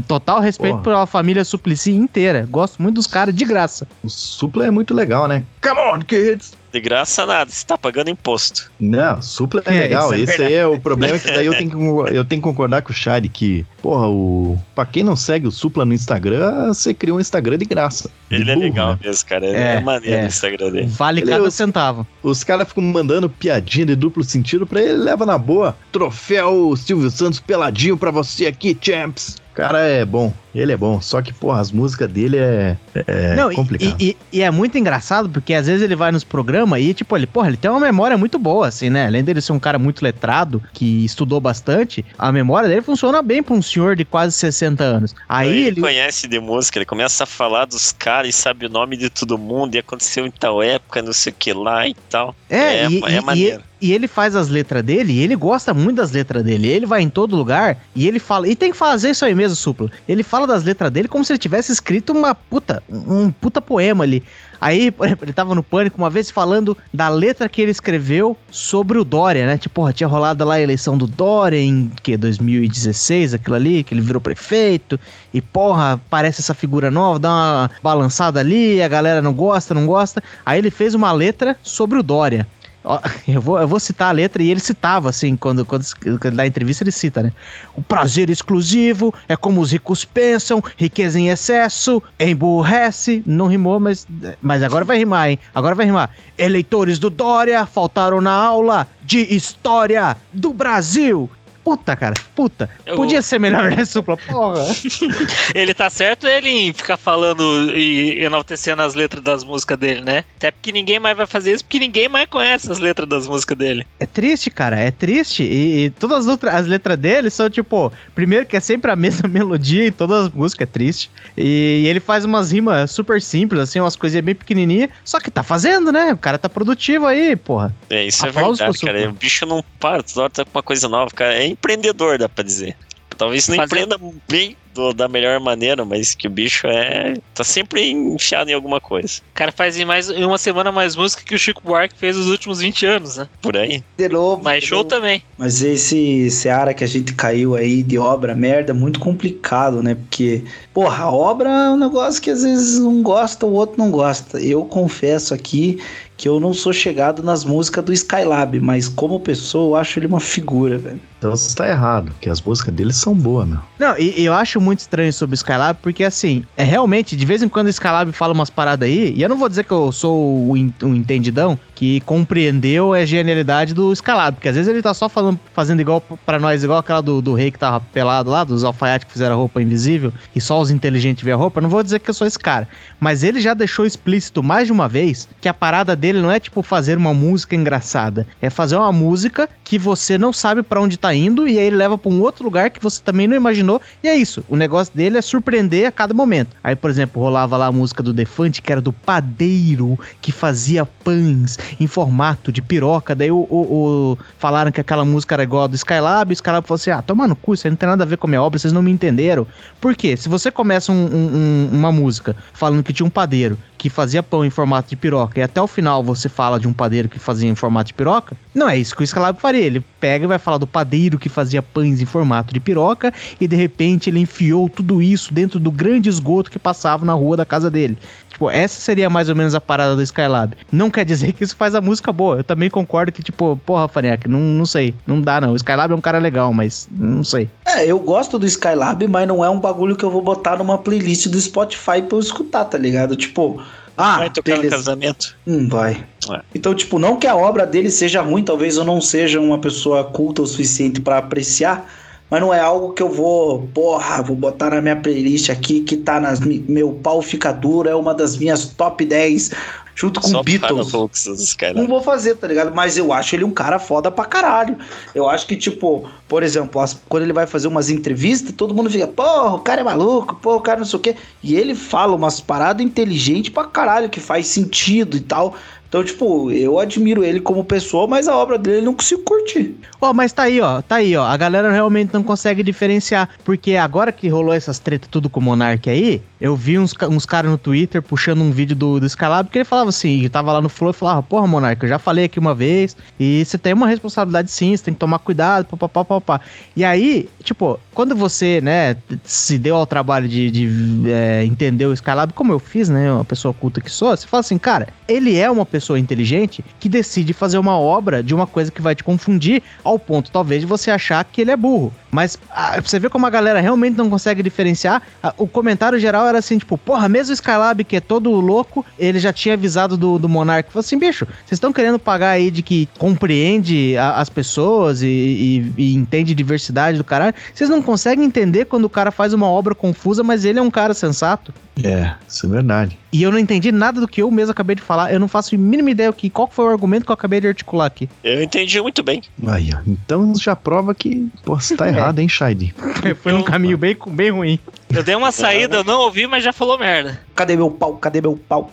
Total 0.09 0.41
respeito 0.41 0.73
Porra. 0.73 0.83
pela 0.83 1.07
família 1.07 1.45
Suplicy 1.45 1.93
inteira. 1.93 2.49
Gosto 2.51 2.83
muito 2.83 2.97
dos 2.97 3.07
caras 3.07 3.33
de 3.33 3.45
graça. 3.45 3.87
O 4.03 4.09
Supla 4.09 4.67
é 4.67 4.71
muito 4.71 4.93
legal, 4.93 5.29
né? 5.29 5.45
Come 5.63 5.81
on, 5.81 6.01
kids! 6.01 6.53
De 6.73 6.81
graça 6.81 7.25
nada, 7.25 7.49
você 7.49 7.65
tá 7.65 7.79
pagando 7.79 8.11
imposto. 8.11 8.69
Não, 8.81 9.23
supla 9.23 9.63
é, 9.65 9.77
É, 9.77 9.81
legal. 9.83 10.13
é 10.13 10.19
Esse 10.19 10.43
aí 10.43 10.55
é 10.55 10.67
o 10.67 10.81
problema, 10.81 11.15
é 11.15 11.19
que 11.21 11.31
daí 11.31 11.47
eu 11.47 11.57
tenho 11.57 11.71
que, 11.71 11.77
eu 12.17 12.25
tenho 12.25 12.43
que 12.43 12.49
concordar 12.49 12.83
com 12.83 12.91
o 12.91 12.95
Chad 12.95 13.25
que, 13.29 13.65
porra, 13.85 14.09
o. 14.09 14.57
Pra 14.75 14.87
quem 14.87 15.03
não 15.05 15.15
segue 15.15 15.47
o 15.47 15.51
Supla 15.51 15.85
no 15.85 15.93
Instagram, 15.93 16.69
você 16.69 16.95
criou 16.95 17.19
um 17.19 17.21
Instagram 17.21 17.59
de 17.59 17.67
graça. 17.67 18.09
De 18.31 18.37
Ele 18.37 18.51
é 18.51 18.55
burro, 18.55 18.65
legal 18.67 18.93
né? 18.95 18.99
mesmo, 19.05 19.27
cara. 19.27 19.45
Ele 19.45 19.57
É, 19.57 19.75
é, 19.75 19.81
maneiro 19.81 20.17
é. 20.17 20.23
no 20.23 20.29
Instagram 20.29 20.71
dele. 20.71 20.87
Vale 20.87 21.21
Ele 21.21 21.31
é 21.31 21.35
cada 21.37 21.47
o- 21.49 21.51
centavo. 21.51 22.07
Os 22.23 22.43
caras 22.43 22.67
ficam 22.67 22.83
mandando 22.83 23.29
piadinha 23.29 23.85
de 23.85 23.95
duplo 23.95 24.25
sentido 24.25 24.67
pra 24.67 24.81
ele, 24.81 24.95
leva 24.95 25.27
na 25.27 25.37
boa. 25.37 25.77
Troféu 25.93 26.75
Silvio 26.77 27.11
Santos 27.11 27.41
peladinho 27.41 27.97
pra 27.99 28.11
você 28.11 28.47
aqui, 28.47 28.77
champs. 28.81 29.37
O 29.53 29.57
cara 29.57 29.79
é 29.79 30.05
bom, 30.05 30.33
ele 30.53 30.73
é 30.73 30.77
bom. 30.77 31.01
Só 31.01 31.23
que, 31.23 31.33
porra, 31.33 31.61
as 31.61 31.71
músicas 31.71 32.11
dele 32.11 32.37
é, 32.39 32.77
é 32.93 33.37
Não, 33.37 33.55
complicado. 33.55 33.95
E, 34.01 34.09
e- 34.11 34.17
e 34.39 34.43
é 34.43 34.51
muito 34.51 34.77
engraçado, 34.77 35.29
porque 35.29 35.55
às 35.55 35.69
vezes 35.69 35.81
ele 35.81 35.95
vai 35.95 36.11
nos 36.11 36.25
programas 36.25 36.81
e, 36.83 36.93
tipo, 36.93 37.17
ele, 37.17 37.25
porra, 37.25 37.47
ele 37.47 37.57
tem 37.57 37.71
uma 37.71 37.79
memória 37.79 38.19
muito 38.19 38.37
boa, 38.37 38.67
assim, 38.67 38.91
né? 38.91 39.07
Além 39.07 39.23
dele 39.23 39.41
ser 39.41 39.53
um 39.53 39.61
cara 39.61 39.79
muito 39.79 40.03
letrado, 40.03 40.61
que 40.73 41.05
estudou 41.05 41.41
bastante, 41.41 42.05
a 42.19 42.33
memória 42.33 42.69
dele 42.69 42.83
funciona 42.83 43.23
bem 43.23 43.45
pra 43.45 43.55
um 43.55 43.63
senhor 43.75 43.97
de 43.97 44.05
quase 44.05 44.37
60 44.37 44.83
anos. 44.83 45.15
Aí 45.29 45.49
ele, 45.49 45.67
ele. 45.69 45.81
conhece 45.81 46.29
de 46.29 46.39
música, 46.39 46.79
ele 46.79 46.87
começa 46.87 47.25
a 47.25 47.27
falar 47.27 47.65
dos 47.67 47.93
caras 47.93 48.29
e 48.29 48.33
sabe 48.33 48.67
o 48.67 48.69
nome 48.69 48.97
de 48.97 49.11
todo 49.11 49.37
mundo, 49.37 49.75
e 49.75 49.79
aconteceu 49.79 50.27
em 50.27 50.31
tal 50.31 50.63
época, 50.63 51.03
não 51.03 51.13
sei 51.13 51.33
o 51.33 51.37
que 51.37 51.53
lá 51.53 51.87
e 51.87 51.95
tal. 52.09 52.35
É, 52.49 52.57
é, 52.57 52.89
e, 52.89 53.05
é 53.05 53.19
e- 53.19 53.21
maneiro. 53.21 53.63
e 53.81 53.93
ele 53.93 54.07
faz 54.07 54.37
as 54.37 54.49
letras 54.49 54.83
dele, 54.83 55.13
e 55.13 55.23
ele 55.23 55.37
gosta 55.37 55.75
muito 55.75 55.97
das 55.97 56.13
letras 56.13 56.43
dele. 56.43 56.69
Ele 56.69 56.87
vai 56.87 57.03
em 57.03 57.11
todo 57.11 57.37
lugar 57.37 57.79
e 57.95 58.07
ele 58.07 58.19
fala. 58.19 58.49
E 58.49 58.55
tem 58.55 58.71
que 58.71 58.77
fazer 58.77 59.11
isso 59.11 59.25
aí 59.25 59.35
mesmo, 59.35 59.57
Supla. 59.57 59.91
Ele 60.09 60.23
fala 60.23 60.47
das 60.47 60.65
letras 60.65 60.91
dele 60.91 61.09
como 61.09 61.25
se 61.25 61.33
ele 61.33 61.39
tivesse 61.39 61.73
escrito 61.73 62.13
uma 62.13 62.35
puta, 62.35 62.83
um 62.89 63.31
puta 63.31 63.61
poema 63.61 64.05
ali. 64.05 64.23
Aí, 64.65 64.89
por 64.91 65.07
exemplo, 65.07 65.27
ele 65.27 65.33
tava 65.35 65.55
no 65.55 65.63
pânico 65.63 65.99
uma 65.99 66.09
vez 66.09 66.31
falando 66.31 66.75
da 66.93 67.11
letra 67.11 67.51
que 67.51 67.61
ele 67.61 67.71
escreveu 67.71 68.35
sobre 68.51 68.99
o 68.99 69.05
Dória, 69.05 69.47
né? 69.47 69.59
Tipo, 69.59 69.75
porra, 69.75 69.93
tinha 69.93 70.09
rolado 70.09 70.43
lá 70.43 70.55
a 70.55 70.61
eleição 70.61 70.97
do 70.97 71.07
Dória 71.07 71.61
em 71.61 71.91
que 72.03 72.17
2016, 72.17 73.35
aquilo 73.35 73.57
ali, 73.57 73.85
que 73.85 73.93
ele 73.93 74.01
virou 74.01 74.23
prefeito. 74.23 74.99
E 75.35 75.43
porra, 75.43 76.01
parece 76.09 76.41
essa 76.41 76.55
figura 76.55 76.91
nova, 76.91 77.19
dá 77.19 77.29
uma 77.29 77.71
balançada 77.83 78.41
ali, 78.41 78.81
a 78.81 78.89
galera 78.89 79.21
não 79.21 79.35
gosta, 79.35 79.75
não 79.75 79.85
gosta. 79.85 80.23
Aí 80.47 80.59
ele 80.59 80.71
fez 80.71 80.95
uma 80.95 81.13
letra 81.13 81.59
sobre 81.63 81.99
o 81.99 82.03
Dória. 82.03 82.47
Eu 83.27 83.41
vou, 83.41 83.59
eu 83.59 83.67
vou 83.67 83.81
citar 83.81 84.09
a 84.09 84.13
letra 84.13 84.43
e 84.43 84.51
ele 84.51 84.61
citava, 84.61 85.09
assim, 85.09 85.37
quando, 85.37 85.65
quando, 85.65 85.85
quando 86.21 86.41
entrevista, 86.45 86.85
ele 86.85 86.93
cita, 86.93 87.23
né? 87.23 87.33
O 87.75 87.83
prazer 87.83 88.29
exclusivo 88.29 89.13
é 89.29 89.37
como 89.37 89.61
os 89.61 89.73
ricos 89.73 90.05
pensam, 90.05 90.63
riqueza 90.77 91.19
em 91.19 91.29
excesso, 91.29 92.03
emburrece. 92.21 93.23
Não 93.27 93.47
rimou, 93.47 93.81
mas, 93.81 94.07
mas 94.41 94.63
agora 94.63 94.85
vai 94.85 94.99
rimar, 94.99 95.31
hein? 95.31 95.39
Agora 95.55 95.75
vai 95.75 95.87
rimar. 95.87 96.11
Eleitores 96.37 96.99
do 96.99 97.09
Dória 97.09 97.65
faltaram 97.65 98.21
na 98.21 98.33
aula 98.33 98.87
de 99.03 99.21
história 99.35 100.17
do 100.33 100.53
Brasil. 100.53 101.31
Puta, 101.65 101.97
cara, 101.97 102.15
puta. 102.37 102.69
Eu- 102.85 102.95
Podia 102.97 103.23
ser 103.23 103.41
melhor, 103.41 103.71
né, 103.71 103.85
Supla? 103.87 104.19
Porra. 104.19 104.65
Ele 105.55 105.73
tá 105.73 105.89
certo 105.89 106.27
ele 106.27 106.49
em 106.49 106.73
ficar 106.73 106.97
falando 106.97 107.75
e 107.75 108.23
enaltecendo 108.23 108.83
as 108.83 108.95
letras 108.95 109.23
das 109.23 109.43
músicas 109.43 109.79
dele, 109.79 110.01
né? 110.03 110.25
Até 110.37 110.51
porque 110.51 110.71
ninguém 110.71 110.99
mais 110.99 111.17
vai 111.17 111.27
fazer 111.27 111.53
isso, 111.53 111.65
porque 111.65 111.79
ninguém 111.79 112.09
mais 112.09 112.27
conhece 112.29 112.71
as 112.71 112.79
letras 112.79 113.09
das 113.09 113.27
músicas 113.27 113.57
dele. 113.57 113.87
É 113.99 114.05
triste, 114.07 114.51
cara, 114.51 114.79
é 114.79 114.91
triste. 114.91 115.43
E, 115.43 115.85
e 115.87 115.91
todas 115.91 116.29
as, 116.29 116.45
as 116.45 116.67
letras 116.67 116.99
dele 116.99 117.31
são 117.31 117.49
tipo, 117.49 117.93
primeiro 118.15 118.45
que 118.47 118.57
é 118.57 118.61
sempre 118.61 118.91
a 118.91 118.97
mesma 118.97 119.29
melodia 119.29 119.87
em 119.87 119.93
todas 119.93 120.27
as 120.27 120.33
músicas, 120.33 120.69
é 120.69 120.71
triste. 120.71 121.11
E, 121.37 121.87
ele 121.87 122.01
faz 122.01 122.25
umas 122.25 122.53
rimas 122.53 122.91
super 122.91 123.23
simples, 123.23 123.61
assim, 123.63 123.81
umas 123.81 123.97
coisinhas 123.97 124.25
bem 124.25 124.35
pequenininhas, 124.35 124.91
só 125.05 125.19
que 125.19 125.31
tá 125.31 125.43
fazendo, 125.43 125.91
né? 125.91 126.13
O 126.13 126.19
cara 126.19 126.39
tá 126.39 126.49
produtivo 126.49 127.07
aí, 127.07 127.35
porra. 127.37 127.75
É, 127.89 128.05
isso 128.05 128.27
Aplausos 128.27 128.61
é 128.61 128.65
verdade, 128.65 128.87
cara. 128.87 129.11
O 129.11 129.13
bicho 129.15 129.47
não 129.47 129.65
para, 129.81 130.03
toda 130.03 130.23
hora 130.23 130.31
tá 130.31 130.45
com 130.45 130.51
uma 130.59 130.63
coisa 130.63 130.89
nova, 130.89 131.11
cara. 131.11 131.35
É 131.35 131.54
empreendedor, 131.55 132.19
dá 132.19 132.29
pra 132.29 132.45
dizer. 132.45 132.77
Talvez 133.17 133.47
não 133.49 133.55
Fazer- 133.57 133.67
empreenda 133.83 133.97
bem 134.29 134.57
do- 134.75 134.93
da 134.93 135.07
melhor 135.07 135.39
maneira, 135.39 135.85
mas 135.85 136.17
que 136.17 136.27
o 136.27 136.31
bicho 136.31 136.67
é. 136.67 137.15
tá 137.33 137.45
sempre 137.45 137.89
enfiado 137.93 138.51
em 138.51 138.55
alguma 138.55 138.81
coisa. 138.81 139.21
O 139.31 139.35
cara 139.35 139.53
faz 139.53 139.79
em, 139.79 139.85
mais, 139.85 140.11
em 140.11 140.25
uma 140.25 140.37
semana 140.37 140.73
mais 140.73 140.97
música 140.97 141.23
que 141.25 141.33
o 141.33 141.39
Chico 141.39 141.63
Buarque 141.65 141.97
fez 141.97 142.17
nos 142.17 142.27
últimos 142.27 142.59
20 142.59 142.85
anos, 142.85 143.17
né? 143.17 143.29
Por 143.41 143.57
aí. 143.57 143.85
De 143.97 144.09
novo. 144.09 144.43
Mas 144.43 144.63
de 144.65 144.69
show 144.69 144.79
novo. 144.79 144.89
também. 144.89 145.23
Mas 145.39 145.63
esse 145.63 146.29
seara 146.29 146.75
que 146.75 146.83
a 146.83 146.89
gente 146.89 147.15
caiu 147.15 147.55
aí 147.55 147.85
de 147.85 147.97
obra 147.99 148.35
merda 148.35 148.73
é 148.73 148.75
muito 148.75 148.99
complicado, 148.99 149.81
né? 149.81 149.95
Porque, 149.95 150.43
porra, 150.73 151.05
a 151.05 151.13
obra 151.13 151.49
é 151.49 151.71
um 151.71 151.79
negócio 151.79 152.21
que 152.21 152.31
às 152.31 152.43
vezes 152.43 152.81
um 152.81 153.01
gosta, 153.01 153.47
o 153.47 153.53
outro 153.53 153.79
não 153.79 153.93
gosta. 153.93 154.41
Eu 154.41 154.65
confesso 154.65 155.33
aqui 155.33 155.79
que 156.17 156.29
eu 156.29 156.41
não 156.41 156.53
sou 156.53 156.73
chegado 156.73 157.23
nas 157.23 157.45
músicas 157.45 157.85
do 157.85 157.93
Skylab, 157.93 158.59
mas 158.61 158.89
como 158.89 159.21
pessoa 159.21 159.69
eu 159.71 159.77
acho 159.81 159.99
ele 160.01 160.07
uma 160.09 160.21
figura, 160.21 160.79
velho. 160.79 161.01
Então 161.25 161.35
você 161.35 161.57
tá 161.57 161.67
errado, 161.67 162.11
porque 162.13 162.29
as 162.29 162.39
músicas 162.43 162.75
dele 162.75 162.93
são 162.93 163.15
boas, 163.15 163.49
meu. 163.49 163.59
Não, 163.79 163.97
e, 163.99 164.23
eu 164.23 164.35
acho 164.35 164.61
muito 164.61 164.81
estranho 164.81 165.11
sobre 165.11 165.33
o 165.33 165.37
Skylab, 165.39 165.79
porque 165.81 166.05
assim, 166.05 166.45
é 166.55 166.63
realmente, 166.63 167.17
de 167.17 167.25
vez 167.25 167.43
em 167.43 167.49
quando 167.49 167.67
o 167.69 167.71
Skylab 167.71 168.13
fala 168.13 168.35
umas 168.35 168.51
paradas 168.51 168.87
aí, 168.87 169.15
e 169.17 169.23
eu 169.23 169.29
não 169.31 169.39
vou 169.39 169.49
dizer 169.49 169.65
que 169.65 169.73
eu 169.73 169.91
sou 169.91 170.51
o 170.51 170.55
en- 170.55 170.71
entendidão 170.83 171.59
que 171.75 172.01
compreendeu 172.03 172.93
a 172.93 173.07
genialidade 173.07 173.73
do 173.73 173.91
Skylab, 173.95 174.35
porque 174.37 174.49
às 174.51 174.55
vezes 174.55 174.69
ele 174.71 174.83
tá 174.83 174.93
só 174.93 175.09
falando, 175.09 175.41
fazendo 175.55 175.81
igual 175.81 176.03
pra 176.27 176.39
nós, 176.39 176.63
igual 176.63 176.79
aquela 176.79 177.01
do, 177.01 177.23
do 177.23 177.33
rei 177.33 177.51
que 177.51 177.59
tava 177.59 177.81
pelado 177.81 178.31
lá, 178.31 178.45
dos 178.45 178.63
alfaiates 178.63 179.07
que 179.07 179.13
fizeram 179.13 179.35
a 179.35 179.39
roupa 179.39 179.63
invisível, 179.63 180.13
e 180.37 180.41
só 180.43 180.61
os 180.61 180.71
inteligentes 180.71 181.25
vê 181.25 181.33
a 181.33 181.37
roupa, 181.37 181.59
eu 181.59 181.63
não 181.63 181.71
vou 181.71 181.83
dizer 181.83 182.01
que 182.01 182.11
eu 182.11 182.15
sou 182.15 182.27
esse 182.27 182.39
cara, 182.39 182.69
mas 183.01 183.25
ele 183.25 183.41
já 183.41 183.55
deixou 183.55 183.87
explícito 183.87 184.43
mais 184.43 184.67
de 184.67 184.73
uma 184.73 184.89
vez 184.89 185.27
que 185.41 185.49
a 185.49 185.55
parada 185.55 185.97
dele 185.97 186.21
não 186.21 186.31
é 186.31 186.39
tipo 186.39 186.63
fazer 186.63 186.99
uma 186.99 187.15
música 187.15 187.57
engraçada, 187.57 188.27
é 188.43 188.51
fazer 188.51 188.77
uma 188.77 188.93
música 188.93 189.49
que 189.65 189.79
você 189.79 190.19
não 190.19 190.33
sabe 190.35 190.63
pra 190.63 190.81
onde 190.81 190.99
tá 190.99 191.14
indo, 191.15 191.47
e 191.49 191.59
aí 191.59 191.67
ele 191.67 191.77
leva 191.77 191.97
pra 191.97 192.11
um 192.11 192.21
outro 192.21 192.45
lugar 192.45 192.71
que 192.71 192.83
você 192.83 193.01
também 193.03 193.27
não 193.27 193.37
imaginou, 193.37 193.81
e 194.03 194.09
é 194.09 194.17
isso. 194.17 194.45
O 194.49 194.57
negócio 194.57 194.95
dele 194.95 195.19
é 195.19 195.23
surpreender 195.23 195.87
a 195.87 195.93
cada 195.93 196.13
momento. 196.15 196.57
Aí, 196.63 196.75
por 196.77 196.91
exemplo, 196.91 197.23
rolava 197.23 197.57
lá 197.57 197.67
a 197.67 197.73
música 197.73 198.03
do 198.03 198.13
Defante, 198.13 198.61
que 198.61 198.71
era 198.73 198.81
do 198.81 198.93
padeiro 198.93 199.99
que 200.21 200.33
fazia 200.33 200.85
pães 200.85 201.59
em 201.81 201.87
formato 201.87 202.51
de 202.53 202.61
piroca. 202.63 203.15
Daí 203.15 203.31
o, 203.31 203.47
o- 203.51 204.13
o- 204.13 204.19
falaram 204.39 204.71
que 204.73 204.81
aquela 204.81 205.05
música 205.05 205.35
era 205.35 205.43
igual 205.43 205.65
a 205.65 205.67
do 205.67 205.75
Skylab. 205.77 206.31
E 206.31 206.33
o 206.33 206.35
Skylab 206.35 206.67
falou 206.67 206.77
assim: 206.77 206.91
ah, 206.91 207.03
toma 207.03 207.27
no 207.29 207.37
cu, 207.37 207.55
isso 207.55 207.67
aí 207.67 207.71
não 207.71 207.77
tem 207.77 207.89
nada 207.89 208.05
a 208.05 208.07
ver 208.07 208.17
com 208.17 208.27
a 208.27 208.31
minha 208.31 208.43
obra, 208.43 208.59
vocês 208.59 208.73
não 208.73 208.83
me 208.83 208.91
entenderam. 208.91 209.47
Por 209.81 209.95
quê? 209.95 210.17
Se 210.17 210.29
você 210.29 210.51
começa 210.51 210.93
um- 210.93 211.07
um- 211.07 211.69
uma 211.73 211.91
música 211.93 212.37
falando 212.53 212.83
que 212.83 212.93
tinha 212.93 213.07
um 213.07 213.11
padeiro 213.11 213.59
que 213.85 213.91
fazia 213.91 214.23
pão 214.23 214.43
em 214.43 214.49
formato 214.49 214.89
de 214.89 214.97
piroca 214.97 215.39
e 215.39 215.43
até 215.43 215.61
o 215.61 215.67
final 215.67 216.03
você 216.03 216.27
fala 216.27 216.59
de 216.59 216.67
um 216.67 216.73
padeiro 216.73 217.07
que 217.07 217.19
fazia 217.19 217.51
em 217.51 217.55
formato 217.55 217.89
de 217.89 217.93
piroca, 217.93 218.35
não 218.55 218.67
é 218.67 218.79
isso 218.79 218.97
que 218.97 219.03
o 219.03 219.05
Skylab 219.05 219.39
faria. 219.39 219.61
Ele 219.61 219.85
pega 220.01 220.25
e 220.25 220.27
vai 220.27 220.39
falar 220.39 220.57
do 220.57 220.67
padeiro 220.67 221.19
que 221.19 221.29
fazia 221.29 221.63
pães 221.63 222.01
em 222.01 222.07
formato 222.07 222.55
de 222.55 222.61
piroca 222.61 223.13
e 223.39 223.47
de 223.47 223.55
repente 223.55 224.09
ele 224.09 224.21
enfiou 224.21 224.71
tudo 224.71 225.03
isso 225.03 225.35
dentro 225.35 225.61
do 225.61 225.71
grande 225.71 226.09
esgoto 226.09 226.51
que 226.51 226.59
passava 226.59 227.05
na 227.05 227.13
rua 227.13 227.37
da 227.37 227.45
casa 227.45 227.71
dele. 227.71 227.99
Tipo, 228.35 228.51
essa 228.51 228.81
seria 228.81 229.09
mais 229.09 229.29
ou 229.29 229.37
menos 229.37 229.55
a 229.55 229.61
parada 229.61 229.95
do 229.95 230.03
Skylab. 230.03 230.57
Não 230.73 230.91
quer 230.91 231.05
dizer 231.05 231.33
que 231.33 231.45
isso 231.45 231.55
faz 231.55 231.73
a 231.73 231.81
música 231.81 232.13
boa. 232.13 232.39
Eu 232.39 232.45
também 232.45 232.69
concordo 232.69 233.13
que, 233.13 233.23
tipo, 233.23 233.57
porra, 233.65 233.87
Fanek, 233.87 234.27
não, 234.27 234.41
não 234.41 234.67
sei. 234.67 234.93
Não 235.07 235.21
dá, 235.21 235.41
não. 235.41 235.53
O 235.53 235.57
Skylab 235.57 235.93
é 235.93 235.97
um 235.97 236.01
cara 236.01 236.19
legal, 236.19 236.53
mas 236.53 236.89
não 236.91 237.23
sei. 237.23 237.49
É, 237.65 237.87
eu 237.87 237.97
gosto 238.01 238.37
do 238.37 238.45
Skylab, 238.45 239.07
mas 239.07 239.29
não 239.29 239.45
é 239.45 239.49
um 239.49 239.61
bagulho 239.61 239.95
que 239.95 240.05
eu 240.05 240.11
vou 240.11 240.21
botar 240.21 240.57
numa 240.57 240.79
playlist 240.79 241.29
do 241.29 241.41
Spotify 241.41 242.03
pra 242.03 242.17
eu 242.17 242.19
escutar, 242.19 242.65
tá 242.65 242.77
ligado? 242.77 243.15
Tipo, 243.15 243.63
ah, 243.97 244.19
Vai 244.19 244.31
tocar 244.31 244.53
no 244.53 244.57
beleza. 244.63 244.77
casamento. 244.77 245.37
Não 245.47 245.69
vai. 245.69 246.05
É. 246.31 246.41
Então, 246.55 246.75
tipo, 246.75 246.99
não 246.99 247.17
que 247.17 247.27
a 247.27 247.37
obra 247.37 247.67
dele 247.67 247.91
seja 247.91 248.21
ruim, 248.23 248.43
talvez 248.43 248.77
eu 248.77 248.85
não 248.85 249.01
seja 249.01 249.41
uma 249.41 249.59
pessoa 249.59 250.05
culta 250.05 250.43
o 250.43 250.47
suficiente 250.47 251.01
pra 251.01 251.19
apreciar, 251.19 251.89
mas 252.31 252.41
não 252.41 252.53
é 252.53 252.61
algo 252.61 252.93
que 252.93 253.03
eu 253.03 253.09
vou, 253.11 253.69
porra, 253.75 254.23
vou 254.23 254.37
botar 254.37 254.71
na 254.71 254.81
minha 254.81 254.97
playlist 254.97 255.51
aqui 255.51 255.81
que 255.81 255.97
tá 255.97 256.21
nas 256.21 256.41
meu 256.41 256.93
pau 257.03 257.23
fica 257.23 257.53
duro, 257.53 257.89
é 257.89 257.95
uma 257.95 258.15
das 258.15 258.37
minhas 258.37 258.67
top 258.67 259.05
10 259.05 259.51
junto 259.95 260.21
com 260.21 260.27
Só 260.27 260.43
Beatles. 260.43 260.91
fluxo 260.91 261.31
dos 261.31 261.57
Não 261.75 261.87
vou 261.87 262.03
fazer, 262.03 262.35
tá 262.35 262.49
ligado? 262.49 262.75
Mas 262.75 262.99
eu 262.99 263.13
acho 263.13 263.37
ele 263.37 263.45
um 263.45 263.53
cara 263.53 263.79
foda 263.79 264.11
pra 264.11 264.25
caralho. 264.25 264.77
Eu 265.15 265.29
acho 265.29 265.47
que, 265.47 265.55
tipo, 265.57 266.09
por 266.27 266.43
exemplo, 266.43 266.81
as- 266.81 266.99
quando 267.09 267.23
ele 267.23 267.33
vai 267.33 267.47
fazer 267.47 267.69
umas 267.69 267.89
entrevistas, 267.91 268.53
todo 268.57 268.75
mundo 268.75 268.91
fica, 268.91 269.07
porra, 269.07 269.55
o 269.55 269.61
cara 269.61 269.83
é 269.83 269.85
maluco, 269.85 270.35
pô, 270.43 270.57
o 270.57 270.61
cara 270.61 270.79
não 270.81 270.85
sei 270.87 270.99
o 270.99 271.03
quê. 271.03 271.15
E 271.43 271.55
ele 271.55 271.77
fala 271.77 272.17
umas 272.17 272.41
paradas 272.41 272.85
inteligentes 272.85 273.51
pra 273.53 273.65
caralho, 273.67 274.09
que 274.11 274.19
faz 274.19 274.49
sentido 274.49 275.17
e 275.17 275.21
tal. 275.21 275.55
Então, 275.95 276.03
tipo, 276.03 276.51
eu 276.51 276.81
admiro 276.81 277.23
ele 277.23 277.39
como 277.39 277.63
pessoa, 277.65 278.09
mas 278.09 278.27
a 278.27 278.37
obra 278.37 278.59
dele 278.59 278.79
eu 278.79 278.83
não 278.83 278.95
consigo 278.95 279.23
curtir. 279.23 279.77
Ó, 280.01 280.13
mas 280.13 280.33
tá 280.33 280.43
aí, 280.43 280.61
ó. 280.61 280.83
Tá 280.83 280.97
aí, 280.97 281.17
ó. 281.17 281.25
A 281.25 281.37
galera 281.37 281.71
realmente 281.71 282.13
não 282.13 282.21
consegue 282.21 282.65
diferenciar. 282.65 283.31
Porque 283.45 283.77
agora 283.77 284.11
que 284.11 284.29
rolou 284.29 284.53
essas 284.53 284.81
tretas 284.81 285.09
tudo 285.09 285.31
com 285.31 285.39
o 285.39 285.43
Monark 285.45 285.89
aí, 285.89 286.21
eu 286.41 286.57
vi 286.57 286.79
uns, 286.79 286.93
uns 287.09 287.25
caras 287.25 287.51
no 287.51 287.57
Twitter 287.57 288.03
puxando 288.03 288.43
um 288.43 288.51
vídeo 288.51 288.77
do, 288.77 289.01
do 289.01 289.09
Scalab 289.09 289.49
que 289.49 289.57
ele 289.57 289.65
falava 289.65 289.89
assim, 289.89 290.23
eu 290.23 290.29
tava 290.29 290.53
lá 290.53 290.61
no 290.61 290.69
Flow 290.69 290.91
e 290.91 290.93
falava, 290.93 291.23
porra, 291.23 291.47
Monark, 291.47 291.83
eu 291.83 291.89
já 291.89 291.99
falei 291.99 292.27
aqui 292.27 292.39
uma 292.39 292.55
vez, 292.55 292.95
e 293.19 293.43
você 293.43 293.57
tem 293.57 293.73
uma 293.73 293.87
responsabilidade 293.87 294.51
sim, 294.51 294.77
você 294.77 294.85
tem 294.85 294.93
que 294.93 295.01
tomar 295.01 295.21
cuidado, 295.21 295.65
papapá, 295.65 296.05
papapá. 296.05 296.45
E 296.77 296.85
aí, 296.85 297.31
tipo, 297.43 297.81
quando 297.95 298.15
você, 298.15 298.61
né, 298.61 298.95
se 299.23 299.57
deu 299.57 299.77
ao 299.77 299.87
trabalho 299.87 300.29
de, 300.29 300.51
de, 300.51 301.11
é, 301.11 301.45
entender 301.47 301.87
o 301.87 301.97
Scalab, 301.97 302.35
como 302.35 302.53
eu 302.53 302.59
fiz, 302.59 302.91
né, 302.91 303.11
uma 303.11 303.25
pessoa 303.25 303.55
culta 303.55 303.81
que 303.81 303.91
sou, 303.91 304.15
você 304.15 304.27
fala 304.27 304.41
assim, 304.41 304.59
cara, 304.59 304.89
ele 305.09 305.39
é 305.39 305.51
uma 305.51 305.65
pessoa 305.65 305.84
pessoa 305.85 305.99
inteligente 305.99 306.65
que 306.81 306.89
decide 306.89 307.35
fazer 307.35 307.59
uma 307.59 307.79
obra 307.79 308.23
de 308.23 308.35
uma 308.35 308.47
coisa 308.47 308.71
que 308.71 308.81
vai 308.81 308.95
te 308.95 309.05
confundir 309.05 309.63
ao 309.85 309.99
ponto, 309.99 310.31
talvez, 310.31 310.63
de 310.63 310.67
você 310.67 310.91
achar 310.91 311.23
que 311.25 311.43
ele 311.43 311.51
é 311.51 311.57
burro. 311.57 311.93
Mas 312.11 312.39
ah, 312.51 312.81
você 312.81 312.99
vê 312.99 313.11
como 313.11 313.27
a 313.27 313.31
galera 313.31 313.61
realmente 313.61 313.97
não 313.99 314.09
consegue 314.09 314.43
diferenciar. 314.43 315.03
Ah, 315.23 315.35
o 315.37 315.47
comentário 315.47 315.99
geral 315.99 316.27
era 316.27 316.39
assim, 316.39 316.57
tipo, 316.57 316.79
porra, 316.79 317.07
mesmo 317.09 317.33
o 317.33 317.35
Skylab, 317.35 317.85
que 317.85 317.97
é 317.97 318.01
todo 318.01 318.31
louco, 318.31 318.85
ele 318.99 319.19
já 319.19 319.33
tinha 319.33 319.55
avisado 319.55 319.97
do, 319.97 320.19
do 320.19 320.29
Monark. 320.29 320.73
Falou 320.73 320.81
assim, 320.81 320.99
bicho, 320.99 321.27
vocês 321.27 321.53
estão 321.53 321.73
querendo 321.73 321.99
pagar 321.99 322.31
aí 322.31 322.51
de 322.51 322.63
que 322.63 322.89
compreende 322.99 323.97
a- 323.99 324.21
as 324.21 324.29
pessoas 324.31 325.03
e, 325.03 325.07
e- 325.07 325.73
e 325.77 325.95
entende 325.95 326.35
diversidade 326.35 326.97
do 326.97 327.05
caralho. 327.05 327.35
Vocês 327.53 327.69
não 327.69 327.83
conseguem 327.83 328.25
entender 328.25 328.65
quando 328.67 328.85
o 328.85 328.91
cara 328.91 329.11
faz 329.11 329.35
uma 329.35 329.49
obra 329.49 329.75
confusa, 329.75 330.23
mas 330.23 330.45
ele 330.45 330.59
é 330.59 330.63
um 330.63 330.71
cara 330.71 330.95
sensato. 330.95 331.53
É, 331.83 332.13
isso 332.29 332.47
é 332.47 332.49
verdade. 332.49 332.97
E 333.15 333.23
eu 333.23 333.31
não 333.31 333.39
entendi 333.39 333.71
nada 333.71 334.01
do 334.01 334.09
que 334.09 334.21
eu 334.21 334.29
mesmo 334.29 334.51
acabei 334.51 334.75
de 334.75 334.83
falar. 334.83 335.13
Eu 335.13 335.21
não 335.21 335.29
faço 335.29 335.55
a 335.55 335.59
mínima 335.59 335.89
ideia 335.89 336.11
o 336.11 336.13
que, 336.13 336.29
qual 336.29 336.49
foi 336.49 336.65
o 336.65 336.69
argumento 336.69 337.05
que 337.05 337.13
eu 337.13 337.15
acabei 337.15 337.41
de 337.41 337.47
articular 337.47 337.87
aqui. 337.87 338.11
Eu 338.25 338.43
entendi 338.43 338.83
muito 338.83 339.05
bem. 339.05 339.23
Aí, 339.47 339.71
ó. 339.73 339.79
Então 339.87 340.35
já 340.35 340.57
prova 340.57 340.93
que, 340.97 341.29
pô, 341.45 341.55
você 341.55 341.77
tá 341.77 341.87
errado, 341.97 342.19
hein, 342.19 342.29
Shide? 342.29 342.75
Foi 343.23 343.33
um 343.33 343.45
caminho 343.45 343.79
bem, 343.79 343.97
bem 344.09 344.31
ruim. 344.31 344.59
Eu 344.93 345.05
dei 345.05 345.15
uma 345.15 345.31
saída, 345.31 345.77
eu 345.77 345.85
não 345.85 346.01
ouvi, 346.01 346.27
mas 346.27 346.43
já 346.43 346.53
falou 346.53 346.77
merda. 346.77 347.21
Cadê 347.37 347.55
meu 347.55 347.71
pau? 347.71 347.97
Cadê 347.99 348.21
meu 348.21 348.37
pau? 348.37 348.73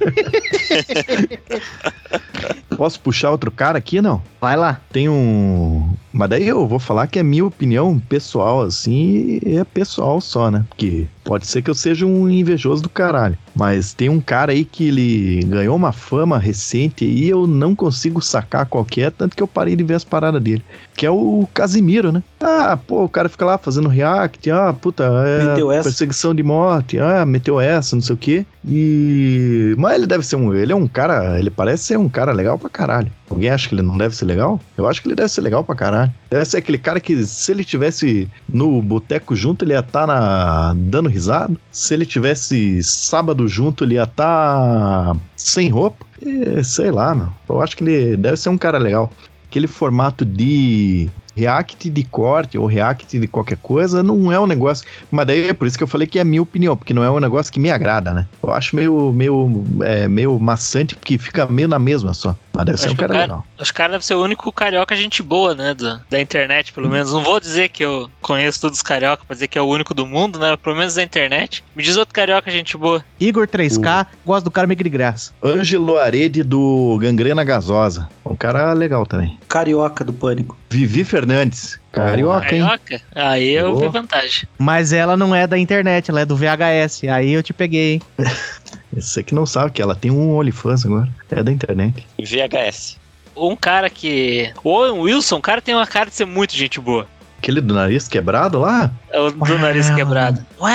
Posso 2.76 3.00
puxar 3.00 3.30
outro 3.30 3.50
cara 3.50 3.78
aqui, 3.78 4.00
não? 4.00 4.22
Vai 4.40 4.56
lá. 4.56 4.80
Tem 4.92 5.08
um. 5.08 5.88
Mas 6.12 6.30
daí 6.30 6.46
eu 6.46 6.66
vou 6.66 6.78
falar 6.78 7.06
que 7.06 7.18
é 7.18 7.22
minha 7.22 7.44
opinião 7.44 7.98
pessoal, 8.08 8.62
assim, 8.62 9.40
e 9.44 9.56
é 9.56 9.64
pessoal 9.64 10.20
só, 10.20 10.50
né? 10.50 10.64
Porque 10.68 11.06
pode 11.24 11.46
ser 11.46 11.62
que 11.62 11.70
eu 11.70 11.74
seja 11.74 12.06
um 12.06 12.28
invejoso 12.30 12.82
do 12.82 12.88
caralho. 12.88 13.36
Mas 13.54 13.92
tem 13.92 14.08
um 14.08 14.20
cara 14.20 14.52
aí 14.52 14.64
que 14.64 14.88
ele 14.88 15.44
ganhou 15.44 15.74
uma 15.74 15.92
fama 15.92 16.38
recente 16.38 17.04
e 17.04 17.28
eu 17.28 17.46
não 17.46 17.74
consigo 17.74 18.20
sacar 18.20 18.66
qual 18.66 18.86
é, 18.96 19.10
tanto 19.10 19.36
que 19.36 19.42
eu 19.42 19.46
parei 19.46 19.74
de 19.74 19.82
ver 19.82 19.94
as 19.94 20.04
paradas 20.04 20.40
dele. 20.42 20.62
Que 20.96 21.06
é 21.06 21.10
o 21.10 21.48
Casimiro, 21.52 22.12
né? 22.12 22.22
Ah, 22.40 22.76
pô, 22.76 23.04
o 23.04 23.08
cara 23.08 23.28
fica 23.28 23.44
lá 23.44 23.58
fazendo 23.58 23.88
react, 23.88 24.48
ah, 24.50 24.72
puta, 24.72 25.04
é 25.26 25.44
Meteu 25.46 25.72
essa. 25.72 25.88
perseguição 25.88 26.34
de 26.34 26.42
morte, 26.42 26.98
ah, 26.98 27.24
meteu 27.26 27.60
essa, 27.60 27.96
não 27.96 28.02
sei 28.02 28.14
o 28.14 28.18
quê. 28.18 28.46
E. 28.66 29.74
Mas 29.78 29.94
ele 29.96 30.06
deve 30.06 30.24
ser 30.24 30.36
um. 30.36 30.54
Ele 30.54 30.72
é 30.72 30.76
um 30.76 30.86
cara. 30.86 31.38
Ele 31.38 31.50
parece 31.50 31.84
ser 31.84 31.98
um 31.98 32.08
cara 32.08 32.32
legal 32.32 32.58
pra 32.64 32.70
caralho. 32.70 33.12
Alguém 33.28 33.50
acha 33.50 33.68
que 33.68 33.74
ele 33.74 33.82
não 33.82 33.98
deve 33.98 34.16
ser 34.16 34.24
legal? 34.24 34.60
Eu 34.76 34.88
acho 34.88 35.02
que 35.02 35.08
ele 35.08 35.14
deve 35.14 35.28
ser 35.28 35.42
legal 35.42 35.62
pra 35.62 35.74
caralho. 35.74 36.12
Deve 36.30 36.44
ser 36.44 36.58
aquele 36.58 36.78
cara 36.78 36.98
que, 36.98 37.24
se 37.26 37.52
ele 37.52 37.64
tivesse 37.64 38.28
no 38.48 38.80
boteco 38.80 39.36
junto, 39.36 39.64
ele 39.64 39.72
ia 39.72 39.80
estar 39.80 40.06
na... 40.06 40.74
dando 40.74 41.08
risada. 41.08 41.54
Se 41.70 41.92
ele 41.92 42.06
tivesse 42.06 42.82
sábado 42.82 43.46
junto, 43.46 43.84
ele 43.84 43.94
ia 43.94 44.04
estar 44.04 45.16
sem 45.36 45.68
roupa. 45.68 46.04
E, 46.22 46.64
sei 46.64 46.90
lá, 46.90 47.14
meu. 47.14 47.28
Eu 47.48 47.60
acho 47.60 47.76
que 47.76 47.84
ele 47.84 48.16
deve 48.16 48.36
ser 48.36 48.48
um 48.48 48.58
cara 48.58 48.78
legal. 48.78 49.12
Aquele 49.46 49.66
formato 49.66 50.24
de 50.24 51.08
react 51.36 51.90
de 51.90 52.04
corte 52.04 52.56
ou 52.58 52.66
react 52.66 53.18
de 53.18 53.26
qualquer 53.26 53.56
coisa 53.58 54.02
não 54.02 54.30
é 54.30 54.38
um 54.38 54.46
negócio. 54.46 54.86
Mas 55.10 55.26
daí 55.26 55.48
é 55.48 55.52
por 55.52 55.66
isso 55.66 55.76
que 55.76 55.82
eu 55.84 55.88
falei 55.88 56.06
que 56.06 56.18
é 56.18 56.22
a 56.22 56.24
minha 56.24 56.42
opinião, 56.42 56.76
porque 56.76 56.94
não 56.94 57.02
é 57.02 57.10
um 57.10 57.20
negócio 57.20 57.52
que 57.52 57.60
me 57.60 57.70
agrada, 57.70 58.12
né? 58.12 58.26
Eu 58.42 58.52
acho 58.52 58.76
meio, 58.76 59.12
meio, 59.12 59.64
é, 59.82 60.06
meio 60.08 60.38
maçante, 60.38 60.94
porque 60.94 61.18
fica 61.18 61.46
meio 61.46 61.68
na 61.68 61.78
mesma 61.78 62.14
só. 62.14 62.36
Mas 62.52 62.66
deve 62.66 62.78
ser 62.78 62.90
um 62.90 62.92
o 62.92 62.96
cara 62.96 63.08
cara- 63.12 63.22
legal. 63.24 63.46
Os 63.58 63.70
caras 63.70 63.92
devem 63.92 64.06
ser 64.06 64.14
o 64.14 64.22
único 64.22 64.52
carioca 64.52 64.94
gente 64.94 65.22
boa, 65.22 65.54
né? 65.54 65.74
Da, 65.74 66.00
da 66.08 66.20
internet, 66.20 66.72
pelo 66.72 66.88
menos. 66.88 67.12
Não 67.12 67.22
vou 67.22 67.40
dizer 67.40 67.68
que 67.68 67.84
eu 67.84 68.08
conheço 68.20 68.60
todos 68.60 68.78
os 68.78 68.82
carioca 68.82 69.24
pra 69.26 69.34
dizer 69.34 69.48
que 69.48 69.58
é 69.58 69.62
o 69.62 69.66
único 69.66 69.92
do 69.92 70.06
mundo, 70.06 70.38
né? 70.38 70.56
Pelo 70.56 70.76
menos 70.76 70.94
da 70.94 71.02
internet. 71.02 71.64
Me 71.74 71.82
diz 71.82 71.96
outro 71.96 72.14
carioca 72.14 72.50
gente 72.50 72.76
boa. 72.76 73.04
Igor 73.18 73.48
3K, 73.48 74.06
gosto 74.24 74.44
do 74.44 74.50
cara 74.50 74.66
meio 74.68 74.78
que 74.78 74.84
de 74.84 74.90
graça. 74.90 75.32
Ângelo 75.42 75.98
Arede 75.98 76.42
do 76.44 76.96
Gangrena 77.00 77.42
Gasosa. 77.42 78.08
Um 78.24 78.36
cara 78.36 78.72
legal 78.72 79.04
também. 79.04 79.38
Carioca 79.48 80.04
do 80.04 80.12
pânico. 80.12 80.56
Vivi 80.74 81.04
Fernandes. 81.04 81.78
Carioca, 81.92 82.52
hein? 82.52 82.62
Carioca? 82.62 83.00
Aí 83.14 83.50
eu 83.50 83.74
Boa. 83.74 83.86
vi 83.86 83.92
vantagem. 83.92 84.48
Mas 84.58 84.92
ela 84.92 85.16
não 85.16 85.32
é 85.32 85.46
da 85.46 85.56
internet, 85.56 86.10
ela 86.10 86.22
é 86.22 86.24
do 86.24 86.36
VHS. 86.36 87.04
Aí 87.04 87.32
eu 87.32 87.44
te 87.44 87.52
peguei, 87.52 87.94
hein? 87.94 88.02
Você 88.92 89.22
que 89.22 89.36
não 89.36 89.46
sabe 89.46 89.70
que 89.70 89.80
ela 89.80 89.94
tem 89.94 90.10
um 90.10 90.36
OnlyFans 90.36 90.84
agora. 90.84 91.08
É 91.30 91.44
da 91.44 91.52
internet. 91.52 92.04
VHS. 92.18 92.98
Um 93.36 93.54
cara 93.54 93.88
que. 93.88 94.52
O 94.64 94.70
Owen 94.70 95.00
Wilson, 95.00 95.36
o 95.36 95.42
cara 95.42 95.62
tem 95.62 95.76
uma 95.76 95.86
cara 95.86 96.10
de 96.10 96.16
ser 96.16 96.24
muito 96.24 96.56
gente 96.56 96.80
boa. 96.80 97.06
Aquele 97.44 97.60
do 97.60 97.74
nariz 97.74 98.08
quebrado 98.08 98.58
lá? 98.58 98.90
É 99.10 99.20
o 99.20 99.30
do 99.30 99.58
nariz 99.58 99.90
quebrado. 99.90 100.42
Ué! 100.58 100.72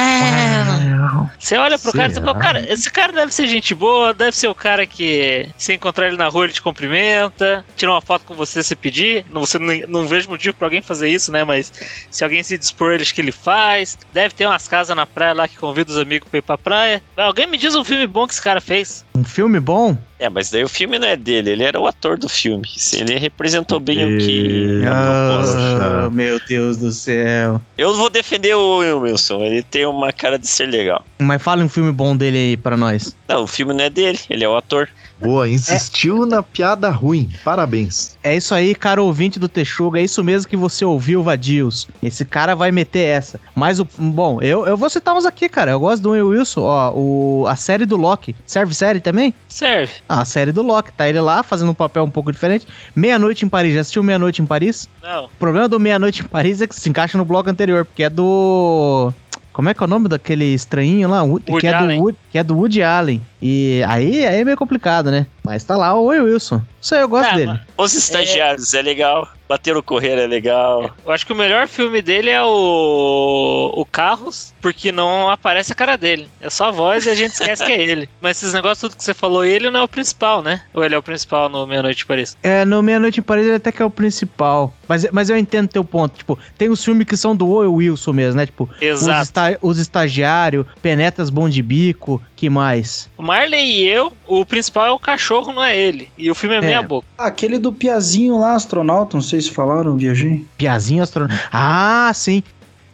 Você 1.40 1.58
olha 1.58 1.80
pro 1.80 1.92
cara 1.92 2.12
e 2.12 2.14
você 2.14 2.22
fala, 2.22 2.34
Será? 2.34 2.46
cara, 2.46 2.72
esse 2.72 2.92
cara 2.92 3.12
deve 3.12 3.34
ser 3.34 3.48
gente 3.48 3.74
boa, 3.74 4.14
deve 4.14 4.38
ser 4.38 4.50
o 4.50 4.54
cara 4.54 4.86
que 4.86 5.50
se 5.58 5.74
encontrar 5.74 6.08
ele 6.08 6.18
na 6.18 6.28
rua 6.28 6.44
ele 6.44 6.54
te 6.54 6.62
cumprimenta, 6.62 7.66
tira 7.76 7.92
uma 7.92 8.02
foto 8.02 8.24
com 8.24 8.36
você 8.36 8.62
se 8.62 8.76
pedir. 8.76 9.26
Não, 9.32 9.42
você 9.48 9.58
não, 9.58 9.74
não 9.88 10.08
vejo 10.08 10.30
motivo 10.30 10.56
pra 10.56 10.68
alguém 10.68 10.80
fazer 10.80 11.10
isso, 11.10 11.32
né? 11.32 11.44
Mas 11.44 11.74
se 12.12 12.24
alguém 12.24 12.44
se 12.44 12.56
dispor, 12.56 12.92
ele 12.92 13.02
acho 13.02 13.16
que 13.16 13.22
ele 13.22 13.32
faz. 13.32 13.98
Deve 14.14 14.36
ter 14.36 14.46
umas 14.46 14.68
casas 14.68 14.96
na 14.96 15.08
praia 15.08 15.34
lá 15.34 15.48
que 15.48 15.58
convida 15.58 15.90
os 15.90 15.98
amigos 15.98 16.30
pra 16.30 16.38
ir 16.38 16.44
pra 16.44 16.56
praia. 16.56 17.02
Alguém 17.18 17.48
me 17.48 17.58
diz 17.58 17.74
um 17.74 17.84
filme 17.84 18.06
bom 18.06 18.28
que 18.28 18.34
esse 18.34 18.44
cara 18.44 18.62
fez. 18.62 19.04
Um 19.20 19.24
filme 19.26 19.60
bom? 19.60 19.98
É, 20.18 20.30
mas 20.30 20.50
daí 20.50 20.64
o 20.64 20.70
filme 20.70 20.98
não 20.98 21.06
é 21.06 21.18
dele, 21.18 21.52
ele 21.52 21.64
era 21.64 21.78
o 21.78 21.86
ator 21.86 22.18
do 22.18 22.30
filme. 22.30 22.66
Ele 22.94 23.20
representou 23.20 23.78
bem 23.78 24.16
o 24.16 24.18
que. 24.18 24.82
Poxa. 24.82 26.10
meu 26.10 26.40
Deus 26.48 26.78
do 26.78 26.90
céu. 26.90 27.62
Eu 27.78 27.94
vou 27.96 28.10
defender 28.10 28.56
o 28.56 29.00
Wilson, 29.00 29.42
ele 29.42 29.62
tem 29.62 29.86
uma 29.86 30.14
cara 30.14 30.40
de 30.40 30.48
ser 30.48 30.68
legal. 30.68 31.06
Mas 31.20 31.42
fala 31.42 31.62
um 31.62 31.68
filme 31.68 31.92
bom 31.92 32.16
dele 32.16 32.38
aí 32.38 32.58
pra 32.58 32.78
nós. 32.78 33.14
Não, 33.28 33.44
o 33.44 33.48
filme 33.48 33.74
não 33.74 33.84
é 33.84 33.90
dele, 33.90 34.20
ele 34.30 34.46
é 34.46 34.48
o 34.48 34.56
ator. 34.56 34.88
Boa, 35.22 35.50
insistiu 35.50 36.26
na 36.26 36.42
piada 36.42 36.90
ruim. 36.90 37.30
Parabéns. 37.44 38.18
É 38.24 38.36
isso 38.36 38.56
aí, 38.56 38.74
cara 38.74 39.02
ouvinte 39.02 39.40
do 39.40 39.50
Texuga, 39.50 40.00
é 40.00 40.04
isso 40.04 40.24
mesmo 40.24 40.50
que 40.50 40.56
você 40.56 40.86
ouviu, 40.86 41.22
Vadios. 41.22 41.88
Esse 42.02 42.24
cara 42.24 42.56
vai 42.56 42.72
meter 42.72 43.06
essa. 43.06 43.40
Mas 43.54 43.80
o. 43.80 43.88
Bom, 43.98 44.42
eu, 44.42 44.66
eu 44.66 44.78
vou 44.78 44.90
citar 44.90 45.16
uns 45.16 45.26
aqui, 45.26 45.50
cara. 45.50 45.72
Eu 45.72 45.80
gosto 45.80 46.02
do 46.02 46.12
Will 46.12 46.30
Wilson. 46.30 46.62
Ó, 46.62 46.94
o, 46.96 47.48
a 47.48 47.56
série 47.56 47.86
do 47.86 47.98
Loki. 47.98 48.36
Serve 48.46 48.74
série 48.74 49.00
também? 49.00 49.34
Serve. 49.48 49.94
Ah, 50.08 50.22
a 50.22 50.26
série 50.26 50.52
do 50.52 50.62
Loki. 50.62 50.92
Tá 50.94 51.08
ele 51.10 51.20
lá 51.20 51.44
fazendo 51.44 51.72
um 51.72 51.76
papel 51.76 52.04
um 52.04 52.10
pouco 52.10 52.32
diferente. 52.32 52.68
Meia-noite 52.96 53.46
em 53.46 53.50
Paris. 53.50 53.74
Já 53.74 53.82
assistiu 53.82 54.04
Meia-noite 54.04 54.42
em 54.42 54.46
Paris? 54.46 54.88
Não. 55.04 55.26
O 55.26 55.30
problema 55.40 55.68
do 55.68 55.80
Meia-Noite 55.80 56.22
em 56.22 56.26
Paris 56.26 56.62
é 56.62 56.68
que 56.68 56.76
se 56.76 56.90
encaixa 56.90 57.18
no 57.18 57.26
bloco 57.26 57.50
anterior, 57.50 57.86
porque 57.86 58.04
é 58.04 58.10
do. 58.10 59.14
Como 59.52 59.68
é 59.70 59.74
que 59.74 59.82
é 59.82 59.86
o 59.86 59.90
nome 59.90 60.08
daquele 60.08 60.46
estranhinho 60.46 61.10
lá? 61.10 61.22
Que, 61.60 61.68
é 61.68 61.78
do 61.78 62.16
que 62.32 62.38
é 62.38 62.44
do 62.44 62.56
Woody 62.58 62.84
Allen. 62.84 63.22
E 63.42 63.84
aí, 63.88 64.26
aí 64.26 64.42
é 64.42 64.46
meio 64.46 64.56
complicado, 64.58 65.12
né? 65.12 65.26
Mas 65.44 65.64
tá 65.64 65.76
lá 65.76 65.94
o 65.94 66.06
Will 66.06 66.26
Wilson. 66.26 66.62
Isso 66.82 66.96
aí 66.96 67.02
eu 67.02 67.10
gosto 67.10 67.32
Ah, 67.32 67.36
dele. 67.36 67.60
Os 67.78 67.94
estagiários 67.94 68.74
é, 68.74 68.82
legal, 68.82 69.28
bater 69.50 69.76
o 69.76 69.82
correr 69.82 70.20
é 70.20 70.28
legal. 70.28 70.92
Eu 71.04 71.12
acho 71.12 71.26
que 71.26 71.34
o 71.34 71.36
melhor 71.36 71.68
filme 71.68 72.02
dele 72.04 72.30
é 72.30 72.42
o. 72.44 73.74
O 73.76 73.86
Carros, 73.86 74.54
porque 74.62 74.92
não 74.92 75.30
aparece 75.30 75.72
a 75.72 75.76
cara 75.76 75.98
dele. 75.98 76.30
É 76.40 76.50
só 76.50 76.66
a 76.66 76.72
voz 76.72 77.06
e 77.06 77.10
a 77.10 77.16
gente 77.16 77.32
esquece 77.34 77.66
que 77.66 77.72
é 77.72 77.82
ele. 77.82 78.08
Mas 78.22 78.38
esses 78.38 78.54
negócios 78.54 78.80
tudo 78.80 78.96
que 78.98 79.04
você 79.04 79.14
falou, 79.14 79.44
ele 79.44 79.70
não 79.72 79.80
é 79.80 79.84
o 79.84 79.88
principal, 79.88 80.42
né? 80.44 80.62
Ou 80.74 80.84
ele 80.84 80.94
é 80.94 80.98
o 80.98 81.04
principal 81.04 81.50
no 81.50 81.66
Meia-Noite 81.66 81.98
de 82.00 82.06
Paris? 82.06 82.38
É, 82.44 82.64
no 82.64 82.82
Meia-Noite 82.84 83.20
em 83.20 83.24
Paris 83.24 83.46
ele 83.46 83.56
até 83.56 83.72
que 83.72 83.82
é 83.82 83.86
o 83.86 83.90
principal. 83.90 84.74
Mas, 84.88 85.08
mas 85.12 85.30
eu 85.30 85.38
entendo 85.38 85.68
teu 85.68 85.84
ponto. 85.84 86.18
Tipo, 86.18 86.38
tem 86.58 86.70
os 86.70 86.84
filmes 86.84 87.08
que 87.08 87.18
são 87.18 87.36
do 87.36 87.48
Will 87.48 87.74
Wilson 87.74 88.14
mesmo, 88.14 88.38
né? 88.38 88.46
Tipo, 88.46 88.70
os, 88.76 88.82
Exato. 88.82 89.22
esta- 89.22 89.58
os 89.62 89.78
estagiários, 89.80 90.66
Penetras 90.82 91.30
Bom 91.30 91.50
de 91.50 91.62
Bico, 91.62 92.22
que 92.40 92.50
mais? 92.50 93.10
O 93.18 93.22
Marley 93.22 93.82
e 93.82 93.88
eu, 93.90 94.14
o 94.26 94.46
principal 94.46 94.86
é 94.88 94.92
o 94.92 94.98
cachorro, 94.98 95.52
não 95.52 95.62
é 95.62 95.78
ele. 95.78 96.10
E 96.18 96.32
o 96.32 96.36
filme 96.36 96.56
é, 96.56 96.60
É. 96.60 96.62
meia 96.62 96.82
boca. 96.82 97.06
Ah, 97.18 97.26
aquele 97.26 97.60
do 97.60 97.74
Piazinho 97.74 98.40
lá, 98.40 98.54
astronauta, 98.54 99.18
não 99.18 99.22
sei 99.22 99.42
se 99.42 99.52
falaram, 99.52 99.98
viajei. 99.98 100.46
Piazinho 100.58 101.04
astronauta. 101.04 101.44
Ah, 101.52 102.10
sim. 102.16 102.42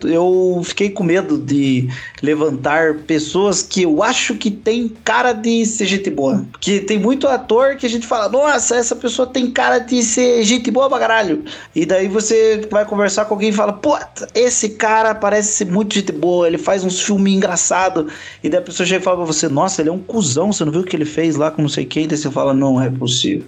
Eu 0.03 0.61
fiquei 0.63 0.89
com 0.89 1.03
medo 1.03 1.37
de 1.37 1.89
levantar 2.21 2.95
pessoas 3.07 3.63
que 3.63 3.83
eu 3.83 4.03
acho 4.03 4.35
que 4.35 4.51
tem 4.51 4.89
cara 5.03 5.31
de 5.31 5.65
ser 5.65 5.85
gente 5.85 6.09
boa. 6.09 6.45
Porque 6.51 6.79
tem 6.79 6.99
muito 6.99 7.27
ator 7.27 7.75
que 7.77 7.85
a 7.85 7.89
gente 7.89 8.05
fala, 8.05 8.29
nossa, 8.29 8.75
essa 8.75 8.95
pessoa 8.95 9.25
tem 9.27 9.49
cara 9.49 9.79
de 9.79 10.03
ser 10.03 10.43
gente 10.43 10.69
boa 10.69 10.89
pra 10.89 10.99
caralho. 10.99 11.45
E 11.73 11.85
daí 11.85 12.07
você 12.07 12.67
vai 12.69 12.85
conversar 12.85 13.25
com 13.25 13.35
alguém 13.35 13.49
e 13.49 13.53
fala, 13.53 13.73
pô, 13.73 13.97
esse 14.33 14.69
cara 14.69 15.15
parece 15.15 15.53
ser 15.53 15.65
muito 15.65 15.95
gente 15.95 16.11
boa, 16.11 16.45
ele 16.45 16.57
faz 16.57 16.83
uns 16.83 17.01
filmes 17.01 17.33
engraçados. 17.33 18.11
E 18.43 18.49
daí 18.49 18.59
a 18.59 18.63
pessoa 18.63 18.85
chega 18.85 19.01
e 19.01 19.03
fala 19.03 19.17
pra 19.17 19.25
você, 19.25 19.47
nossa, 19.47 19.81
ele 19.81 19.89
é 19.89 19.93
um 19.93 19.99
cuzão, 19.99 20.51
você 20.51 20.65
não 20.65 20.71
viu 20.71 20.81
o 20.81 20.85
que 20.85 20.95
ele 20.95 21.05
fez 21.05 21.35
lá 21.35 21.49
com 21.49 21.61
não 21.61 21.69
sei 21.69 21.85
quem? 21.85 22.07
Daí 22.07 22.17
você 22.17 22.29
fala, 22.29 22.53
não 22.53 22.81
é 22.81 22.89
possível. 22.89 23.45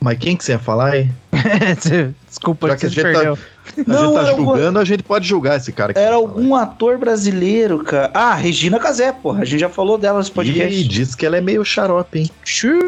Mas 0.00 0.18
quem 0.18 0.36
que 0.36 0.44
você 0.44 0.52
ia 0.52 0.58
falar 0.58 0.92
aí? 0.92 1.10
Desculpa, 2.28 2.68
Já 2.68 2.76
que 2.76 2.86
a 2.86 2.88
gente 2.88 3.02
tá- 3.02 3.08
perdeu. 3.10 3.38
A 3.78 3.82
Não, 3.84 4.14
gente 4.14 4.14
tá 4.14 4.34
julgando, 4.34 4.78
a 4.78 4.84
gente 4.84 5.02
pode 5.02 5.26
julgar 5.26 5.56
esse 5.56 5.72
cara 5.72 5.90
aqui. 5.90 6.00
Era 6.00 6.14
algum 6.14 6.54
ator 6.54 6.96
brasileiro, 6.98 7.80
cara. 7.82 8.10
Ah, 8.14 8.32
Regina 8.34 8.78
Casé, 8.78 9.10
porra. 9.12 9.42
A 9.42 9.44
gente 9.44 9.58
já 9.60 9.68
falou 9.68 9.98
dela 9.98 10.18
nesse 10.18 10.30
E 10.30 10.34
podcast. 10.34 10.84
diz 10.88 11.14
que 11.16 11.26
ela 11.26 11.36
é 11.36 11.40
meio 11.40 11.64
xarope, 11.64 12.20
hein? 12.20 12.30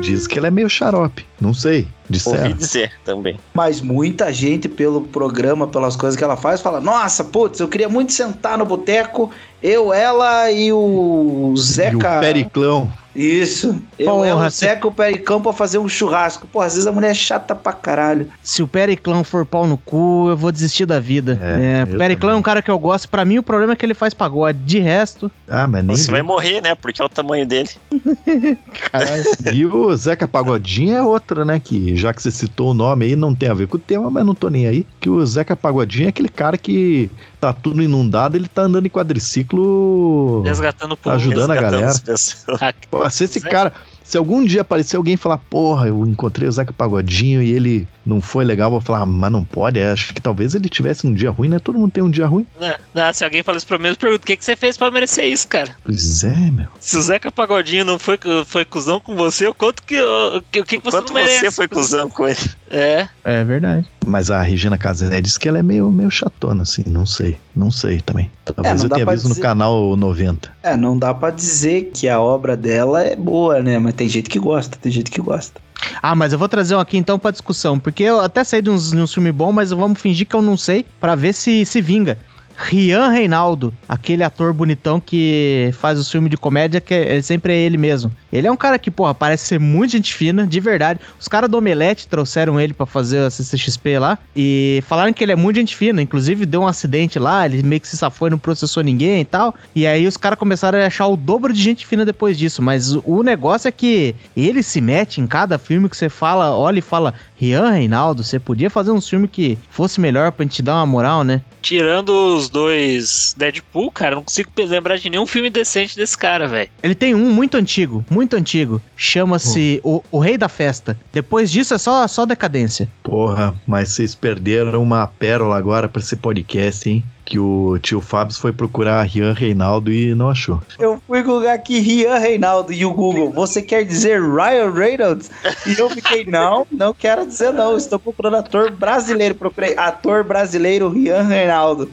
Diz 0.00 0.26
que 0.28 0.38
ela 0.38 0.46
é 0.46 0.50
meio 0.50 0.68
xarope. 0.70 1.26
Não 1.40 1.52
sei. 1.52 1.80
Ouvi 1.80 1.92
Disseram. 2.10 2.52
dizer 2.52 2.92
também. 3.04 3.38
Mas 3.52 3.80
muita 3.82 4.32
gente, 4.32 4.66
pelo 4.68 5.02
programa, 5.02 5.66
pelas 5.66 5.94
coisas 5.94 6.16
que 6.16 6.24
ela 6.24 6.36
faz, 6.36 6.60
fala: 6.60 6.80
Nossa, 6.80 7.22
putz, 7.24 7.60
eu 7.60 7.68
queria 7.68 7.88
muito 7.88 8.12
sentar 8.12 8.56
no 8.56 8.64
boteco, 8.64 9.30
eu, 9.62 9.92
ela 9.92 10.50
e 10.50 10.72
o 10.72 11.50
E 11.50 11.52
o 11.52 11.56
Zeca. 11.56 12.20
Periclão. 12.20 12.90
Isso. 13.14 13.76
Eu, 13.98 14.06
Porra, 14.12 14.26
ela, 14.28 14.46
o 14.46 14.50
Zeca 14.50 14.86
e 14.86 14.88
o 14.88 14.92
Pericão 14.92 15.42
pra 15.42 15.52
fazer 15.52 15.78
um 15.78 15.88
churrasco. 15.88 16.46
Pô, 16.46 16.60
às 16.60 16.74
vezes 16.74 16.86
a 16.86 16.92
mulher 16.92 17.10
é 17.10 17.14
chata 17.14 17.52
pra 17.54 17.72
caralho. 17.72 18.28
Se 18.48 18.62
o 18.62 18.66
Periclão 18.66 19.22
for 19.22 19.44
pau 19.44 19.66
no 19.66 19.76
cu, 19.76 20.30
eu 20.30 20.36
vou 20.36 20.50
desistir 20.50 20.86
da 20.86 20.98
vida. 20.98 21.38
É, 21.42 21.82
É, 21.82 21.84
Periclão 21.84 22.08
é 22.08 22.32
também. 22.32 22.34
um 22.36 22.42
cara 22.42 22.62
que 22.62 22.70
eu 22.70 22.78
gosto. 22.78 23.06
Pra 23.06 23.22
mim, 23.22 23.36
o 23.36 23.42
problema 23.42 23.74
é 23.74 23.76
que 23.76 23.84
ele 23.84 23.92
faz 23.92 24.14
pagode. 24.14 24.58
De 24.64 24.78
resto, 24.78 25.30
Ah, 25.46 25.66
mas 25.66 25.84
nem. 25.84 25.94
Você 25.94 26.06
vi. 26.06 26.12
vai 26.12 26.22
morrer, 26.22 26.62
né? 26.62 26.74
Porque 26.74 27.02
é 27.02 27.04
o 27.04 27.10
tamanho 27.10 27.46
dele. 27.46 27.68
caralho. 28.90 29.24
E 29.52 29.66
o 29.66 29.94
Zeca 29.94 30.26
Pagodinho 30.26 30.96
é 30.96 31.02
outro, 31.02 31.44
né? 31.44 31.60
Que 31.62 31.94
já 31.94 32.14
que 32.14 32.22
você 32.22 32.30
citou 32.30 32.70
o 32.70 32.74
nome 32.74 33.04
aí, 33.04 33.14
não 33.16 33.34
tem 33.34 33.50
a 33.50 33.54
ver 33.54 33.66
com 33.68 33.76
o 33.76 33.80
tema, 33.80 34.10
mas 34.10 34.24
não 34.24 34.34
tô 34.34 34.48
nem 34.48 34.66
aí. 34.66 34.86
Que 34.98 35.10
o 35.10 35.26
Zeca 35.26 35.54
Pagodinho 35.54 36.06
é 36.06 36.08
aquele 36.08 36.30
cara 36.30 36.56
que 36.56 37.10
tá 37.38 37.52
tudo 37.52 37.82
inundado, 37.82 38.34
ele 38.34 38.48
tá 38.48 38.62
andando 38.62 38.86
em 38.86 38.90
quadriciclo. 38.90 40.40
Resgatando 40.42 40.98
o. 41.04 41.10
Ajudando 41.10 41.50
a 41.50 41.54
resgatando 41.54 41.80
galera. 41.80 42.00
pessoas. 42.00 42.62
Ah, 42.62 42.72
Pô, 42.90 43.10
se 43.10 43.24
esse 43.24 43.40
Zeca- 43.40 43.50
cara. 43.50 43.72
Se 44.08 44.16
algum 44.16 44.42
dia 44.42 44.62
aparecer 44.62 44.96
alguém 44.96 45.12
e 45.14 45.16
falar, 45.18 45.36
porra, 45.36 45.88
eu 45.88 46.06
encontrei 46.06 46.48
o 46.48 46.52
Zeca 46.52 46.72
Pagodinho 46.72 47.42
e 47.42 47.52
ele 47.52 47.86
não 48.06 48.22
foi 48.22 48.42
legal, 48.42 48.68
eu 48.68 48.70
vou 48.70 48.80
falar, 48.80 49.00
ah, 49.02 49.06
mas 49.06 49.30
não 49.30 49.44
pode. 49.44 49.78
é, 49.78 49.90
Acho 49.92 50.14
que 50.14 50.20
talvez 50.22 50.54
ele 50.54 50.66
tivesse 50.66 51.06
um 51.06 51.12
dia 51.12 51.30
ruim, 51.30 51.50
né? 51.50 51.58
Todo 51.58 51.78
mundo 51.78 51.90
tem 51.92 52.02
um 52.02 52.08
dia 52.10 52.26
ruim. 52.26 52.46
Não, 52.58 52.74
não, 52.94 53.12
se 53.12 53.22
alguém 53.22 53.42
fala 53.42 53.58
isso 53.58 53.66
pra 53.66 53.76
mim, 53.76 53.88
eu 53.88 53.96
pergunto: 53.96 54.22
o 54.22 54.26
que, 54.26 54.34
que 54.38 54.42
você 54.46 54.56
fez 54.56 54.78
pra 54.78 54.90
merecer 54.90 55.26
isso, 55.26 55.46
cara? 55.46 55.76
Pois 55.84 56.24
é, 56.24 56.50
meu. 56.50 56.68
Se 56.80 56.96
o 56.96 57.02
Zeca 57.02 57.30
Pagodinho 57.30 57.84
não 57.84 57.98
foi, 57.98 58.18
foi 58.46 58.64
cuzão 58.64 58.98
com 58.98 59.14
você, 59.14 59.46
eu 59.46 59.52
conto 59.52 59.82
que 59.82 60.00
o 60.00 60.40
que, 60.50 60.62
que 60.64 60.78
você 60.78 60.96
Quanto 60.96 61.08
não 61.12 61.20
merece. 61.20 61.40
você 61.40 61.50
foi 61.50 61.68
cuzão 61.68 62.08
com 62.08 62.26
ele? 62.26 62.38
É. 62.70 63.06
É 63.22 63.44
verdade. 63.44 63.86
Mas 64.08 64.30
a 64.30 64.40
Regina 64.42 64.78
Casé 64.78 65.20
disse 65.20 65.38
que 65.38 65.48
ela 65.48 65.58
é 65.58 65.62
meio, 65.62 65.90
meio 65.90 66.10
chatona, 66.10 66.62
assim. 66.62 66.82
Não 66.86 67.04
sei. 67.04 67.36
Não 67.54 67.70
sei 67.70 68.00
também. 68.00 68.30
Talvez 68.44 68.82
não 68.82 68.88
eu 68.88 68.94
tenha 68.94 69.06
visto 69.06 69.24
no 69.24 69.30
dizer. 69.30 69.42
canal 69.42 69.96
90. 69.96 70.50
É, 70.62 70.76
não 70.76 70.98
dá 70.98 71.12
pra 71.12 71.30
dizer 71.30 71.90
que 71.92 72.08
a 72.08 72.18
obra 72.20 72.56
dela 72.56 73.02
é 73.02 73.14
boa, 73.14 73.62
né? 73.62 73.78
Mas 73.78 73.94
tem 73.94 74.08
gente 74.08 74.30
que 74.30 74.38
gosta, 74.38 74.78
tem 74.80 74.90
gente 74.90 75.10
que 75.10 75.20
gosta. 75.20 75.60
Ah, 76.02 76.14
mas 76.14 76.32
eu 76.32 76.38
vou 76.38 76.48
trazer 76.48 76.74
um 76.74 76.80
aqui 76.80 76.96
então 76.96 77.18
pra 77.18 77.30
discussão. 77.30 77.78
Porque 77.78 78.02
eu 78.02 78.20
até 78.20 78.42
sei 78.42 78.62
de 78.62 78.70
uns, 78.70 78.90
de 78.90 78.98
uns 78.98 79.12
filmes 79.12 79.34
bons, 79.34 79.52
mas 79.52 79.70
vamos 79.70 80.00
fingir 80.00 80.26
que 80.26 80.34
eu 80.34 80.42
não 80.42 80.56
sei 80.56 80.86
pra 81.00 81.14
ver 81.14 81.34
se 81.34 81.64
se 81.64 81.80
vinga. 81.80 82.18
Rian 82.60 83.10
Reinaldo, 83.10 83.72
aquele 83.88 84.24
ator 84.24 84.52
bonitão 84.52 84.98
que 84.98 85.70
faz 85.74 85.96
os 85.96 86.10
filmes 86.10 86.28
de 86.28 86.36
comédia, 86.36 86.80
que 86.80 86.92
é, 86.92 87.22
sempre 87.22 87.52
é 87.52 87.56
ele 87.56 87.78
mesmo. 87.78 88.10
Ele 88.32 88.46
é 88.46 88.50
um 88.52 88.56
cara 88.56 88.78
que, 88.78 88.90
porra, 88.90 89.14
parece 89.14 89.46
ser 89.46 89.60
muito 89.60 89.92
gente 89.92 90.14
fina, 90.14 90.46
de 90.46 90.60
verdade. 90.60 91.00
Os 91.18 91.28
caras 91.28 91.48
do 91.50 91.56
Omelete 91.58 92.06
trouxeram 92.08 92.60
ele 92.60 92.72
pra 92.74 92.86
fazer 92.86 93.18
a 93.20 93.30
CCXP 93.30 93.98
lá 93.98 94.18
e 94.36 94.82
falaram 94.86 95.12
que 95.12 95.22
ele 95.24 95.32
é 95.32 95.36
muito 95.36 95.56
gente 95.56 95.74
fina. 95.76 96.02
Inclusive, 96.02 96.44
deu 96.46 96.62
um 96.62 96.66
acidente 96.66 97.18
lá, 97.18 97.46
ele 97.46 97.62
meio 97.62 97.80
que 97.80 97.88
se 97.88 97.96
safou 97.96 98.28
e 98.28 98.30
não 98.30 98.38
processou 98.38 98.82
ninguém 98.82 99.20
e 99.20 99.24
tal. 99.24 99.54
E 99.74 99.86
aí 99.86 100.06
os 100.06 100.16
caras 100.16 100.38
começaram 100.38 100.78
a 100.78 100.86
achar 100.86 101.06
o 101.06 101.16
dobro 101.16 101.52
de 101.52 101.62
gente 101.62 101.86
fina 101.86 102.04
depois 102.04 102.36
disso. 102.36 102.60
Mas 102.62 102.94
o- 103.04 103.22
negócio 103.28 103.68
é 103.68 103.72
que 103.72 104.14
ele 104.36 104.62
se 104.62 104.80
mete 104.80 105.20
em 105.20 105.26
cada 105.26 105.58
filme 105.58 105.88
que 105.88 105.96
você 105.96 106.08
fala, 106.08 106.56
olha 106.56 106.78
e 106.78 106.82
fala, 106.82 107.12
Rian 107.36 107.70
Reinaldo, 107.70 108.24
você 108.24 108.38
podia 108.38 108.70
fazer 108.70 108.90
um 108.90 109.00
filme 109.00 109.28
que 109.28 109.58
fosse 109.70 110.00
melhor 110.00 110.32
pra 110.32 110.44
gente 110.44 110.56
te 110.56 110.62
dar 110.62 110.76
uma 110.76 110.86
moral, 110.86 111.22
né? 111.24 111.42
Tirando 111.60 112.08
os 112.36 112.48
dois 112.48 113.34
Deadpool, 113.36 113.90
cara, 113.90 114.14
não 114.16 114.22
consigo 114.24 114.50
lembrar 114.56 114.96
de 114.96 115.10
nenhum 115.10 115.26
filme 115.26 115.50
decente 115.50 115.94
desse 115.96 116.16
cara, 116.16 116.48
velho. 116.48 116.70
Ele 116.82 116.94
tem 116.94 117.14
um 117.14 117.30
muito 117.30 117.56
antigo, 117.56 118.04
muito 118.10 118.17
antigo. 118.36 118.80
Chama-se 118.96 119.80
o, 119.84 120.02
o 120.10 120.18
Rei 120.18 120.36
da 120.36 120.48
Festa. 120.48 120.98
Depois 121.12 121.50
disso 121.50 121.74
é 121.74 121.78
só, 121.78 122.06
só 122.06 122.24
decadência. 122.26 122.88
Porra, 123.02 123.54
mas 123.66 123.90
vocês 123.90 124.14
perderam 124.14 124.82
uma 124.82 125.06
pérola 125.06 125.56
agora 125.56 125.88
pra 125.88 126.00
esse 126.00 126.16
podcast, 126.16 126.88
hein? 126.88 127.04
Que 127.24 127.38
o 127.38 127.78
tio 127.78 128.00
Fábio 128.00 128.34
foi 128.34 128.52
procurar 128.52 129.02
Rian 129.02 129.34
Reinaldo 129.34 129.92
e 129.92 130.14
não 130.14 130.30
achou. 130.30 130.62
Eu 130.78 131.00
fui 131.06 131.22
googar 131.22 131.54
aqui 131.54 131.78
Rian 131.78 132.16
Reinaldo 132.16 132.72
e 132.72 132.86
o 132.86 132.92
Google, 132.94 133.30
você 133.30 133.60
quer 133.60 133.84
dizer 133.84 134.18
Ryan 134.20 134.72
Reynolds? 134.72 135.30
E 135.66 135.78
eu 135.78 135.90
fiquei, 135.90 136.24
não, 136.24 136.66
não 136.70 136.94
quero 136.94 137.26
dizer 137.26 137.52
não, 137.52 137.76
estou 137.76 137.98
procurando 137.98 138.36
ator 138.36 138.70
brasileiro. 138.70 139.34
Procurei 139.34 139.76
ator 139.76 140.24
brasileiro 140.24 140.88
Rian 140.88 141.22
Reinaldo. 141.22 141.90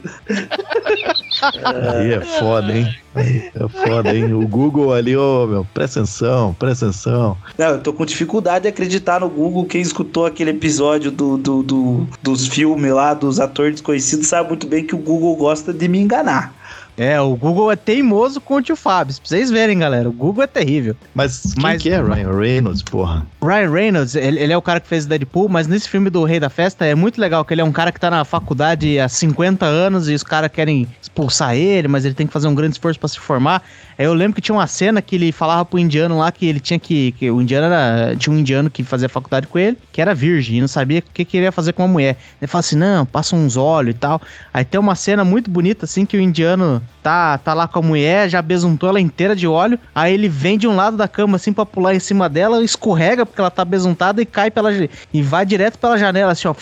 Aí 1.91 2.13
é 2.13 2.21
foda, 2.21 2.71
hein? 2.71 3.04
É 3.15 3.67
foda, 3.87 4.13
hein? 4.13 4.33
O 4.33 4.47
Google 4.47 4.93
ali, 4.93 5.15
ô, 5.15 5.47
meu, 5.47 5.67
presta 5.73 5.99
atenção, 6.01 6.53
presta 6.59 6.85
atenção. 6.87 7.37
Não, 7.57 7.67
eu 7.67 7.81
tô 7.81 7.93
com 7.93 8.05
dificuldade 8.05 8.63
de 8.63 8.67
acreditar 8.69 9.21
no 9.21 9.29
Google. 9.29 9.65
Quem 9.65 9.81
escutou 9.81 10.25
aquele 10.25 10.49
episódio 10.51 11.11
do, 11.11 11.37
do, 11.37 11.63
do- 11.63 12.07
dos 12.21 12.47
filmes 12.47 12.91
lá, 12.91 13.13
dos 13.13 13.39
atores 13.39 13.73
desconhecidos, 13.73 14.27
sabe 14.27 14.49
muito 14.49 14.67
bem 14.67 14.83
que 14.85 14.93
o 14.95 14.97
Google 14.97 15.35
gosta 15.35 15.71
de 15.73 15.87
me 15.87 15.99
enganar. 15.99 16.53
É, 16.97 17.19
o 17.19 17.35
Google 17.35 17.71
é 17.71 17.75
teimoso 17.75 18.39
com 18.39 18.55
o 18.55 18.61
tio 18.61 18.75
Fábio. 18.75 19.13
Pra 19.15 19.23
vocês 19.25 19.51
verem, 19.51 19.79
galera. 19.79 20.07
O 20.07 20.13
Google 20.13 20.43
é 20.43 20.47
terrível. 20.47 20.95
Mas 21.13 21.41
quem 21.53 21.63
Mas- 21.63 21.81
que 21.81 21.89
é 21.89 22.01
Ryan 22.01 22.37
Reynolds, 22.37 22.81
porra? 22.81 23.25
Ryan 23.43 23.69
Reynolds, 23.71 24.15
ele, 24.15 24.39
ele 24.39 24.53
é 24.53 24.57
o 24.57 24.61
cara 24.61 24.79
que 24.79 24.87
fez 24.87 25.05
Deadpool, 25.05 25.49
mas 25.49 25.67
nesse 25.67 25.89
filme 25.89 26.09
do 26.09 26.23
Rei 26.23 26.39
da 26.39 26.49
Festa 26.49 26.85
é 26.85 26.95
muito 26.95 27.19
legal, 27.19 27.43
que 27.43 27.53
ele 27.53 27.61
é 27.61 27.63
um 27.63 27.71
cara 27.71 27.91
que 27.91 27.99
tá 27.99 28.09
na 28.09 28.23
faculdade 28.23 28.97
há 28.97 29.09
50 29.09 29.65
anos 29.65 30.07
e 30.09 30.13
os 30.13 30.23
caras 30.23 30.49
querem 30.51 30.87
expulsar 31.01 31.55
ele, 31.55 31.87
mas 31.87 32.05
ele 32.05 32.15
tem 32.15 32.25
que 32.25 32.33
fazer 32.33 32.47
um 32.47 32.55
grande 32.55 32.73
esforço 32.73 32.99
pra 32.99 33.09
se 33.09 33.19
formar. 33.19 33.61
Aí 33.97 34.05
eu 34.05 34.13
lembro 34.13 34.35
que 34.35 34.41
tinha 34.41 34.55
uma 34.55 34.67
cena 34.67 35.01
que 35.01 35.15
ele 35.15 35.31
falava 35.31 35.63
pro 35.65 35.79
indiano 35.79 36.17
lá 36.17 36.31
que 36.31 36.45
ele 36.45 36.59
tinha 36.59 36.79
que. 36.79 37.13
que 37.13 37.29
o 37.31 37.41
indiano 37.41 37.65
era. 37.67 38.15
Tinha 38.15 38.33
um 38.35 38.39
indiano 38.39 38.69
que 38.69 38.83
fazia 38.83 39.07
faculdade 39.07 39.47
com 39.47 39.57
ele, 39.57 39.77
que 39.91 40.01
era 40.01 40.13
virgem, 40.13 40.57
e 40.57 40.61
não 40.61 40.67
sabia 40.67 40.99
o 40.99 41.13
que, 41.13 41.23
que 41.23 41.37
ele 41.37 41.45
ia 41.45 41.51
fazer 41.51 41.73
com 41.73 41.83
uma 41.83 41.87
mulher. 41.87 42.17
Ele 42.41 42.47
fala 42.47 42.59
assim: 42.59 42.75
não, 42.75 43.05
passa 43.05 43.35
uns 43.35 43.55
óleos 43.55 43.95
e 43.95 43.99
tal. 43.99 44.21
Aí 44.53 44.65
tem 44.65 44.79
uma 44.79 44.95
cena 44.95 45.23
muito 45.23 45.49
bonita, 45.49 45.85
assim, 45.85 46.05
que 46.05 46.17
o 46.17 46.21
indiano 46.21 46.81
tá, 47.01 47.37
tá 47.37 47.53
lá 47.53 47.67
com 47.67 47.79
a 47.79 47.81
mulher, 47.81 48.29
já 48.29 48.41
besuntou 48.41 48.89
ela 48.89 48.99
inteira 48.99 49.35
de 49.35 49.47
óleo. 49.47 49.79
Aí 49.93 50.13
ele 50.13 50.27
vem 50.27 50.57
de 50.57 50.67
um 50.67 50.75
lado 50.75 50.97
da 50.97 51.07
cama, 51.07 51.37
assim, 51.37 51.53
pra 51.53 51.65
pular 51.65 51.95
em 51.95 51.99
cima 51.99 52.27
dela, 52.27 52.63
escorrega, 52.63 53.25
porque 53.25 53.39
ela 53.39 53.51
tá 53.51 53.63
besuntada 53.63 54.21
e 54.21 54.25
cai 54.25 54.51
pela. 54.51 54.71
e 55.13 55.21
vai 55.21 55.45
direto 55.45 55.79
pela 55.79 55.97
janela, 55.97 56.31
assim, 56.31 56.47
ó. 56.47 56.55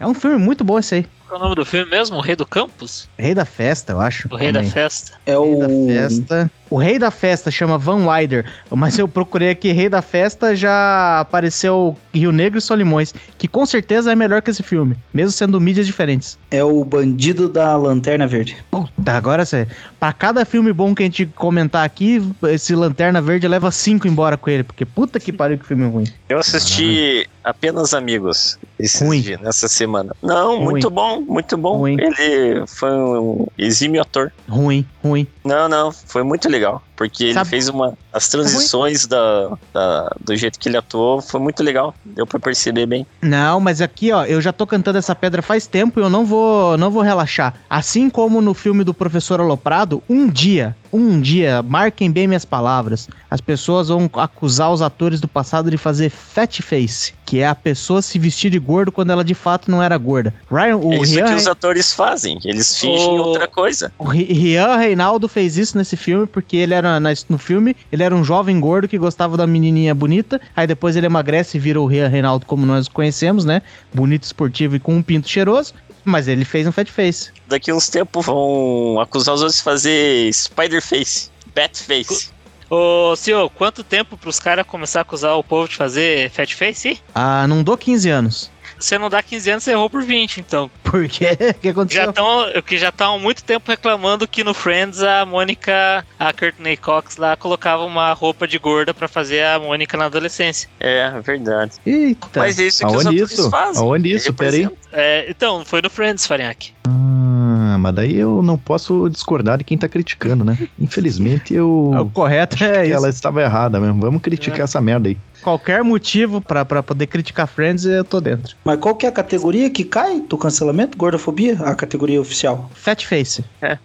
É 0.00 0.06
um 0.06 0.14
filme 0.14 0.38
muito 0.38 0.62
bom 0.62 0.78
esse 0.78 0.94
aí. 0.94 1.06
Qual 1.28 1.38
é 1.38 1.40
o 1.40 1.44
nome 1.44 1.56
do 1.56 1.64
filme 1.66 1.90
mesmo? 1.90 2.16
O 2.16 2.20
Rei 2.20 2.34
do 2.34 2.46
Campus? 2.46 3.06
Rei 3.18 3.34
da 3.34 3.44
Festa, 3.44 3.92
eu 3.92 4.00
acho. 4.00 4.28
O 4.30 4.36
Rei 4.36 4.50
da 4.50 4.60
também. 4.60 4.72
Festa? 4.72 5.12
É 5.26 5.32
Rei 5.32 5.54
o. 5.54 5.58
da 5.58 5.68
Festa. 5.68 6.50
O 6.70 6.76
Rei 6.76 6.98
da 6.98 7.10
Festa 7.10 7.50
chama 7.50 7.78
Van 7.78 8.06
Wilder, 8.06 8.44
mas 8.70 8.98
eu 8.98 9.08
procurei 9.08 9.50
aqui 9.50 9.72
Rei 9.72 9.88
da 9.88 10.02
Festa 10.02 10.54
já 10.54 11.20
apareceu 11.20 11.96
Rio 12.12 12.30
Negro 12.30 12.58
e 12.58 12.62
Solimões, 12.62 13.14
que 13.38 13.48
com 13.48 13.64
certeza 13.64 14.12
é 14.12 14.14
melhor 14.14 14.42
que 14.42 14.50
esse 14.50 14.62
filme, 14.62 14.96
mesmo 15.12 15.32
sendo 15.32 15.60
mídias 15.60 15.86
diferentes. 15.86 16.38
É 16.50 16.62
o 16.62 16.84
bandido 16.84 17.48
da 17.48 17.76
Lanterna 17.76 18.26
Verde. 18.26 18.56
Puta, 18.70 19.12
agora 19.12 19.44
você. 19.44 19.66
Pra 19.98 20.12
cada 20.12 20.44
filme 20.44 20.72
bom 20.72 20.94
que 20.94 21.02
a 21.02 21.06
gente 21.06 21.26
comentar 21.26 21.84
aqui, 21.84 22.22
esse 22.44 22.74
Lanterna 22.74 23.20
Verde 23.20 23.48
leva 23.48 23.70
cinco 23.70 24.06
embora 24.06 24.36
com 24.36 24.50
ele, 24.50 24.62
porque 24.62 24.84
puta 24.84 25.18
que 25.18 25.32
pariu 25.32 25.58
que 25.58 25.66
filme 25.66 25.88
ruim. 25.88 26.04
Eu 26.28 26.38
assisti 26.38 27.26
apenas 27.42 27.94
Amigos 27.94 28.58
Ruim. 29.00 29.20
dias, 29.20 29.40
nessa 29.40 29.68
semana. 29.68 30.14
Não, 30.22 30.56
Ruim. 30.56 30.64
muito 30.64 30.90
bom, 30.90 31.20
muito 31.22 31.56
bom. 31.56 31.78
Ruim. 31.78 31.96
Ele 31.98 32.66
foi 32.66 32.92
um 32.92 33.46
exímio 33.56 34.02
ator. 34.02 34.32
Ruim, 34.48 34.86
ruim. 35.02 35.26
Não, 35.44 35.68
não, 35.68 35.90
foi 35.90 36.22
muito 36.22 36.48
legal. 36.48 36.57
Porque 36.96 37.24
ele 37.24 37.34
Sabe- 37.34 37.50
fez 37.50 37.68
uma. 37.68 37.94
As 38.12 38.28
transições 38.28 39.06
da, 39.06 39.56
da- 39.72 40.16
do 40.24 40.34
jeito 40.36 40.58
que 40.58 40.68
ele 40.68 40.76
atuou 40.76 41.20
foi 41.22 41.38
muito 41.40 41.62
legal. 41.62 41.94
Deu 42.04 42.26
pra 42.26 42.40
perceber 42.40 42.86
bem. 42.86 43.06
Não, 43.22 43.60
mas 43.60 43.80
aqui, 43.80 44.10
ó, 44.12 44.24
eu 44.24 44.40
já 44.40 44.52
tô 44.52 44.66
cantando 44.66 44.98
essa 44.98 45.14
pedra 45.14 45.40
faz 45.42 45.66
tempo 45.66 46.00
e 46.00 46.02
eu 46.02 46.10
não 46.10 46.24
vou, 46.26 46.76
não 46.76 46.90
vou 46.90 47.02
relaxar. 47.02 47.54
Assim 47.70 48.10
como 48.10 48.40
no 48.40 48.52
filme 48.54 48.82
do 48.82 48.92
Professor 48.92 49.40
Aloprado, 49.40 50.02
um 50.08 50.28
dia, 50.28 50.76
um 50.92 51.20
dia, 51.20 51.62
marquem 51.62 52.10
bem 52.10 52.26
minhas 52.26 52.44
palavras, 52.44 53.08
as 53.30 53.40
pessoas 53.40 53.88
vão 53.88 54.08
acusar 54.14 54.72
os 54.72 54.80
atores 54.82 55.20
do 55.20 55.28
passado 55.28 55.70
de 55.70 55.76
fazer 55.76 56.10
fat 56.10 56.60
face, 56.62 57.12
que 57.26 57.40
é 57.40 57.46
a 57.46 57.54
pessoa 57.54 58.00
se 58.00 58.18
vestir 58.18 58.50
de 58.50 58.58
gordo 58.58 58.90
quando 58.90 59.10
ela 59.10 59.24
de 59.24 59.34
fato 59.34 59.70
não 59.70 59.82
era 59.82 59.96
gorda. 59.98 60.32
Ryan, 60.50 60.76
o 60.76 60.92
é 60.92 60.96
isso 61.00 61.14
Rian, 61.14 61.26
que 61.26 61.34
os 61.34 61.46
atores 61.46 61.92
fazem. 61.92 62.38
Eles 62.44 62.78
fingem 62.78 63.06
O- 63.08 63.22
outra 63.24 63.46
coisa. 63.46 63.92
o 63.98 64.04
Ri- 64.04 64.32
Rian 64.32 64.76
Reinaldo 64.76 65.28
fez 65.28 65.56
isso 65.58 65.76
nesse 65.76 65.96
filme 65.96 66.26
porque 66.26 66.56
ele 66.56 66.74
era 66.74 66.98
no 67.28 67.38
filme, 67.38 67.76
ele 67.92 68.02
era 68.02 68.14
um 68.14 68.24
jovem 68.24 68.58
gordo 68.58 68.88
que 68.88 68.96
gostava 68.98 69.36
da 69.36 69.46
menininha 69.46 69.94
bonita, 69.94 70.40
aí 70.56 70.66
depois 70.66 70.96
ele 70.96 71.06
emagrece 71.06 71.56
e 71.56 71.60
vira 71.60 71.80
o 71.80 71.86
Rian 71.86 72.08
Reinaldo 72.08 72.46
como 72.46 72.64
nós 72.64 72.86
o 72.86 72.90
conhecemos, 72.90 73.44
né? 73.44 73.62
Bonito, 73.92 74.22
esportivo 74.24 74.76
e 74.76 74.80
com 74.80 74.96
um 74.96 75.02
pinto 75.02 75.28
cheiroso, 75.28 75.74
mas 76.08 76.28
ele 76.28 76.44
fez 76.44 76.66
um 76.66 76.72
fat 76.72 76.90
face. 76.90 77.30
Daqui 77.46 77.72
uns 77.72 77.88
tempos 77.88 78.26
vão 78.26 79.00
acusar 79.00 79.34
os 79.34 79.42
outros 79.42 79.58
de 79.58 79.62
fazer 79.62 80.32
Spider-Face, 80.32 81.30
Bat-Face. 81.54 82.30
Ô, 82.70 83.16
senhor, 83.16 83.48
quanto 83.50 83.82
tempo 83.82 84.16
pros 84.16 84.38
caras 84.38 84.66
começar 84.66 85.00
a 85.00 85.02
acusar 85.02 85.36
o 85.36 85.44
povo 85.44 85.68
de 85.68 85.76
fazer 85.76 86.30
fat 86.30 86.54
face? 86.54 87.00
Ah, 87.14 87.46
não 87.46 87.62
dou 87.62 87.78
15 87.78 88.10
anos. 88.10 88.50
Você 88.78 88.98
não 88.98 89.10
dá 89.10 89.22
15 89.22 89.50
anos, 89.50 89.64
você 89.64 89.72
errou 89.72 89.90
por 89.90 90.02
20, 90.02 90.38
então. 90.40 90.70
Por 90.88 91.06
quê? 91.06 91.36
O 91.50 91.54
que 91.54 91.68
aconteceu? 91.68 92.04
Já 92.04 92.10
estão 92.10 92.62
que 92.64 92.78
já 92.78 92.88
estão 92.88 93.16
há 93.16 93.18
muito 93.18 93.44
tempo 93.44 93.70
reclamando 93.70 94.26
que 94.26 94.42
no 94.42 94.54
Friends 94.54 95.02
a 95.02 95.26
Mônica, 95.26 96.04
a 96.18 96.32
Courtney 96.32 96.78
Cox 96.78 97.18
lá 97.18 97.36
colocava 97.36 97.84
uma 97.84 98.10
roupa 98.14 98.48
de 98.48 98.58
gorda 98.58 98.94
pra 98.94 99.06
fazer 99.06 99.44
a 99.44 99.58
Mônica 99.58 99.98
na 99.98 100.06
adolescência. 100.06 100.68
É, 100.80 101.10
verdade. 101.20 101.72
Eita. 101.84 102.40
Mas 102.40 102.58
é 102.58 102.64
isso 102.64 102.78
que 102.78 102.86
os 102.86 102.94
Aonde 102.94 103.08
atores 103.08 103.32
isso? 103.32 103.50
fazem. 103.50 103.82
Aonde 103.82 104.14
isso? 104.14 104.32
Peraí. 104.32 104.68
É, 104.90 105.26
então, 105.28 105.62
foi 105.64 105.82
no 105.82 105.90
Friends, 105.90 106.26
Farinhaque. 106.26 106.72
Ah, 106.86 107.76
mas 107.78 107.94
daí 107.94 108.16
eu 108.16 108.42
não 108.42 108.56
posso 108.56 109.08
discordar 109.10 109.58
de 109.58 109.64
quem 109.64 109.76
tá 109.76 109.88
criticando, 109.88 110.44
né? 110.44 110.56
Infelizmente 110.78 111.52
eu. 111.52 111.90
É, 111.94 112.00
o 112.00 112.06
correto 112.06 112.56
é 112.64 112.80
que 112.80 112.86
isso. 112.86 112.94
ela 112.94 113.08
estava 113.10 113.42
errada 113.42 113.78
mesmo. 113.78 114.00
Vamos 114.00 114.22
criticar 114.22 114.60
essa 114.60 114.80
merda 114.80 115.08
aí. 115.08 115.18
Qualquer 115.48 115.82
motivo 115.82 116.42
pra, 116.42 116.62
pra 116.62 116.82
poder 116.82 117.06
criticar 117.06 117.48
Friends, 117.48 117.86
eu 117.86 118.04
tô 118.04 118.20
dentro. 118.20 118.54
Mas 118.62 118.78
qual 118.78 118.94
que 118.94 119.06
é 119.06 119.08
a 119.08 119.12
categoria 119.12 119.70
que 119.70 119.82
cai 119.82 120.20
do 120.20 120.36
cancelamento? 120.36 120.98
Gordofobia? 120.98 121.54
A 121.60 121.74
categoria 121.74 122.20
oficial. 122.20 122.70
Fat 122.74 123.06
Face. 123.06 123.42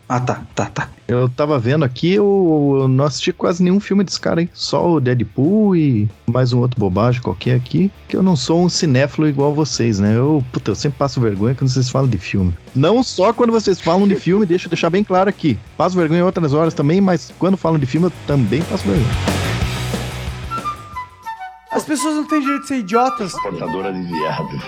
Ah, 0.09 0.19
tá, 0.19 0.41
tá, 0.53 0.65
tá. 0.65 0.89
Eu 1.07 1.29
tava 1.29 1.57
vendo 1.57 1.85
aqui, 1.85 2.15
eu, 2.15 2.79
eu 2.81 2.87
não 2.89 3.05
assisti 3.05 3.31
quase 3.31 3.63
nenhum 3.63 3.79
filme 3.79 4.03
desse 4.03 4.19
cara 4.19 4.41
aí. 4.41 4.49
Só 4.53 4.91
o 4.91 4.99
Deadpool 4.99 5.77
e 5.77 6.09
mais 6.27 6.51
um 6.51 6.59
outro 6.59 6.77
bobagem 6.77 7.21
qualquer 7.21 7.55
aqui. 7.55 7.89
Que 8.09 8.17
eu 8.17 8.23
não 8.23 8.35
sou 8.35 8.61
um 8.61 8.67
cinéfilo 8.67 9.25
igual 9.25 9.53
vocês, 9.53 9.99
né? 9.99 10.17
Eu, 10.17 10.43
puta, 10.51 10.71
eu 10.71 10.75
sempre 10.75 10.97
passo 10.99 11.21
vergonha 11.21 11.55
quando 11.55 11.69
vocês 11.69 11.89
falam 11.89 12.09
de 12.09 12.17
filme. 12.17 12.53
Não 12.75 13.01
só 13.01 13.31
quando 13.31 13.53
vocês 13.53 13.79
falam 13.79 14.05
de 14.05 14.15
filme, 14.15 14.43
deixa 14.45 14.65
eu 14.65 14.69
deixar 14.69 14.89
bem 14.89 15.01
claro 15.03 15.29
aqui. 15.29 15.57
Passo 15.77 15.95
vergonha 15.95 16.19
em 16.19 16.23
outras 16.23 16.51
horas 16.53 16.73
também, 16.73 16.99
mas 16.99 17.31
quando 17.39 17.55
falam 17.55 17.79
de 17.79 17.85
filme 17.85 18.07
eu 18.07 18.13
também 18.27 18.61
passo 18.63 18.83
vergonha. 18.83 19.52
As 21.75 21.83
pessoas 21.83 22.15
não 22.15 22.23
têm 22.25 22.39
direito 22.39 22.61
de 22.61 22.67
ser 22.67 22.77
idiotas. 22.77 23.31
Portadora 23.41 23.91
de 23.91 24.03
viado. 24.03 24.61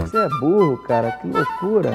Você 0.00 0.16
é 0.16 0.28
burro, 0.40 0.78
cara. 0.78 1.12
Que 1.12 1.26
loucura. 1.26 1.94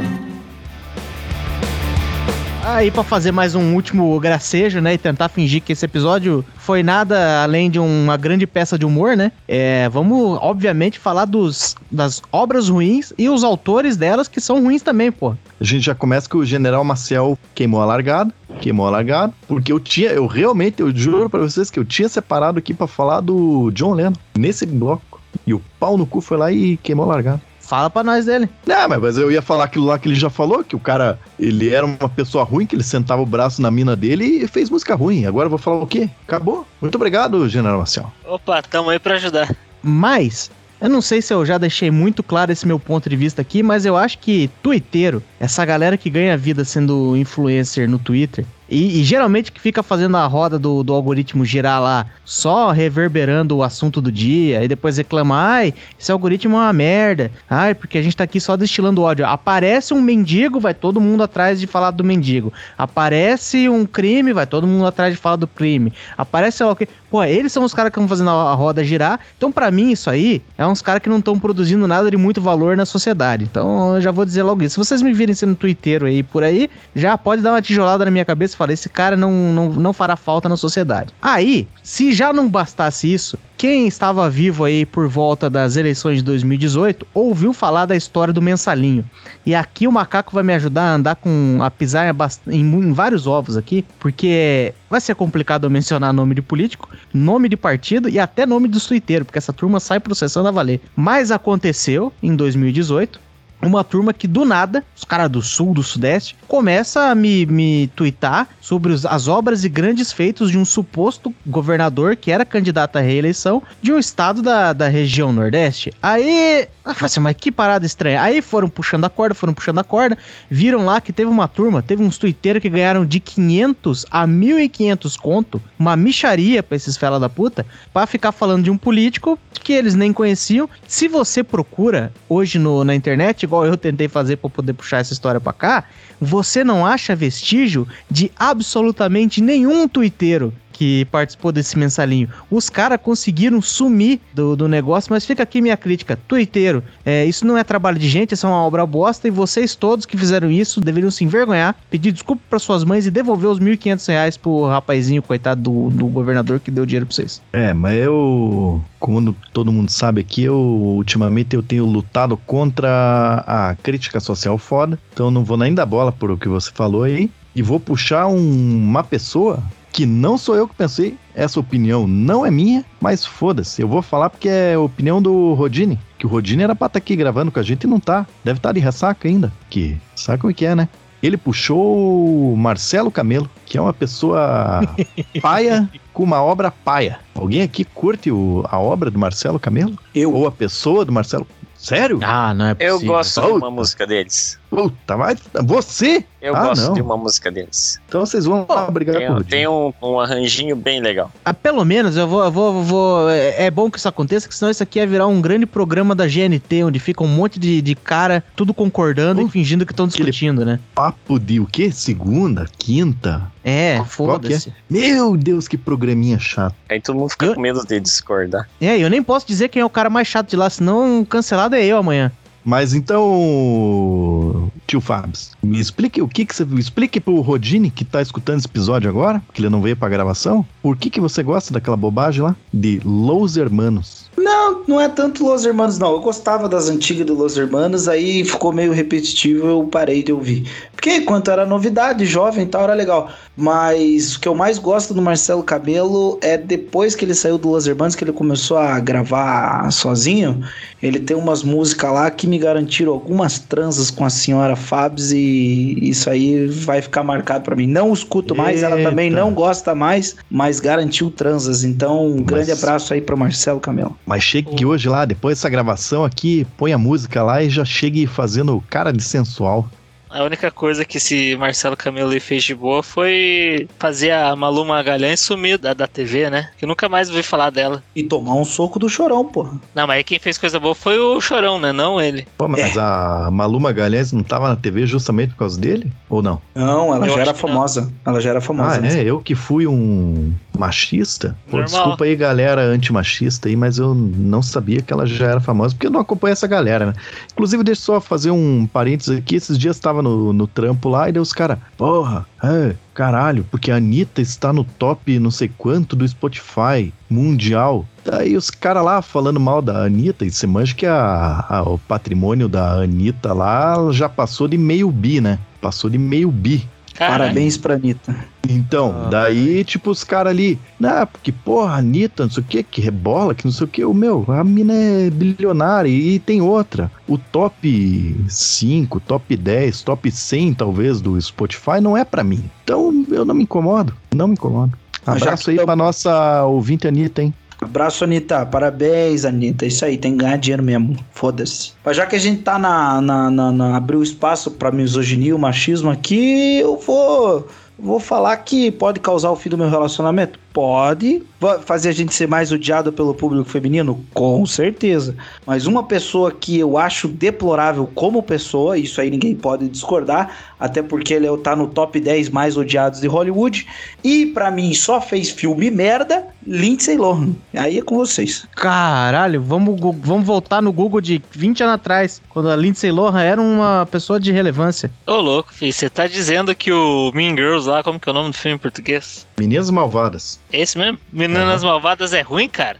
Aí, 2.65 2.89
pra 2.91 3.03
fazer 3.03 3.33
mais 3.33 3.55
um 3.55 3.73
último 3.73 4.17
gracejo, 4.21 4.79
né? 4.79 4.93
E 4.93 4.97
tentar 4.97 5.27
fingir 5.27 5.61
que 5.61 5.73
esse 5.73 5.83
episódio 5.83 6.45
foi 6.55 6.81
nada 6.81 7.43
além 7.43 7.69
de 7.69 7.77
uma 7.77 8.15
grande 8.15 8.47
peça 8.47 8.79
de 8.79 8.85
humor, 8.85 9.17
né? 9.17 9.33
É, 9.47 9.89
vamos, 9.89 10.37
obviamente, 10.41 10.97
falar 10.97 11.25
dos, 11.25 11.75
das 11.91 12.21
obras 12.31 12.69
ruins 12.69 13.11
e 13.17 13.27
os 13.27 13.43
autores 13.43 13.97
delas 13.97 14.29
que 14.29 14.39
são 14.39 14.63
ruins 14.63 14.81
também, 14.81 15.11
pô. 15.11 15.31
A 15.31 15.63
gente 15.63 15.85
já 15.85 15.93
começa 15.93 16.29
que 16.29 16.37
o 16.37 16.45
General 16.45 16.83
Maciel 16.85 17.37
queimou 17.53 17.81
a 17.81 17.85
largada, 17.85 18.33
queimou 18.61 18.87
a 18.87 18.91
largada, 18.91 19.33
porque 19.47 19.71
eu 19.71 19.79
tinha, 19.79 20.09
eu 20.11 20.25
realmente, 20.27 20.81
eu 20.81 20.93
juro 20.95 21.29
pra 21.29 21.39
vocês 21.41 21.69
que 21.69 21.79
eu 21.79 21.85
tinha 21.85 22.07
separado 22.09 22.57
aqui 22.59 22.73
pra 22.73 22.87
falar 22.87 23.19
do 23.21 23.71
John 23.71 23.93
Lennon, 23.93 24.13
nesse 24.37 24.65
bloco. 24.65 25.21
E 25.45 25.53
o 25.53 25.61
pau 25.79 25.97
no 25.97 26.05
cu 26.05 26.21
foi 26.21 26.37
lá 26.37 26.51
e 26.51 26.77
queimou 26.77 27.05
a 27.05 27.15
largada. 27.15 27.41
Fala 27.59 27.89
pra 27.89 28.03
nós 28.03 28.25
dele. 28.25 28.47
Não, 28.67 28.89
mas- 28.89 29.01
mas 29.01 29.17
eu 29.17 29.31
ia 29.31 29.41
falar 29.41 29.63
aquilo 29.63 29.85
lá 29.85 29.97
que 29.97 30.07
ele 30.07 30.15
já 30.15 30.29
falou, 30.29 30.63
que 30.63 30.75
o 30.75 30.79
cara, 30.79 31.17
ele 31.39 31.69
era 31.73 31.85
uma 31.85 32.09
pessoa 32.09 32.43
ruim, 32.43 32.65
que 32.65 32.75
ele 32.75 32.83
sentava 32.83 33.21
o 33.21 33.25
braço 33.25 33.61
na 33.61 33.71
mina 33.71 33.95
dele 33.95 34.25
e 34.43 34.47
fez 34.47 34.69
música 34.69 34.93
ruim. 34.95 35.25
Agora 35.25 35.45
eu 35.45 35.49
vou 35.49 35.57
falar 35.57 35.77
o 35.81 35.87
quê? 35.87 36.09
Acabou. 36.27 36.67
Muito 36.81 36.95
obrigado, 36.95 37.47
General 37.49 37.77
Marcial. 37.77 38.13
Opa, 38.25 38.61
tamo 38.61 38.89
aí 38.89 38.99
pra 38.99 39.15
ajudar. 39.15 39.53
Mas, 39.81 40.51
eu 40.83 40.89
não 40.89 41.01
sei 41.01 41.21
se 41.21 41.33
eu 41.33 41.45
já 41.45 41.57
deixei 41.57 41.89
muito 41.89 42.21
claro 42.21 42.51
esse 42.51 42.67
meu 42.67 42.77
ponto 42.77 43.09
de 43.09 43.15
vista 43.15 43.41
aqui, 43.41 43.63
mas 43.63 43.85
eu 43.85 43.95
acho 43.95 44.19
que 44.19 44.49
twitteiro, 44.61 45.23
essa 45.39 45.63
galera 45.63 45.97
que 45.97 46.09
ganha 46.09 46.35
vida 46.35 46.65
sendo 46.65 47.15
influencer 47.15 47.89
no 47.89 47.97
Twitter, 47.97 48.45
e, 48.73 49.01
e 49.01 49.03
geralmente 49.03 49.51
que 49.51 49.61
fica 49.61 49.83
fazendo 49.83 50.17
a 50.17 50.25
roda 50.25 50.57
do, 50.57 50.83
do 50.83 50.93
algoritmo 50.93 51.45
girar 51.45 51.81
lá, 51.81 52.07
só 52.25 52.71
reverberando 52.71 53.55
o 53.55 53.63
assunto 53.63 54.01
do 54.01 54.11
dia, 54.11 54.63
e 54.63 54.67
depois 54.67 54.97
reclama, 54.97 55.35
ai, 55.35 55.73
esse 55.99 56.11
algoritmo 56.11 56.55
é 56.55 56.59
uma 56.59 56.73
merda, 56.73 57.31
ai, 57.47 57.75
porque 57.75 57.97
a 57.97 58.01
gente 58.01 58.17
tá 58.17 58.23
aqui 58.23 58.41
só 58.41 58.57
destilando 58.57 59.03
ódio. 59.03 59.25
Aparece 59.25 59.93
um 59.93 60.01
mendigo, 60.01 60.59
vai 60.59 60.73
todo 60.73 60.99
mundo 60.99 61.21
atrás 61.21 61.59
de 61.59 61.67
falar 61.67 61.91
do 61.91 62.03
mendigo. 62.03 62.51
Aparece 62.77 63.69
um 63.69 63.85
crime, 63.85 64.33
vai 64.33 64.47
todo 64.47 64.65
mundo 64.65 64.87
atrás 64.87 65.13
de 65.13 65.19
falar 65.19 65.35
do 65.35 65.47
crime. 65.47 65.93
Aparece 66.17 66.63
o 66.63 66.75
quê. 66.75 66.87
Pô, 67.11 67.23
eles 67.23 67.51
são 67.51 67.63
os 67.63 67.75
caras 67.75 67.91
que 67.91 67.99
estão 67.99 68.07
fazendo 68.07 68.31
a 68.31 68.55
roda 68.55 68.83
girar. 68.83 69.19
Então, 69.37 69.51
pra 69.51 69.69
mim, 69.69 69.91
isso 69.91 70.09
aí 70.09 70.41
é 70.57 70.65
uns 70.65 70.81
caras 70.81 70.99
que 70.99 71.09
não 71.09 71.19
estão 71.19 71.37
produzindo 71.37 71.87
nada 71.87 72.09
de 72.09 72.17
muito 72.17 72.41
valor 72.41 72.75
na 72.75 72.87
sociedade. 72.87 73.43
Então, 73.43 73.95
eu 73.95 74.01
já 74.01 74.09
vou 74.09 74.25
dizer 74.25 74.41
logo 74.41 74.63
isso. 74.63 74.73
Se 74.73 74.79
vocês 74.79 75.01
me 75.03 75.13
virem 75.13 75.35
sendo 75.35 75.53
twitteiro 75.53 76.07
aí 76.07 76.23
por 76.23 76.43
aí, 76.43 76.67
já 76.95 77.15
pode 77.15 77.43
dar 77.43 77.51
uma 77.51 77.61
tijolada 77.61 78.03
na 78.03 78.09
minha 78.09 78.25
cabeça 78.25 78.55
e 78.55 78.57
falar: 78.63 78.73
esse 78.73 78.89
cara 78.89 79.15
não, 79.15 79.31
não, 79.31 79.69
não 79.69 79.93
fará 79.93 80.15
falta 80.15 80.49
na 80.49 80.57
sociedade. 80.57 81.13
Aí, 81.21 81.67
se 81.81 82.13
já 82.13 82.33
não 82.33 82.49
bastasse 82.49 83.11
isso, 83.11 83.37
quem 83.57 83.87
estava 83.87 84.29
vivo 84.29 84.63
aí 84.63 84.85
por 84.85 85.07
volta 85.07 85.49
das 85.49 85.75
eleições 85.75 86.17
de 86.17 86.23
2018 86.23 87.07
ouviu 87.13 87.53
falar 87.53 87.85
da 87.85 87.95
história 87.95 88.33
do 88.33 88.41
mensalinho. 88.41 89.05
E 89.45 89.53
aqui 89.53 89.87
o 89.87 89.91
macaco 89.91 90.33
vai 90.33 90.43
me 90.43 90.53
ajudar 90.53 90.83
a 90.83 90.95
andar 90.95 91.15
com 91.15 91.59
a 91.61 91.69
pisar 91.69 92.13
em 92.47 92.59
em, 92.59 92.93
vários 92.93 93.27
ovos 93.27 93.55
aqui, 93.55 93.85
porque 93.99 94.73
vai 94.89 94.99
ser 94.99 95.15
complicado 95.15 95.65
eu 95.65 95.69
mencionar 95.69 96.13
nome 96.13 96.35
de 96.35 96.41
político, 96.41 96.89
nome 97.13 97.47
de 97.47 97.57
partido 97.57 98.09
e 98.09 98.19
até 98.19 98.45
nome 98.45 98.67
dos 98.67 98.85
tuiteiros, 98.85 99.25
porque 99.25 99.37
essa 99.39 99.53
turma 99.53 99.79
sai 99.79 99.99
processando 99.99 100.47
a 100.47 100.51
valer. 100.51 100.81
Mas 100.95 101.31
aconteceu 101.31 102.11
em 102.21 102.35
2018 102.35 103.32
uma 103.67 103.83
turma 103.83 104.13
que 104.13 104.27
do 104.27 104.45
nada, 104.45 104.83
os 104.95 105.03
caras 105.03 105.29
do 105.29 105.41
sul, 105.41 105.73
do 105.73 105.83
sudeste, 105.83 106.35
começa 106.47 107.09
a 107.09 107.15
me, 107.15 107.45
me 107.45 107.87
tuitar 107.95 108.47
sobre 108.61 108.91
os- 108.91 109.05
as 109.05 109.27
obras 109.27 109.63
e 109.63 109.69
grandes 109.69 110.11
feitos 110.11 110.49
de 110.51 110.57
um 110.57 110.65
suposto 110.65 111.33
governador 111.45 112.15
que 112.15 112.31
era 112.31 112.45
candidato 112.45 112.97
à 112.97 113.01
reeleição 113.01 113.61
de 113.81 113.91
um 113.91 113.99
estado 113.99 114.41
da, 114.41 114.73
da 114.73 114.87
região 114.87 115.31
nordeste. 115.31 115.91
Aí, 116.01 116.67
eu 116.85 116.93
falei 116.93 117.05
assim, 117.05 117.19
mas 117.19 117.35
que 117.37 117.51
parada 117.51 117.85
estranha. 117.85 118.21
Aí 118.21 118.41
foram 118.41 118.67
puxando 118.69 119.05
a 119.05 119.09
corda, 119.09 119.33
foram 119.35 119.53
puxando 119.53 119.79
a 119.79 119.83
corda, 119.83 120.17
viram 120.49 120.85
lá 120.85 120.99
que 121.01 121.13
teve 121.13 121.29
uma 121.29 121.47
turma, 121.47 121.81
teve 121.81 122.03
uns 122.03 122.17
tuiteiros 122.17 122.61
que 122.61 122.69
ganharam 122.69 123.05
de 123.05 123.19
500 123.19 124.05
a 124.11 124.25
1.500 124.27 125.17
conto, 125.17 125.61
uma 125.77 125.95
micharia 125.95 126.61
pra 126.63 126.75
esses 126.75 126.97
fela 126.97 127.19
da 127.19 127.29
puta, 127.29 127.65
pra 127.93 128.05
ficar 128.05 128.31
falando 128.31 128.63
de 128.63 128.71
um 128.71 128.77
político 128.77 129.37
que 129.63 129.73
eles 129.73 129.95
nem 129.95 130.11
conheciam. 130.11 130.69
Se 130.87 131.07
você 131.07 131.43
procura 131.43 132.11
hoje 132.27 132.59
no, 132.59 132.83
na 132.83 132.93
internet, 132.93 133.45
igual 133.53 133.67
eu 133.67 133.77
tentei 133.77 134.07
fazer 134.07 134.37
pra 134.37 134.49
poder 134.49 134.73
puxar 134.73 134.97
essa 134.97 135.13
história 135.13 135.39
pra 135.39 135.53
cá, 135.53 135.83
você 136.19 136.63
não 136.63 136.83
acha 136.83 137.15
vestígio 137.15 137.87
de 138.09 138.31
absolutamente 138.35 139.41
nenhum 139.41 139.87
tuiteiro 139.87 140.51
que 140.73 141.05
participou 141.05 141.51
desse 141.51 141.77
mensalinho. 141.77 142.27
Os 142.51 142.69
caras 142.69 142.99
conseguiram 143.01 143.61
sumir 143.61 144.19
do, 144.33 144.55
do 144.55 144.67
negócio, 144.67 145.13
mas 145.13 145.25
fica 145.25 145.43
aqui 145.43 145.61
minha 145.61 145.77
crítica. 145.77 146.19
Tuiteiro, 146.27 146.83
é, 147.05 147.25
isso 147.25 147.45
não 147.45 147.57
é 147.57 147.63
trabalho 147.63 147.97
de 147.99 148.09
gente, 148.09 148.33
isso 148.33 148.45
é 148.45 148.49
uma 148.49 148.61
obra 148.63 148.85
bosta, 148.85 149.27
e 149.27 149.31
vocês 149.31 149.75
todos 149.75 150.05
que 150.05 150.17
fizeram 150.17 150.49
isso 150.51 150.81
deveriam 150.81 151.11
se 151.11 151.23
envergonhar, 151.23 151.75
pedir 151.89 152.11
desculpa 152.11 152.41
para 152.49 152.59
suas 152.59 152.83
mães 152.83 153.05
e 153.05 153.11
devolver 153.11 153.49
os 153.49 153.59
1.500 153.59 154.07
reais 154.07 154.35
pro 154.37 154.65
rapazinho, 154.65 155.21
coitado 155.21 155.61
do, 155.61 155.89
do 155.91 156.07
governador 156.07 156.59
que 156.59 156.71
deu 156.71 156.85
dinheiro 156.85 157.05
pra 157.05 157.15
vocês. 157.15 157.41
É, 157.53 157.73
mas 157.73 157.95
eu, 157.97 158.81
como 158.99 159.35
todo 159.53 159.71
mundo 159.71 159.89
sabe 159.89 160.21
aqui, 160.21 160.43
eu 160.43 160.55
ultimamente 160.57 161.55
eu 161.55 161.61
tenho 161.61 161.85
lutado 161.85 162.35
contra 162.37 163.43
a 163.45 163.75
crítica 163.83 164.19
social 164.19 164.57
foda, 164.57 164.97
então 165.13 165.29
não 165.29 165.43
vou 165.43 165.57
nem 165.57 165.73
dar 165.73 165.85
bola 165.85 166.11
por 166.11 166.31
o 166.31 166.37
que 166.37 166.47
você 166.47 166.71
falou 166.73 167.03
aí, 167.03 167.29
e 167.55 167.61
vou 167.61 167.79
puxar 167.79 168.25
um- 168.27 168.75
uma 168.89 169.03
pessoa 169.03 169.61
que 169.93 170.05
não 170.05 170.37
sou 170.37 170.55
eu 170.55 170.67
que 170.67 170.75
pensei, 170.75 171.17
essa 171.35 171.59
opinião 171.59 172.05
não 172.07 172.45
é 172.45 172.51
minha, 172.51 172.83
mas 172.99 173.25
foda-se, 173.25 173.81
eu 173.81 173.87
vou 173.87 174.01
falar 174.01 174.29
porque 174.29 174.49
é 174.49 174.73
a 174.73 174.79
opinião 174.79 175.21
do 175.21 175.53
Rodine, 175.53 175.97
que 176.17 176.25
o 176.25 176.29
Rodine 176.29 176.63
era 176.63 176.75
pra 176.75 176.87
estar 176.87 176.97
aqui 176.97 177.15
gravando 177.15 177.51
com 177.51 177.59
a 177.59 177.63
gente 177.63 177.83
e 177.83 177.87
não 177.87 177.99
tá, 177.99 178.25
deve 178.43 178.57
estar 178.59 178.71
de 178.73 178.79
ressaca 178.79 179.27
ainda, 179.27 179.53
que 179.69 179.95
sabe 180.15 180.39
como 180.39 180.51
é 180.51 180.53
que 180.53 180.65
é, 180.65 180.73
né? 180.75 180.89
Ele 181.21 181.37
puxou 181.37 182.51
o 182.51 182.57
Marcelo 182.57 183.09
Camelo, 183.09 183.49
que 183.65 183.77
é 183.77 183.81
uma 183.81 183.93
pessoa 183.93 184.81
paia 185.41 185.89
com 186.11 186.23
uma 186.23 186.41
obra 186.43 186.69
paia. 186.69 187.19
Alguém 187.33 187.61
aqui 187.61 187.85
curte 187.85 188.29
o- 188.29 188.65
a 188.69 188.77
obra 188.77 189.09
do 189.09 189.17
Marcelo 189.17 189.57
Camelo? 189.59 189.97
Eu. 190.13 190.33
Ou 190.33 190.47
a 190.47 190.51
pessoa 190.51 191.05
do 191.05 191.13
Marcelo? 191.13 191.47
Sério? 191.77 192.19
Ah, 192.23 192.53
não 192.53 192.65
é 192.65 192.71
Eu 192.79 192.93
possível. 192.95 193.13
gosto 193.13 193.41
de 193.41 193.47
Puta. 193.47 193.57
uma 193.65 193.71
música 193.71 194.07
deles. 194.07 194.59
Puta, 194.73 195.15
mas 195.15 195.39
você? 195.65 196.25
Eu 196.41 196.55
Ah, 196.55 196.67
gosto 196.67 196.87
não. 196.87 196.93
de 196.93 197.01
uma 197.01 197.15
música 197.15 197.51
deles. 197.51 197.99
Então 198.07 198.25
vocês 198.25 198.45
vão 198.45 198.65
lá 198.67 198.89
brigar 198.89 199.15
com 199.27 199.33
o 199.33 199.43
Tem, 199.43 199.59
tem 199.59 199.67
um, 199.67 199.93
um 200.01 200.19
arranjinho 200.19 200.75
bem 200.75 200.99
legal. 200.99 201.31
Ah, 201.45 201.53
pelo 201.53 201.85
menos 201.85 202.17
eu 202.17 202.27
vou, 202.27 202.43
eu 202.43 202.51
vou, 202.51 202.75
eu 202.77 202.83
vou. 202.83 203.29
É 203.29 203.65
é 203.65 203.71
bom 203.71 203.89
que 203.89 203.97
isso 203.99 204.07
aconteça, 204.09 204.47
que 204.47 204.55
senão 204.55 204.71
isso 204.71 204.81
aqui 204.83 204.97
ia 204.99 205.05
virar 205.07 205.27
um 205.27 205.39
grande 205.39 205.65
programa 205.65 206.15
da 206.15 206.25
GNT, 206.27 206.83
onde 206.83 206.99
fica 206.99 207.23
um 207.23 207.27
monte 207.27 207.59
de, 207.59 207.81
de 207.81 207.93
cara, 207.95 208.43
tudo 208.55 208.73
concordando 208.73 209.41
e 209.41 209.45
Uh, 209.45 209.49
fingindo 209.49 209.85
que 209.85 209.93
estão 209.93 210.07
discutindo, 210.07 210.65
né? 210.65 210.79
Papo 210.95 211.39
de 211.39 211.59
o 211.59 211.65
quê? 211.67 211.91
Segunda? 211.91 212.65
Quinta? 212.77 213.51
É, 213.63 213.95
que 213.97 214.01
é? 214.01 214.05
foda-se. 214.05 214.73
Meu 214.89 215.37
Deus, 215.37 215.67
que 215.67 215.77
programinha 215.77 216.39
chato. 216.39 216.75
Aí 216.89 216.99
todo 216.99 217.17
mundo 217.17 217.29
fica 217.29 217.45
Eu- 217.45 217.53
com 217.55 217.61
medo 217.61 217.85
de 217.85 217.99
discordar. 217.99 218.67
É, 218.81 218.97
eu 218.97 219.09
nem 219.09 219.21
posso 219.23 219.45
dizer 219.47 219.69
quem 219.69 219.81
é 219.81 219.85
o 219.85 219.89
cara 219.89 220.09
mais 220.09 220.27
chato 220.27 220.49
de 220.49 220.55
lá, 220.55 220.69
senão 220.69 221.23
cancelado 221.23 221.75
é 221.75 221.85
eu 221.85 221.97
amanhã. 221.97 222.31
Mas 222.65 222.93
então, 222.93 224.71
tio 224.87 225.01
Fabs, 225.01 225.51
me 225.61 225.79
explique 225.79 226.21
o 226.21 226.27
que 226.27 226.45
que 226.45 226.55
você... 226.55 226.63
Explique 226.77 227.19
pro 227.19 227.41
Rodine, 227.41 227.89
que 227.89 228.05
tá 228.05 228.21
escutando 228.21 228.59
esse 228.59 228.67
episódio 228.67 229.09
agora, 229.09 229.41
que 229.53 229.61
ele 229.61 229.69
não 229.69 229.81
veio 229.81 229.97
pra 229.97 230.09
gravação, 230.09 230.65
por 230.81 230.95
que 230.95 231.09
que 231.09 231.19
você 231.19 231.43
gosta 231.43 231.73
daquela 231.73 231.97
bobagem 231.97 232.41
lá? 232.41 232.55
De 232.73 233.01
Los 233.03 233.57
Hermanos. 233.57 234.22
Não, 234.37 234.83
não 234.87 234.99
é 234.99 235.07
tanto 235.07 235.45
Los 235.45 235.65
Hermanos, 235.65 235.97
não. 235.99 236.11
Eu 236.13 236.19
gostava 236.21 236.67
das 236.67 236.89
antigas 236.89 237.25
do 237.25 237.33
Los 237.33 237.57
Hermanos, 237.57 238.07
aí 238.07 238.43
ficou 238.43 238.71
meio 238.73 238.91
repetitivo, 238.91 239.67
eu 239.67 239.83
parei 239.89 240.23
de 240.23 240.33
ouvir. 240.33 240.67
Porque 240.93 241.15
enquanto 241.17 241.51
era 241.51 241.65
novidade, 241.65 242.25
jovem 242.25 242.63
e 242.63 242.67
tal, 242.67 242.83
era 242.83 242.93
legal. 242.93 243.29
Mas 243.55 244.35
o 244.35 244.39
que 244.39 244.47
eu 244.47 244.55
mais 244.55 244.77
gosto 244.79 245.13
do 245.13 245.21
Marcelo 245.21 245.61
Cabelo 245.61 246.39
é 246.41 246.57
depois 246.57 247.13
que 247.13 247.25
ele 247.25 247.33
saiu 247.35 247.57
do 247.57 247.69
Los 247.69 247.85
Hermanos, 247.85 248.15
que 248.15 248.23
ele 248.23 248.31
começou 248.31 248.77
a 248.77 248.99
gravar 248.99 249.91
sozinho, 249.91 250.63
ele 251.01 251.19
tem 251.19 251.35
umas 251.37 251.61
músicas 251.61 252.11
lá 252.11 252.31
que 252.31 252.47
me 252.47 252.57
garantiram 252.57 253.11
algumas 253.11 253.59
transas 253.59 254.09
com 254.09 254.23
a 254.25 254.29
senhora 254.29 254.75
Fabs 254.75 255.31
e 255.31 255.97
isso 256.01 256.29
aí 256.29 256.67
vai 256.67 257.01
ficar 257.01 257.21
marcado 257.23 257.63
pra 257.65 257.75
mim. 257.75 257.85
Não 257.85 258.11
escuto 258.13 258.55
mais, 258.55 258.81
ela 258.81 258.97
também 259.03 259.27
Eita. 259.29 259.39
não 259.39 259.53
gosta 259.53 259.93
mais, 259.93 260.35
mas 260.49 260.79
garantiu 260.79 261.29
transas. 261.29 261.83
Então, 261.83 262.25
um 262.25 262.41
grande 262.41 262.69
Mas- 262.71 262.81
abraço 262.83 263.13
aí 263.13 263.21
pro 263.21 263.37
Marcelo 263.37 263.79
Camelo. 263.79 264.17
Mas 264.25 264.43
chegue 264.43 264.75
que 264.75 264.85
hoje 264.85 265.09
lá, 265.09 265.25
depois 265.25 265.57
dessa 265.57 265.69
gravação 265.69 266.23
aqui, 266.23 266.65
põe 266.77 266.93
a 266.93 266.97
música 266.97 267.43
lá 267.43 267.61
e 267.61 267.69
já 267.69 267.83
chegue 267.83 268.25
fazendo 268.25 268.83
cara 268.89 269.11
de 269.11 269.23
sensual. 269.23 269.89
A 270.33 270.41
única 270.43 270.71
coisa 270.71 271.05
que 271.05 271.17
esse 271.17 271.55
Marcelo 271.57 271.95
Camelo 271.95 272.31
fez 272.41 272.63
de 272.63 272.73
boa 272.73 273.03
foi 273.03 273.87
fazer 273.99 274.31
a 274.31 274.55
Malu 274.55 274.83
Magalhães 274.83 275.39
sumir 275.39 275.77
da, 275.77 275.93
da 275.93 276.07
TV, 276.07 276.49
né? 276.49 276.71
Que 276.75 276.85
eu 276.85 276.89
nunca 276.89 277.07
mais 277.07 277.29
ouvi 277.29 277.43
falar 277.43 277.69
dela. 277.69 278.01
E 278.15 278.23
tomar 278.23 278.55
um 278.55 278.65
soco 278.65 278.97
do 278.97 279.07
chorão, 279.07 279.45
porra. 279.45 279.79
Não, 279.93 280.07
mas 280.07 280.17
aí 280.17 280.23
quem 280.23 280.39
fez 280.39 280.57
coisa 280.57 280.79
boa 280.79 280.95
foi 280.95 281.19
o 281.19 281.39
Chorão, 281.39 281.79
né? 281.79 281.91
Não 281.91 282.19
ele. 282.19 282.47
Pô, 282.57 282.67
mas 282.67 282.97
a 282.97 283.49
Malu 283.51 283.79
Magalhães 283.79 284.31
não 284.31 284.41
tava 284.41 284.69
na 284.69 284.75
TV 284.75 285.05
justamente 285.05 285.51
por 285.51 285.57
causa 285.57 285.79
dele? 285.79 286.11
Ou 286.27 286.41
não? 286.41 286.59
Não, 286.73 287.13
ela 287.13 287.27
Eu 287.27 287.35
já 287.35 287.41
era 287.41 287.53
que 287.53 287.61
não. 287.61 287.69
famosa. 287.69 288.11
Ela 288.25 288.41
já 288.41 288.49
era 288.49 288.61
famosa. 288.61 288.95
Ah, 288.95 289.01
né? 289.01 289.19
é? 289.19 289.23
Eu 289.23 289.39
que 289.39 289.53
fui 289.53 289.85
um 289.85 290.51
machista? 290.77 291.55
Pô, 291.69 291.77
desculpa 291.85 292.23
aí, 292.25 292.35
galera 292.35 292.81
antimachista 292.81 293.67
aí, 293.69 293.75
mas 293.75 293.97
eu 293.97 294.13
não 294.15 294.61
sabia 294.61 295.01
que 295.01 295.11
ela 295.13 295.25
já 295.25 295.47
era 295.47 295.59
famosa, 295.59 295.93
porque 295.93 296.07
eu 296.07 296.11
não 296.11 296.19
acompanho 296.19 296.53
essa 296.53 296.67
galera, 296.67 297.07
né? 297.07 297.13
Inclusive, 297.51 297.83
deixa 297.83 298.01
eu 298.01 298.05
só 298.05 298.21
fazer 298.21 298.51
um 298.51 298.87
parênteses 298.87 299.37
aqui. 299.37 299.55
Esses 299.55 299.77
dias 299.77 299.99
tava 299.99 300.21
no, 300.21 300.51
no 300.53 300.67
trampo 300.67 301.09
lá 301.09 301.29
e 301.29 301.31
deu 301.31 301.41
os 301.41 301.53
caras, 301.53 301.77
porra, 301.97 302.45
é, 302.63 302.95
caralho, 303.13 303.65
porque 303.69 303.91
a 303.91 303.95
Anitta 303.97 304.41
está 304.41 304.73
no 304.73 304.83
top 304.83 305.37
não 305.39 305.51
sei 305.51 305.69
quanto 305.77 306.15
do 306.15 306.27
Spotify 306.27 307.13
mundial. 307.29 308.05
Daí 308.25 308.55
os 308.55 308.69
caras 308.69 309.03
lá 309.03 309.21
falando 309.21 309.59
mal 309.59 309.81
da 309.81 310.03
Anitta, 310.05 310.45
e 310.45 310.51
você 310.51 310.65
manja 310.65 310.95
que 310.95 311.05
a, 311.05 311.65
a- 311.69 311.83
o 311.83 311.97
patrimônio 311.99 312.67
da 312.69 312.93
Anitta 313.01 313.53
lá 313.53 313.95
já 314.11 314.29
passou 314.29 314.67
de 314.67 314.77
meio 314.77 315.11
bi, 315.11 315.41
né? 315.41 315.59
Passou 315.81 316.09
de 316.09 316.17
meio 316.17 316.49
bi. 316.49 316.87
Caralho. 317.13 317.43
Parabéns 317.43 317.77
pra 317.77 317.93
Anitta. 317.95 318.35
Então, 318.67 319.13
Ah. 319.25 319.29
daí, 319.29 319.83
tipo, 319.83 320.09
os 320.09 320.23
caras 320.23 320.51
ali, 320.51 320.79
né, 320.99 321.25
porque, 321.25 321.51
porra, 321.51 321.97
Anitta, 321.97 322.43
não 322.43 322.49
sei 322.51 322.63
o 322.63 322.65
que, 322.65 322.81
que 322.83 323.01
rebola, 323.01 323.53
que 323.53 323.65
não 323.65 323.71
sei 323.71 323.85
o 323.85 323.87
que, 323.89 324.03
o 324.05 324.13
meu, 324.13 324.45
a 324.47 324.63
mina 324.63 324.93
é 324.93 325.29
bilionária 325.29 326.09
e 326.09 326.39
tem 326.39 326.61
outra. 326.61 327.11
O 327.27 327.37
top 327.37 328.35
5, 328.47 329.19
top 329.19 329.55
10, 329.55 330.01
top 330.01 330.31
100, 330.31 330.73
talvez, 330.73 331.19
do 331.21 331.39
Spotify 331.41 331.99
não 332.01 332.15
é 332.17 332.23
pra 332.23 332.43
mim. 332.43 332.63
Então, 332.83 333.25
eu 333.29 333.43
não 333.45 333.53
me 333.53 333.63
incomodo, 333.63 334.13
não 334.33 334.47
me 334.47 334.53
incomodo. 334.53 334.93
Ah, 335.25 335.37
já 335.37 335.45
Abraço 335.45 335.69
aí 335.69 335.77
pra 335.77 335.95
nossa 335.95 336.63
ouvinte 336.65 337.07
Anitta, 337.07 337.41
hein? 337.41 337.53
Abraço, 337.83 338.23
Anitta. 338.23 338.65
Parabéns, 338.65 339.45
Anitta. 339.45 339.85
Isso 339.85 340.03
aí, 340.05 340.17
tem 340.17 340.31
que 340.33 340.43
ganhar 340.43 340.57
dinheiro 340.57 340.83
mesmo. 340.83 341.15
Foda-se. 341.31 341.91
Mas 342.03 342.17
já 342.17 342.25
que 342.25 342.35
a 342.35 342.39
gente 342.39 342.61
tá 342.61 342.77
na. 342.79 343.21
na, 343.21 343.49
na, 343.51 343.71
na- 343.71 343.97
abriu 343.97 344.21
espaço 344.23 344.71
pra 344.71 344.91
misoginia, 344.91 345.55
o 345.55 345.59
machismo 345.59 346.09
aqui, 346.09 346.79
eu 346.79 346.97
vou. 346.97 347.67
Vou 347.99 348.19
falar 348.19 348.57
que 348.57 348.91
pode 348.91 349.19
causar 349.19 349.51
o 349.51 349.55
fim 349.55 349.69
do 349.69 349.77
meu 349.77 349.87
relacionamento? 349.89 350.59
Pode. 350.73 351.43
Fazer 351.85 352.09
a 352.09 352.11
gente 352.11 352.33
ser 352.33 352.47
mais 352.47 352.71
odiado 352.71 353.13
pelo 353.13 353.33
público 353.33 353.69
feminino? 353.69 354.25
Com 354.33 354.65
certeza. 354.65 355.35
Mas 355.65 355.85
uma 355.85 356.03
pessoa 356.03 356.51
que 356.51 356.77
eu 356.77 356.97
acho 356.97 357.27
deplorável 357.27 358.09
como 358.13 358.43
pessoa, 358.43 358.97
isso 358.97 359.21
aí 359.21 359.29
ninguém 359.29 359.55
pode 359.55 359.87
discordar, 359.87 360.73
até 360.79 361.01
porque 361.01 361.33
ele 361.33 361.47
tá 361.59 361.75
no 361.75 361.87
top 361.87 362.19
10 362.19 362.49
mais 362.49 362.75
odiados 362.75 363.21
de 363.21 363.27
Hollywood. 363.27 363.87
E 364.23 364.47
pra 364.47 364.71
mim 364.71 364.93
só 364.93 365.21
fez 365.21 365.51
filme 365.51 365.89
merda, 365.89 366.45
Lindsay 366.65 367.17
Lohan. 367.17 367.53
Aí 367.73 367.99
é 367.99 368.01
com 368.01 368.17
vocês. 368.17 368.65
Caralho, 368.75 369.61
vamos, 369.61 369.99
vamos 370.21 370.45
voltar 370.45 370.81
no 370.81 370.91
Google 370.91 371.21
de 371.21 371.41
20 371.51 371.83
anos 371.83 371.95
atrás, 371.95 372.41
quando 372.49 372.69
a 372.69 372.75
Lindsay 372.75 373.11
Lohan 373.11 373.41
era 373.41 373.61
uma 373.61 374.07
pessoa 374.09 374.39
de 374.39 374.51
relevância. 374.51 375.11
Ô, 375.27 375.35
louco, 375.35 375.73
filho. 375.73 375.93
Você 375.93 376.09
tá 376.09 376.27
dizendo 376.27 376.75
que 376.75 376.91
o 376.91 377.31
Mean 377.33 377.55
Girls 377.55 377.87
lá, 377.87 378.03
como 378.03 378.19
que 378.19 378.27
é 378.27 378.31
o 378.31 378.35
nome 378.35 378.49
do 378.49 378.57
filme 378.57 378.75
em 378.75 378.79
português? 378.79 379.47
Meninas 379.57 379.89
Malvadas. 379.89 380.59
É 380.71 380.81
esse 380.81 380.97
mesmo? 380.97 381.19
Meninas 381.31 381.83
Malvadas 381.83 382.33
é 382.33 382.41
ruim, 382.41 382.67
cara? 382.67 382.97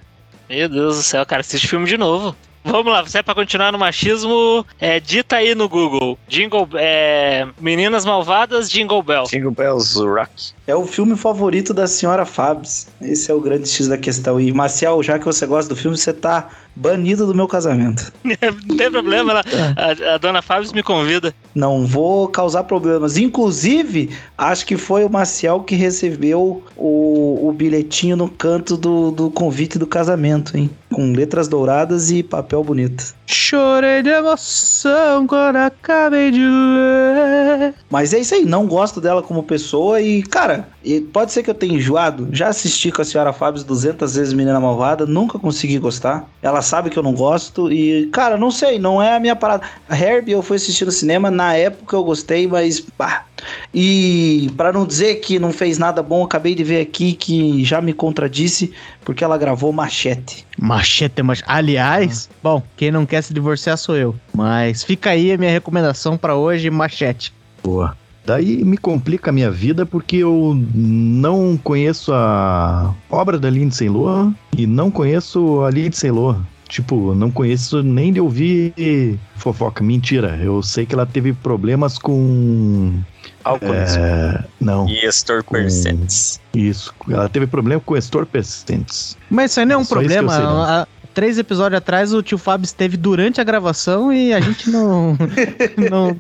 Meu 0.50 0.70
Deus 0.70 0.98
do 0.98 1.04
céu, 1.04 1.26
cara, 1.26 1.42
assiste 1.42 1.68
filme 1.68 1.88
de 1.88 1.98
novo. 1.98 2.36
Vamos 2.66 2.94
lá, 2.94 3.02
você 3.02 3.18
é 3.18 3.24
pra 3.24 3.36
continuar 3.36 3.74
no 3.74 3.78
machismo, 3.78 4.66
é, 4.80 4.98
dita 4.98 5.36
aí 5.36 5.54
no 5.54 5.68
Google. 5.68 6.18
Jingle, 6.30 6.70
é, 6.76 7.46
Meninas 7.60 8.06
Malvadas, 8.06 8.72
Jingle 8.72 9.04
Bell. 9.04 9.26
Jingle 9.26 9.52
Bells 9.52 10.00
Rock. 10.00 10.54
É 10.66 10.74
o 10.74 10.86
filme 10.86 11.18
favorito 11.18 11.74
da 11.74 11.88
senhora 11.88 12.26
Fabs. 12.26 12.88
Esse 13.02 13.30
é 13.30 13.34
o 13.34 13.42
grande 13.42 13.68
X 13.68 13.90
da 13.90 13.98
questão. 13.98 14.40
E, 14.40 14.54
Marcial, 14.54 15.04
já 15.04 15.20
que 15.20 15.26
você 15.26 15.46
gosta 15.46 15.74
do 15.74 15.80
filme, 15.80 15.98
você 15.98 16.14
tá 16.14 16.50
banido 16.76 17.26
do 17.26 17.36
meu 17.36 17.48
casamento. 17.48 18.12
Não 18.24 18.78
tem 18.78 18.92
problema, 18.92 19.32
ela, 19.32 19.44
a, 19.78 20.16
a 20.16 20.18
dona 20.18 20.42
Fábio 20.42 20.70
me 20.74 20.84
convida. 20.84 21.34
Não 21.54 21.86
vou 21.86 22.28
causar 22.28 22.64
problemas. 22.64 23.18
Inclusive, 23.18 24.10
acho 24.38 24.66
que 24.66 24.78
foi 24.78 25.04
o 25.04 25.10
Maciel 25.10 25.62
que 25.62 25.76
recebeu 25.76 26.64
o, 26.76 27.48
o 27.48 27.54
bilhetinho 27.54 28.16
no 28.16 28.30
canto 28.30 28.76
do, 28.76 29.12
do 29.12 29.30
convite 29.30 29.78
do 29.78 29.86
casamento, 29.86 30.58
hein? 30.58 30.70
Com 30.92 31.14
letras 31.14 31.48
douradas 31.48 32.12
e 32.12 32.24
papel 32.24 32.64
bonito. 32.64 33.14
Chorei 33.26 34.02
de 34.02 34.10
emoção 34.10 35.28
quando 35.28 35.58
acabei 35.58 36.32
de 36.32 36.46
ler. 36.46 37.74
Mas 37.90 38.14
é 38.14 38.20
isso 38.20 38.36
aí, 38.36 38.46
não 38.46 38.68
gosto 38.68 39.00
dela 39.00 39.22
como 39.22 39.44
pessoa 39.44 40.02
e, 40.02 40.24
cara, 40.24 40.68
e 40.84 41.00
pode 41.00 41.32
ser 41.32 41.44
que 41.44 41.50
eu 41.50 41.54
tenha 41.54 41.76
enjoado. 41.76 42.28
Já 42.32 42.50
assisti 42.50 42.92
com 42.92 43.02
a 43.02 43.06
senhora 43.06 43.32
Fábio 43.32 43.64
200 43.64 44.16
vezes 44.16 44.34
Menina 44.34 44.60
Malvada, 44.60 45.06
nunca 45.06 45.40
consegui 45.40 45.80
gostar. 45.80 46.30
Ela 46.42 46.62
sabe 46.62 46.90
que 46.90 46.98
eu 46.98 47.04
não 47.04 47.14
gosto 47.14 47.72
e, 47.72 48.08
cara, 48.08 48.38
não 48.38 48.52
sei, 48.52 48.78
não 48.78 49.02
é 49.02 49.16
a 49.16 49.20
minha 49.20 49.36
parada. 49.36 49.64
A 49.88 49.98
Herbie 49.98 50.34
eu 50.34 50.42
fui 50.42 50.58
assistir 50.58 50.86
no 50.86 50.92
cinema, 50.92 51.32
na 51.32 51.54
época 51.56 51.96
eu 51.96 52.04
gostei, 52.04 52.48
mas, 52.48 52.80
pá. 52.80 53.26
E 53.74 54.52
para 54.56 54.72
não 54.72 54.86
dizer 54.86 55.16
que 55.16 55.40
não 55.40 55.52
fez 55.52 55.78
nada 55.78 56.02
bom, 56.04 56.24
acabei 56.24 56.56
de 56.56 56.64
ver 56.64 56.82
aqui 56.82 57.14
que 57.14 57.64
já 57.64 57.82
me 57.82 57.94
contradisse 57.94 58.72
porque 59.04 59.24
ela 59.24 59.38
gravou 59.38 59.72
Machete. 59.72 60.46
Machete, 60.58 61.22
mas 61.24 61.42
aliás, 61.46 62.30
bom, 62.42 62.62
quem 62.78 62.92
não 62.92 63.06
quer 63.06 63.22
se 63.22 63.34
divorciar 63.34 63.78
sou 63.78 63.96
eu. 63.96 64.16
Mas 64.34 64.84
fica 64.84 65.12
aí 65.12 65.32
a 65.32 65.38
minha 65.38 65.52
recomendação 65.52 66.18
pra 66.18 66.36
hoje, 66.36 66.70
Machete. 66.70 67.34
Boa. 67.64 67.96
Daí 68.26 68.64
me 68.64 68.78
complica 68.78 69.30
a 69.30 69.34
minha 69.34 69.52
vida 69.52 69.86
porque 69.86 70.18
eu 70.18 70.58
não 70.74 71.58
conheço 71.58 72.14
a 72.14 72.94
obra 73.10 73.38
da 73.38 73.50
Lindsay 73.50 73.90
Lohan 73.90 74.34
e 74.58 74.66
não 74.66 74.90
conheço 74.90 75.62
a 75.62 75.70
Lindsay 75.70 76.10
Lohan. 76.10 76.46
Tipo, 76.70 77.14
não 77.14 77.30
conheço 77.30 77.84
nem 77.84 78.12
de 78.12 78.20
ouvir 78.20 79.20
fofoca. 79.36 79.84
Mentira, 79.84 80.40
eu 80.42 80.64
sei 80.64 80.86
que 80.86 80.96
ela 80.96 81.06
teve 81.06 81.32
problemas 81.34 82.00
com. 82.00 83.00
Alcoolismo. 83.44 84.02
É, 84.02 84.44
não, 84.60 84.88
E 84.88 85.06
Estorpercentes. 85.06 86.40
isso. 86.54 86.94
Ela 87.10 87.28
teve 87.30 87.46
problema 87.46 87.82
com 87.82 87.96
entorpecentes. 87.96 89.18
Mas 89.30 89.52
isso 89.52 89.60
aí 89.60 89.66
não 89.66 89.76
é 89.76 89.78
um 89.78 89.84
Só 89.86 90.02
isso 90.02 90.10
que 90.10 90.16
eu 90.16 90.26
problema. 90.26 90.88
Três 91.14 91.38
episódios 91.38 91.78
atrás 91.78 92.14
o 92.14 92.22
tio 92.22 92.38
Fábio 92.38 92.66
esteve 92.66 92.98
durante 92.98 93.40
a 93.40 93.44
gravação 93.44 94.12
e 94.12 94.34
a 94.34 94.40
gente 94.40 94.70
não, 94.70 95.18
não, 95.90 96.18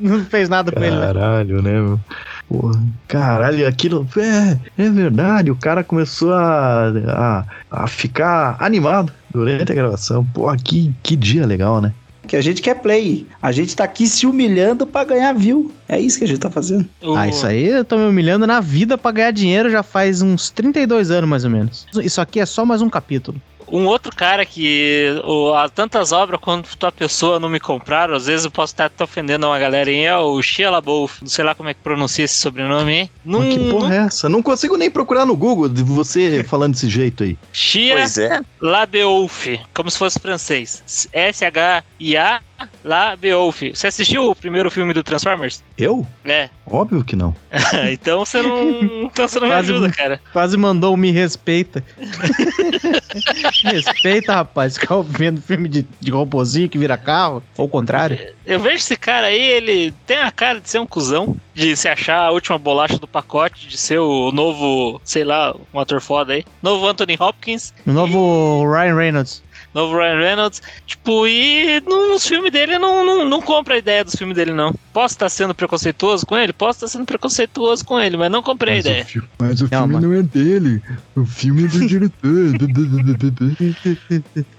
não 0.00 0.24
fez 0.24 0.48
nada 0.48 0.72
com 0.72 0.82
ele. 0.82 0.96
né? 0.96 1.06
Caralho, 1.06 1.62
né, 1.62 1.72
meu? 1.72 2.00
Porra, 2.48 2.82
caralho, 3.08 3.66
aquilo. 3.66 4.06
É, 4.16 4.58
é 4.84 4.90
verdade, 4.90 5.50
o 5.50 5.56
cara 5.56 5.82
começou 5.82 6.32
a, 6.32 6.88
a, 7.08 7.44
a 7.70 7.86
ficar 7.86 8.56
animado 8.58 9.12
durante 9.32 9.72
a 9.72 9.74
gravação. 9.74 10.24
Porra, 10.34 10.56
que, 10.56 10.92
que 11.02 11.16
dia 11.16 11.46
legal, 11.46 11.80
né? 11.80 11.92
Que 12.26 12.36
a 12.36 12.40
gente 12.40 12.62
quer 12.62 12.76
play. 12.76 13.26
A 13.42 13.50
gente 13.50 13.74
tá 13.74 13.82
aqui 13.84 14.06
se 14.06 14.26
humilhando 14.26 14.86
pra 14.86 15.02
ganhar 15.02 15.32
view. 15.32 15.72
É 15.88 15.98
isso 15.98 16.18
que 16.18 16.24
a 16.24 16.28
gente 16.28 16.38
tá 16.38 16.50
fazendo. 16.50 16.88
Ah, 17.16 17.26
isso 17.26 17.44
aí 17.46 17.66
eu 17.66 17.84
tô 17.84 17.96
me 17.98 18.04
humilhando 18.04 18.46
na 18.46 18.60
vida 18.60 18.96
pra 18.96 19.10
ganhar 19.10 19.32
dinheiro 19.32 19.68
já 19.70 19.82
faz 19.82 20.22
uns 20.22 20.48
32 20.50 21.10
anos 21.10 21.28
mais 21.28 21.44
ou 21.44 21.50
menos. 21.50 21.86
Isso 22.02 22.20
aqui 22.20 22.38
é 22.38 22.46
só 22.46 22.64
mais 22.64 22.80
um 22.80 22.88
capítulo. 22.88 23.40
Um 23.72 23.86
outro 23.86 24.14
cara 24.14 24.44
que 24.44 25.06
o, 25.24 25.54
há 25.54 25.66
tantas 25.66 26.12
obras 26.12 26.38
quanto 26.38 26.76
tua 26.76 26.92
pessoa 26.92 27.40
não 27.40 27.48
me 27.48 27.58
compraram, 27.58 28.14
às 28.14 28.26
vezes 28.26 28.44
eu 28.44 28.50
posso 28.50 28.74
estar 28.74 28.90
te 28.90 29.02
ofendendo 29.02 29.46
uma 29.46 29.58
galera 29.58 29.88
aí, 29.88 30.04
é 30.04 30.14
o 30.16 30.40
Shia 30.42 30.70
LaBeouf. 30.70 31.22
Não 31.22 31.28
sei 31.28 31.42
lá 31.42 31.54
como 31.54 31.70
é 31.70 31.74
que 31.74 31.80
pronuncia 31.80 32.24
esse 32.26 32.34
sobrenome, 32.34 32.92
hein? 32.92 33.10
Não, 33.24 33.40
Mas 33.40 33.54
que 33.54 33.70
porra 33.70 33.88
não- 33.88 33.94
é 33.94 34.06
essa? 34.06 34.28
Não 34.28 34.42
consigo 34.42 34.76
nem 34.76 34.90
procurar 34.90 35.24
no 35.24 35.34
Google 35.34 35.70
de 35.70 35.82
você 35.82 36.44
falando 36.44 36.74
desse 36.74 36.88
jeito 36.90 37.24
aí. 37.24 37.38
Shia 37.50 37.94
é. 37.98 38.40
LaBeouf, 38.60 39.58
como 39.72 39.90
se 39.90 39.98
fosse 39.98 40.18
francês. 40.18 41.08
S-H-I-A 41.12 42.40
lá, 42.84 43.16
Beowulf. 43.16 43.62
Você 43.74 43.86
assistiu 43.86 44.30
o 44.30 44.34
primeiro 44.34 44.70
filme 44.70 44.92
do 44.92 45.02
Transformers? 45.02 45.62
Eu? 45.76 46.06
É. 46.24 46.48
Óbvio 46.66 47.04
que 47.04 47.16
não. 47.16 47.34
então 47.90 48.24
você 48.24 48.42
não. 48.42 49.02
Então 49.12 49.28
você 49.28 49.38
não 49.40 49.48
me 49.48 49.54
ajuda, 49.54 49.90
cara. 49.90 50.20
Quase 50.32 50.56
mandou 50.56 50.94
um 50.94 50.96
me 50.96 51.10
respeita. 51.10 51.84
respeita, 53.64 54.34
rapaz. 54.34 54.78
Ficar 54.78 55.02
vendo 55.02 55.40
filme 55.42 55.68
de, 55.68 55.86
de 56.00 56.68
que 56.68 56.78
vira 56.78 56.96
carro. 56.96 57.42
Ou 57.58 57.66
o 57.66 57.68
contrário. 57.68 58.18
Eu 58.46 58.58
vejo 58.58 58.76
esse 58.76 58.96
cara 58.96 59.26
aí, 59.26 59.40
ele 59.40 59.92
tem 60.06 60.18
a 60.18 60.30
cara 60.30 60.60
de 60.60 60.70
ser 60.70 60.78
um 60.78 60.86
cuzão, 60.86 61.36
de 61.54 61.76
se 61.76 61.88
achar 61.88 62.26
a 62.26 62.30
última 62.30 62.58
bolacha 62.58 62.98
do 62.98 63.06
pacote, 63.06 63.68
de 63.68 63.76
ser 63.76 63.98
o 63.98 64.32
novo, 64.32 65.00
sei 65.04 65.24
lá, 65.24 65.54
um 65.72 65.78
ator 65.80 66.00
foda 66.00 66.32
aí. 66.32 66.44
Novo 66.62 66.86
Anthony 66.86 67.16
Hopkins, 67.18 67.74
O 67.86 67.92
novo 67.92 68.64
Ryan 68.70 68.96
Reynolds. 68.96 69.42
Novo 69.74 69.96
Ryan 69.96 70.18
Reynolds. 70.18 70.62
Tipo, 70.86 71.26
e 71.26 71.80
nos 71.80 72.26
filmes 72.26 72.52
dele 72.52 72.78
não, 72.78 73.04
não, 73.04 73.24
não 73.24 73.40
compra 73.40 73.74
a 73.74 73.78
ideia 73.78 74.04
dos 74.04 74.14
filmes 74.14 74.36
dele, 74.36 74.52
não. 74.52 74.74
Posso 74.92 75.14
estar 75.14 75.28
sendo 75.30 75.54
preconceituoso 75.54 76.26
com 76.26 76.36
ele? 76.36 76.52
Posso 76.52 76.78
estar 76.84 76.88
sendo 76.88 77.06
preconceituoso 77.06 77.84
com 77.84 77.98
ele, 77.98 78.16
mas 78.16 78.30
não 78.30 78.42
comprei 78.42 78.74
a 78.74 78.78
ideia. 78.78 79.06
mas 79.38 79.60
o 79.62 79.68
Não, 79.70 79.86
mas- 79.88 80.02
não 80.02 80.12
é 80.12 80.22
dele. 80.22 80.82
O 81.16 81.24
filme 81.24 81.64
é 81.64 81.68
do 81.68 81.86
diretor. 81.86 82.12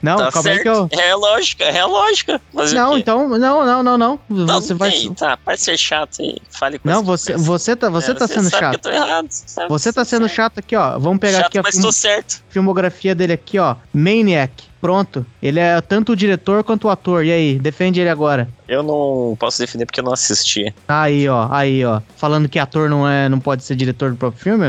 Não, 0.02 0.18
Tá 0.18 0.32
calma 0.32 0.50
aí 0.50 0.58
que 0.58 0.64
certo. 0.64 0.90
eu. 0.94 1.00
É 1.00 1.16
lógica, 1.16 1.64
é 1.66 1.86
lógica. 1.86 2.42
Mas 2.54 2.72
o 2.72 2.76
Não, 2.76 2.98
então. 2.98 3.30
Não, 3.30 3.66
não, 3.66 3.84
não, 3.84 3.98
não. 3.98 4.20
Não, 4.30 4.62
Você 4.62 4.74
vai. 4.74 4.92
tem, 4.92 5.14
tá, 5.14 5.38
pode 5.38 5.62
ser 5.62 5.78
chato 5.78 6.22
aí. 6.22 6.38
Fale 6.50 6.80
com 6.80 6.90
Não, 6.90 7.04
você, 7.04 7.34
esse- 7.34 7.44
você 7.44 7.76
tá, 7.76 7.90
você 7.90 8.12
É, 8.12 8.14
tá 8.14 8.28
sendo 8.28 8.50
sabe 8.50 8.60
chato. 8.64 8.80
Que 8.82 8.88
eu 8.88 8.92
tô 8.92 8.98
errado. 8.98 9.28
sabe 9.30 9.70
Você 9.70 9.94
tá 9.94 10.06
sendo 10.06 10.24
certo. 10.28 10.36
chato 10.36 10.58
aqui, 10.60 10.76
ó. 10.76 10.98
Vamos 11.00 11.20
pegar 11.20 11.38
Chato, 11.40 11.48
aqui 11.48 11.58
a 11.60 11.64
mas 11.64 11.76
film- 11.76 11.92
certo. 11.92 12.44
filmografia 12.50 13.16
dele 13.16 13.34
aqui, 13.34 13.60
ó. 13.60 13.76
Maniac. 13.94 14.64
Pronto. 14.82 15.26
Ele 15.42 15.60
é 15.62 15.80
tanto 15.80 16.12
o 16.12 16.16
diretor 16.16 16.62
quanto 16.64 16.88
o 16.88 16.90
ator. 16.90 17.24
E 17.24 17.32
aí, 17.32 17.58
defende 17.58 18.02
ele 18.02 18.10
agora. 18.10 18.50
Eu 18.68 18.82
não 18.84 19.36
posso 19.38 19.60
defender 19.60 19.86
porque 19.86 20.00
eu 20.00 20.04
não 20.04 20.14
assisti. 20.14 20.74
Aí, 20.88 21.28
ó, 21.28 21.48
aí, 21.52 21.84
ó. 21.84 22.02
Falando 22.16 22.48
que 22.48 22.60
ator 22.60 22.90
não 22.90 23.08
é, 23.08 23.28
não 23.28 23.40
pode 23.40 23.64
ser 23.64 23.76
diretor 23.76 24.12
do 24.12 24.18
próprio 24.18 24.42
filme? 24.42 24.66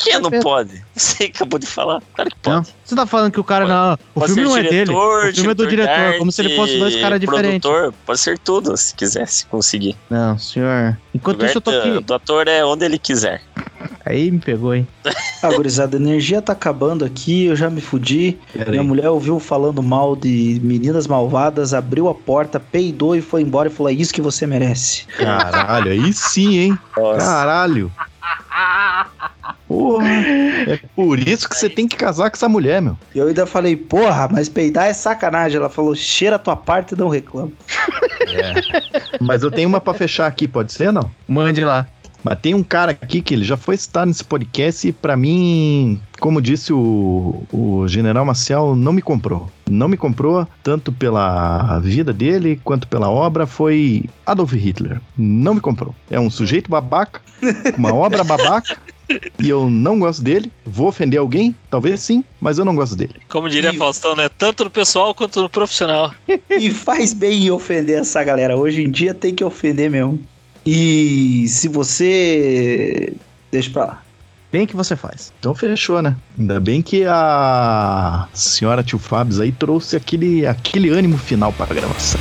Ó. 0.00 0.04
Quem 0.04 0.20
não 0.20 0.30
pode? 0.40 0.82
Você 0.94 1.24
acabou 1.24 1.58
de 1.58 1.66
falar. 1.66 2.02
Claro 2.14 2.30
que 2.30 2.36
Não. 2.48 2.62
pode. 2.62 2.74
Você 2.84 2.94
tá 2.96 3.06
falando 3.06 3.32
que 3.32 3.40
o 3.40 3.44
cara 3.44 3.66
não. 3.66 3.94
O 4.14 4.20
Pode 4.20 4.32
filme 4.32 4.48
não 4.48 4.56
é 4.56 4.62
dele. 4.62 4.90
O 4.92 5.32
filme 5.32 5.50
é 5.50 5.54
do 5.54 5.64
de 5.64 5.70
diretor, 5.70 6.18
como 6.18 6.32
se 6.32 6.40
ele 6.42 6.56
fosse 6.56 6.78
dois 6.78 6.94
arte, 6.94 7.02
caras 7.02 7.20
diferentes. 7.20 7.60
Produtor, 7.70 7.94
pode 8.06 8.18
ser 8.20 8.38
tudo, 8.38 8.76
se 8.76 8.94
quiser, 8.94 9.26
se 9.28 9.44
conseguir. 9.46 9.96
Não, 10.10 10.38
senhor. 10.38 10.98
Enquanto 11.14 11.44
isso, 11.44 11.58
eu 11.58 11.60
tô 11.60 11.70
O 11.70 11.78
aqui. 11.78 11.90
do- 11.90 12.00
do 12.00 12.14
ator 12.14 12.48
é 12.48 12.64
onde 12.64 12.84
ele 12.84 12.98
quiser. 12.98 13.42
Aí 14.04 14.30
me 14.30 14.38
pegou, 14.38 14.74
hein? 14.74 14.86
Ah, 15.40 15.52
gurizada, 15.52 15.96
a 15.96 16.00
energia 16.00 16.42
tá 16.42 16.52
acabando 16.52 17.04
aqui, 17.04 17.44
eu 17.44 17.54
já 17.54 17.70
me 17.70 17.80
fudi. 17.80 18.36
Minha 18.68 18.82
mulher 18.82 19.08
ouviu 19.08 19.38
falando 19.38 19.80
mal 19.84 20.16
de 20.16 20.58
meninas 20.64 21.06
malvadas, 21.06 21.72
abriu 21.72 22.08
a 22.08 22.14
porta, 22.14 22.58
peidou 22.58 23.14
e 23.14 23.20
foi 23.22 23.42
embora 23.42 23.68
e 23.68 23.72
falou: 23.72 23.88
É 23.90 23.94
isso 23.94 24.12
que 24.12 24.20
você 24.20 24.48
merece. 24.48 25.04
Caralho, 25.16 25.92
aí 25.92 26.12
sim, 26.12 26.58
hein? 26.58 26.78
Nossa. 26.96 27.18
Caralho. 27.24 27.92
Porra. 29.68 30.08
É 30.08 30.80
por 30.96 31.18
isso 31.18 31.46
que 31.46 31.54
você 31.54 31.68
tem 31.68 31.86
que 31.86 31.94
casar 31.94 32.30
com 32.30 32.36
essa 32.36 32.48
mulher, 32.48 32.80
meu. 32.80 32.96
E 33.14 33.18
eu 33.18 33.28
ainda 33.28 33.46
falei: 33.46 33.76
Porra, 33.76 34.26
mas 34.32 34.48
peidar 34.48 34.86
é 34.86 34.94
sacanagem. 34.94 35.58
Ela 35.58 35.68
falou: 35.68 35.94
Cheira 35.94 36.36
a 36.36 36.38
tua 36.38 36.56
parte 36.56 36.94
e 36.94 36.98
não 36.98 37.08
reclama. 37.08 37.52
Mas 39.20 39.42
eu 39.42 39.50
tenho 39.50 39.68
uma 39.68 39.80
pra 39.80 39.92
fechar 39.92 40.26
aqui, 40.26 40.48
pode 40.48 40.72
ser, 40.72 40.90
não? 40.90 41.10
Mande 41.28 41.62
lá. 41.62 41.86
Mas 42.22 42.38
tem 42.40 42.54
um 42.54 42.62
cara 42.64 42.92
aqui 42.92 43.20
que 43.20 43.32
ele 43.32 43.44
já 43.44 43.56
foi 43.56 43.76
citado 43.76 44.06
nesse 44.06 44.24
podcast 44.24 44.88
e 44.88 44.92
pra 44.92 45.16
mim, 45.16 46.00
como 46.18 46.42
disse 46.42 46.72
o, 46.72 47.44
o 47.52 47.86
General 47.86 48.24
Maciel, 48.24 48.74
não 48.74 48.92
me 48.92 49.00
comprou. 49.00 49.48
Não 49.70 49.86
me 49.86 49.96
comprou, 49.96 50.46
tanto 50.62 50.90
pela 50.90 51.78
vida 51.78 52.12
dele 52.12 52.60
quanto 52.64 52.88
pela 52.88 53.08
obra, 53.08 53.46
foi 53.46 54.04
Adolf 54.26 54.52
Hitler. 54.52 55.00
Não 55.16 55.54
me 55.54 55.60
comprou. 55.60 55.94
É 56.10 56.18
um 56.18 56.28
sujeito 56.28 56.70
babaca, 56.70 57.20
uma 57.76 57.94
obra 57.94 58.24
babaca, 58.24 58.76
e 59.38 59.48
eu 59.48 59.68
não 59.70 59.98
gosto 59.98 60.22
dele. 60.22 60.52
Vou 60.64 60.88
ofender 60.88 61.18
alguém? 61.18 61.54
Talvez 61.70 62.00
sim, 62.00 62.24
mas 62.40 62.58
eu 62.58 62.64
não 62.64 62.74
gosto 62.74 62.96
dele. 62.96 63.14
Como 63.28 63.48
diria 63.48 63.72
Ih. 63.72 63.76
Faustão, 63.76 64.14
né? 64.14 64.28
Tanto 64.28 64.64
no 64.64 64.70
pessoal 64.70 65.14
quanto 65.14 65.40
no 65.40 65.48
profissional. 65.48 66.12
E 66.50 66.70
faz 66.70 67.12
bem 67.12 67.44
em 67.44 67.50
ofender 67.50 68.00
essa 68.00 68.22
galera. 68.24 68.56
Hoje 68.56 68.82
em 68.82 68.90
dia 68.90 69.14
tem 69.14 69.34
que 69.34 69.44
ofender 69.44 69.90
mesmo. 69.90 70.20
E 70.66 71.46
se 71.48 71.68
você. 71.68 73.12
Deixa 73.50 73.70
pra 73.70 73.84
lá. 73.84 74.02
Bem 74.50 74.66
que 74.66 74.74
você 74.74 74.96
faz. 74.96 75.32
Então 75.38 75.54
fechou, 75.54 76.00
né? 76.02 76.16
Ainda 76.38 76.58
bem 76.58 76.82
que 76.82 77.04
a 77.04 78.26
senhora 78.32 78.82
tio 78.82 78.98
Fábio 78.98 79.40
aí 79.42 79.52
trouxe 79.52 79.94
aquele, 79.94 80.46
aquele 80.46 80.88
ânimo 80.88 81.18
final 81.18 81.52
para 81.52 81.72
a 81.72 81.74
gravação. 81.74 82.20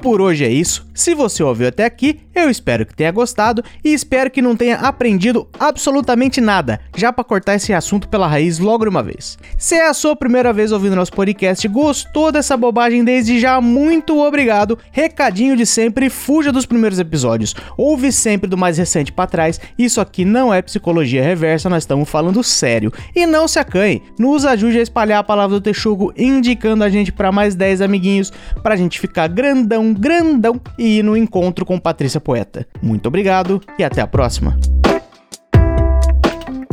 Por 0.00 0.20
hoje 0.20 0.44
é 0.44 0.48
isso. 0.48 0.86
Se 0.94 1.14
você 1.14 1.42
ouviu 1.42 1.68
até 1.68 1.84
aqui, 1.84 2.20
eu 2.36 2.50
espero 2.50 2.84
que 2.84 2.94
tenha 2.94 3.10
gostado 3.10 3.64
e 3.82 3.92
espero 3.92 4.30
que 4.30 4.42
não 4.42 4.54
tenha 4.54 4.76
aprendido 4.76 5.48
absolutamente 5.58 6.40
nada, 6.40 6.80
já 6.94 7.12
para 7.12 7.24
cortar 7.24 7.54
esse 7.54 7.72
assunto 7.72 8.08
pela 8.08 8.26
raiz 8.26 8.58
logo 8.58 8.84
de 8.84 8.90
uma 8.90 9.02
vez. 9.02 9.38
Se 9.56 9.74
é 9.74 9.88
a 9.88 9.94
sua 9.94 10.14
primeira 10.14 10.52
vez 10.52 10.70
ouvindo 10.70 10.94
nosso 10.94 11.12
podcast, 11.12 11.66
gostou 11.68 12.30
dessa 12.30 12.56
bobagem 12.56 13.02
desde 13.02 13.40
já, 13.40 13.60
muito 13.60 14.18
obrigado. 14.18 14.78
Recadinho 14.92 15.56
de 15.56 15.64
sempre, 15.64 16.10
fuja 16.10 16.52
dos 16.52 16.66
primeiros 16.66 16.98
episódios. 16.98 17.54
Ouve 17.76 18.12
sempre 18.12 18.48
do 18.48 18.56
mais 18.56 18.76
recente 18.76 19.10
para 19.10 19.26
trás. 19.26 19.58
Isso 19.78 20.00
aqui 20.00 20.24
não 20.24 20.52
é 20.52 20.60
psicologia 20.60 21.22
reversa, 21.22 21.70
nós 21.70 21.84
estamos 21.84 22.08
falando 22.08 22.44
sério. 22.44 22.92
E 23.14 23.26
não 23.26 23.48
se 23.48 23.58
acanhe, 23.58 24.02
nos 24.18 24.44
ajude 24.44 24.78
a 24.78 24.82
espalhar 24.82 25.20
a 25.20 25.24
palavra 25.24 25.56
do 25.56 25.62
Texugo, 25.62 26.12
indicando 26.16 26.84
a 26.84 26.90
gente 26.90 27.10
para 27.10 27.32
mais 27.32 27.54
10 27.54 27.80
amiguinhos, 27.80 28.32
pra 28.62 28.76
gente 28.76 29.00
ficar 29.00 29.26
grandão, 29.28 29.94
grandão 29.94 30.60
e 30.78 30.98
ir 30.98 31.02
no 31.02 31.16
encontro 31.16 31.64
com 31.64 31.78
Patrícia 31.78 32.20
Poeta. 32.26 32.66
Muito 32.82 33.06
obrigado 33.06 33.62
e 33.78 33.84
até 33.84 34.00
a 34.00 34.06
próxima. 34.06 34.58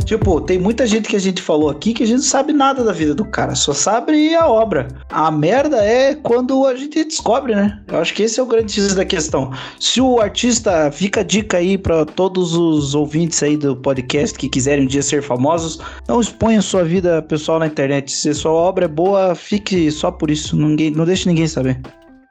Tipo, 0.04 0.40
tem 0.40 0.58
muita 0.58 0.84
gente 0.84 1.08
que 1.08 1.14
a 1.14 1.20
gente 1.20 1.40
falou 1.40 1.70
aqui 1.70 1.94
que 1.94 2.02
a 2.02 2.06
gente 2.06 2.16
não 2.16 2.24
sabe 2.24 2.52
nada 2.52 2.82
da 2.82 2.92
vida 2.92 3.14
do 3.14 3.24
cara, 3.24 3.54
só 3.54 3.72
sabe 3.72 4.34
a 4.34 4.48
obra. 4.48 4.88
A 5.08 5.30
merda 5.30 5.76
é 5.76 6.12
quando 6.16 6.66
a 6.66 6.74
gente 6.74 7.04
descobre, 7.04 7.54
né? 7.54 7.80
Eu 7.86 8.00
acho 8.00 8.12
que 8.12 8.24
esse 8.24 8.40
é 8.40 8.42
o 8.42 8.46
grande 8.46 8.72
X 8.72 8.96
da 8.96 9.04
questão. 9.04 9.52
Se 9.78 10.00
o 10.00 10.20
artista, 10.20 10.90
fica 10.90 11.20
a 11.20 11.24
dica 11.24 11.58
aí 11.58 11.78
pra 11.78 12.04
todos 12.04 12.54
os 12.56 12.96
ouvintes 12.96 13.40
aí 13.40 13.56
do 13.56 13.76
podcast 13.76 14.36
que 14.36 14.48
quiserem 14.48 14.84
um 14.84 14.88
dia 14.88 15.02
ser 15.02 15.22
famosos, 15.22 15.78
não 16.08 16.20
exponha 16.20 16.60
sua 16.60 16.82
vida 16.82 17.22
pessoal 17.22 17.60
na 17.60 17.68
internet. 17.68 18.10
Se 18.10 18.34
sua 18.34 18.50
obra 18.50 18.86
é 18.86 18.88
boa, 18.88 19.36
fique 19.36 19.88
só 19.92 20.10
por 20.10 20.32
isso, 20.32 20.56
ninguém, 20.56 20.90
não 20.90 21.04
deixe 21.04 21.28
ninguém 21.28 21.46
saber. 21.46 21.80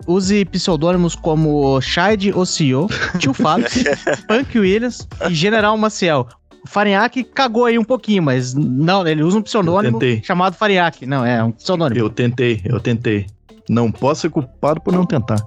Use 0.07 0.45
pseudônimos 0.45 1.15
como 1.15 1.80
Shide 1.81 2.34
Ocio, 2.34 2.88
Tio 3.19 3.34
Fábio, 3.34 3.67
Punk 4.27 4.59
Williams 4.59 5.07
e 5.30 5.34
General 5.34 5.77
Maciel. 5.77 6.27
O 6.63 6.67
Farinhaque 6.67 7.23
cagou 7.23 7.65
aí 7.65 7.77
um 7.77 7.84
pouquinho, 7.84 8.23
mas 8.23 8.53
não, 8.53 9.05
ele 9.05 9.21
usa 9.21 9.38
um 9.38 9.41
pseudônimo 9.41 9.99
chamado 10.23 10.55
Farinhaque. 10.55 11.05
Não, 11.05 11.25
é 11.25 11.43
um 11.43 11.51
pseudônimo. 11.51 11.99
Eu 11.99 12.09
tentei, 12.09 12.61
eu 12.63 12.80
tentei. 12.80 13.27
Não 13.69 13.91
posso 13.91 14.21
ser 14.21 14.30
culpado 14.30 14.81
por 14.81 14.93
não 14.93 15.05
tentar. 15.05 15.41